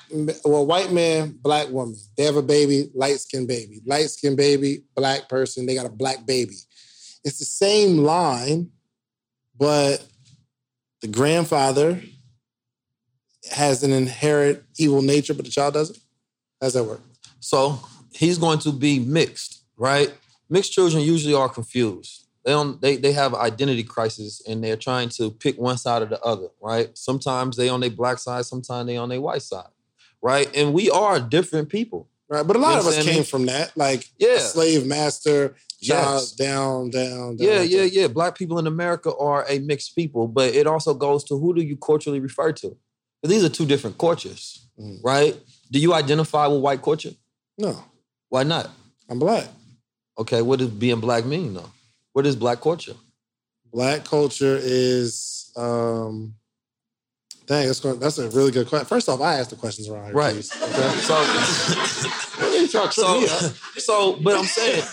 well, 0.46 0.66
white 0.66 0.92
man, 0.92 1.38
black 1.42 1.70
woman. 1.70 1.98
They 2.18 2.24
have 2.24 2.36
a 2.36 2.42
baby, 2.42 2.90
light 2.94 3.20
skinned 3.20 3.48
baby, 3.48 3.82
light 3.86 4.10
skinned 4.10 4.38
baby, 4.38 4.84
black 4.96 5.28
person. 5.30 5.66
They 5.66 5.76
got 5.76 5.86
a 5.86 5.90
black 5.90 6.26
baby. 6.26 6.56
It's 7.24 7.40
the 7.40 7.46
same 7.46 7.98
line, 7.98 8.72
but 9.58 10.04
the 11.02 11.08
grandfather 11.08 12.02
has 13.52 13.84
an 13.84 13.92
inherent 13.92 14.64
evil 14.78 15.02
nature, 15.02 15.34
but 15.34 15.46
the 15.46 15.52
child 15.52 15.74
doesn't. 15.74 16.00
How's 16.62 16.74
that 16.74 16.84
work? 16.84 17.02
So 17.40 17.80
he's 18.14 18.38
going 18.38 18.60
to 18.60 18.72
be 18.72 19.00
mixed, 19.00 19.64
right? 19.78 20.14
Mixed 20.50 20.74
children 20.74 21.04
usually 21.04 21.34
are 21.34 21.50
confused. 21.50 22.26
They 22.46 22.52
don't 22.52 22.82
they 22.82 22.96
they 22.96 23.12
have 23.12 23.34
identity 23.36 23.84
crisis 23.84 24.42
and 24.48 24.64
they're 24.64 24.78
trying 24.78 25.10
to 25.10 25.30
pick 25.32 25.58
one 25.60 25.78
side 25.78 26.02
or 26.02 26.06
the 26.06 26.22
other, 26.22 26.48
right? 26.62 26.90
Sometimes 26.98 27.58
they 27.58 27.70
on 27.70 27.80
their 27.82 27.90
black 27.90 28.18
side, 28.20 28.46
sometimes 28.46 28.88
they 28.88 28.98
on 28.98 29.10
their 29.10 29.22
white 29.22 29.42
side. 29.42 29.68
Right? 30.22 30.54
And 30.56 30.74
we 30.74 30.90
are 30.90 31.20
different 31.20 31.70
people. 31.70 32.08
Right. 32.30 32.46
But 32.46 32.56
a 32.56 32.60
lot 32.60 32.74
You 32.74 32.80
of 32.82 32.88
us 32.88 33.04
came 33.04 33.20
me? 33.20 33.24
from 33.24 33.46
that, 33.48 33.76
like 33.76 34.10
Yeah. 34.20 34.40
slave 34.40 34.86
master, 34.86 35.56
child 35.82 36.22
Yes. 36.22 36.32
down, 36.32 36.90
down, 36.92 37.36
down. 37.36 37.38
Yeah, 37.40 37.62
yeah, 37.62 37.84
yeah. 37.84 38.08
Black 38.08 38.38
people 38.38 38.60
in 38.60 38.68
America 38.68 39.16
are 39.16 39.46
a 39.50 39.60
mixed 39.60 39.96
people, 39.96 40.28
but 40.28 40.54
it 40.54 40.68
also 40.68 40.94
goes 40.94 41.24
to 41.26 41.38
who 41.40 41.54
do 41.56 41.62
you 41.62 41.76
culturally 41.78 42.20
refer 42.20 42.52
to? 42.54 42.76
These 43.24 43.44
are 43.44 43.50
two 43.50 43.66
different 43.66 43.98
cultures, 43.98 44.68
Mhm. 44.80 45.00
right? 45.04 45.36
Do 45.72 45.80
you 45.80 45.94
identify 45.94 46.48
with 46.48 46.62
white 46.62 46.82
culture? 46.82 47.14
No, 47.58 47.84
Why 48.30 48.44
not? 48.44 48.70
I'm 49.10 49.18
black. 49.20 49.48
Okay, 50.18 50.42
what 50.44 50.60
does 50.60 50.70
being 50.70 51.00
black 51.00 51.26
mean 51.26 51.54
though? 51.56 51.72
What 52.14 52.26
is 52.26 52.36
black 52.36 52.62
culture? 52.62 52.96
Black 53.72 54.04
culture 54.04 54.58
is 54.60 55.52
um 55.56 56.34
dang, 57.46 57.66
that's 57.66 57.80
going 57.80 58.00
that's 58.00 58.18
a 58.18 58.30
really 58.30 58.52
good 58.52 58.68
question. 58.68 58.88
First 58.88 59.10
off, 59.10 59.22
I 59.22 59.36
asked 59.36 59.50
the 59.50 59.56
questions 59.56 59.90
around 59.90 60.06
here. 60.06 60.14
Right. 60.14 60.34
please, 60.34 60.52
Okay. 60.52 60.72
So, 61.02 62.60
You 62.60 62.68
trying 62.68 62.88
to 62.88 62.94
so, 62.94 63.22
so, 63.78 64.14
but 64.22 64.38
I'm 64.38 64.46
saying 64.46 64.84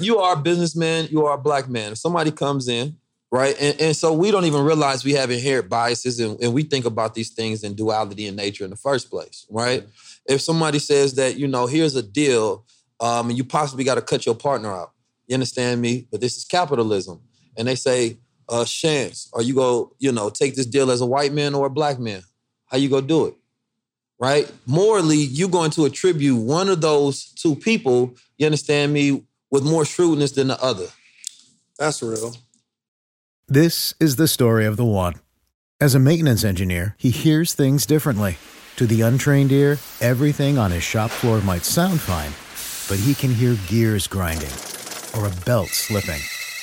you 0.00 0.18
are 0.18 0.34
a 0.34 0.40
businessman, 0.40 1.08
you 1.10 1.26
are 1.26 1.34
a 1.34 1.40
black 1.40 1.68
man. 1.68 1.92
If 1.92 1.98
somebody 1.98 2.30
comes 2.30 2.68
in, 2.68 2.96
right, 3.30 3.54
and, 3.60 3.80
and 3.80 3.96
so 3.96 4.12
we 4.12 4.30
don't 4.30 4.44
even 4.44 4.64
realize 4.64 5.04
we 5.04 5.12
have 5.12 5.30
inherent 5.30 5.68
biases 5.68 6.18
and, 6.20 6.40
and 6.40 6.54
we 6.54 6.62
think 6.62 6.86
about 6.86 7.14
these 7.14 7.30
things 7.30 7.62
in 7.62 7.74
duality 7.74 8.26
in 8.26 8.36
nature 8.36 8.64
in 8.64 8.70
the 8.70 8.76
first 8.76 9.10
place, 9.10 9.46
right? 9.50 9.84
If 10.26 10.40
somebody 10.40 10.78
says 10.78 11.14
that, 11.14 11.36
you 11.36 11.46
know, 11.46 11.66
here's 11.66 11.96
a 11.96 12.02
deal, 12.02 12.64
um, 13.00 13.28
and 13.28 13.36
you 13.36 13.44
possibly 13.44 13.84
got 13.84 13.96
to 13.96 14.02
cut 14.02 14.24
your 14.24 14.34
partner 14.34 14.72
out, 14.72 14.92
you 15.26 15.34
understand 15.34 15.80
me? 15.80 16.06
But 16.10 16.20
this 16.20 16.36
is 16.36 16.44
capitalism. 16.44 17.20
And 17.56 17.68
they 17.68 17.74
say, 17.74 18.18
uh, 18.48 18.64
Chance, 18.64 19.30
are 19.32 19.42
you 19.42 19.54
go, 19.54 19.94
you 19.98 20.12
know, 20.12 20.30
take 20.30 20.54
this 20.54 20.66
deal 20.66 20.90
as 20.90 21.00
a 21.00 21.06
white 21.06 21.32
man 21.32 21.54
or 21.54 21.66
a 21.66 21.70
black 21.70 21.98
man? 21.98 22.22
How 22.66 22.76
you 22.76 22.88
gonna 22.88 23.06
do 23.06 23.26
it? 23.26 23.34
right? 24.18 24.50
Morally, 24.66 25.18
you're 25.18 25.48
going 25.48 25.70
to 25.72 25.84
attribute 25.84 26.40
one 26.40 26.68
of 26.68 26.80
those 26.80 27.26
two 27.32 27.54
people, 27.54 28.14
you 28.38 28.46
understand 28.46 28.92
me, 28.92 29.22
with 29.50 29.64
more 29.64 29.84
shrewdness 29.84 30.32
than 30.32 30.48
the 30.48 30.62
other. 30.62 30.86
That's 31.78 32.02
real. 32.02 32.34
This 33.46 33.94
is 34.00 34.16
the 34.16 34.28
story 34.28 34.64
of 34.64 34.76
the 34.76 34.84
one. 34.84 35.14
As 35.80 35.94
a 35.94 35.98
maintenance 35.98 36.44
engineer, 36.44 36.94
he 36.98 37.10
hears 37.10 37.52
things 37.52 37.84
differently. 37.84 38.38
To 38.76 38.86
the 38.86 39.02
untrained 39.02 39.52
ear, 39.52 39.78
everything 40.00 40.58
on 40.58 40.70
his 40.70 40.82
shop 40.82 41.10
floor 41.10 41.40
might 41.42 41.64
sound 41.64 42.00
fine, 42.00 42.32
but 42.88 43.04
he 43.04 43.14
can 43.14 43.32
hear 43.32 43.56
gears 43.68 44.06
grinding 44.06 44.73
or 45.16 45.26
a 45.26 45.30
belt 45.44 45.68
slipping. 45.68 46.20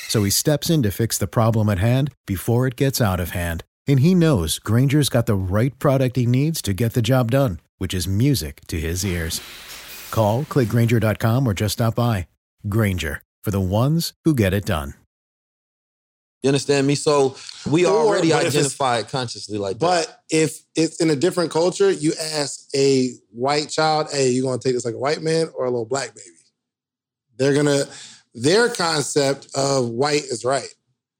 So 0.08 0.24
he 0.24 0.30
steps 0.30 0.68
in 0.70 0.82
to 0.82 0.90
fix 0.90 1.16
the 1.18 1.26
problem 1.26 1.68
at 1.68 1.78
hand 1.78 2.12
before 2.26 2.66
it 2.66 2.76
gets 2.76 3.00
out 3.00 3.20
of 3.20 3.30
hand. 3.30 3.64
And 3.86 4.00
he 4.00 4.14
knows 4.14 4.58
Grainger's 4.58 5.08
got 5.08 5.26
the 5.26 5.34
right 5.34 5.76
product 5.78 6.16
he 6.16 6.26
needs 6.26 6.62
to 6.62 6.72
get 6.72 6.92
the 6.92 7.02
job 7.02 7.30
done, 7.30 7.60
which 7.78 7.94
is 7.94 8.06
music 8.06 8.60
to 8.68 8.78
his 8.78 9.04
ears. 9.04 9.40
Call, 10.10 10.44
clickgrainger.com, 10.44 11.48
or 11.48 11.54
just 11.54 11.72
stop 11.74 11.94
by. 11.94 12.28
Grainger, 12.68 13.22
for 13.42 13.50
the 13.50 13.60
ones 13.60 14.12
who 14.24 14.34
get 14.34 14.52
it 14.52 14.64
done. 14.66 14.94
You 16.42 16.48
understand 16.48 16.86
me? 16.88 16.96
So 16.96 17.36
we 17.66 17.86
Or- 17.86 17.90
already 17.92 18.30
but 18.30 18.42
if 18.42 18.48
it's- 18.48 18.56
identify 18.56 18.98
it 18.98 19.08
consciously 19.08 19.58
like 19.58 19.78
that. 19.78 19.80
But 19.80 20.22
if 20.28 20.60
it's 20.74 21.00
in 21.00 21.08
a 21.10 21.16
different 21.16 21.50
culture, 21.52 21.90
you 21.90 22.12
ask 22.20 22.64
a 22.74 23.14
white 23.30 23.70
child, 23.70 24.08
hey, 24.12 24.30
you 24.30 24.42
gonna 24.42 24.58
take 24.58 24.74
this 24.74 24.84
like 24.84 24.94
a 24.94 24.98
white 24.98 25.22
man 25.22 25.48
or 25.54 25.64
a 25.64 25.70
little 25.70 25.86
black 25.86 26.14
baby? 26.14 26.26
They're 27.36 27.54
gonna 27.54 27.86
their 28.34 28.68
concept 28.68 29.48
of 29.54 29.88
white 29.88 30.24
is 30.24 30.44
right, 30.44 30.72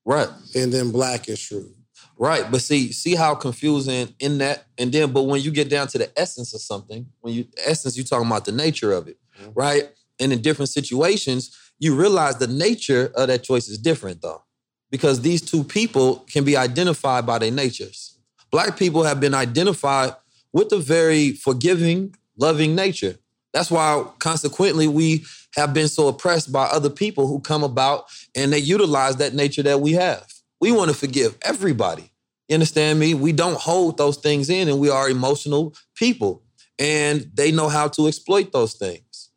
Right, 0.04 0.28
and 0.54 0.72
then 0.72 0.90
black 0.90 1.28
is 1.28 1.40
true. 1.40 1.70
right. 2.18 2.50
But 2.50 2.60
see, 2.62 2.92
see 2.92 3.14
how 3.14 3.34
confusing 3.34 4.14
in 4.18 4.38
that, 4.38 4.64
and 4.78 4.90
then, 4.92 5.12
but 5.12 5.24
when 5.24 5.40
you 5.42 5.50
get 5.50 5.68
down 5.68 5.88
to 5.88 5.98
the 5.98 6.10
essence 6.18 6.54
of 6.54 6.60
something, 6.60 7.06
when 7.20 7.34
you 7.34 7.46
essence, 7.64 7.96
you 7.96 8.04
talking 8.04 8.26
about 8.26 8.44
the 8.44 8.52
nature 8.52 8.92
of 8.92 9.08
it, 9.08 9.18
Mhm. 9.40 9.52
right? 9.54 9.90
And 10.18 10.32
in 10.32 10.40
different 10.42 10.70
situations, 10.70 11.50
you 11.78 11.94
realize 11.94 12.36
the 12.36 12.46
nature 12.46 13.12
of 13.14 13.28
that 13.28 13.42
choice 13.42 13.68
is 13.68 13.78
different, 13.78 14.22
though, 14.22 14.42
because 14.90 15.20
these 15.20 15.40
two 15.42 15.64
people 15.64 16.24
can 16.30 16.44
be 16.44 16.56
identified 16.56 17.26
by 17.26 17.38
their 17.38 17.50
natures. 17.50 18.14
Black 18.50 18.76
people 18.76 19.02
have 19.04 19.18
been 19.20 19.34
identified 19.34 20.14
with 20.52 20.70
a 20.72 20.78
very 20.78 21.32
forgiving, 21.32 22.14
loving 22.36 22.74
nature. 22.74 23.16
That's 23.52 23.70
why, 23.70 24.04
consequently, 24.18 24.86
we 24.86 25.24
have 25.54 25.74
been 25.74 25.88
so 25.88 26.08
oppressed 26.08 26.52
by 26.52 26.64
other 26.64 26.90
people 26.90 27.26
who 27.26 27.40
come 27.40 27.62
about 27.62 28.04
and 28.34 28.52
they 28.52 28.58
utilize 28.58 29.16
that 29.16 29.34
nature 29.34 29.62
that 29.62 29.80
we 29.80 29.92
have. 29.92 30.26
We 30.60 30.72
want 30.72 30.90
to 30.90 30.96
forgive 30.96 31.36
everybody. 31.42 32.12
You 32.48 32.54
understand 32.54 32.98
me? 32.98 33.14
We 33.14 33.32
don't 33.32 33.58
hold 33.58 33.96
those 33.96 34.16
things 34.16 34.50
in, 34.50 34.68
and 34.68 34.78
we 34.78 34.90
are 34.90 35.08
emotional 35.08 35.74
people, 35.94 36.42
and 36.78 37.30
they 37.34 37.50
know 37.50 37.68
how 37.68 37.88
to 37.88 38.08
exploit 38.08 38.52
those 38.52 38.74
things. 38.74 39.30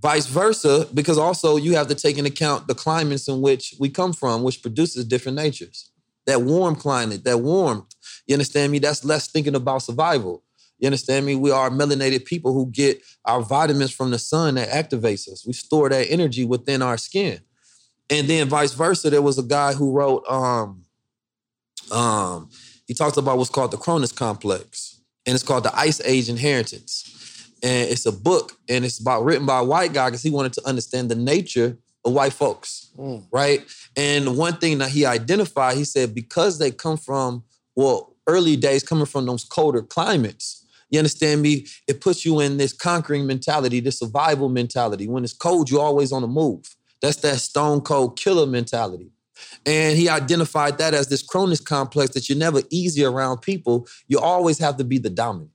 Vice 0.00 0.26
versa, 0.26 0.88
because 0.94 1.18
also 1.18 1.56
you 1.56 1.74
have 1.74 1.88
to 1.88 1.94
take 1.94 2.16
into 2.16 2.30
account 2.30 2.68
the 2.68 2.74
climates 2.74 3.28
in 3.28 3.40
which 3.40 3.74
we 3.80 3.88
come 3.88 4.12
from, 4.12 4.42
which 4.42 4.62
produces 4.62 5.04
different 5.04 5.36
natures. 5.36 5.90
That 6.26 6.42
warm 6.42 6.76
climate, 6.76 7.24
that 7.24 7.38
warmth, 7.38 7.94
you 8.26 8.34
understand 8.34 8.70
me? 8.72 8.78
That's 8.78 9.04
less 9.04 9.28
thinking 9.28 9.54
about 9.54 9.82
survival. 9.82 10.42
You 10.78 10.86
understand 10.86 11.26
me? 11.26 11.34
We 11.34 11.50
are 11.50 11.70
melanated 11.70 12.24
people 12.24 12.52
who 12.52 12.70
get 12.70 13.02
our 13.24 13.42
vitamins 13.42 13.90
from 13.90 14.10
the 14.10 14.18
sun 14.18 14.54
that 14.54 14.68
activates 14.68 15.28
us. 15.28 15.44
We 15.46 15.52
store 15.52 15.88
that 15.88 16.10
energy 16.10 16.44
within 16.44 16.82
our 16.82 16.96
skin. 16.96 17.40
And 18.10 18.28
then 18.28 18.48
vice 18.48 18.72
versa, 18.72 19.10
there 19.10 19.22
was 19.22 19.38
a 19.38 19.42
guy 19.42 19.74
who 19.74 19.92
wrote, 19.92 20.24
um, 20.28 20.84
um, 21.90 22.48
he 22.86 22.94
talked 22.94 23.16
about 23.16 23.38
what's 23.38 23.50
called 23.50 23.70
the 23.70 23.76
Cronus 23.76 24.12
complex. 24.12 25.00
And 25.26 25.34
it's 25.34 25.44
called 25.44 25.64
the 25.64 25.76
Ice 25.76 26.00
Age 26.04 26.28
Inheritance. 26.28 27.50
And 27.62 27.90
it's 27.90 28.06
a 28.06 28.12
book 28.12 28.52
and 28.68 28.84
it's 28.84 29.00
about 29.00 29.24
written 29.24 29.44
by 29.44 29.58
a 29.58 29.64
white 29.64 29.92
guy 29.92 30.08
because 30.08 30.22
he 30.22 30.30
wanted 30.30 30.52
to 30.54 30.66
understand 30.66 31.10
the 31.10 31.16
nature 31.16 31.76
of 32.04 32.12
white 32.12 32.32
folks. 32.32 32.90
Mm. 32.96 33.26
Right. 33.30 33.62
And 33.96 34.36
one 34.36 34.56
thing 34.56 34.78
that 34.78 34.90
he 34.90 35.04
identified, 35.04 35.76
he 35.76 35.84
said, 35.84 36.14
because 36.14 36.58
they 36.58 36.70
come 36.70 36.96
from, 36.96 37.44
well, 37.74 38.14
early 38.26 38.56
days 38.56 38.82
coming 38.82 39.06
from 39.06 39.26
those 39.26 39.44
colder 39.44 39.82
climates, 39.82 40.64
you 40.90 40.98
understand 40.98 41.42
me? 41.42 41.66
It 41.86 42.00
puts 42.00 42.24
you 42.24 42.40
in 42.40 42.56
this 42.56 42.72
conquering 42.72 43.26
mentality, 43.26 43.80
this 43.80 43.98
survival 43.98 44.48
mentality. 44.48 45.06
When 45.08 45.24
it's 45.24 45.32
cold, 45.32 45.70
you're 45.70 45.80
always 45.82 46.12
on 46.12 46.22
the 46.22 46.28
move. 46.28 46.76
That's 47.02 47.16
that 47.18 47.38
stone 47.38 47.80
cold 47.80 48.18
killer 48.18 48.46
mentality. 48.46 49.10
And 49.64 49.96
he 49.96 50.08
identified 50.08 50.78
that 50.78 50.94
as 50.94 51.08
this 51.08 51.22
Cronus 51.22 51.60
complex 51.60 52.14
that 52.14 52.28
you're 52.28 52.38
never 52.38 52.62
easy 52.70 53.04
around 53.04 53.38
people. 53.38 53.86
You 54.08 54.18
always 54.18 54.58
have 54.58 54.76
to 54.78 54.84
be 54.84 54.98
the 54.98 55.10
dominant. 55.10 55.50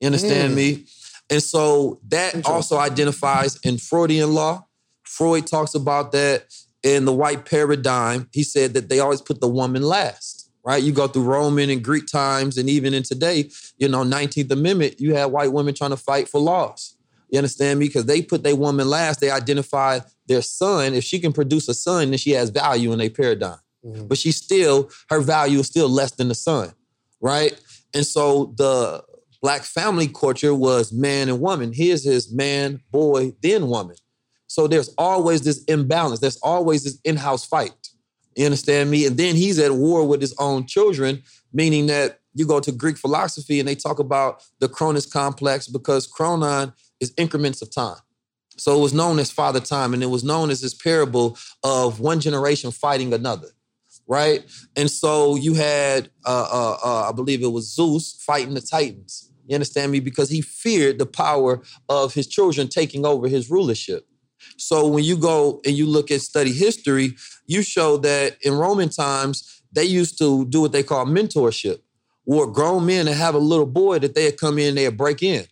You 0.00 0.06
understand 0.06 0.52
Mm. 0.52 0.56
me? 0.56 0.84
And 1.28 1.42
so 1.42 2.00
that 2.08 2.46
also 2.46 2.78
identifies 2.78 3.58
in 3.62 3.78
Freudian 3.78 4.32
law. 4.34 4.66
Freud 5.04 5.46
talks 5.46 5.74
about 5.74 6.12
that 6.12 6.46
in 6.82 7.04
the 7.04 7.12
white 7.12 7.44
paradigm. 7.44 8.28
He 8.32 8.42
said 8.42 8.74
that 8.74 8.88
they 8.88 9.00
always 9.00 9.20
put 9.20 9.40
the 9.40 9.48
woman 9.48 9.82
last, 9.82 10.41
right? 10.64 10.82
You 10.82 10.92
go 10.92 11.08
through 11.08 11.24
Roman 11.24 11.70
and 11.70 11.82
Greek 11.82 12.06
times, 12.06 12.58
and 12.58 12.68
even 12.68 12.94
in 12.94 13.02
today, 13.02 13.50
you 13.78 13.88
know, 13.88 14.04
19th 14.04 14.50
Amendment, 14.50 15.00
you 15.00 15.14
had 15.14 15.26
white 15.26 15.52
women 15.52 15.74
trying 15.74 15.90
to 15.90 15.96
fight 15.96 16.28
for 16.28 16.40
laws. 16.40 16.96
You 17.30 17.38
understand 17.38 17.78
me? 17.78 17.86
Because 17.86 18.04
they 18.04 18.22
put 18.22 18.42
their 18.42 18.56
woman 18.56 18.88
last. 18.88 19.20
They 19.20 19.30
identify 19.30 20.00
their 20.26 20.42
son. 20.42 20.94
If 20.94 21.04
she 21.04 21.18
can 21.18 21.32
produce 21.32 21.68
a 21.68 21.74
son, 21.74 22.10
then 22.10 22.18
she 22.18 22.32
has 22.32 22.50
value 22.50 22.92
in 22.92 22.98
their 22.98 23.10
paradigm. 23.10 23.58
Mhm. 23.84 24.08
But 24.08 24.18
she's 24.18 24.36
still, 24.36 24.90
her 25.08 25.20
value 25.20 25.58
is 25.60 25.66
still 25.66 25.88
less 25.88 26.12
than 26.12 26.28
the 26.28 26.34
son, 26.34 26.72
right? 27.20 27.58
And 27.94 28.06
so 28.06 28.54
the 28.56 29.02
black 29.40 29.62
family 29.62 30.08
culture 30.08 30.54
was 30.54 30.92
man 30.92 31.28
and 31.28 31.40
woman. 31.40 31.72
Here's 31.72 32.04
his 32.04 32.30
man, 32.32 32.80
boy, 32.90 33.34
then 33.42 33.66
woman. 33.66 33.96
So 34.46 34.68
there's 34.68 34.90
always 34.98 35.40
this 35.40 35.64
imbalance. 35.64 36.20
There's 36.20 36.38
always 36.42 36.84
this 36.84 36.98
in-house 37.04 37.46
fight. 37.46 37.88
You 38.36 38.46
understand 38.46 38.90
me? 38.90 39.06
And 39.06 39.16
then 39.16 39.36
he's 39.36 39.58
at 39.58 39.72
war 39.72 40.06
with 40.06 40.20
his 40.20 40.34
own 40.38 40.66
children, 40.66 41.22
meaning 41.52 41.86
that 41.86 42.20
you 42.34 42.46
go 42.46 42.60
to 42.60 42.72
Greek 42.72 42.96
philosophy 42.96 43.60
and 43.60 43.68
they 43.68 43.74
talk 43.74 43.98
about 43.98 44.42
the 44.58 44.68
Cronus 44.68 45.06
complex 45.06 45.68
because 45.68 46.06
Cronon 46.06 46.72
is 47.00 47.12
increments 47.16 47.60
of 47.62 47.70
time. 47.70 47.98
So 48.56 48.78
it 48.78 48.82
was 48.82 48.94
known 48.94 49.18
as 49.18 49.30
father 49.30 49.60
time, 49.60 49.94
and 49.94 50.02
it 50.02 50.06
was 50.06 50.22
known 50.22 50.50
as 50.50 50.60
this 50.60 50.74
parable 50.74 51.38
of 51.64 52.00
one 52.00 52.20
generation 52.20 52.70
fighting 52.70 53.12
another, 53.12 53.48
right? 54.06 54.44
And 54.76 54.90
so 54.90 55.36
you 55.36 55.54
had, 55.54 56.10
uh, 56.24 56.48
uh, 56.52 56.76
uh, 56.84 57.08
I 57.08 57.12
believe 57.12 57.42
it 57.42 57.52
was 57.52 57.74
Zeus 57.74 58.12
fighting 58.12 58.54
the 58.54 58.60
Titans. 58.60 59.30
You 59.46 59.54
understand 59.54 59.90
me? 59.90 60.00
Because 60.00 60.30
he 60.30 60.42
feared 60.42 60.98
the 60.98 61.06
power 61.06 61.62
of 61.88 62.14
his 62.14 62.26
children 62.26 62.68
taking 62.68 63.04
over 63.04 63.26
his 63.26 63.50
rulership. 63.50 64.06
So 64.56 64.86
when 64.86 65.04
you 65.04 65.16
go 65.16 65.60
and 65.64 65.76
you 65.76 65.86
look 65.86 66.10
at 66.10 66.20
study 66.20 66.52
history, 66.52 67.16
you 67.46 67.62
show 67.62 67.96
that 67.98 68.36
in 68.42 68.54
Roman 68.54 68.88
times, 68.88 69.62
they 69.72 69.84
used 69.84 70.18
to 70.18 70.44
do 70.46 70.60
what 70.60 70.72
they 70.72 70.82
call 70.82 71.06
mentorship, 71.06 71.80
where 72.24 72.46
grown 72.46 72.86
men 72.86 73.08
and 73.08 73.16
have 73.16 73.34
a 73.34 73.38
little 73.38 73.66
boy 73.66 73.98
that 74.00 74.14
they'd 74.14 74.38
come 74.38 74.58
in, 74.58 74.74
they'd 74.74 74.96
break 74.96 75.22
in. 75.22 75.46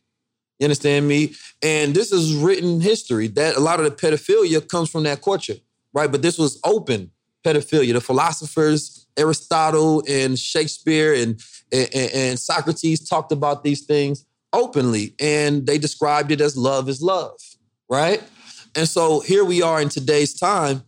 You 0.59 0.65
understand 0.65 1.09
me? 1.09 1.35
And 1.62 1.95
this 1.95 2.12
is 2.12 2.35
written 2.35 2.81
history 2.81 3.29
that 3.29 3.57
a 3.57 3.61
lot 3.61 3.81
of 3.81 3.87
the 3.87 3.91
pedophilia 3.91 4.67
comes 4.69 4.91
from 4.91 5.05
that 5.05 5.23
culture, 5.23 5.57
right? 5.95 6.11
But 6.11 6.21
this 6.21 6.39
was 6.39 6.61
open 6.65 7.11
pedophilia. 7.45 7.95
The 7.95 8.01
philosophers, 8.01 9.07
Aristotle 9.17 10.03
and 10.09 10.39
Shakespeare 10.39 11.15
and, 11.15 11.41
and, 11.73 11.95
and 11.95 12.39
Socrates 12.39 13.09
talked 13.09 13.33
about 13.33 13.65
these 13.65 13.85
things 13.87 14.27
openly, 14.53 15.15
and 15.21 15.67
they 15.67 15.79
described 15.79 16.31
it 16.31 16.41
as 16.41 16.57
love 16.57 16.89
is 16.89 17.01
love, 17.01 17.41
right? 17.89 18.23
And 18.75 18.89
so 18.89 19.21
here 19.21 19.45
we 19.45 19.63
are 19.63 19.81
in 19.81 19.89
today's 19.89 20.39
time 20.39 20.83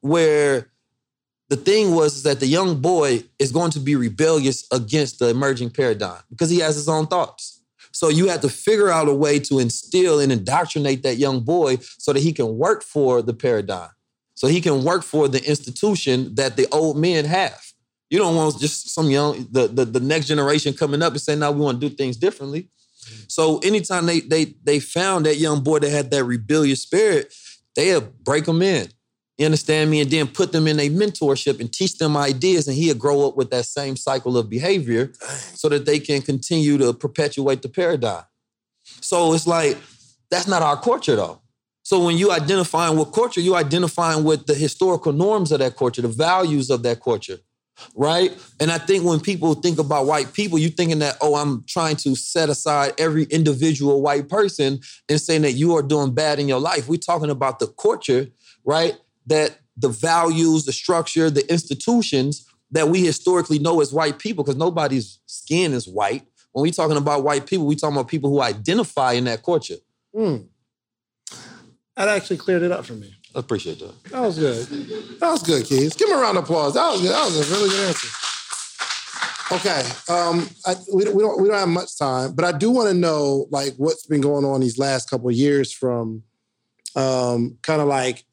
where 0.00 0.70
the 1.48 1.56
thing 1.56 1.94
was 1.94 2.22
that 2.22 2.40
the 2.40 2.46
young 2.46 2.80
boy 2.80 3.24
is 3.38 3.52
going 3.52 3.70
to 3.72 3.80
be 3.80 3.96
rebellious 3.96 4.66
against 4.72 5.18
the 5.18 5.28
emerging 5.28 5.70
paradigm 5.70 6.22
because 6.30 6.50
he 6.50 6.58
has 6.60 6.76
his 6.76 6.88
own 6.88 7.06
thoughts. 7.06 7.60
So 7.92 8.08
you 8.08 8.28
have 8.28 8.40
to 8.40 8.48
figure 8.48 8.90
out 8.90 9.08
a 9.08 9.14
way 9.14 9.38
to 9.40 9.60
instill 9.60 10.18
and 10.18 10.32
indoctrinate 10.32 11.02
that 11.04 11.16
young 11.16 11.40
boy 11.40 11.76
so 11.76 12.12
that 12.12 12.22
he 12.22 12.32
can 12.32 12.58
work 12.58 12.82
for 12.82 13.22
the 13.22 13.34
paradigm. 13.34 13.90
So 14.34 14.48
he 14.48 14.60
can 14.60 14.82
work 14.82 15.04
for 15.04 15.28
the 15.28 15.42
institution 15.48 16.34
that 16.34 16.56
the 16.56 16.66
old 16.72 16.96
men 16.96 17.24
have. 17.24 17.60
You 18.10 18.18
don't 18.18 18.34
want 18.34 18.58
just 18.58 18.92
some 18.92 19.10
young 19.10 19.46
the 19.50 19.68
the, 19.68 19.84
the 19.84 20.00
next 20.00 20.26
generation 20.26 20.74
coming 20.74 21.02
up 21.02 21.12
and 21.12 21.20
saying, 21.20 21.38
now 21.38 21.52
we 21.52 21.60
want 21.60 21.80
to 21.80 21.88
do 21.88 21.94
things 21.94 22.16
differently. 22.16 22.68
So 23.28 23.58
anytime 23.58 24.06
they 24.06 24.20
they 24.20 24.54
they 24.64 24.80
found 24.80 25.26
that 25.26 25.36
young 25.36 25.62
boy 25.62 25.80
that 25.80 25.90
had 25.90 26.10
that 26.10 26.24
rebellious 26.24 26.82
spirit, 26.82 27.34
they'll 27.76 28.00
break 28.00 28.44
them 28.44 28.62
in. 28.62 28.88
You 29.38 29.46
understand 29.46 29.90
me? 29.90 30.00
And 30.00 30.10
then 30.10 30.28
put 30.28 30.52
them 30.52 30.68
in 30.68 30.78
a 30.78 30.88
mentorship 30.88 31.58
and 31.58 31.72
teach 31.72 31.98
them 31.98 32.16
ideas, 32.16 32.68
and 32.68 32.76
he'll 32.76 32.94
grow 32.94 33.26
up 33.26 33.36
with 33.36 33.50
that 33.50 33.64
same 33.64 33.96
cycle 33.96 34.36
of 34.38 34.48
behavior 34.48 35.12
so 35.54 35.68
that 35.68 35.86
they 35.86 35.98
can 35.98 36.22
continue 36.22 36.78
to 36.78 36.92
perpetuate 36.92 37.62
the 37.62 37.68
paradigm. 37.68 38.24
So 39.00 39.34
it's 39.34 39.46
like, 39.46 39.76
that's 40.30 40.46
not 40.46 40.62
our 40.62 40.80
culture 40.80 41.16
though. 41.16 41.40
So 41.82 42.02
when 42.02 42.16
you 42.16 42.30
identifying 42.30 42.96
with 42.96 43.12
culture, 43.12 43.40
you 43.40 43.56
identifying 43.56 44.24
with 44.24 44.46
the 44.46 44.54
historical 44.54 45.12
norms 45.12 45.52
of 45.52 45.58
that 45.58 45.76
culture, 45.76 46.00
the 46.00 46.08
values 46.08 46.70
of 46.70 46.82
that 46.84 47.02
culture, 47.02 47.38
right? 47.94 48.36
And 48.60 48.70
I 48.70 48.78
think 48.78 49.04
when 49.04 49.20
people 49.20 49.54
think 49.54 49.78
about 49.78 50.06
white 50.06 50.32
people, 50.32 50.58
you're 50.58 50.70
thinking 50.70 51.00
that, 51.00 51.16
oh, 51.20 51.36
I'm 51.36 51.64
trying 51.66 51.96
to 51.96 52.14
set 52.14 52.48
aside 52.48 52.94
every 52.98 53.24
individual 53.24 54.02
white 54.02 54.28
person 54.28 54.80
and 55.08 55.20
saying 55.20 55.42
that 55.42 55.52
you 55.52 55.76
are 55.76 55.82
doing 55.82 56.14
bad 56.14 56.38
in 56.38 56.48
your 56.48 56.60
life. 56.60 56.88
We're 56.88 56.98
talking 56.98 57.30
about 57.30 57.58
the 57.58 57.66
culture, 57.66 58.28
right? 58.64 58.96
That 59.26 59.58
the 59.76 59.88
values, 59.88 60.64
the 60.64 60.72
structure, 60.72 61.30
the 61.30 61.50
institutions 61.50 62.46
that 62.70 62.88
we 62.88 63.04
historically 63.04 63.58
know 63.58 63.80
as 63.80 63.92
white 63.92 64.18
people, 64.18 64.44
because 64.44 64.56
nobody's 64.56 65.18
skin 65.26 65.72
is 65.72 65.86
white. 65.86 66.26
When 66.52 66.62
we're 66.62 66.72
talking 66.72 66.96
about 66.96 67.24
white 67.24 67.46
people, 67.46 67.66
we 67.66 67.76
talking 67.76 67.96
about 67.96 68.08
people 68.08 68.30
who 68.30 68.40
identify 68.40 69.12
in 69.12 69.24
that 69.24 69.42
culture. 69.42 69.76
Mm. 70.14 70.46
That 71.96 72.08
actually 72.08 72.36
cleared 72.36 72.62
it 72.62 72.72
up 72.72 72.84
for 72.84 72.94
me. 72.94 73.14
I 73.34 73.40
appreciate 73.40 73.80
that. 73.80 74.04
That 74.10 74.20
was 74.20 74.38
good. 74.38 74.66
That 75.20 75.30
was 75.30 75.42
good, 75.42 75.64
kids. 75.66 75.96
Give 75.96 76.08
him 76.08 76.18
a 76.18 76.20
round 76.20 76.38
of 76.38 76.44
applause. 76.44 76.74
That 76.74 76.90
was 76.92 77.00
good. 77.02 77.10
That 77.10 77.24
was 77.24 77.50
a 77.50 77.54
really 77.54 77.68
good 77.70 77.88
answer. 77.88 78.08
Okay, 79.52 79.82
um, 80.08 80.48
I, 80.66 80.74
we, 80.92 81.04
we 81.12 81.22
don't 81.22 81.40
we 81.40 81.48
don't 81.48 81.58
have 81.58 81.68
much 81.68 81.98
time, 81.98 82.32
but 82.32 82.44
I 82.46 82.52
do 82.56 82.70
want 82.70 82.88
to 82.88 82.94
know 82.94 83.46
like 83.50 83.74
what's 83.76 84.06
been 84.06 84.20
going 84.22 84.44
on 84.44 84.60
these 84.60 84.78
last 84.78 85.10
couple 85.10 85.28
of 85.28 85.34
years 85.34 85.70
from, 85.70 86.22
um, 86.96 87.58
kind 87.62 87.82
of 87.82 87.86
like 87.88 88.24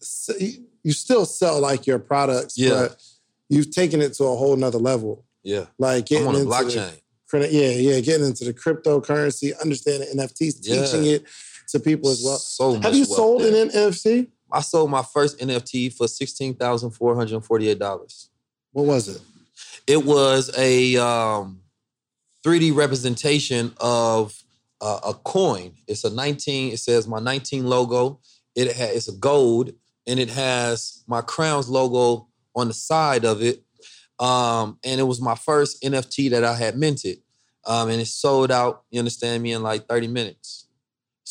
you 0.84 0.94
still 0.94 1.26
sell 1.26 1.60
like 1.60 1.86
your 1.86 2.00
products, 2.00 2.58
Yeah. 2.58 2.70
but 2.88 3.04
you've 3.50 3.72
taken 3.72 4.02
it 4.02 4.14
to 4.14 4.24
a 4.24 4.36
whole 4.36 4.56
nother 4.56 4.78
level. 4.80 5.26
Yeah. 5.44 5.66
Like 5.78 6.06
getting 6.06 6.28
I'm 6.28 6.36
on 6.36 6.36
a 6.36 6.44
into 6.44 6.52
blockchain. 6.52 6.94
The, 7.32 7.50
yeah, 7.52 7.70
yeah, 7.72 8.00
getting 8.00 8.26
into 8.28 8.46
the 8.46 8.54
cryptocurrency, 8.54 9.52
understanding 9.62 10.08
NFTs, 10.16 10.56
Yeah. 10.62 10.86
teaching 10.86 11.06
it 11.06 11.26
to 11.70 11.80
people 11.80 12.10
as 12.10 12.24
well. 12.24 12.38
So 12.38 12.80
Have 12.80 12.96
you 12.96 13.06
sold 13.06 13.42
there. 13.44 13.64
an 13.64 13.70
NFT? 13.70 14.28
I 14.52 14.62
sold 14.62 14.90
my 14.90 15.04
first 15.04 15.40
NFT 15.40 15.94
for 15.94 16.08
sixteen 16.08 16.56
thousand 16.56 16.92
four 16.92 17.16
hundred 17.16 17.44
forty-eight 17.44 17.80
dollars. 17.80 18.30
What 18.72 18.86
was 18.86 19.08
it? 19.08 19.22
It 19.88 20.06
was 20.06 20.52
a 20.58 20.96
um, 20.98 21.62
3D 22.46 22.76
representation 22.76 23.74
of 23.80 24.42
uh, 24.80 25.00
a 25.08 25.14
coin. 25.14 25.74
It's 25.88 26.04
a 26.04 26.10
19. 26.10 26.74
It 26.74 26.78
says 26.78 27.08
my 27.08 27.20
19 27.20 27.66
logo. 27.66 28.20
It 28.56 28.76
ha- 28.76 28.92
it's 28.94 29.08
a 29.08 29.14
gold, 29.14 29.72
and 30.08 30.20
it 30.20 30.30
has 30.30 31.04
my 31.08 31.22
Crown's 31.22 31.70
logo 31.70 32.28
on 32.56 32.68
the 32.68 32.74
side 32.74 33.26
of 33.26 33.42
it. 33.42 33.64
Um, 34.20 34.78
and 34.84 35.00
it 35.00 35.04
was 35.04 35.22
my 35.22 35.36
first 35.36 35.82
NFT 35.84 36.30
that 36.32 36.44
I 36.44 36.56
had 36.56 36.78
minted, 36.78 37.18
um, 37.66 37.90
and 37.90 38.00
it 38.00 38.06
sold 38.06 38.52
out. 38.52 38.84
You 38.92 39.00
understand 39.00 39.42
me 39.42 39.52
in 39.52 39.64
like 39.64 39.88
30 39.88 40.08
minutes. 40.08 40.68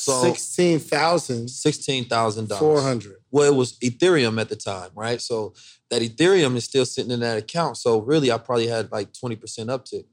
So 0.01 0.23
Sixteen 0.23 0.79
thousand 0.79 1.49
sixteen 1.49 2.07
thousand 2.07 2.49
dollars. 2.49 2.61
four 2.61 2.81
hundred. 2.81 3.17
Well, 3.31 3.53
it 3.53 3.55
was 3.55 3.79
Ethereum 3.81 4.41
at 4.41 4.49
the 4.49 4.57
time, 4.57 4.91
right? 4.95 5.21
So 5.21 5.53
that 5.91 6.01
Ethereum 6.01 6.57
is 6.57 6.65
still 6.65 6.87
sitting 6.87 7.11
in 7.11 7.21
that 7.21 7.37
account. 7.37 7.77
So 7.77 8.01
really, 8.01 8.33
I 8.33 8.39
probably 8.39 8.67
had 8.67 8.91
like 8.91 9.13
twenty 9.13 9.37
percent 9.37 9.69
uptick. 9.69 10.05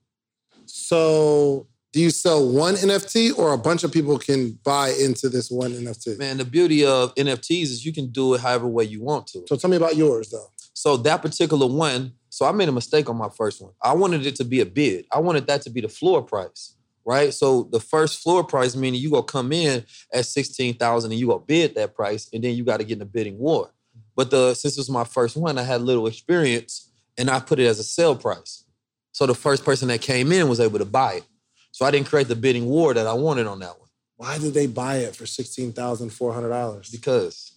So 0.66 1.68
do 1.94 2.02
you 2.02 2.10
sell 2.10 2.46
one 2.46 2.76
NFT 2.76 3.38
or 3.38 3.54
a 3.54 3.58
bunch 3.58 3.86
of 3.86 3.94
people 3.94 4.20
can 4.20 4.60
buy 4.66 4.90
into 4.90 5.30
this 5.30 5.50
one 5.50 5.72
NFT? 5.72 6.20
Man, 6.20 6.38
the 6.38 6.46
beauty 6.46 6.86
of 6.86 7.16
NFTs 7.16 7.64
is 7.64 7.86
you 7.86 7.94
can 7.94 8.12
do 8.12 8.34
it 8.34 8.42
however 8.42 8.68
way 8.68 8.84
you 8.84 9.02
want 9.02 9.26
to. 9.28 9.46
So 9.48 9.56
tell 9.56 9.70
me 9.70 9.78
about 9.78 9.96
yours 9.96 10.30
though. 10.30 10.52
So 10.74 10.98
that 10.98 11.22
particular 11.22 11.66
one, 11.66 12.12
so 12.30 12.46
I 12.46 12.52
made 12.52 12.70
a 12.70 12.74
mistake 12.74 13.10
on 13.10 13.16
my 13.16 13.30
first 13.30 13.62
one. 13.62 13.72
I 13.82 13.94
wanted 13.94 14.26
it 14.26 14.36
to 14.36 14.44
be 14.44 14.60
a 14.60 14.66
bid. 14.66 15.06
I 15.12 15.20
wanted 15.20 15.48
that 15.48 15.62
to 15.64 15.70
be 15.70 15.82
the 15.82 15.90
floor 15.90 16.22
price, 16.22 16.76
right? 17.08 17.34
So 17.34 17.64
the 17.72 17.80
first 17.80 18.22
floor 18.22 18.44
price 18.44 18.76
meaning 18.76 19.00
you 19.00 19.10
gonna 19.10 19.24
come 19.24 19.54
in 19.54 19.86
at 20.14 20.26
sixteen 20.26 20.76
thousand 20.76 21.12
and 21.12 21.20
you 21.20 21.28
gonna 21.28 21.40
bid 21.40 21.74
that 21.76 21.96
price, 21.96 22.30
and 22.34 22.44
then 22.44 22.54
you 22.54 22.64
got 22.66 22.78
to 22.78 22.84
get 22.84 22.98
in 22.98 23.02
a 23.02 23.06
bidding 23.06 23.40
war. 23.40 23.72
But 24.16 24.30
the 24.30 24.54
since 24.54 24.76
it 24.78 24.82
was 24.82 24.90
my 24.90 25.06
first 25.06 25.38
one, 25.38 25.58
I 25.58 25.64
had 25.64 25.82
little 25.82 26.06
experience, 26.06 26.92
and 27.18 27.30
I 27.32 27.40
put 27.40 27.60
it 27.60 27.66
as 27.66 27.80
a 27.80 27.84
sale 27.84 28.16
price. 28.16 28.66
So 29.14 29.26
the 29.26 29.34
first 29.34 29.64
person 29.64 29.88
that 29.88 30.02
came 30.02 30.32
in 30.32 30.50
was 30.50 30.60
able 30.60 30.78
to 30.80 30.86
buy 30.86 31.14
it. 31.14 31.24
So 31.72 31.86
I 31.86 31.92
didn't 31.92 32.08
create 32.08 32.28
the 32.28 32.36
bidding 32.36 32.66
war 32.66 32.94
that 32.94 33.08
I 33.08 33.14
wanted 33.14 33.48
on 33.48 33.60
that 33.60 33.80
one 33.80 33.90
Why 34.18 34.38
did 34.38 34.54
they 34.54 34.68
buy 34.68 34.98
it 34.98 35.16
for 35.16 35.26
sixteen 35.26 35.72
thousand 35.72 36.10
four 36.10 36.34
hundred 36.34 36.50
dollars? 36.50 36.90
because 36.90 37.54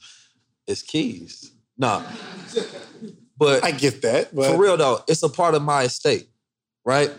it's 0.69 0.83
keys. 0.83 1.51
Nah, 1.77 2.03
but 3.37 3.65
I 3.69 3.73
get 3.73 4.03
that, 4.03 4.33
but 4.35 4.53
For 4.53 4.59
real 4.59 4.77
though, 4.77 5.03
it's 5.09 5.25
a 5.25 5.29
part 5.29 5.55
of 5.57 5.63
my 5.63 5.83
estate, 5.85 6.29
right? 6.85 7.11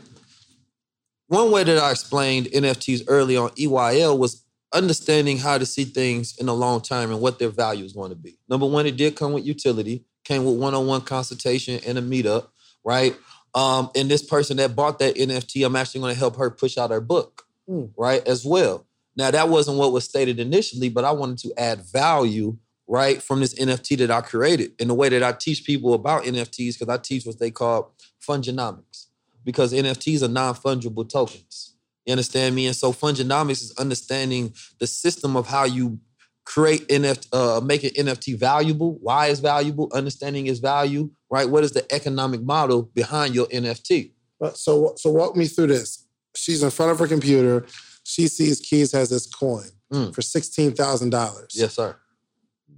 One 1.31 1.49
way 1.49 1.63
that 1.63 1.77
I 1.77 1.91
explained 1.91 2.47
NFTs 2.47 3.03
early 3.07 3.37
on 3.37 3.51
EYL 3.51 4.19
was 4.19 4.43
understanding 4.73 5.37
how 5.37 5.57
to 5.57 5.65
see 5.65 5.85
things 5.85 6.35
in 6.37 6.47
the 6.47 6.53
long 6.53 6.81
term 6.81 7.09
and 7.09 7.21
what 7.21 7.39
their 7.39 7.47
value 7.47 7.85
is 7.85 7.93
going 7.93 8.09
to 8.09 8.17
be. 8.17 8.37
Number 8.49 8.65
one, 8.65 8.85
it 8.85 8.97
did 8.97 9.15
come 9.15 9.31
with 9.31 9.45
utility, 9.45 10.03
came 10.25 10.43
with 10.43 10.57
one-on-one 10.57 11.03
consultation 11.03 11.79
and 11.87 11.97
a 11.97 12.01
meetup, 12.01 12.47
right? 12.83 13.15
Um, 13.55 13.89
and 13.95 14.11
this 14.11 14.21
person 14.21 14.57
that 14.57 14.75
bought 14.75 14.99
that 14.99 15.15
NFT, 15.15 15.65
I'm 15.65 15.77
actually 15.77 16.01
going 16.01 16.13
to 16.13 16.19
help 16.19 16.35
her 16.35 16.49
push 16.49 16.77
out 16.77 16.91
her 16.91 16.99
book, 16.99 17.43
Hmm. 17.65 17.85
right? 17.95 18.27
As 18.27 18.43
well. 18.43 18.85
Now 19.15 19.31
that 19.31 19.47
wasn't 19.47 19.77
what 19.77 19.93
was 19.93 20.03
stated 20.03 20.37
initially, 20.37 20.89
but 20.89 21.05
I 21.05 21.13
wanted 21.13 21.37
to 21.47 21.53
add 21.57 21.79
value, 21.93 22.57
right, 22.89 23.23
from 23.23 23.39
this 23.39 23.53
NFT 23.53 23.95
that 23.99 24.11
I 24.11 24.19
created. 24.19 24.73
And 24.81 24.89
the 24.89 24.95
way 24.95 25.07
that 25.07 25.23
I 25.23 25.31
teach 25.31 25.63
people 25.63 25.93
about 25.93 26.25
NFTs, 26.25 26.77
because 26.77 26.93
I 26.93 26.97
teach 26.97 27.25
what 27.25 27.39
they 27.39 27.51
call 27.51 27.95
funginomics, 28.21 29.05
because 29.43 29.73
NFTs 29.73 30.21
are 30.23 30.27
non-fungible 30.27 31.07
tokens. 31.09 31.75
You 32.05 32.11
understand 32.13 32.55
me? 32.55 32.67
And 32.67 32.75
so 32.75 32.91
funginomics 32.93 33.61
is 33.63 33.73
understanding 33.77 34.53
the 34.79 34.87
system 34.87 35.35
of 35.35 35.47
how 35.47 35.65
you 35.65 35.99
create 36.45 36.87
NFT, 36.87 37.27
uh, 37.31 37.61
make 37.61 37.83
an 37.83 37.91
NFT 37.91 38.37
valuable, 38.37 38.97
why 39.01 39.27
it's 39.27 39.39
valuable, 39.39 39.89
understanding 39.93 40.47
its 40.47 40.59
value, 40.59 41.11
right? 41.29 41.47
What 41.47 41.63
is 41.63 41.71
the 41.71 41.85
economic 41.93 42.41
model 42.41 42.83
behind 42.83 43.35
your 43.35 43.45
NFT? 43.47 44.13
So 44.55 44.93
so 44.97 45.11
walk 45.11 45.35
me 45.35 45.45
through 45.45 45.67
this. 45.67 46.07
She's 46.35 46.63
in 46.63 46.71
front 46.71 46.91
of 46.91 46.99
her 46.99 47.07
computer. 47.07 47.65
She 48.03 48.27
sees 48.27 48.59
Keys 48.59 48.91
has 48.93 49.09
this 49.09 49.27
coin 49.27 49.69
Mm. 49.93 50.15
for 50.15 50.21
sixteen 50.21 50.73
thousand 50.73 51.09
dollars. 51.09 51.53
Yes, 51.53 51.75
sir. 51.75 51.95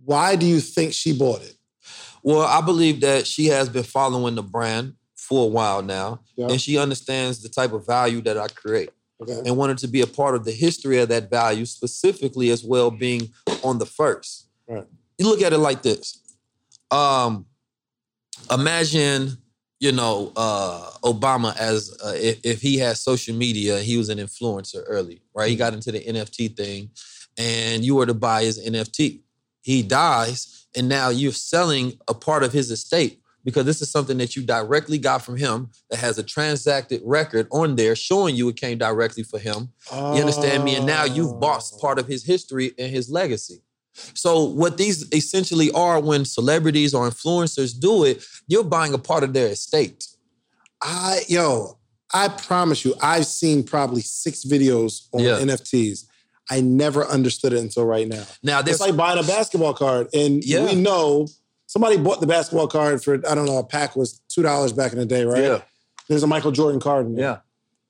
Why 0.04 0.36
do 0.36 0.46
you 0.46 0.60
think 0.60 0.94
she 0.94 1.14
bought 1.18 1.42
it? 1.44 1.56
Well, 2.24 2.42
I 2.42 2.60
believe 2.62 3.02
that 3.02 3.28
she 3.28 3.46
has 3.48 3.70
been 3.70 3.84
following 3.84 4.36
the 4.36 4.42
brand 4.44 4.96
for 5.28 5.46
a 5.46 5.48
while 5.48 5.82
now, 5.82 6.20
Yeah. 6.36 6.48
and 6.50 6.60
she 6.62 6.78
understands 6.78 7.42
the 7.42 7.50
type 7.50 7.74
of 7.74 7.86
value 7.86 8.22
that 8.22 8.38
I 8.38 8.48
create. 8.48 8.92
Okay. 9.22 9.42
and 9.46 9.56
wanted 9.56 9.78
to 9.78 9.88
be 9.88 10.02
a 10.02 10.08
part 10.08 10.36
of 10.36 10.44
the 10.44 10.52
history 10.52 10.98
of 11.00 11.08
that 11.08 11.30
value, 11.30 11.66
specifically 11.66 12.50
as 12.50 12.62
well 12.62 12.92
being 12.92 13.32
on 13.64 13.78
the 13.78 13.86
first. 13.86 14.48
Right. 14.68 14.86
You 15.18 15.26
look 15.30 15.42
at 15.42 15.54
it 15.54 15.60
like 15.60 15.82
this. 15.82 16.20
Um, 16.92 17.46
imagine, 18.52 19.38
you 19.80 19.92
know, 19.92 20.32
uh, 20.36 20.90
Obama 21.04 21.56
as 21.58 21.96
uh, 22.04 22.14
if, 22.16 22.40
if 22.44 22.62
he 22.62 22.78
had 22.78 22.98
social 22.98 23.36
media, 23.36 23.80
he 23.80 23.96
was 23.98 24.10
an 24.10 24.18
influencer 24.18 24.84
early, 24.88 25.22
right? 25.34 25.50
He 25.50 25.56
got 25.56 25.74
into 25.74 25.92
the 25.92 26.00
NFT 26.02 26.58
thing, 26.58 26.90
and 27.38 27.84
you 27.86 27.96
were 27.96 28.06
to 28.06 28.14
buy 28.14 28.44
his 28.44 28.60
NFT. 28.60 29.22
He 29.62 29.84
dies, 29.84 30.66
and 30.76 30.90
now 30.90 31.10
you're 31.10 31.32
selling 31.32 31.98
a 32.10 32.14
part 32.14 32.44
of 32.44 32.52
his 32.52 32.72
estate 32.72 33.22
because 33.44 33.66
this 33.66 33.82
is 33.82 33.90
something 33.92 34.18
that 34.18 34.36
you 34.36 34.44
directly 34.44 34.98
got 34.98 35.22
from 35.24 35.38
him 35.38 35.70
that 35.90 35.98
has 36.00 36.18
a 36.18 36.24
transacted 36.24 37.02
record 37.04 37.48
on 37.52 37.76
there 37.76 37.96
showing 37.96 38.36
you 38.36 38.48
it 38.50 38.56
came 38.56 38.78
directly 38.78 39.24
for 39.24 39.40
him. 39.40 39.70
You 39.92 40.22
understand 40.22 40.64
me? 40.64 40.76
And 40.76 40.86
now 40.86 41.04
you've 41.04 41.40
bought 41.40 41.64
Oh. 41.74 41.78
part 41.80 42.00
of 42.00 42.08
his 42.08 42.24
history 42.24 42.74
and 42.80 42.92
his 42.92 43.10
legacy. 43.10 43.62
So 44.16 44.44
what 44.46 44.78
these 44.78 45.06
essentially 45.14 45.70
are 45.72 46.00
when 46.00 46.26
celebrities 46.26 46.94
or 46.94 47.08
influencers 47.10 47.78
do 47.80 48.04
it, 48.06 48.24
you're 48.48 48.64
buying 48.64 48.94
a 48.94 48.98
part 48.98 49.24
of 49.24 49.34
their 49.34 49.48
estate. 49.50 50.08
I 50.82 51.22
yo, 51.28 51.78
I 52.14 52.28
promise 52.28 52.84
you, 52.86 52.96
I've 53.02 53.26
seen 53.26 53.64
probably 53.64 54.02
six 54.02 54.44
videos 54.46 55.04
on 55.12 55.22
Yeah. 55.22 55.40
NFTs. 55.40 56.06
I 56.50 56.60
never 56.62 57.06
understood 57.06 57.54
it 57.54 57.60
until 57.60 57.86
right 57.86 58.08
now. 58.08 58.26
Now 58.44 58.60
It's 58.66 58.80
like 58.80 58.96
buying 58.98 59.18
a 59.18 59.24
basketball 59.28 59.74
card, 59.74 60.08
and 60.14 60.44
Yeah. 60.44 60.66
we 60.66 60.76
know 60.76 61.28
somebody 61.74 61.98
bought 61.98 62.22
the 62.22 62.28
basketball 62.28 62.68
card 62.68 63.04
for 63.04 63.16
I 63.28 63.34
don't 63.34 63.46
know 63.46 63.58
a 63.58 63.64
pack 63.64 63.96
was 63.96 64.22
two 64.30 64.44
dollars 64.44 64.72
back 64.72 64.94
in 64.94 65.00
the 65.00 65.08
day, 65.08 65.26
right? 65.26 65.44
Yeah. 65.44 65.62
There's 66.08 66.22
a 66.22 66.28
Michael 66.28 66.52
Jordan 66.52 66.80
card 66.80 67.08
in 67.08 67.16
there. 67.16 67.26
Yeah. 67.26 67.38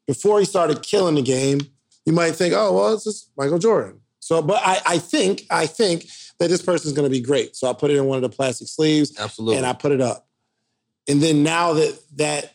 Before 0.08 0.40
he 0.40 0.46
started 0.46 0.82
killing 0.82 1.16
the 1.16 1.22
game, 1.22 1.60
you 2.06 2.14
might 2.14 2.32
think, 2.32 2.54
oh 2.56 2.72
well, 2.74 2.94
it's 2.94 3.04
just 3.04 3.30
Michael 3.38 3.60
Jordan. 3.60 4.00
So, 4.20 4.42
but 4.42 4.62
I, 4.66 4.80
I 4.86 4.98
think 5.00 5.46
I 5.50 5.66
think 5.68 6.08
that 6.40 6.50
this 6.50 6.62
person's 6.62 6.94
going 6.94 7.06
to 7.06 7.12
be 7.12 7.20
great. 7.20 7.58
So 7.58 7.70
I 7.70 7.74
put 7.74 7.92
it 7.92 7.98
in 7.98 8.06
one 8.06 8.16
of 8.16 8.22
the 8.22 8.34
plastic 8.36 8.70
sleeves 8.70 9.20
Absolutely. 9.20 9.58
and 9.58 9.66
I 9.66 9.74
put 9.74 9.92
it 9.92 10.00
up. 10.00 10.28
And 11.10 11.22
then 11.22 11.44
now 11.44 11.74
that 11.74 12.00
that 12.16 12.54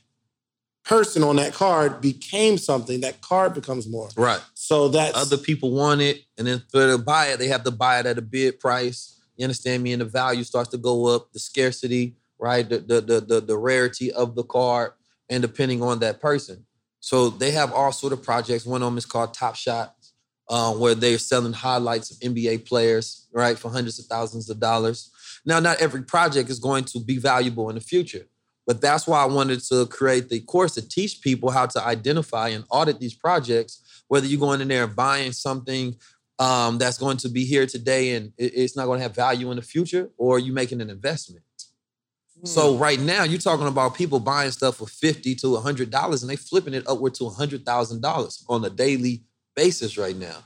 person 0.84 1.22
on 1.22 1.36
that 1.36 1.52
card 1.52 2.00
became 2.00 2.56
something, 2.56 3.02
that 3.02 3.20
card 3.20 3.52
becomes 3.52 3.86
more. 3.86 4.08
right. 4.16 4.40
So 4.54 4.88
that's 4.88 5.14
Other 5.14 5.36
people 5.36 5.72
want 5.72 6.00
it, 6.00 6.22
and 6.38 6.46
then 6.46 6.62
for 6.70 6.86
to 6.90 6.96
buy 6.96 7.26
it, 7.26 7.38
they 7.38 7.48
have 7.48 7.64
to 7.64 7.70
buy 7.70 8.00
it 8.00 8.06
at 8.06 8.16
a 8.16 8.22
bid 8.22 8.58
price. 8.58 9.17
You 9.38 9.44
understand 9.44 9.82
me? 9.82 9.92
And 9.92 10.02
the 10.02 10.06
value 10.06 10.44
starts 10.44 10.68
to 10.70 10.76
go 10.76 11.06
up, 11.06 11.32
the 11.32 11.38
scarcity, 11.38 12.16
right? 12.38 12.68
The 12.68 12.78
the 12.80 13.00
the 13.00 13.20
the, 13.20 13.40
the 13.40 13.56
rarity 13.56 14.12
of 14.12 14.34
the 14.34 14.44
card, 14.44 14.92
and 15.30 15.40
depending 15.40 15.82
on 15.82 16.00
that 16.00 16.20
person. 16.20 16.66
So 17.00 17.30
they 17.30 17.52
have 17.52 17.72
all 17.72 17.92
sort 17.92 18.12
of 18.12 18.22
projects. 18.22 18.66
One 18.66 18.82
of 18.82 18.86
them 18.86 18.98
is 18.98 19.06
called 19.06 19.32
Top 19.32 19.54
Shot, 19.54 19.94
uh, 20.50 20.74
where 20.74 20.94
they're 20.94 21.18
selling 21.18 21.52
highlights 21.52 22.10
of 22.10 22.18
NBA 22.18 22.66
players, 22.66 23.28
right, 23.32 23.58
for 23.58 23.70
hundreds 23.70 23.98
of 23.98 24.06
thousands 24.06 24.50
of 24.50 24.60
dollars. 24.60 25.10
Now, 25.46 25.60
not 25.60 25.80
every 25.80 26.02
project 26.02 26.50
is 26.50 26.58
going 26.58 26.84
to 26.84 27.00
be 27.00 27.18
valuable 27.18 27.68
in 27.70 27.76
the 27.76 27.80
future. 27.80 28.26
But 28.68 28.82
that's 28.82 29.06
why 29.06 29.22
I 29.22 29.26
wanted 29.26 29.60
to 29.70 29.86
create 29.86 30.28
the 30.28 30.40
course 30.40 30.74
to 30.74 30.86
teach 30.86 31.22
people 31.22 31.50
how 31.50 31.64
to 31.64 31.82
identify 31.82 32.48
and 32.48 32.66
audit 32.70 33.00
these 33.00 33.14
projects, 33.14 34.04
whether 34.08 34.26
you're 34.26 34.38
going 34.38 34.60
in 34.60 34.68
there 34.68 34.84
and 34.84 34.94
buying 34.94 35.32
something 35.32 35.96
um, 36.38 36.78
that's 36.78 36.98
going 36.98 37.16
to 37.18 37.28
be 37.28 37.44
here 37.44 37.66
today 37.66 38.14
and 38.14 38.32
it- 38.38 38.52
it's 38.54 38.76
not 38.76 38.86
going 38.86 38.98
to 38.98 39.02
have 39.02 39.14
value 39.14 39.50
in 39.50 39.56
the 39.56 39.62
future, 39.62 40.10
or 40.16 40.38
you 40.38 40.52
making 40.52 40.80
an 40.80 40.90
investment. 40.90 41.44
So 42.44 42.76
right 42.76 43.00
now, 43.00 43.24
you're 43.24 43.40
talking 43.40 43.66
about 43.66 43.96
people 43.96 44.20
buying 44.20 44.52
stuff 44.52 44.76
for 44.76 44.86
fifty 44.86 45.34
to 45.36 45.56
hundred 45.56 45.90
dollars, 45.90 46.22
and 46.22 46.30
they 46.30 46.36
flipping 46.36 46.72
it 46.72 46.84
upward 46.86 47.14
to 47.14 47.28
hundred 47.30 47.66
thousand 47.66 48.00
dollars 48.00 48.44
on 48.48 48.64
a 48.64 48.70
daily 48.70 49.24
basis 49.56 49.98
right 49.98 50.16
now. 50.16 50.36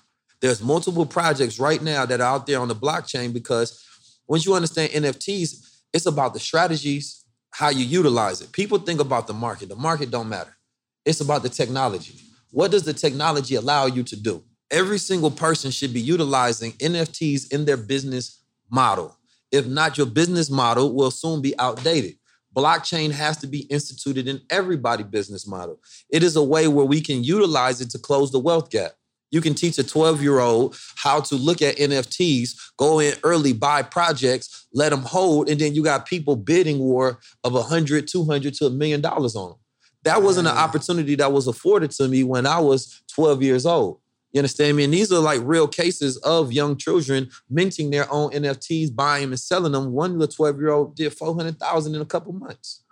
There's 0.40 0.62
multiple 0.62 1.04
projects 1.04 1.60
right 1.60 1.82
now 1.82 2.06
that 2.06 2.20
are 2.22 2.34
out 2.34 2.46
there 2.46 2.60
on 2.60 2.68
the 2.68 2.74
blockchain 2.74 3.34
because 3.34 3.84
once 4.26 4.46
you 4.46 4.54
understand 4.54 4.90
NFTs, 4.92 5.66
it's 5.92 6.06
about 6.06 6.32
the 6.32 6.40
strategies, 6.40 7.24
how 7.50 7.68
you 7.68 7.84
utilize 7.84 8.40
it. 8.40 8.52
People 8.52 8.78
think 8.78 8.98
about 9.00 9.26
the 9.26 9.34
market. 9.34 9.68
The 9.68 9.76
market 9.76 10.10
don't 10.10 10.30
matter. 10.30 10.56
It's 11.04 11.20
about 11.20 11.42
the 11.42 11.50
technology. 11.50 12.14
What 12.52 12.70
does 12.70 12.84
the 12.84 12.94
technology 12.94 13.54
allow 13.56 13.84
you 13.86 14.02
to 14.04 14.16
do? 14.16 14.42
Every 14.72 14.98
single 14.98 15.30
person 15.30 15.70
should 15.70 15.92
be 15.92 16.00
utilizing 16.00 16.72
NFTs 16.72 17.52
in 17.52 17.66
their 17.66 17.76
business 17.76 18.42
model. 18.70 19.14
If 19.50 19.66
not, 19.66 19.98
your 19.98 20.06
business 20.06 20.48
model 20.48 20.94
will 20.94 21.10
soon 21.10 21.42
be 21.42 21.56
outdated. 21.58 22.14
Blockchain 22.56 23.10
has 23.10 23.36
to 23.38 23.46
be 23.46 23.60
instituted 23.64 24.26
in 24.26 24.40
everybody's 24.48 25.06
business 25.06 25.46
model. 25.46 25.78
It 26.08 26.22
is 26.22 26.36
a 26.36 26.42
way 26.42 26.68
where 26.68 26.86
we 26.86 27.02
can 27.02 27.22
utilize 27.22 27.82
it 27.82 27.90
to 27.90 27.98
close 27.98 28.32
the 28.32 28.38
wealth 28.38 28.70
gap. 28.70 28.92
You 29.30 29.42
can 29.42 29.54
teach 29.54 29.78
a 29.78 29.84
12 29.84 30.22
year 30.22 30.40
old 30.40 30.76
how 30.96 31.20
to 31.20 31.34
look 31.34 31.60
at 31.60 31.76
NFTs, 31.76 32.72
go 32.78 32.98
in 32.98 33.14
early, 33.24 33.52
buy 33.52 33.82
projects, 33.82 34.68
let 34.72 34.88
them 34.88 35.02
hold, 35.02 35.50
and 35.50 35.60
then 35.60 35.74
you 35.74 35.84
got 35.84 36.06
people 36.06 36.34
bidding 36.36 36.78
war 36.78 37.18
of 37.44 37.52
100, 37.52 38.08
200 38.08 38.54
to 38.54 38.66
a 38.66 38.70
million 38.70 39.02
dollars 39.02 39.36
on 39.36 39.50
them. 39.50 39.58
That 40.04 40.22
wasn't 40.22 40.48
an 40.48 40.56
opportunity 40.56 41.14
that 41.16 41.32
was 41.32 41.46
afforded 41.46 41.90
to 41.92 42.08
me 42.08 42.24
when 42.24 42.46
I 42.46 42.58
was 42.58 43.02
12 43.14 43.42
years 43.42 43.66
old. 43.66 44.01
You 44.32 44.38
understand 44.38 44.76
me? 44.76 44.84
And 44.84 44.94
these 44.94 45.12
are 45.12 45.18
like 45.18 45.40
real 45.42 45.68
cases 45.68 46.16
of 46.18 46.52
young 46.52 46.76
children 46.76 47.30
minting 47.50 47.90
their 47.90 48.10
own 48.10 48.30
NFTs, 48.30 48.94
buying 48.94 49.22
them 49.22 49.32
and 49.32 49.40
selling 49.40 49.72
them. 49.72 49.92
One 49.92 50.18
little 50.18 50.34
12 50.34 50.58
year 50.58 50.70
old 50.70 50.96
did 50.96 51.12
400,000 51.12 51.94
in 51.94 52.00
a 52.00 52.06
couple 52.06 52.32
months. 52.32 52.82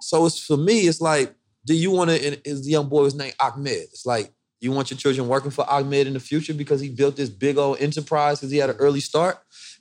So 0.00 0.26
it's 0.26 0.44
for 0.44 0.56
me, 0.56 0.80
it's 0.88 1.00
like, 1.00 1.34
do 1.64 1.74
you 1.74 1.90
want 1.90 2.10
to, 2.10 2.26
and 2.26 2.40
his 2.44 2.68
young 2.68 2.88
boy 2.88 3.02
was 3.02 3.14
named 3.14 3.34
Ahmed. 3.38 3.88
It's 3.92 4.06
like, 4.06 4.32
You 4.60 4.72
want 4.72 4.90
your 4.90 4.98
children 4.98 5.28
working 5.28 5.50
for 5.50 5.68
Ahmed 5.68 6.06
in 6.06 6.14
the 6.14 6.20
future 6.20 6.54
because 6.54 6.80
he 6.80 6.88
built 6.88 7.16
this 7.16 7.28
big 7.28 7.58
old 7.58 7.80
enterprise 7.80 8.38
because 8.38 8.52
he 8.52 8.58
had 8.58 8.70
an 8.70 8.76
early 8.76 9.00
start, 9.00 9.38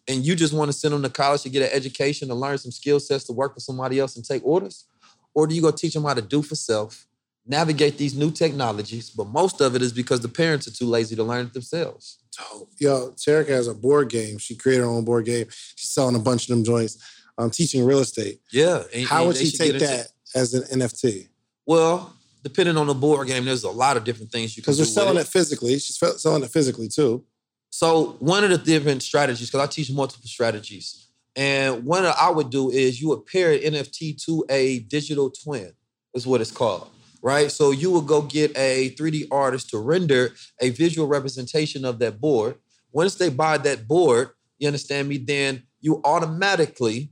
and 0.07 0.25
you 0.25 0.35
just 0.35 0.53
want 0.53 0.69
to 0.69 0.77
send 0.77 0.93
them 0.93 1.03
to 1.03 1.09
college 1.09 1.43
to 1.43 1.49
get 1.49 1.61
an 1.61 1.69
education 1.71 2.27
to 2.27 2.35
learn 2.35 2.57
some 2.57 2.71
skill 2.71 2.99
sets 2.99 3.25
to 3.25 3.33
work 3.33 3.53
for 3.53 3.59
somebody 3.59 3.99
else 3.99 4.15
and 4.15 4.25
take 4.25 4.43
orders, 4.43 4.87
or 5.33 5.47
do 5.47 5.55
you 5.55 5.61
go 5.61 5.71
teach 5.71 5.93
them 5.93 6.03
how 6.03 6.15
to 6.15 6.21
do 6.21 6.41
for 6.41 6.55
self, 6.55 7.07
navigate 7.45 7.97
these 7.97 8.15
new 8.15 8.31
technologies? 8.31 9.09
But 9.09 9.27
most 9.27 9.61
of 9.61 9.75
it 9.75 9.81
is 9.81 9.91
because 9.93 10.21
the 10.21 10.27
parents 10.29 10.67
are 10.67 10.71
too 10.73 10.85
lazy 10.85 11.15
to 11.15 11.23
learn 11.23 11.47
it 11.47 11.53
themselves. 11.53 12.19
Dope. 12.37 12.69
Yo, 12.79 13.11
Tarek 13.11 13.49
has 13.49 13.67
a 13.67 13.73
board 13.73 14.09
game. 14.09 14.37
She 14.37 14.55
created 14.55 14.83
her 14.83 14.89
own 14.89 15.03
board 15.05 15.25
game. 15.25 15.47
She's 15.75 15.91
selling 15.91 16.15
a 16.15 16.19
bunch 16.19 16.43
of 16.43 16.49
them 16.49 16.63
joints. 16.63 16.97
Um, 17.37 17.49
teaching 17.49 17.83
real 17.85 17.99
estate. 17.99 18.39
Yeah. 18.51 18.83
and- 18.93 19.05
How 19.07 19.19
and 19.19 19.27
would 19.29 19.37
she 19.37 19.51
take 19.51 19.73
into- 19.73 19.85
that 19.85 20.07
as 20.35 20.53
an 20.53 20.63
NFT? 20.79 21.27
Well, 21.65 22.13
depending 22.43 22.77
on 22.77 22.87
the 22.87 22.93
board 22.93 23.27
game, 23.27 23.45
there's 23.45 23.63
a 23.63 23.69
lot 23.71 23.97
of 23.97 24.03
different 24.03 24.31
things 24.31 24.55
you 24.55 24.61
can. 24.63 24.67
Because 24.71 24.77
they're 24.77 24.85
selling 24.85 25.15
with 25.15 25.27
it 25.27 25.31
physically. 25.31 25.73
She's 25.79 25.97
selling 26.21 26.43
it 26.43 26.51
physically 26.51 26.87
too. 26.87 27.23
So 27.69 28.17
one 28.19 28.43
of 28.43 28.49
the 28.49 28.57
different 28.57 29.01
strategies, 29.01 29.47
because 29.49 29.61
I 29.61 29.71
teach 29.71 29.89
multiple 29.91 30.27
strategies, 30.27 31.07
and 31.35 31.85
one 31.85 32.05
I 32.05 32.29
would 32.29 32.49
do 32.49 32.69
is 32.69 33.01
you 33.01 33.07
would 33.09 33.25
pair 33.25 33.53
an 33.53 33.59
NFT 33.59 34.13
to 34.25 34.43
a 34.49 34.79
digital 34.79 35.29
twin, 35.31 35.71
is 36.13 36.27
what 36.27 36.41
it's 36.41 36.51
called. 36.51 36.89
Right. 37.23 37.51
So 37.51 37.71
you 37.71 37.91
would 37.91 38.07
go 38.07 38.23
get 38.23 38.57
a 38.57 38.95
3D 38.97 39.27
artist 39.31 39.69
to 39.69 39.77
render 39.77 40.31
a 40.59 40.71
visual 40.71 41.07
representation 41.07 41.85
of 41.85 41.99
that 41.99 42.19
board. 42.19 42.55
Once 42.91 43.15
they 43.15 43.29
buy 43.29 43.57
that 43.59 43.87
board, 43.87 44.31
you 44.57 44.67
understand 44.67 45.07
me, 45.07 45.17
then 45.17 45.63
you 45.79 46.01
automatically 46.03 47.11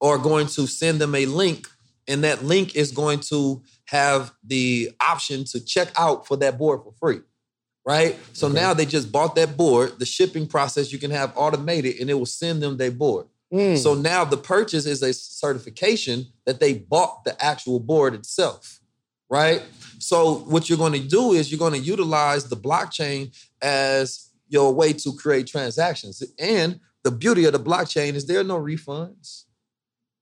are 0.00 0.18
going 0.18 0.46
to 0.46 0.66
send 0.66 0.98
them 0.98 1.14
a 1.14 1.26
link, 1.26 1.68
and 2.08 2.24
that 2.24 2.42
link 2.42 2.74
is 2.74 2.90
going 2.90 3.20
to 3.20 3.62
have 3.84 4.32
the 4.42 4.90
option 5.00 5.44
to 5.44 5.62
check 5.62 5.88
out 5.98 6.26
for 6.26 6.36
that 6.36 6.56
board 6.58 6.80
for 6.82 6.92
free 6.92 7.20
right? 7.84 8.16
So 8.32 8.48
now 8.48 8.74
they 8.74 8.86
just 8.86 9.10
bought 9.10 9.34
that 9.36 9.56
board. 9.56 9.98
The 9.98 10.06
shipping 10.06 10.46
process 10.46 10.92
you 10.92 10.98
can 10.98 11.10
have 11.10 11.32
automated, 11.36 12.00
and 12.00 12.10
it 12.10 12.14
will 12.14 12.26
send 12.26 12.62
them 12.62 12.76
their 12.76 12.90
board. 12.90 13.26
Mm. 13.52 13.76
So 13.78 13.94
now 13.94 14.24
the 14.24 14.36
purchase 14.36 14.86
is 14.86 15.02
a 15.02 15.12
certification 15.12 16.26
that 16.46 16.60
they 16.60 16.74
bought 16.74 17.24
the 17.24 17.42
actual 17.42 17.80
board 17.80 18.14
itself, 18.14 18.79
right? 19.30 19.62
So 19.98 20.38
what 20.40 20.68
you're 20.68 20.78
going 20.78 20.94
to 20.94 20.98
do 21.06 21.32
is 21.32 21.50
you're 21.50 21.58
going 21.58 21.74
to 21.74 21.78
utilize 21.78 22.48
the 22.48 22.56
blockchain 22.56 23.34
as 23.62 24.30
your 24.48 24.74
way 24.74 24.92
to 24.94 25.12
create 25.14 25.46
transactions. 25.46 26.22
And 26.38 26.80
the 27.04 27.10
beauty 27.10 27.44
of 27.44 27.52
the 27.52 27.60
blockchain 27.60 28.14
is 28.14 28.26
there 28.26 28.40
are 28.40 28.44
no 28.44 28.58
refunds. 28.58 29.44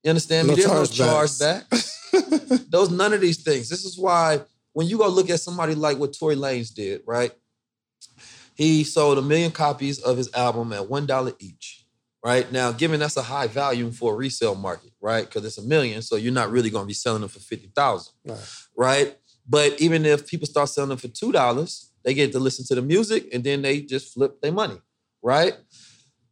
You 0.05 0.11
understand 0.11 0.49
me? 0.49 0.55
No 0.55 0.57
There's 0.57 0.99
no 0.99 1.05
chargebacks. 1.05 1.65
chargeback. 1.69 2.71
Those 2.71 2.91
none 2.91 3.13
of 3.13 3.21
these 3.21 3.43
things. 3.43 3.69
This 3.69 3.85
is 3.85 3.99
why 3.99 4.43
when 4.73 4.87
you 4.87 4.99
go 4.99 5.09
look 5.09 5.31
at 5.31 5.41
somebody 5.41 5.75
like 5.75 5.99
what 5.99 6.17
Tory 6.17 6.37
Lanez 6.37 6.73
did, 6.73 7.03
right? 7.07 7.33
He 8.55 8.85
sold 8.85 9.19
a 9.19 9.23
million 9.23 9.51
copies 9.53 9.99
of 10.01 10.17
his 10.17 10.33
album 10.35 10.73
at 10.73 10.89
one 10.89 11.07
dollar 11.07 11.33
each. 11.39 11.85
Right 12.25 12.51
now, 12.51 12.73
given 12.73 12.99
that's 12.99 13.17
a 13.17 13.23
high 13.23 13.47
volume 13.47 13.93
for 13.93 14.13
a 14.13 14.17
resale 14.17 14.57
market, 14.57 14.91
right? 15.01 15.25
Because 15.25 15.45
it's 15.45 15.57
a 15.57 15.63
million, 15.63 16.03
so 16.03 16.17
you're 16.17 16.33
not 16.33 16.51
really 16.51 16.69
going 16.69 16.83
to 16.83 16.87
be 16.89 16.93
selling 16.93 17.21
them 17.21 17.31
for 17.31 17.39
fifty 17.39 17.69
thousand, 17.69 18.13
Right. 18.25 18.39
Right? 18.79 19.19
But 19.47 19.79
even 19.81 20.07
if 20.07 20.27
people 20.27 20.47
start 20.47 20.71
selling 20.71 20.91
them 20.91 20.99
for 20.99 21.09
two 21.09 21.33
dollars, 21.33 21.91
they 22.05 22.15
get 22.15 22.33
to 22.33 22.39
listen 22.39 22.65
to 22.67 22.75
the 22.77 22.83
music 22.83 23.29
and 23.35 23.45
then 23.45 23.61
they 23.61 23.83
just 23.83 24.15
flip 24.15 24.41
their 24.41 24.53
money, 24.53 24.81
right? 25.21 25.55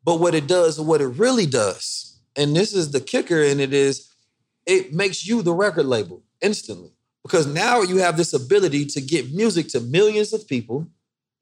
But 0.05 0.21
what 0.21 0.35
it 0.35 0.47
does, 0.47 0.81
what 0.81 1.01
it 1.01 1.09
really 1.09 1.47
does, 1.47 2.19
and 2.37 2.55
this 2.55 2.73
is 2.73 2.93
the 2.93 3.01
kicker, 3.01 3.43
and 3.43 3.61
it 3.61 3.75
is, 3.75 4.09
it 4.65 4.93
makes 4.93 5.27
you 5.27 5.43
the 5.43 5.53
record 5.53 5.87
label 5.87 6.23
instantly 6.41 6.93
because 7.25 7.47
now 7.47 7.83
you 7.83 7.97
have 7.97 8.17
this 8.17 8.33
ability 8.33 8.87
to 8.87 9.01
get 9.01 9.35
music 9.35 9.69
to 9.69 9.81
millions 9.81 10.33
of 10.33 10.47
people. 10.47 10.87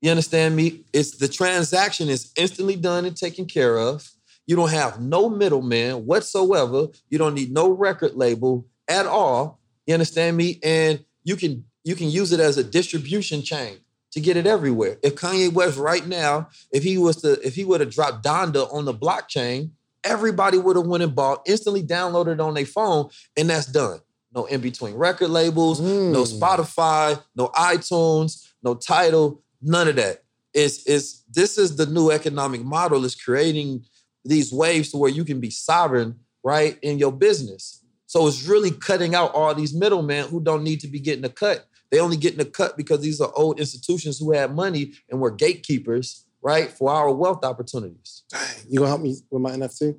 You 0.00 0.10
understand 0.10 0.56
me? 0.56 0.84
It's 0.92 1.16
the 1.16 1.28
transaction 1.28 2.08
is 2.08 2.32
instantly 2.36 2.76
done 2.76 3.04
and 3.04 3.16
taken 3.16 3.46
care 3.46 3.76
of. 3.76 4.10
You 4.46 4.56
don't 4.56 4.70
have 4.70 5.00
no 5.00 5.28
middleman 5.28 6.06
whatsoever. 6.06 6.88
You 7.10 7.18
don't 7.18 7.34
need 7.34 7.52
no 7.52 7.70
record 7.70 8.14
label 8.14 8.66
at 8.88 9.06
all. 9.06 9.60
You 9.86 9.94
understand 9.94 10.36
me? 10.36 10.60
And 10.62 11.04
you 11.22 11.36
can 11.36 11.64
you 11.84 11.94
can 11.94 12.10
use 12.10 12.32
it 12.32 12.40
as 12.40 12.56
a 12.56 12.64
distribution 12.64 13.42
chain 13.42 13.78
to 14.12 14.20
get 14.20 14.36
it 14.36 14.46
everywhere. 14.46 14.98
If 15.02 15.16
Kanye 15.16 15.52
West 15.52 15.76
right 15.76 16.06
now, 16.06 16.48
if 16.72 16.82
he 16.82 16.98
was 16.98 17.16
to 17.22 17.40
if 17.46 17.54
he 17.54 17.64
would 17.64 17.80
have 17.80 17.90
dropped 17.90 18.24
Donda 18.24 18.72
on 18.72 18.84
the 18.84 18.94
blockchain, 18.94 19.70
everybody 20.02 20.58
would 20.58 20.76
have 20.76 20.86
went 20.86 21.02
and 21.02 21.14
bought, 21.14 21.42
instantly 21.46 21.82
downloaded 21.82 22.44
on 22.44 22.54
their 22.54 22.66
phone, 22.66 23.10
and 23.36 23.50
that's 23.50 23.66
done. 23.66 24.00
No 24.34 24.46
in 24.46 24.60
between 24.60 24.94
record 24.94 25.30
labels, 25.30 25.80
no 25.80 26.24
Mm. 26.24 26.38
Spotify, 26.40 27.22
no 27.36 27.48
iTunes, 27.48 28.44
no 28.62 28.74
Tidal, 28.74 29.42
none 29.62 29.88
of 29.88 29.96
that. 29.96 30.22
It's, 30.52 30.84
it's 30.86 31.22
this 31.30 31.58
is 31.58 31.76
the 31.76 31.86
new 31.86 32.10
economic 32.10 32.62
model 32.64 33.04
is 33.04 33.14
creating 33.14 33.84
these 34.24 34.52
waves 34.52 34.90
to 34.90 34.96
where 34.96 35.10
you 35.10 35.24
can 35.24 35.40
be 35.40 35.50
sovereign, 35.50 36.16
right, 36.42 36.78
in 36.82 36.98
your 36.98 37.12
business. 37.12 37.83
So 38.14 38.28
it's 38.28 38.46
really 38.46 38.70
cutting 38.70 39.12
out 39.16 39.34
all 39.34 39.52
these 39.56 39.74
middlemen 39.74 40.28
who 40.28 40.40
don't 40.40 40.62
need 40.62 40.78
to 40.82 40.86
be 40.86 41.00
getting 41.00 41.24
a 41.24 41.28
cut. 41.28 41.66
They 41.90 41.98
only 41.98 42.16
getting 42.16 42.38
a 42.38 42.44
cut 42.44 42.76
because 42.76 43.00
these 43.00 43.20
are 43.20 43.32
old 43.34 43.58
institutions 43.58 44.20
who 44.20 44.30
had 44.30 44.54
money 44.54 44.92
and 45.10 45.20
were 45.20 45.32
gatekeepers, 45.32 46.24
right, 46.40 46.70
for 46.70 46.92
our 46.92 47.12
wealth 47.12 47.44
opportunities. 47.44 48.22
You 48.68 48.78
gonna 48.78 48.90
help 48.90 49.00
me 49.00 49.16
with 49.32 49.42
my 49.42 49.50
NFT? 49.50 49.96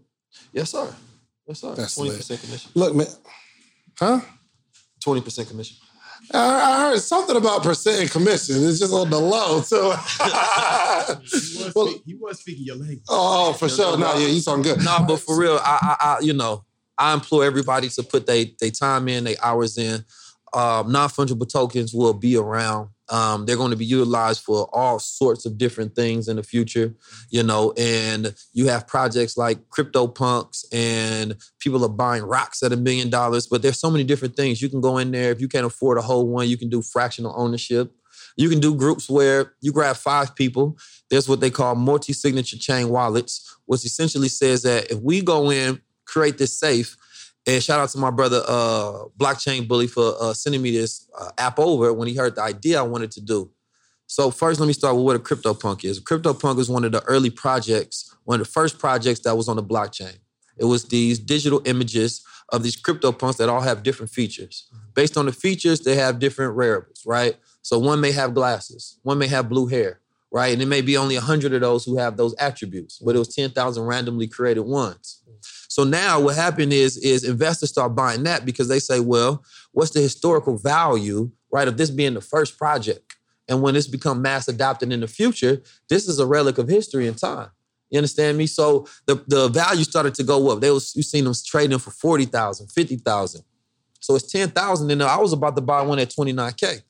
Yes, 0.54 0.70
sir. 0.72 0.96
Yes, 1.46 1.60
sir. 1.60 1.76
That's 1.76 1.94
Twenty 1.96 2.12
lit. 2.12 2.20
percent 2.20 2.40
commission. 2.42 2.72
Look, 2.74 2.96
man. 2.96 3.08
Huh? 4.00 4.22
Twenty 5.04 5.20
percent 5.20 5.50
commission. 5.50 5.76
I, 6.32 6.40
I 6.40 6.80
heard 6.92 7.00
something 7.02 7.36
about 7.36 7.64
percent 7.64 8.00
and 8.00 8.10
commission. 8.10 8.56
It's 8.64 8.80
just 8.80 8.94
on 8.94 9.10
the 9.10 9.20
low. 9.20 9.60
So, 9.60 9.92
He 9.92 11.64
was, 11.66 11.74
Well- 11.76 11.88
speak- 11.88 12.04
he 12.06 12.16
was 12.16 12.40
speaking 12.40 12.64
your 12.66 12.78
language. 12.78 13.02
oh, 13.10 13.50
oh 13.50 13.54
for 13.54 13.68
sure. 13.68 13.98
No, 13.98 14.16
yeah, 14.18 14.28
you 14.28 14.40
sound 14.40 14.64
good. 14.64 14.82
No, 14.86 15.04
but 15.06 15.18
for 15.18 15.38
real, 15.38 15.60
I, 15.62 15.98
I, 16.00 16.06
I 16.16 16.20
you 16.22 16.32
know, 16.32 16.64
I 16.98 17.14
implore 17.14 17.44
everybody 17.44 17.90
to 17.90 18.04
put 18.04 18.26
their 18.26 18.46
they 18.60 18.72
time 18.72 19.08
in, 19.08 19.26
their 19.26 19.36
hours 19.44 19.78
in. 19.78 20.06
Um, 20.54 20.90
non-fungible 20.92 21.52
tokens 21.52 21.94
will 21.94 22.14
be 22.14 22.38
around. 22.38 22.90
Um, 23.10 23.46
they're 23.46 23.58
going 23.58 23.72
to 23.72 23.78
be 23.78 23.86
utilized 23.86 24.42
for 24.42 24.68
all 24.74 25.00
sorts 25.00 25.46
of 25.46 25.58
different 25.58 25.96
things 25.96 26.28
in 26.28 26.38
the 26.38 26.44
future, 26.44 26.96
you 27.30 27.44
know. 27.44 27.74
And 27.78 28.34
you 28.54 28.68
have 28.68 28.88
projects 28.88 29.38
like 29.38 29.70
CryptoPunks, 29.70 30.66
and 30.72 31.36
people 31.60 31.84
are 31.84 31.90
buying 31.90 32.24
rocks 32.24 32.64
at 32.64 32.72
a 32.72 32.78
million 32.78 33.10
dollars. 33.10 33.48
But 33.48 33.62
there's 33.62 33.80
so 33.80 33.92
many 33.92 34.04
different 34.04 34.36
things 34.36 34.62
you 34.62 34.70
can 34.70 34.82
go 34.82 34.98
in 34.98 35.12
there. 35.12 35.32
If 35.32 35.42
you 35.42 35.48
can't 35.48 35.66
afford 35.66 35.98
a 35.98 36.02
whole 36.02 36.28
one, 36.28 36.48
you 36.48 36.58
can 36.58 36.70
do 36.70 36.82
fractional 36.82 37.34
ownership. 37.36 37.94
You 38.38 38.50
can 38.50 38.60
do 38.60 38.76
groups 38.76 39.10
where 39.10 39.54
you 39.62 39.72
grab 39.72 39.96
five 39.98 40.36
people. 40.36 40.78
There's 41.10 41.30
what 41.30 41.40
they 41.42 41.50
call 41.50 41.76
multi-signature 41.76 42.58
chain 42.58 42.90
wallets, 42.90 43.56
which 43.66 43.86
essentially 43.86 44.30
says 44.30 44.64
that 44.64 44.90
if 44.92 45.00
we 45.00 45.22
go 45.22 45.52
in, 45.52 45.82
create 46.06 46.38
this 46.38 46.58
safe, 46.58 46.98
and 47.48 47.62
shout 47.62 47.80
out 47.80 47.90
to 47.90 47.98
my 47.98 48.10
brother, 48.10 48.42
uh, 48.48 49.06
Blockchain 49.18 49.68
Bully, 49.68 49.88
for 49.88 50.16
uh, 50.20 50.34
sending 50.34 50.62
me 50.62 50.72
this 50.72 51.08
uh, 51.18 51.30
app 51.38 51.60
over 51.60 51.94
when 51.94 52.08
he 52.08 52.16
heard 52.16 52.36
the 52.36 52.42
idea 52.42 52.80
I 52.80 52.84
wanted 52.84 53.12
to 53.12 53.22
do. 53.22 53.52
So 54.08 54.32
first, 54.32 54.60
let 54.60 54.68
me 54.68 54.74
start 54.74 54.96
with 54.96 55.06
what 55.06 55.16
a 55.16 55.20
CryptoPunk 55.20 55.84
is. 55.84 56.00
CryptoPunk 56.00 56.60
is 56.60 56.70
one 56.70 56.84
of 56.84 56.92
the 56.92 57.04
early 57.04 57.30
projects, 57.30 58.16
one 58.24 58.40
of 58.40 58.48
the 58.48 58.52
first 58.52 58.80
projects 58.80 59.22
that 59.22 59.36
was 59.36 59.48
on 59.48 59.56
the 59.56 59.64
blockchain. 59.64 60.18
It 60.58 60.66
was 60.66 60.86
these 60.86 61.20
digital 61.20 61.62
images 61.66 62.24
of 62.50 62.64
these 62.64 62.80
CryptoPunks 62.80 63.38
that 63.38 63.50
all 63.50 63.62
have 63.62 63.84
different 63.84 64.12
features. 64.12 64.70
Based 64.94 65.18
on 65.18 65.26
the 65.26 65.32
features, 65.32 65.82
they 65.82 65.96
have 65.96 66.20
different 66.20 66.56
variables, 66.56 67.04
right? 67.06 67.36
So 67.62 67.80
one 67.80 68.00
may 68.00 68.12
have 68.12 68.34
glasses, 68.34 69.00
one 69.04 69.18
may 69.18 69.28
have 69.28 69.50
blue 69.50 69.68
hair, 69.68 70.02
right? 70.32 70.54
And 70.54 70.62
it 70.62 70.68
may 70.68 70.82
be 70.82 70.98
only 70.98 71.16
100 71.16 71.54
of 71.54 71.62
those 71.62 71.84
who 71.84 71.98
have 71.98 72.16
those 72.16 72.36
attributes, 72.36 73.00
but 73.00 73.16
it 73.16 73.20
was 73.20 73.34
10,000 73.34 73.84
randomly 73.84 74.28
created 74.28 74.62
ones. 74.62 75.22
So 75.76 75.84
now 75.84 76.22
what 76.22 76.38
happened 76.38 76.72
is, 76.72 76.96
is 76.96 77.26
investors 77.26 77.68
start 77.68 77.96
buying 77.96 78.24
that 78.24 78.46
because 78.46 78.70
they 78.70 78.80
say, 78.80 79.02
well, 79.02 79.44
what's 79.74 79.92
the 79.92 80.00
historical 80.00 80.58
value, 80.58 81.30
right, 81.52 81.68
of 81.68 81.76
this 81.76 81.90
being 81.90 82.14
the 82.14 82.22
first 82.22 82.58
project? 82.58 83.18
And 83.50 83.62
when 83.62 83.74
this 83.74 83.86
become 83.86 84.22
mass 84.22 84.48
adopted 84.48 84.94
in 84.94 85.02
the 85.02 85.08
future, 85.10 85.62
this 85.90 86.08
is 86.08 86.18
a 86.18 86.26
relic 86.26 86.58
of 86.60 86.70
history 86.70 87.10
and 87.10 87.18
time. 87.18 87.50
You 87.90 87.98
understand 87.98 88.38
me? 88.38 88.48
So 88.48 88.88
the, 89.06 89.22
the 89.28 89.50
value 89.50 89.84
started 89.84 90.16
to 90.16 90.24
go 90.24 90.50
up. 90.50 90.62
They 90.62 90.72
was 90.72 90.96
you 90.96 91.04
seen 91.04 91.26
them 91.26 91.34
trading 91.46 91.78
for 91.80 91.92
40,000, 91.92 92.72
50,000. 92.72 93.44
So 94.00 94.16
it's 94.16 94.32
10,000 94.32 94.90
and 94.90 95.04
I 95.04 95.18
was 95.18 95.34
about 95.34 95.58
to 95.58 95.62
buy 95.62 95.82
one 95.82 96.00
at 96.00 96.10
29K. 96.10 96.84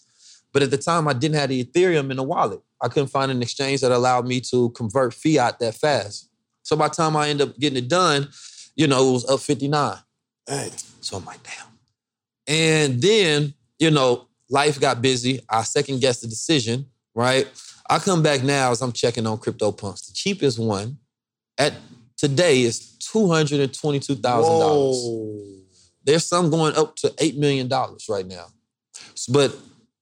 But 0.54 0.62
at 0.62 0.70
the 0.70 0.78
time 0.78 1.08
I 1.08 1.14
didn't 1.14 1.38
have 1.38 1.50
the 1.50 1.64
Ethereum 1.64 2.12
in 2.12 2.18
the 2.18 2.24
wallet. 2.24 2.62
I 2.80 2.90
couldn't 2.90 3.10
find 3.10 3.32
an 3.32 3.42
exchange 3.42 3.82
that 3.82 3.92
allowed 3.92 4.28
me 4.28 4.42
to 4.42 4.70
convert 4.70 5.16
fiat 5.16 5.58
that 5.58 5.74
fast. 5.74 6.30
So 6.62 6.76
by 6.76 6.90
the 6.90 6.94
time 6.94 7.16
I 7.16 7.30
end 7.30 7.42
up 7.42 7.58
getting 7.58 7.80
it 7.80 7.88
done, 7.88 8.30
you 8.76 8.88
know, 8.88 9.10
it 9.10 9.14
was 9.14 9.30
up 9.30 9.40
59. 9.40 9.98
Hey, 10.48 10.70
So 11.02 11.18
I'm 11.18 11.26
like, 11.26 11.42
damn. 11.44 11.68
And 12.48 13.02
then, 13.02 13.54
you 13.80 13.90
know, 13.92 14.28
life 14.50 14.80
got 14.80 15.02
busy. 15.02 15.40
I 15.50 15.64
second 15.64 16.00
guessed 16.02 16.22
the 16.22 16.28
decision, 16.28 16.86
right? 17.14 17.48
I 17.90 18.00
come 18.00 18.22
back 18.22 18.44
now 18.44 18.72
as 18.72 18.82
I'm 18.82 18.92
checking 18.92 19.26
on 19.28 19.38
CryptoPunks. 19.38 20.08
The 20.08 20.14
cheapest 20.14 20.60
one 20.60 20.98
at 21.58 21.74
today 22.18 22.62
is 22.62 22.98
$222,000. 23.14 25.62
There's 26.04 26.26
some 26.26 26.50
going 26.52 26.76
up 26.76 26.96
to 26.98 27.08
$8 27.10 27.38
million 27.38 27.68
right 28.10 28.28
now. 28.28 28.48
But 29.30 29.56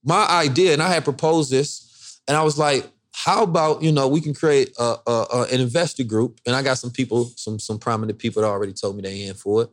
my 0.03 0.25
idea, 0.27 0.73
and 0.73 0.81
I 0.81 0.89
had 0.89 1.03
proposed 1.05 1.51
this 1.51 2.19
And 2.27 2.37
I 2.37 2.43
was 2.43 2.57
like, 2.57 2.87
how 3.13 3.43
about 3.43 3.81
you 3.81 3.91
know 3.91 4.07
we 4.07 4.21
can 4.21 4.33
create 4.33 4.73
a, 4.77 4.95
a, 5.07 5.25
a, 5.33 5.41
an 5.51 5.61
investor 5.61 6.03
group? 6.03 6.39
And 6.45 6.55
I 6.55 6.61
got 6.61 6.77
some 6.77 6.91
people, 6.91 7.31
some 7.35 7.59
some 7.59 7.79
prominent 7.79 8.19
people 8.19 8.41
that 8.41 8.47
already 8.47 8.73
told 8.73 8.95
me 8.95 9.01
they 9.01 9.23
in 9.23 9.35
for 9.35 9.63
it. 9.63 9.69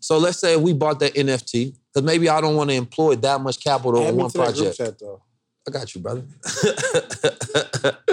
So 0.00 0.18
let's 0.18 0.38
say 0.38 0.56
we 0.56 0.72
bought 0.72 1.00
that 1.00 1.14
NFT 1.14 1.76
because 1.92 2.04
maybe 2.04 2.28
I 2.28 2.40
don't 2.40 2.56
want 2.56 2.70
to 2.70 2.76
employ 2.76 3.16
that 3.16 3.40
much 3.40 3.62
capital 3.62 4.06
on 4.06 4.16
one 4.16 4.30
to 4.30 4.38
that 4.38 4.54
group 4.54 4.56
project. 4.56 4.76
chat, 4.76 4.98
though. 4.98 5.22
I 5.68 5.70
got 5.70 5.94
you, 5.94 6.00
brother. 6.00 6.24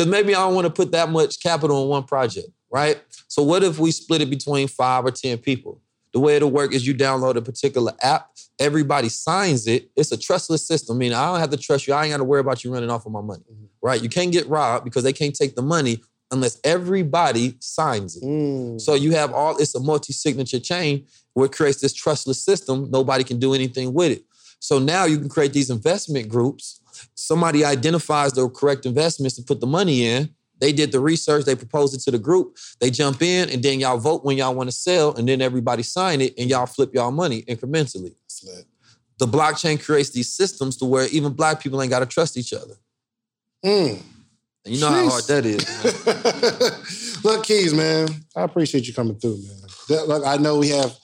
Because 0.00 0.10
maybe 0.10 0.34
I 0.34 0.38
don't 0.38 0.54
want 0.54 0.66
to 0.66 0.72
put 0.72 0.92
that 0.92 1.10
much 1.10 1.42
capital 1.42 1.82
on 1.82 1.88
one 1.88 2.04
project, 2.04 2.48
right? 2.70 2.98
So 3.28 3.42
what 3.42 3.62
if 3.62 3.78
we 3.78 3.90
split 3.90 4.22
it 4.22 4.30
between 4.30 4.66
five 4.66 5.04
or 5.04 5.10
ten 5.10 5.36
people? 5.36 5.82
The 6.14 6.20
way 6.20 6.36
it'll 6.36 6.50
work 6.50 6.72
is 6.72 6.86
you 6.86 6.94
download 6.94 7.36
a 7.36 7.42
particular 7.42 7.92
app, 8.00 8.30
everybody 8.58 9.10
signs 9.10 9.66
it. 9.66 9.90
It's 9.96 10.10
a 10.10 10.16
trustless 10.16 10.66
system. 10.66 10.96
I 10.96 10.98
mean, 10.98 11.12
I 11.12 11.26
don't 11.26 11.38
have 11.38 11.50
to 11.50 11.58
trust 11.58 11.86
you. 11.86 11.92
I 11.92 12.04
ain't 12.04 12.12
got 12.12 12.16
to 12.16 12.24
worry 12.24 12.40
about 12.40 12.64
you 12.64 12.72
running 12.72 12.88
off 12.88 13.04
of 13.04 13.12
my 13.12 13.20
money, 13.20 13.42
mm-hmm. 13.42 13.66
Right? 13.82 14.02
You 14.02 14.08
can't 14.08 14.32
get 14.32 14.48
robbed 14.48 14.84
because 14.84 15.02
they 15.02 15.12
can't 15.12 15.34
take 15.34 15.54
the 15.54 15.62
money 15.62 16.02
unless 16.30 16.60
everybody 16.64 17.56
signs 17.60 18.16
it. 18.16 18.22
Mm. 18.22 18.80
So 18.80 18.94
you 18.94 19.12
have 19.12 19.32
all, 19.32 19.56
it's 19.58 19.74
a 19.74 19.80
multi-signature 19.80 20.60
chain 20.60 21.06
where 21.34 21.46
it 21.46 21.52
creates 21.52 21.80
this 21.80 21.92
trustless 21.92 22.42
system. 22.42 22.90
Nobody 22.90 23.24
can 23.24 23.38
do 23.38 23.54
anything 23.54 23.92
with 23.92 24.12
it. 24.12 24.24
So 24.60 24.78
now 24.78 25.06
you 25.06 25.18
can 25.18 25.28
create 25.28 25.52
these 25.52 25.70
investment 25.70 26.28
groups. 26.28 26.80
Somebody 27.14 27.64
identifies 27.64 28.32
the 28.32 28.48
correct 28.48 28.86
investments 28.86 29.36
to 29.36 29.42
put 29.42 29.60
the 29.60 29.66
money 29.66 30.06
in. 30.06 30.30
They 30.60 30.72
did 30.72 30.92
the 30.92 31.00
research, 31.00 31.46
they 31.46 31.56
proposed 31.56 31.94
it 31.94 32.00
to 32.02 32.10
the 32.10 32.18
group. 32.18 32.58
They 32.80 32.90
jump 32.90 33.22
in 33.22 33.48
and 33.48 33.62
then 33.62 33.80
y'all 33.80 33.96
vote 33.96 34.24
when 34.24 34.36
y'all 34.36 34.54
want 34.54 34.68
to 34.68 34.76
sell, 34.76 35.14
and 35.14 35.26
then 35.26 35.40
everybody 35.40 35.82
sign 35.82 36.20
it 36.20 36.34
and 36.36 36.50
y'all 36.50 36.66
flip 36.66 36.92
y'all 36.92 37.10
money 37.10 37.42
incrementally. 37.42 38.14
The 39.18 39.26
blockchain 39.26 39.82
creates 39.82 40.10
these 40.10 40.30
systems 40.30 40.76
to 40.78 40.84
where 40.84 41.06
even 41.08 41.32
black 41.32 41.62
people 41.62 41.80
ain't 41.80 41.90
got 41.90 42.00
to 42.00 42.06
trust 42.06 42.36
each 42.36 42.52
other. 42.52 42.74
Mm. 43.64 44.02
You 44.64 44.80
know 44.80 44.88
how 44.90 45.08
hard 45.08 45.24
that 45.24 45.46
is. 45.46 45.64
Look, 47.24 47.44
Keys, 47.44 47.72
man, 47.74 48.08
I 48.36 48.42
appreciate 48.42 48.86
you 48.86 48.94
coming 48.94 49.16
through, 49.18 49.38
man. 49.42 49.56
That- 49.88 50.08
Look, 50.08 50.26
I 50.26 50.36
know 50.36 50.58
we 50.58 50.68
have. 50.68 50.94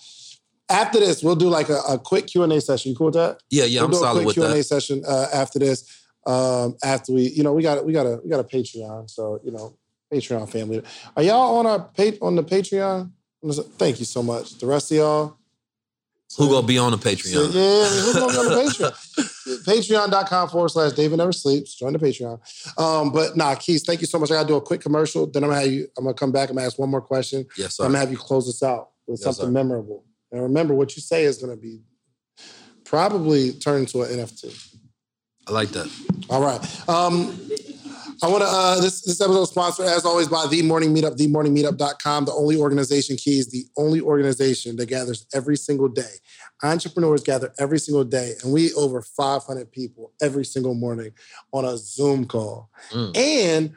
After 0.69 0.99
this, 0.99 1.23
we'll 1.23 1.37
do 1.37 1.49
like 1.49 1.69
a, 1.69 1.79
a 1.89 1.99
quick 1.99 2.27
Q 2.27 2.43
and 2.43 2.53
A 2.53 2.61
session. 2.61 2.91
You 2.91 2.97
cool 2.97 3.07
with 3.07 3.15
that? 3.15 3.39
Yeah, 3.51 3.65
yeah, 3.65 3.81
we'll 3.81 3.87
I'm 3.87 3.91
do 3.93 3.97
solid 3.99 4.11
a 4.11 4.15
quick 4.25 4.27
with 4.27 4.35
Q 4.35 4.45
and 4.45 4.53
A 4.55 4.57
that. 4.57 4.65
session 4.65 5.03
uh, 5.07 5.27
after 5.33 5.59
this. 5.59 6.03
Um, 6.27 6.77
after 6.83 7.13
we, 7.13 7.29
you 7.29 7.45
know, 7.45 7.53
we 7.53 7.63
got 7.63 7.85
we 7.87 7.93
got 7.93 8.05
a 8.07 8.21
we 8.25 8.29
got 8.29 8.41
a 8.41 8.45
Patreon, 8.45 9.09
so 9.09 9.39
you 9.45 9.53
know, 9.53 9.77
Patreon 10.13 10.49
family. 10.51 10.83
Are 11.17 11.23
y'all 11.23 11.57
on 11.59 11.67
our 11.67 11.79
pa- 11.79 12.19
on 12.21 12.35
the 12.35 12.43
Patreon? 12.43 13.11
Thank 13.79 14.01
you 14.01 14.05
so 14.07 14.25
much. 14.25 14.59
The 14.59 14.67
rest 14.67 14.91
of 14.91 14.97
y'all, 14.97 15.37
Who 16.37 16.49
gonna 16.51 16.67
be 16.67 16.77
on 16.77 16.93
the 16.93 16.99
So, 16.99 17.09
Patreon? 17.09 17.55
yeah, 17.55 17.61
I 17.61 18.03
who's 18.03 18.15
gonna 18.15 18.33
be 18.33 18.39
on 18.39 18.45
the 18.47 18.61
Patreon? 18.61 19.65
Patreon.com 19.65 20.49
forward 20.51 20.69
slash 20.71 20.93
David 20.93 21.19
Never 21.19 21.33
Sleeps. 21.33 21.75
Join 21.77 21.93
the 21.93 21.99
Patreon. 21.99 22.39
Um, 22.79 23.11
but 23.13 23.37
nah, 23.37 23.55
Keith, 23.55 23.85
thank 23.87 24.01
you 24.01 24.07
so 24.07 24.19
much. 24.19 24.31
I 24.31 24.35
gotta 24.35 24.49
do 24.49 24.57
a 24.57 24.61
quick 24.61 24.81
commercial. 24.81 25.27
Then 25.27 25.45
I'm 25.45 25.51
gonna 25.51 25.61
have 25.63 25.71
you, 25.73 25.87
I'm 25.97 26.05
gonna 26.05 26.15
come 26.15 26.33
back. 26.33 26.51
I'm 26.51 26.57
gonna 26.57 26.67
ask 26.67 26.79
one 26.79 26.91
more 26.91 27.01
question. 27.01 27.47
Yes, 27.57 27.77
sir. 27.77 27.85
I'm 27.85 27.91
gonna 27.91 28.01
have 28.01 28.11
you 28.11 28.19
close 28.19 28.47
this 28.47 28.63
out 28.63 28.91
with 29.07 29.21
Yes, 29.21 29.25
something 29.25 29.47
sir. 29.47 29.51
memorable. 29.53 30.05
And 30.33 30.43
remember, 30.43 30.75
what 30.75 30.95
you 30.97 31.01
say 31.03 31.25
is 31.25 31.39
gonna 31.39 31.57
be 31.57 31.81
probably 32.85 33.53
turned 33.53 33.87
into 33.87 34.03
an 34.03 34.11
NFT. 34.19 34.73
I 35.49 35.53
like 35.53 35.69
that. 35.71 35.89
All 36.29 36.41
right. 36.43 36.89
Um, 36.89 37.39
I 38.23 38.29
want 38.29 38.43
to, 38.43 38.49
uh, 38.49 38.81
this, 38.81 39.03
this 39.03 39.21
episode 39.21 39.43
is 39.43 39.49
sponsored, 39.51 39.87
as 39.87 40.05
always, 40.05 40.29
by 40.29 40.47
The 40.47 40.63
Morning 40.63 40.95
Meetup, 40.95 41.17
themorningmeetup.com, 41.19 42.25
the 42.25 42.33
only 42.33 42.57
organization, 42.57 43.17
Keys, 43.17 43.51
the 43.51 43.67
only 43.77 44.01
organization 44.01 44.77
that 44.77 44.87
gathers 44.87 45.27
every 45.35 45.57
single 45.57 45.89
day. 45.89 46.15
Entrepreneurs 46.63 47.23
gather 47.23 47.53
every 47.59 47.79
single 47.79 48.05
day, 48.05 48.35
and 48.43 48.53
we 48.53 48.73
over 48.75 49.03
500 49.03 49.71
people 49.71 50.13
every 50.23 50.45
single 50.45 50.75
morning 50.75 51.13
on 51.53 51.65
a 51.65 51.77
Zoom 51.77 52.25
call. 52.25 52.71
Mm. 52.91 53.17
And 53.17 53.77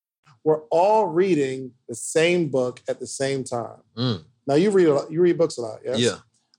We're 0.43 0.61
all 0.71 1.07
reading 1.07 1.71
the 1.87 1.95
same 1.95 2.49
book 2.49 2.81
at 2.87 2.99
the 2.99 3.07
same 3.07 3.43
time. 3.43 3.81
Mm. 3.95 4.23
Now, 4.47 4.55
you 4.55 4.71
read 4.71 4.87
a 4.87 4.93
lot, 4.95 5.11
you 5.11 5.21
read 5.21 5.37
books 5.37 5.57
a 5.57 5.61
lot, 5.61 5.79
yes? 5.85 5.99
Yeah. 5.99 6.17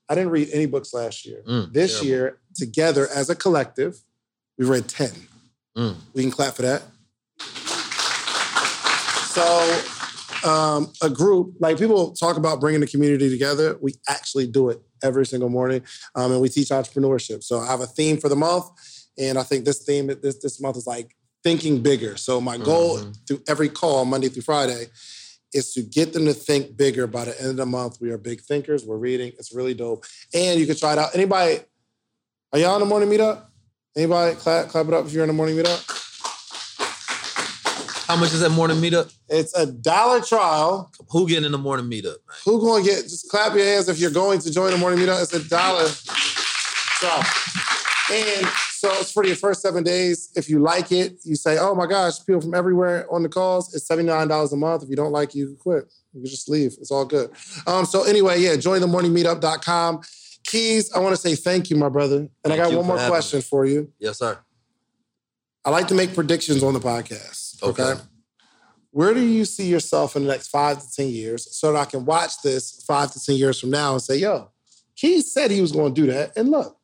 I 0.09 0.15
didn't 0.15 0.31
read 0.31 0.49
any 0.53 0.65
books 0.65 0.93
last 0.93 1.25
year. 1.25 1.41
Mm, 1.47 1.73
this 1.73 1.93
terrible. 1.93 2.07
year, 2.07 2.39
together 2.55 3.07
as 3.13 3.29
a 3.29 3.35
collective, 3.35 4.01
we 4.57 4.65
read 4.65 4.87
10. 4.87 5.11
Mm. 5.77 5.95
We 6.13 6.21
can 6.21 6.31
clap 6.31 6.55
for 6.55 6.61
that. 6.61 6.83
So, 9.33 10.49
um, 10.49 10.91
a 11.01 11.09
group, 11.09 11.55
like 11.59 11.77
people 11.77 12.11
talk 12.11 12.37
about 12.37 12.59
bringing 12.59 12.81
the 12.81 12.87
community 12.87 13.29
together, 13.29 13.77
we 13.81 13.95
actually 14.07 14.47
do 14.47 14.69
it 14.69 14.79
every 15.01 15.25
single 15.25 15.49
morning. 15.49 15.81
Um, 16.15 16.33
and 16.33 16.41
we 16.41 16.49
teach 16.49 16.69
entrepreneurship. 16.69 17.43
So, 17.43 17.59
I 17.59 17.67
have 17.67 17.81
a 17.81 17.87
theme 17.87 18.17
for 18.17 18.29
the 18.29 18.35
month. 18.35 18.65
And 19.17 19.37
I 19.37 19.43
think 19.43 19.65
this 19.65 19.83
theme 19.83 20.07
this, 20.07 20.37
this 20.39 20.59
month 20.59 20.77
is 20.77 20.87
like 20.87 21.15
thinking 21.43 21.81
bigger. 21.81 22.17
So, 22.17 22.39
my 22.41 22.57
goal 22.57 22.99
Mhm. 22.99 23.27
through 23.27 23.43
every 23.47 23.69
call, 23.69 24.05
Monday 24.05 24.29
through 24.29 24.43
Friday, 24.43 24.87
is 25.53 25.73
to 25.73 25.81
get 25.81 26.13
them 26.13 26.25
to 26.25 26.33
think 26.33 26.75
bigger 26.75 27.05
by 27.05 27.25
the 27.25 27.39
end 27.39 27.51
of 27.51 27.57
the 27.57 27.65
month. 27.65 27.97
We 27.99 28.09
are 28.11 28.17
big 28.17 28.41
thinkers. 28.41 28.83
We're 28.85 28.97
reading. 28.97 29.33
It's 29.37 29.53
really 29.53 29.73
dope. 29.73 30.05
And 30.33 30.59
you 30.59 30.65
can 30.65 30.75
try 30.75 30.93
it 30.93 30.99
out. 30.99 31.13
Anybody, 31.13 31.59
are 32.51 32.59
y'all 32.59 32.75
in 32.75 32.79
the 32.79 32.85
morning 32.85 33.09
meetup? 33.09 33.45
Anybody 33.95 34.35
clap, 34.35 34.69
clap 34.69 34.87
it 34.87 34.93
up 34.93 35.05
if 35.05 35.13
you're 35.13 35.23
in 35.23 35.27
the 35.27 35.33
morning 35.33 35.55
meetup? 35.55 35.99
How 38.07 38.15
much 38.15 38.33
is 38.33 38.41
that 38.41 38.49
morning 38.49 38.77
meetup? 38.77 39.13
It's 39.29 39.55
a 39.55 39.65
dollar 39.65 40.21
trial. 40.21 40.91
Who 41.09 41.27
getting 41.27 41.45
in 41.45 41.51
the 41.51 41.57
morning 41.57 41.85
meetup, 41.85 42.17
man? 42.27 42.37
Who 42.45 42.59
going 42.59 42.83
to 42.83 42.89
get, 42.89 43.03
just 43.03 43.29
clap 43.29 43.55
your 43.55 43.65
hands 43.65 43.87
if 43.89 43.97
you're 43.99 44.11
going 44.11 44.39
to 44.39 44.51
join 44.51 44.71
the 44.71 44.77
morning 44.77 44.99
meetup. 44.99 45.21
It's 45.21 45.33
a 45.33 45.47
dollar 45.47 45.87
trial. 46.99 47.23
And 48.11 48.47
so 48.83 48.91
it's 48.99 49.13
for 49.13 49.25
your 49.25 49.37
first 49.37 49.61
seven 49.61 49.81
days. 49.81 50.29
If 50.35 50.49
you 50.49 50.59
like 50.59 50.91
it, 50.91 51.19
you 51.23 51.37
say, 51.37 51.57
oh 51.57 51.73
my 51.73 51.85
gosh, 51.85 52.19
people 52.25 52.41
from 52.41 52.53
everywhere 52.53 53.07
on 53.09 53.23
the 53.23 53.29
calls. 53.29 53.73
It's 53.73 53.87
$79 53.87 54.51
a 54.51 54.55
month. 54.57 54.83
If 54.83 54.89
you 54.89 54.97
don't 54.97 55.13
like 55.13 55.29
it, 55.29 55.37
you 55.37 55.45
can 55.47 55.55
quit. 55.55 55.85
You 56.11 56.19
can 56.19 56.29
just 56.29 56.49
leave. 56.49 56.75
It's 56.81 56.91
all 56.91 57.05
good. 57.05 57.31
Um, 57.65 57.85
so 57.85 58.03
anyway, 58.03 58.41
yeah, 58.41 58.57
join 58.57 58.81
the 58.81 58.87
morningmeetup.com. 58.87 60.01
Keys, 60.45 60.91
I 60.91 60.99
want 60.99 61.15
to 61.15 61.21
say 61.21 61.35
thank 61.35 61.69
you, 61.69 61.77
my 61.77 61.87
brother. 61.87 62.27
And 62.43 62.51
I 62.51 62.57
got 62.57 62.73
one 62.73 62.85
more 62.85 62.97
question 63.07 63.37
me. 63.37 63.43
for 63.43 63.65
you. 63.65 63.89
Yes, 63.99 64.19
sir. 64.19 64.37
I 65.63 65.69
like 65.69 65.87
to 65.87 65.95
make 65.95 66.13
predictions 66.13 66.61
on 66.61 66.73
the 66.73 66.81
podcast. 66.81 67.63
Okay. 67.63 67.83
Okay. 67.83 68.01
Where 68.91 69.13
do 69.13 69.21
you 69.21 69.45
see 69.45 69.67
yourself 69.67 70.17
in 70.17 70.23
the 70.23 70.29
next 70.29 70.49
five 70.49 70.81
to 70.81 70.91
10 70.93 71.07
years 71.07 71.55
so 71.55 71.71
that 71.71 71.79
I 71.79 71.85
can 71.85 72.03
watch 72.03 72.41
this 72.41 72.83
five 72.85 73.13
to 73.13 73.25
10 73.25 73.35
years 73.35 73.61
from 73.61 73.69
now 73.69 73.93
and 73.93 74.01
say, 74.01 74.17
yo, 74.17 74.51
Keys 74.97 75.31
said 75.31 75.51
he 75.51 75.61
was 75.61 75.71
going 75.71 75.95
to 75.95 76.01
do 76.01 76.11
that. 76.11 76.35
And 76.35 76.51
look, 76.51 76.77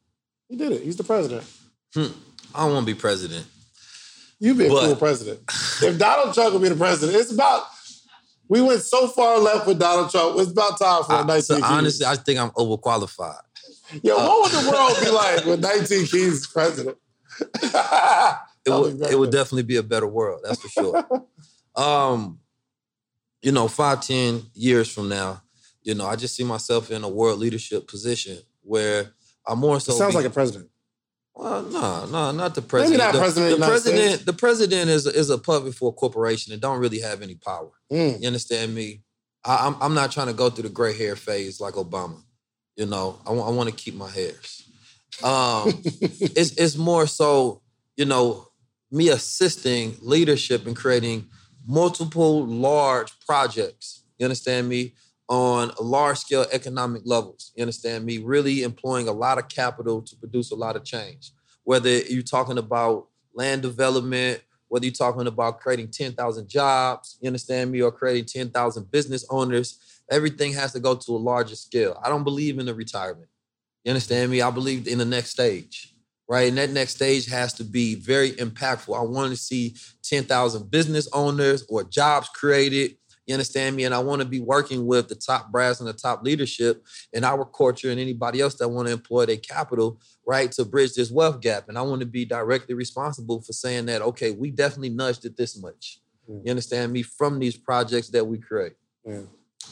he 0.48 0.56
did 0.56 0.72
it. 0.72 0.82
He's 0.82 0.96
the 0.96 1.04
president. 1.04 1.44
I 1.96 2.02
don't 2.64 2.74
want 2.74 2.88
to 2.88 2.94
be 2.94 3.00
president. 3.00 3.46
You'd 4.40 4.58
be 4.58 4.68
a 4.68 4.70
But- 4.70 4.86
cool 4.86 4.96
president. 4.96 5.40
If 5.82 5.98
Donald 5.98 6.34
Trump 6.34 6.54
would 6.54 6.62
be 6.62 6.70
the 6.70 6.76
president, 6.76 7.18
it's 7.20 7.32
about, 7.32 7.64
we 8.48 8.62
went 8.62 8.82
so 8.82 9.08
far 9.08 9.38
left 9.40 9.68
with 9.68 9.80
Donald 9.80 10.10
Trump. 10.12 10.40
It's 10.40 10.52
about 10.52 10.80
time 10.80 11.04
for 11.04 11.14
a 11.14 11.18
I, 11.20 11.24
19 11.24 11.42
so 11.42 11.56
Keys. 11.56 11.64
honestly, 11.66 12.06
I 12.06 12.16
think 12.16 12.40
I'm 12.40 12.52
overqualified. 12.52 13.40
Yo, 14.04 14.16
what 14.16 14.52
would 14.54 14.64
the 14.64 14.70
world 14.72 14.98
be 15.02 15.10
like 15.12 15.46
with 15.46 15.60
19 15.62 16.06
Keys 16.08 16.48
president? 16.48 16.98
It 18.66 18.72
would, 18.72 19.02
it 19.10 19.18
would 19.18 19.32
definitely 19.32 19.64
be 19.64 19.78
a 19.78 19.84
better 19.84 20.06
world, 20.06 20.42
that's 20.44 20.62
for 20.62 20.68
sure. 20.68 21.08
um, 21.76 22.40
you 23.42 23.52
know, 23.54 23.68
five, 23.70 24.06
ten 24.06 24.44
years 24.54 24.92
from 24.92 25.08
now, 25.10 25.42
you 25.82 25.96
know, 25.96 26.06
I 26.06 26.16
just 26.18 26.36
see 26.36 26.44
myself 26.44 26.92
in 26.92 27.04
a 27.04 27.10
world 27.10 27.40
leadership 27.40 27.88
position 27.88 28.38
where 28.62 29.12
I'm 29.48 29.60
more 29.60 29.80
so. 29.80 29.94
It 29.94 29.98
sounds 29.98 30.14
like 30.14 30.26
a 30.26 30.30
president. 30.30 30.70
Well, 31.36 31.64
no, 31.64 32.06
no, 32.08 32.32
not 32.32 32.56
the 32.56 32.62
president. 32.62 32.98
not 33.00 33.14
the, 33.14 33.20
president 33.20 33.52
the 33.52 33.58
the 33.58 33.66
president, 33.68 34.06
States. 34.06 34.24
the 34.26 34.34
president 34.34 34.90
is 34.90 35.06
is 35.06 35.30
a 35.30 35.38
puppet 35.38 35.74
for 35.76 35.90
a 35.90 35.94
corporation 35.94 36.52
and 36.52 36.62
don't 36.62 36.80
really 36.80 37.00
have 37.00 37.22
any 37.22 37.36
power. 37.36 37.72
Mm. 37.92 38.22
You 38.22 38.28
understand 38.28 38.76
me? 38.76 39.04
I, 39.46 39.68
I'm 39.68 39.76
I'm 39.82 39.94
not 39.94 40.12
trying 40.12 40.28
to 40.28 40.34
go 40.34 40.50
through 40.50 40.64
the 40.64 40.70
gray 40.70 40.98
hair 40.98 41.16
phase 41.16 41.62
like 41.62 41.76
Obama. 41.76 42.22
You 42.76 42.86
know, 42.86 43.20
I 43.26 43.32
want 43.32 43.70
to 43.70 43.76
keep 43.76 43.96
my 43.96 44.10
hairs. 44.10 44.70
Um, 45.24 45.82
it's 45.84 46.52
it's 46.52 46.78
more 46.78 47.08
so, 47.08 47.62
you 47.96 48.06
know, 48.06 48.48
me 48.92 49.10
assisting 49.10 49.96
leadership 50.02 50.66
and 50.66 50.76
creating 50.76 51.28
multiple 51.68 52.46
large 52.46 53.12
projects. 53.26 54.04
You 54.18 54.26
understand 54.26 54.68
me? 54.68 54.94
On 55.30 55.72
large 55.80 56.18
scale 56.18 56.46
economic 56.52 57.04
levels. 57.06 57.52
You 57.56 57.62
understand 57.62 58.04
me? 58.04 58.18
Really 58.18 58.64
employing 58.64 59.08
a 59.08 59.12
lot 59.12 59.38
of 59.38 59.48
capital 59.48 60.02
to 60.02 60.16
produce 60.16 60.52
a 60.52 60.56
lot 60.56 60.76
of 60.76 60.84
change. 60.84 61.32
Whether 61.64 62.00
you're 62.00 62.24
talking 62.24 62.58
about 62.58 63.08
land 63.36 63.62
development, 63.62 64.42
whether 64.70 64.86
you're 64.86 64.94
talking 64.94 65.28
about 65.28 65.60
creating 65.60 65.90
10,000 65.90 66.48
jobs, 66.48 67.18
you 67.22 67.28
understand 67.28 67.72
me, 67.72 67.82
or 67.82 67.92
creating 67.92 68.26
10,000 68.26 68.90
business 68.92 69.24
owners, 69.30 70.02
everything 70.10 70.54
has 70.54 70.74
to 70.74 70.80
go 70.80 70.96
to 70.96 71.12
a 71.12 71.18
larger 71.18 71.56
scale. 71.56 72.00
I 72.04 72.10
don't 72.10 72.24
believe 72.24 72.58
in 72.58 72.66
the 72.66 72.74
retirement. 72.74 73.30
You 73.84 73.92
understand 73.92 74.32
me? 74.32 74.42
I 74.42 74.50
believe 74.50 74.88
in 74.88 74.98
the 74.98 75.06
next 75.06 75.30
stage, 75.30 75.94
right? 76.28 76.50
And 76.50 76.58
that 76.58 76.72
next 76.72 76.96
stage 76.96 77.28
has 77.28 77.54
to 77.54 77.64
be 77.64 77.96
very 77.96 78.32
impactful. 78.32 78.98
I 78.98 79.04
want 79.04 79.32
to 79.32 79.38
see 79.38 79.76
10,000 80.04 80.72
business 80.72 81.08
owners 81.14 81.66
or 81.70 81.84
jobs 81.84 82.30
created. 82.30 82.96
You 83.30 83.36
understand 83.36 83.76
me? 83.76 83.84
And 83.84 83.94
I 83.94 84.00
want 84.00 84.24
to 84.24 84.28
be 84.28 84.40
working 84.40 84.88
with 84.88 85.08
the 85.08 85.14
top 85.14 85.52
brass 85.52 85.80
and 85.80 85.88
the 85.88 85.94
top 85.94 86.24
leadership 86.24 86.84
in 87.14 87.24
our 87.24 87.46
culture 87.46 87.92
and 87.92 88.00
anybody 88.00 88.42
else 88.42 88.56
that 88.56 88.68
want 88.68 88.88
to 88.88 88.92
employ 88.92 89.28
their 89.28 89.38
capital, 89.38 90.02
right, 90.26 90.52
to 90.54 90.66
bridge 90.66 90.96
this 90.96 91.12
wealth 91.12 91.40
gap. 91.40 91.70
And 91.70 91.78
I 91.78 91.84
want 91.84 92.00
to 92.00 92.08
be 92.08 92.26
directly 92.26 92.74
responsible 92.74 93.44
for 93.44 93.54
saying 93.54 93.86
that, 93.86 94.02
okay, 94.02 94.32
we 94.32 94.50
definitely 94.50 94.90
nudged 94.90 95.26
it 95.26 95.38
this 95.38 95.62
much. 95.62 96.00
Mm. 96.28 96.44
You 96.44 96.50
understand 96.50 96.92
me? 96.92 97.04
From 97.04 97.38
these 97.38 97.56
projects 97.56 98.10
that 98.10 98.26
we 98.26 98.40
create. 98.40 98.74
Yeah. 99.06 99.22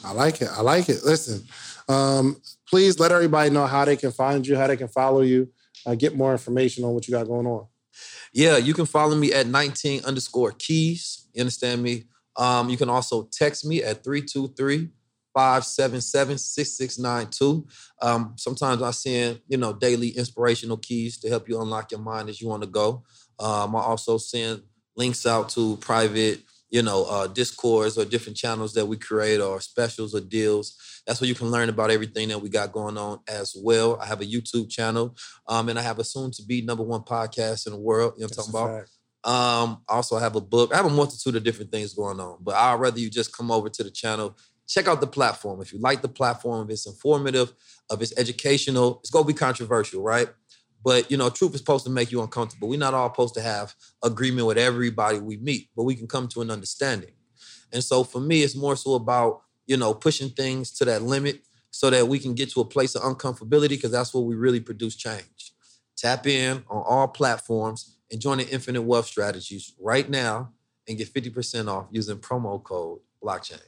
I 0.04 0.12
like 0.12 0.40
it. 0.40 0.50
I 0.52 0.60
like 0.60 0.88
it. 0.88 1.00
Listen, 1.04 1.44
um, 1.88 2.40
please 2.70 3.00
let 3.00 3.10
everybody 3.10 3.50
know 3.50 3.66
how 3.66 3.84
they 3.84 3.96
can 3.96 4.12
find 4.12 4.46
you, 4.46 4.54
how 4.54 4.68
they 4.68 4.76
can 4.76 4.86
follow 4.86 5.22
you, 5.22 5.48
uh, 5.84 5.96
get 5.96 6.14
more 6.14 6.30
information 6.30 6.84
on 6.84 6.92
what 6.94 7.08
you 7.08 7.12
got 7.12 7.26
going 7.26 7.48
on. 7.48 7.66
Yeah, 8.32 8.56
you 8.56 8.72
can 8.72 8.86
follow 8.86 9.16
me 9.16 9.32
at 9.32 9.48
19 9.48 10.04
underscore 10.04 10.52
keys. 10.52 11.26
You 11.34 11.40
understand 11.40 11.82
me? 11.82 12.04
Um, 12.38 12.70
you 12.70 12.76
can 12.76 12.88
also 12.88 13.28
text 13.32 13.66
me 13.66 13.82
at 13.82 14.04
323 14.04 14.88
577 15.34 16.38
6692. 16.38 17.66
Um, 18.00 18.34
sometimes 18.36 18.82
I 18.82 18.90
send, 18.92 19.40
you 19.48 19.58
know, 19.58 19.72
daily 19.72 20.08
inspirational 20.08 20.78
keys 20.78 21.18
to 21.18 21.28
help 21.28 21.48
you 21.48 21.60
unlock 21.60 21.90
your 21.90 22.00
mind 22.00 22.28
as 22.28 22.40
you 22.40 22.48
want 22.48 22.62
to 22.62 22.68
go. 22.68 23.04
Um, 23.38 23.76
I 23.76 23.80
also 23.80 24.18
send 24.18 24.62
links 24.96 25.26
out 25.26 25.48
to 25.50 25.76
private, 25.76 26.42
you 26.70 26.82
know, 26.82 27.04
uh, 27.04 27.26
discords 27.26 27.96
or 27.96 28.04
different 28.04 28.36
channels 28.36 28.74
that 28.74 28.86
we 28.86 28.96
create 28.96 29.40
or 29.40 29.60
specials 29.60 30.14
or 30.14 30.20
deals. 30.20 30.76
That's 31.06 31.20
where 31.20 31.28
you 31.28 31.34
can 31.34 31.50
learn 31.50 31.68
about 31.68 31.90
everything 31.90 32.28
that 32.28 32.40
we 32.40 32.48
got 32.48 32.72
going 32.72 32.98
on 32.98 33.20
as 33.28 33.54
well. 33.56 33.98
I 34.00 34.06
have 34.06 34.20
a 34.20 34.26
YouTube 34.26 34.70
channel 34.70 35.16
um, 35.46 35.68
and 35.68 35.78
I 35.78 35.82
have 35.82 35.98
a 35.98 36.04
soon 36.04 36.30
to 36.32 36.42
be 36.42 36.62
number 36.62 36.82
one 36.82 37.02
podcast 37.02 37.66
in 37.66 37.72
the 37.72 37.78
world. 37.78 38.14
You 38.16 38.22
know 38.22 38.24
what 38.24 38.32
I'm 38.32 38.36
That's 38.36 38.52
talking 38.52 38.60
about? 38.60 38.80
fact. 38.80 38.90
Um, 39.24 39.82
also, 39.88 40.16
I 40.16 40.20
have 40.20 40.36
a 40.36 40.40
book. 40.40 40.72
I 40.72 40.76
have 40.76 40.86
a 40.86 40.90
multitude 40.90 41.36
of 41.36 41.44
different 41.44 41.72
things 41.72 41.92
going 41.94 42.20
on, 42.20 42.38
but 42.40 42.54
I'd 42.54 42.74
rather 42.74 43.00
you 43.00 43.10
just 43.10 43.36
come 43.36 43.50
over 43.50 43.68
to 43.68 43.82
the 43.82 43.90
channel, 43.90 44.36
check 44.68 44.86
out 44.86 45.00
the 45.00 45.06
platform. 45.06 45.60
If 45.60 45.72
you 45.72 45.80
like 45.80 46.02
the 46.02 46.08
platform, 46.08 46.66
if 46.66 46.74
it's 46.74 46.86
informative, 46.86 47.52
if 47.90 48.00
it's 48.00 48.16
educational, 48.16 49.00
it's 49.00 49.10
gonna 49.10 49.26
be 49.26 49.34
controversial, 49.34 50.02
right? 50.02 50.28
But 50.84 51.10
you 51.10 51.16
know, 51.16 51.30
truth 51.30 51.54
is 51.54 51.60
supposed 51.60 51.84
to 51.86 51.90
make 51.90 52.12
you 52.12 52.22
uncomfortable. 52.22 52.68
We're 52.68 52.78
not 52.78 52.94
all 52.94 53.10
supposed 53.12 53.34
to 53.34 53.42
have 53.42 53.74
agreement 54.04 54.46
with 54.46 54.56
everybody 54.58 55.18
we 55.18 55.36
meet, 55.36 55.68
but 55.76 55.82
we 55.82 55.96
can 55.96 56.06
come 56.06 56.28
to 56.28 56.40
an 56.40 56.50
understanding. 56.50 57.12
And 57.72 57.82
so 57.82 58.04
for 58.04 58.20
me, 58.20 58.42
it's 58.42 58.54
more 58.54 58.76
so 58.76 58.94
about, 58.94 59.42
you 59.66 59.76
know, 59.76 59.92
pushing 59.92 60.30
things 60.30 60.70
to 60.78 60.84
that 60.86 61.02
limit 61.02 61.42
so 61.70 61.90
that 61.90 62.06
we 62.08 62.18
can 62.18 62.34
get 62.34 62.50
to 62.52 62.60
a 62.60 62.64
place 62.64 62.94
of 62.94 63.02
uncomfortability, 63.02 63.70
because 63.70 63.90
that's 63.90 64.14
where 64.14 64.22
we 64.22 64.36
really 64.36 64.60
produce 64.60 64.96
change. 64.96 65.52
Tap 65.96 66.26
in 66.26 66.64
on 66.70 66.84
all 66.86 67.08
platforms 67.08 67.97
and 68.10 68.20
join 68.20 68.38
the 68.38 68.48
Infinite 68.48 68.82
Wealth 68.82 69.06
Strategies 69.06 69.74
right 69.80 70.08
now 70.08 70.52
and 70.88 70.96
get 70.96 71.12
50% 71.12 71.68
off 71.68 71.86
using 71.90 72.16
promo 72.18 72.62
code 72.62 73.00
blockchain. 73.22 73.60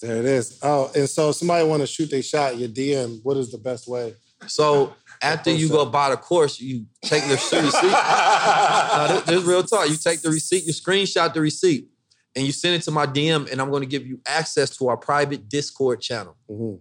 There 0.00 0.16
it 0.16 0.24
is. 0.24 0.58
Oh, 0.62 0.90
and 0.94 1.08
so 1.08 1.32
somebody 1.32 1.66
want 1.66 1.80
to 1.82 1.86
shoot 1.86 2.10
their 2.10 2.22
shot, 2.22 2.56
your 2.56 2.68
DM, 2.68 3.20
what 3.22 3.36
is 3.36 3.50
the 3.50 3.58
best 3.58 3.88
way? 3.88 4.14
So 4.46 4.94
after 5.20 5.50
you 5.50 5.68
go 5.68 5.84
buy 5.86 6.10
the 6.10 6.16
course, 6.16 6.60
you 6.60 6.86
take 7.02 7.24
the 7.24 7.30
receipt. 7.30 7.60
no, 7.60 9.06
this, 9.08 9.22
this 9.24 9.40
is 9.40 9.44
real 9.44 9.64
talk. 9.64 9.88
You 9.88 9.96
take 9.96 10.20
the 10.22 10.30
receipt, 10.30 10.64
you 10.64 10.72
screenshot 10.72 11.34
the 11.34 11.40
receipt, 11.40 11.88
and 12.36 12.46
you 12.46 12.52
send 12.52 12.76
it 12.76 12.82
to 12.82 12.92
my 12.92 13.06
DM, 13.06 13.50
and 13.50 13.60
I'm 13.60 13.70
going 13.70 13.82
to 13.82 13.88
give 13.88 14.06
you 14.06 14.20
access 14.26 14.76
to 14.78 14.88
our 14.88 14.96
private 14.96 15.48
Discord 15.48 16.00
channel. 16.00 16.36
Mhm. 16.48 16.80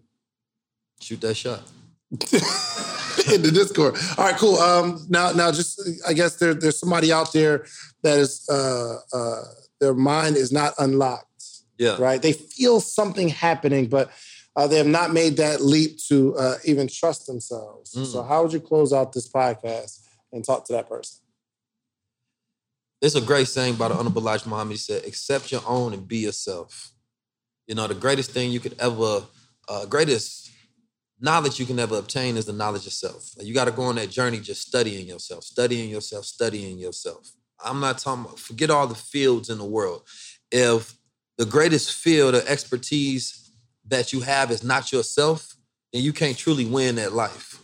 Shoot 1.02 1.22
that 1.22 1.34
shot. 1.36 1.64
in 3.34 3.42
the 3.42 3.52
Discord. 3.52 3.96
All 4.18 4.26
right, 4.26 4.38
cool. 4.38 4.58
Um, 4.58 5.06
now, 5.10 5.32
now, 5.32 5.52
just 5.52 5.82
I 6.08 6.14
guess 6.14 6.36
there, 6.38 6.54
there's 6.54 6.80
somebody 6.80 7.12
out 7.12 7.34
there 7.34 7.66
that 8.04 8.18
is 8.18 8.48
uh, 8.50 8.98
uh, 9.14 9.44
their 9.80 9.94
mind 9.94 10.38
is 10.38 10.52
not 10.52 10.74
unlocked. 10.80 11.26
Yeah. 11.78 11.98
Right. 12.00 12.22
They 12.22 12.34
feel 12.34 12.80
something 12.80 13.30
happening, 13.30 13.88
but 13.88 14.12
uh, 14.56 14.66
they 14.66 14.78
have 14.78 14.88
not 14.88 15.14
made 15.14 15.38
that 15.38 15.62
leap 15.62 16.00
to 16.08 16.36
uh, 16.36 16.56
even 16.66 16.88
trust 16.88 17.28
themselves. 17.28 17.94
Mm. 17.94 18.06
So, 18.06 18.24
how 18.24 18.42
would 18.42 18.54
you 18.54 18.60
close 18.60 18.92
out 18.92 19.14
this 19.14 19.30
podcast 19.30 20.02
and 20.32 20.44
talk 20.44 20.66
to 20.66 20.74
that 20.74 20.90
person? 20.90 21.20
It's 23.00 23.14
a 23.14 23.22
great 23.22 23.48
saying 23.48 23.76
by 23.76 23.90
the 23.90 23.94
Honorable 23.94 24.24
Elijah 24.24 24.50
Muhammad. 24.50 24.72
He 24.72 24.78
said, 24.78 25.06
accept 25.06 25.52
your 25.52 25.62
own 25.68 25.94
and 25.94 26.08
be 26.08 26.18
yourself. 26.18 26.94
You 27.68 27.76
know, 27.76 27.86
the 27.86 27.94
greatest 27.94 28.32
thing 28.32 28.50
you 28.50 28.60
could 28.60 28.76
ever, 28.80 29.22
uh, 29.70 29.86
greatest 29.86 30.47
knowledge 31.20 31.60
you 31.60 31.66
can 31.66 31.80
ever 31.80 31.98
obtain 31.98 32.38
is 32.38 32.46
the 32.46 32.54
knowledge 32.54 32.86
of 32.86 32.94
self. 32.94 33.32
You 33.40 33.54
got 33.54 33.66
to 33.66 33.72
go 33.72 33.84
on 33.84 33.96
that 33.96 34.10
journey 34.10 34.40
just 34.40 34.68
studying 34.68 35.08
yourself, 35.08 35.44
studying 35.44 35.90
yourself, 35.90 36.26
studying 36.26 36.78
yourself. 36.78 37.32
I'm 37.64 37.80
not 37.80 37.98
talking 37.98 38.26
about, 38.26 38.40
forget 38.40 38.70
all 38.70 38.88
the 38.88 38.96
fields 38.96 39.50
in 39.50 39.58
the 39.58 39.66
world. 39.66 40.04
If 40.52 40.96
the 41.38 41.46
greatest 41.46 41.94
field 41.94 42.36
of 42.36 42.46
expertise 42.48 43.52
that 43.88 44.14
you 44.14 44.22
have 44.22 44.52
is 44.52 44.64
not 44.64 44.92
yourself, 44.92 45.56
then 45.92 46.04
you 46.04 46.14
can't 46.14 46.38
truly 46.38 46.66
win 46.66 47.00
at 47.00 47.14
life. 47.14 47.60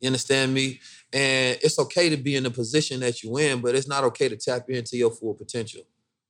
You 0.00 0.08
understand 0.08 0.52
me? 0.52 0.80
And 1.12 1.58
it's 1.62 1.78
okay 1.78 2.10
to 2.10 2.16
be 2.16 2.36
in 2.36 2.42
the 2.42 2.50
position 2.50 3.00
that 3.00 3.22
you're 3.22 3.40
in, 3.40 3.60
but 3.60 3.74
it's 3.74 3.88
not 3.88 4.04
okay 4.04 4.28
to 4.28 4.36
tap 4.36 4.68
into 4.68 4.96
your 4.96 5.10
full 5.10 5.34
potential. 5.34 5.82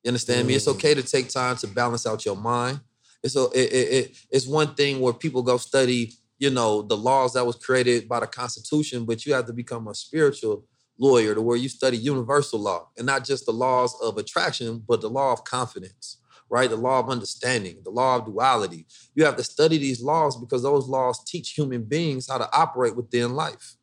You 0.05 0.09
understand 0.09 0.46
me? 0.46 0.55
It's 0.55 0.66
mm. 0.66 0.74
okay 0.74 0.94
to 0.94 1.02
take 1.02 1.28
time 1.28 1.56
to 1.56 1.66
balance 1.66 2.06
out 2.06 2.24
your 2.24 2.36
mind. 2.36 2.80
It's 3.22 3.34
a, 3.34 3.46
it, 3.46 3.72
it, 3.72 3.92
it- 3.92 4.16
it's 4.30 4.46
one 4.46 4.74
thing 4.74 5.00
where 5.00 5.12
people 5.12 5.42
go 5.42 5.56
study, 5.56 6.12
you 6.39 6.51
know, 6.51 6.82
the 6.82 6.97
laws 6.97 7.35
that 7.35 7.47
was 7.47 7.56
created 7.56 8.09
by 8.09 8.20
the 8.20 8.27
Constitution, 8.27 9.05
but 9.05 9.27
you 9.27 9.35
have 9.35 9.47
to 9.47 9.52
become 9.52 9.89
a 9.89 9.94
spiritual 9.94 10.65
lawyer 10.98 11.35
to 11.35 11.40
where 11.43 11.56
you 11.56 11.69
study 11.69 11.97
universal 11.97 12.60
law 12.60 12.89
and 12.97 13.06
not 13.06 13.24
just 13.24 13.47
the 13.47 13.52
laws 13.52 13.97
of 14.02 14.19
attraction, 14.19 14.82
but 14.86 15.01
the 15.01 15.10
law 15.10 15.32
of 15.32 15.44
confidence, 15.44 16.19
right? 16.51 16.70
The 16.70 16.77
law 16.77 17.01
of 17.01 17.09
understanding, 17.10 17.78
the 17.85 17.90
law 17.90 18.16
of 18.16 18.27
duality. 18.27 18.86
You 19.15 19.24
have 19.24 19.36
to 19.36 19.44
study 19.44 19.78
these 19.78 20.02
laws 20.02 20.36
because 20.36 20.62
those 20.62 20.89
laws 20.89 21.23
teach 21.24 21.51
human 21.51 21.85
beings 21.85 22.28
how 22.28 22.39
to 22.39 22.48
operate 22.52 22.97
within 22.97 23.35
life 23.35 23.77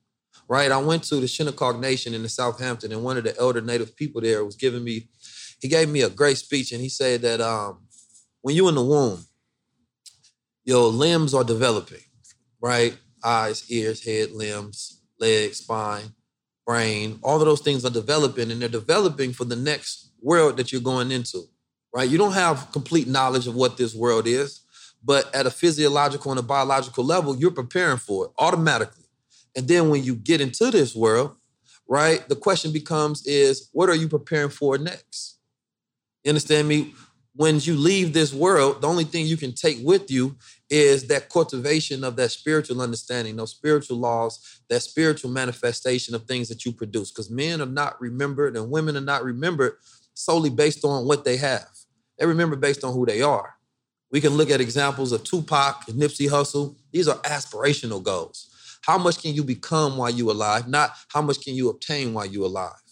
right? 0.48 0.72
I 0.72 0.77
went 0.77 1.03
to 1.06 1.15
the 1.18 1.27
Shinnecock 1.27 1.80
Nation 1.80 2.14
in 2.14 2.23
the 2.23 2.30
Southampton, 2.30 2.91
and 2.91 3.03
one 3.03 3.18
of 3.18 3.23
the 3.23 3.38
elder 3.40 3.61
native 3.61 3.95
people 3.95 4.22
there 4.22 4.45
was 4.45 4.56
giving 4.56 4.84
me, 4.84 5.07
he 5.61 5.68
gave 5.68 5.90
me 5.90 6.02
a 6.02 6.10
great 6.10 6.38
speech, 6.38 6.72
and 6.72 6.82
he 6.82 6.90
said 6.90 7.22
that 7.22 7.41
um, 7.41 7.80
when 8.41 8.56
you're 8.56 8.69
in 8.69 8.76
the 8.76 8.84
womb, 8.84 9.26
your 10.64 10.88
limbs 10.88 11.34
are 11.34 11.44
developing, 11.44 12.02
right? 12.66 12.98
Eyes, 13.24 13.70
ears, 13.70 14.04
head, 14.04 14.32
limbs, 14.32 15.00
legs, 15.20 15.58
spine, 15.58 16.08
brain, 16.66 17.20
all 17.22 17.40
of 17.40 17.46
those 17.46 17.62
things 17.62 17.86
are 17.86 17.92
developing, 17.92 18.50
and 18.50 18.60
they're 18.60 18.68
developing 18.68 19.34
for 19.34 19.46
the 19.46 19.56
next 19.56 20.10
world 20.20 20.58
that 20.58 20.72
you're 20.72 20.82
going 20.82 21.12
into, 21.12 21.44
right? 21.94 22.10
You 22.10 22.18
don't 22.18 22.32
have 22.32 22.72
complete 22.72 23.08
knowledge 23.08 23.46
of 23.46 23.54
what 23.54 23.78
this 23.78 23.94
world 23.94 24.26
is, 24.26 24.62
but 25.04 25.34
at 25.36 25.46
a 25.46 25.52
physiological 25.52 26.32
and 26.32 26.40
a 26.40 26.44
biological 26.44 27.04
level, 27.04 27.36
you're 27.36 27.52
preparing 27.52 27.98
for 27.98 28.26
it 28.26 28.32
automatically. 28.40 29.06
And 29.56 29.68
then 29.68 29.90
when 29.92 30.04
you 30.04 30.16
get 30.16 30.42
into 30.42 30.72
this 30.72 30.96
world, 30.96 31.36
right, 31.88 32.28
the 32.28 32.36
question 32.36 32.74
becomes 32.74 33.28
is 33.28 33.70
what 33.74 33.90
are 33.90 33.96
you 33.96 34.08
preparing 34.08 34.50
for 34.50 34.80
next? 34.80 35.38
You 36.24 36.30
understand 36.30 36.68
me? 36.68 36.96
When 37.38 37.60
you 37.60 37.76
leave 37.76 38.14
this 38.14 38.34
world, 38.34 38.82
the 38.82 38.88
only 38.88 39.03
thing 39.03 39.26
you 39.26 39.36
can 39.36 39.53
take 39.53 39.78
with 39.82 40.10
you 40.10 40.38
is 40.70 41.07
that 41.07 41.30
cultivation 41.30 42.06
of 42.06 42.16
that 42.16 42.32
spiritual 42.32 42.82
understanding, 42.82 43.36
those 43.36 43.52
spiritual 43.52 43.98
laws, 43.98 44.62
that 44.70 44.82
spiritual 44.82 45.32
manifestation 45.32 46.16
of 46.16 46.24
things 46.24 46.48
that 46.48 46.64
you 46.64 46.72
produce. 46.72 47.12
Because 47.12 47.30
men 47.30 47.62
are 47.62 47.66
not 47.66 47.99
remembered 47.99 48.56
and 48.56 48.72
women 48.72 48.95
are 48.95 49.02
not 49.02 49.24
remembered 49.24 49.74
solely 50.14 50.49
based 50.49 50.86
on 50.86 51.06
what 51.06 51.26
they 51.26 51.36
have. 51.36 51.68
They 52.18 52.26
remember 52.26 52.56
based 52.56 52.86
on 52.86 52.94
who 52.94 53.06
they 53.06 53.22
are. 53.22 53.56
We 54.12 54.22
can 54.22 54.32
look 54.32 54.49
at 54.49 54.62
examples 54.62 55.12
of 55.12 55.26
Tupac 55.26 55.90
and 55.90 56.02
Nipsey 56.02 56.30
Hussle. 56.30 56.76
These 56.94 57.10
are 57.10 57.18
aspirational 57.18 58.02
goals. 58.02 58.49
How 58.82 58.98
much 58.98 59.22
can 59.22 59.34
you 59.34 59.44
become 59.44 59.98
while 59.98 60.10
you 60.10 60.32
alive? 60.32 60.70
Not 60.70 60.91
how 61.10 61.22
much 61.22 61.41
can 61.41 61.53
you 61.53 61.70
obtain 61.70 62.14
while 62.14 62.26
you 62.26 62.45
alive. 62.45 62.85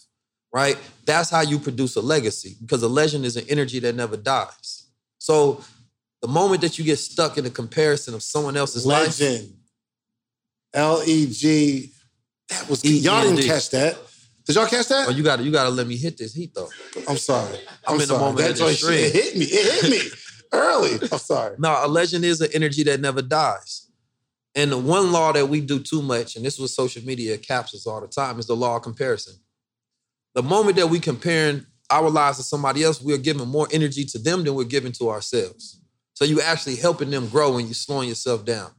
Right? 0.54 0.78
That's 1.04 1.30
how 1.30 1.40
you 1.40 1.58
produce 1.58 1.96
a 1.96 2.00
legacy 2.00 2.56
because 2.60 2.82
a 2.84 2.88
legend 2.88 3.24
is 3.24 3.36
an 3.36 3.44
energy 3.48 3.80
that 3.80 3.96
never 3.96 4.16
dies. 4.16 4.86
So 5.18 5.64
the 6.22 6.28
moment 6.28 6.60
that 6.62 6.78
you 6.78 6.84
get 6.84 6.98
stuck 6.98 7.36
in 7.36 7.44
a 7.44 7.50
comparison 7.50 8.14
of 8.14 8.22
someone 8.22 8.56
else's 8.56 8.86
Legend. 8.86 9.52
L 10.72 11.02
E 11.06 11.26
G. 11.26 11.90
That 12.48 12.68
was 12.68 12.84
y'all 12.84 13.22
didn't 13.22 13.44
catch 13.44 13.70
that. 13.70 13.98
Did 14.46 14.56
y'all 14.56 14.66
catch 14.66 14.88
that? 14.88 15.08
oh, 15.08 15.10
you 15.10 15.22
gotta 15.22 15.42
you 15.42 15.50
gotta 15.50 15.70
let 15.70 15.86
me 15.86 15.96
hit 15.96 16.18
this 16.18 16.34
heat 16.34 16.54
though. 16.54 16.68
I'm 17.08 17.16
sorry. 17.16 17.58
I'm 17.86 17.94
in 17.94 18.00
the 18.00 18.06
sorry. 18.06 18.20
moment 18.20 18.38
That 18.38 18.50
of 18.52 18.56
the 18.56 18.64
joint 18.64 18.76
shit 18.78 19.12
hit 19.12 19.36
me. 19.36 19.44
It 19.44 19.82
hit 19.82 19.90
me 19.90 20.10
early. 20.52 21.08
I'm 21.10 21.18
sorry. 21.18 21.56
No, 21.58 21.78
a 21.84 21.88
legend 21.88 22.24
is 22.24 22.40
an 22.40 22.50
energy 22.54 22.82
that 22.84 23.00
never 23.00 23.22
dies. 23.22 23.90
And 24.54 24.70
the 24.70 24.78
one 24.78 25.12
law 25.12 25.32
that 25.32 25.48
we 25.48 25.60
do 25.60 25.80
too 25.80 26.00
much, 26.00 26.36
and 26.36 26.44
this 26.44 26.54
is 26.54 26.60
what 26.60 26.70
social 26.70 27.02
media 27.02 27.36
captures 27.38 27.86
all 27.86 28.00
the 28.00 28.06
time, 28.06 28.38
is 28.38 28.46
the 28.46 28.54
law 28.54 28.76
of 28.76 28.82
comparison. 28.82 29.34
The 30.34 30.42
moment 30.42 30.76
that 30.76 30.88
we 30.88 30.98
comparing 30.98 31.64
our 31.90 32.10
lives 32.10 32.38
to 32.38 32.42
somebody 32.42 32.82
else, 32.82 33.00
we're 33.00 33.18
giving 33.18 33.46
more 33.46 33.68
energy 33.70 34.04
to 34.04 34.18
them 34.18 34.42
than 34.42 34.54
we're 34.54 34.64
giving 34.64 34.92
to 34.92 35.10
ourselves. 35.10 35.80
So 36.14 36.24
you 36.24 36.40
actually 36.40 36.76
helping 36.76 37.10
them 37.10 37.28
grow 37.28 37.54
when 37.54 37.66
you're 37.66 37.74
slowing 37.74 38.08
yourself 38.08 38.44
down. 38.44 38.70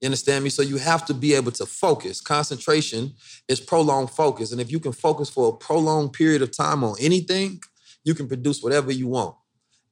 You 0.00 0.06
understand 0.06 0.44
me? 0.44 0.50
So 0.50 0.62
you 0.62 0.76
have 0.76 1.06
to 1.06 1.14
be 1.14 1.34
able 1.34 1.52
to 1.52 1.66
focus. 1.66 2.20
Concentration 2.20 3.14
is 3.48 3.60
prolonged 3.60 4.10
focus. 4.10 4.52
And 4.52 4.60
if 4.60 4.70
you 4.70 4.80
can 4.80 4.92
focus 4.92 5.30
for 5.30 5.48
a 5.48 5.56
prolonged 5.56 6.12
period 6.12 6.42
of 6.42 6.50
time 6.50 6.84
on 6.84 6.96
anything, 7.00 7.60
you 8.04 8.14
can 8.14 8.28
produce 8.28 8.62
whatever 8.62 8.92
you 8.92 9.06
want. 9.06 9.36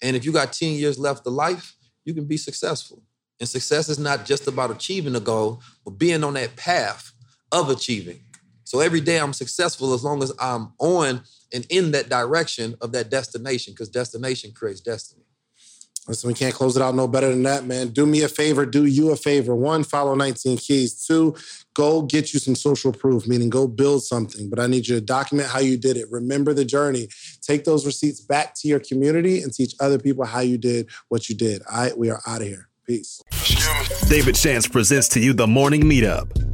And 0.03 0.17
if 0.17 0.25
you 0.25 0.33
got 0.33 0.53
10 0.53 0.75
years 0.75 0.99
left 0.99 1.27
of 1.27 1.33
life, 1.33 1.75
you 2.05 2.13
can 2.13 2.27
be 2.27 2.37
successful. 2.37 3.03
And 3.41 3.49
success 3.49 3.89
is 3.89 3.99
not 3.99 4.25
just 4.25 4.47
about 4.47 4.71
achieving 4.71 5.17
a 5.17 5.21
goal, 5.21 5.63
but 5.85 5.93
being 5.93 6.23
on 6.23 6.35
that 6.35 6.57
path 6.57 7.13
of 7.51 7.71
achieving. 7.71 8.21
So 8.65 8.81
every 8.81 9.01
day 9.01 9.19
I'm 9.19 9.33
successful 9.33 9.95
as 9.95 10.03
long 10.03 10.23
as 10.23 10.33
I'm 10.41 10.73
on 10.79 11.23
and 11.53 11.67
in 11.71 11.93
that 11.93 12.09
direction 12.09 12.75
of 12.81 12.93
that 12.93 13.11
destination, 13.11 13.73
because 13.73 13.89
destination 13.89 14.53
creates 14.53 14.81
destiny. 14.81 15.25
Listen, 16.07 16.29
we 16.29 16.35
can't 16.35 16.55
close 16.55 16.77
it 16.77 16.83
out 16.83 16.95
no 16.95 17.09
better 17.09 17.31
than 17.31 17.45
that, 17.45 17.65
man. 17.65 17.89
Do 17.89 18.05
me 18.05 18.23
a 18.23 18.29
favor, 18.29 18.67
do 18.67 18.85
you 18.85 19.11
a 19.11 19.17
favor. 19.17 19.55
One, 19.55 19.85
follow 19.85 20.15
19 20.15 20.59
Keys. 20.59 21.07
Two, 21.07 21.35
go 21.73 22.03
get 22.03 22.35
you 22.35 22.41
some 22.41 22.55
social 22.55 22.93
proof, 22.93 23.27
meaning 23.27 23.49
go 23.49 23.67
build 23.67 24.03
something. 24.03 24.51
But 24.51 24.59
I 24.59 24.67
need 24.67 24.87
you 24.87 24.97
to 24.97 25.01
document 25.01 25.49
how 25.49 25.61
you 25.61 25.79
did 25.79 25.97
it. 25.97 26.11
Remember 26.11 26.53
the 26.53 26.65
journey. 26.65 27.09
Take 27.41 27.65
those 27.65 27.87
receipts 27.87 28.21
back 28.21 28.55
to 28.57 28.69
your 28.69 28.81
community 28.81 29.41
and 29.41 29.53
teach 29.53 29.75
other 29.81 29.99
people 29.99 30.27
how 30.27 30.41
you 30.41 30.59
did 30.59 30.91
what 31.09 31.31
you 31.31 31.35
did. 31.35 31.63
All 31.71 31.79
right, 31.79 31.97
we 31.97 32.11
are 32.11 32.21
out 32.27 32.43
of 32.43 32.49
here. 32.49 32.69
Peace. 32.87 33.23
David 34.09 34.37
Shands 34.37 34.69
presents 34.69 35.09
to 35.11 35.21
you 35.21 35.33
the 35.33 35.47
morning 35.47 35.85
meetup. 35.85 36.54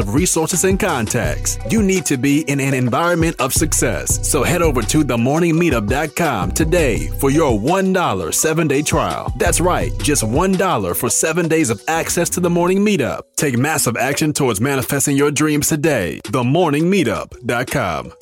of 0.00 0.14
resources 0.14 0.64
and 0.64 0.80
contacts. 0.80 1.58
You 1.70 1.82
need 1.82 2.04
to 2.06 2.16
be 2.16 2.40
in 2.42 2.58
an 2.58 2.74
environment 2.74 3.36
of 3.38 3.52
success. 3.52 4.28
So 4.28 4.42
head 4.42 4.62
over 4.62 4.82
to 4.82 5.04
themorningmeetup.com 5.04 6.52
today 6.52 7.06
for 7.20 7.30
your 7.30 7.52
$1 7.52 8.34
seven 8.34 8.66
day 8.66 8.82
trial. 8.82 9.32
That's 9.36 9.60
right, 9.60 9.92
just 9.98 10.24
$1 10.24 10.96
for 10.96 11.08
seven 11.08 11.46
days 11.46 11.70
of 11.70 11.80
access 11.86 12.28
to 12.30 12.40
the 12.40 12.50
morning 12.50 12.84
meetup. 12.84 13.20
Take 13.36 13.56
massive 13.56 13.96
action 13.96 14.32
towards 14.32 14.60
manifesting 14.60 15.16
your 15.16 15.30
dreams 15.30 15.68
today. 15.68 16.20
Themorningmeetup.com. 16.24 18.12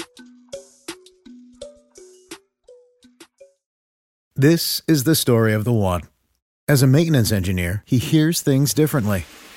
This 4.37 4.83
is 4.87 5.03
the 5.03 5.17
story 5.17 5.53
of 5.53 5.65
the 5.65 5.73
one. 5.73 6.03
As 6.69 6.81
a 6.81 6.87
maintenance 6.87 7.33
engineer, 7.33 7.83
he 7.87 7.99
hears 7.99 8.41
things 8.41 8.73
differently. 8.73 9.25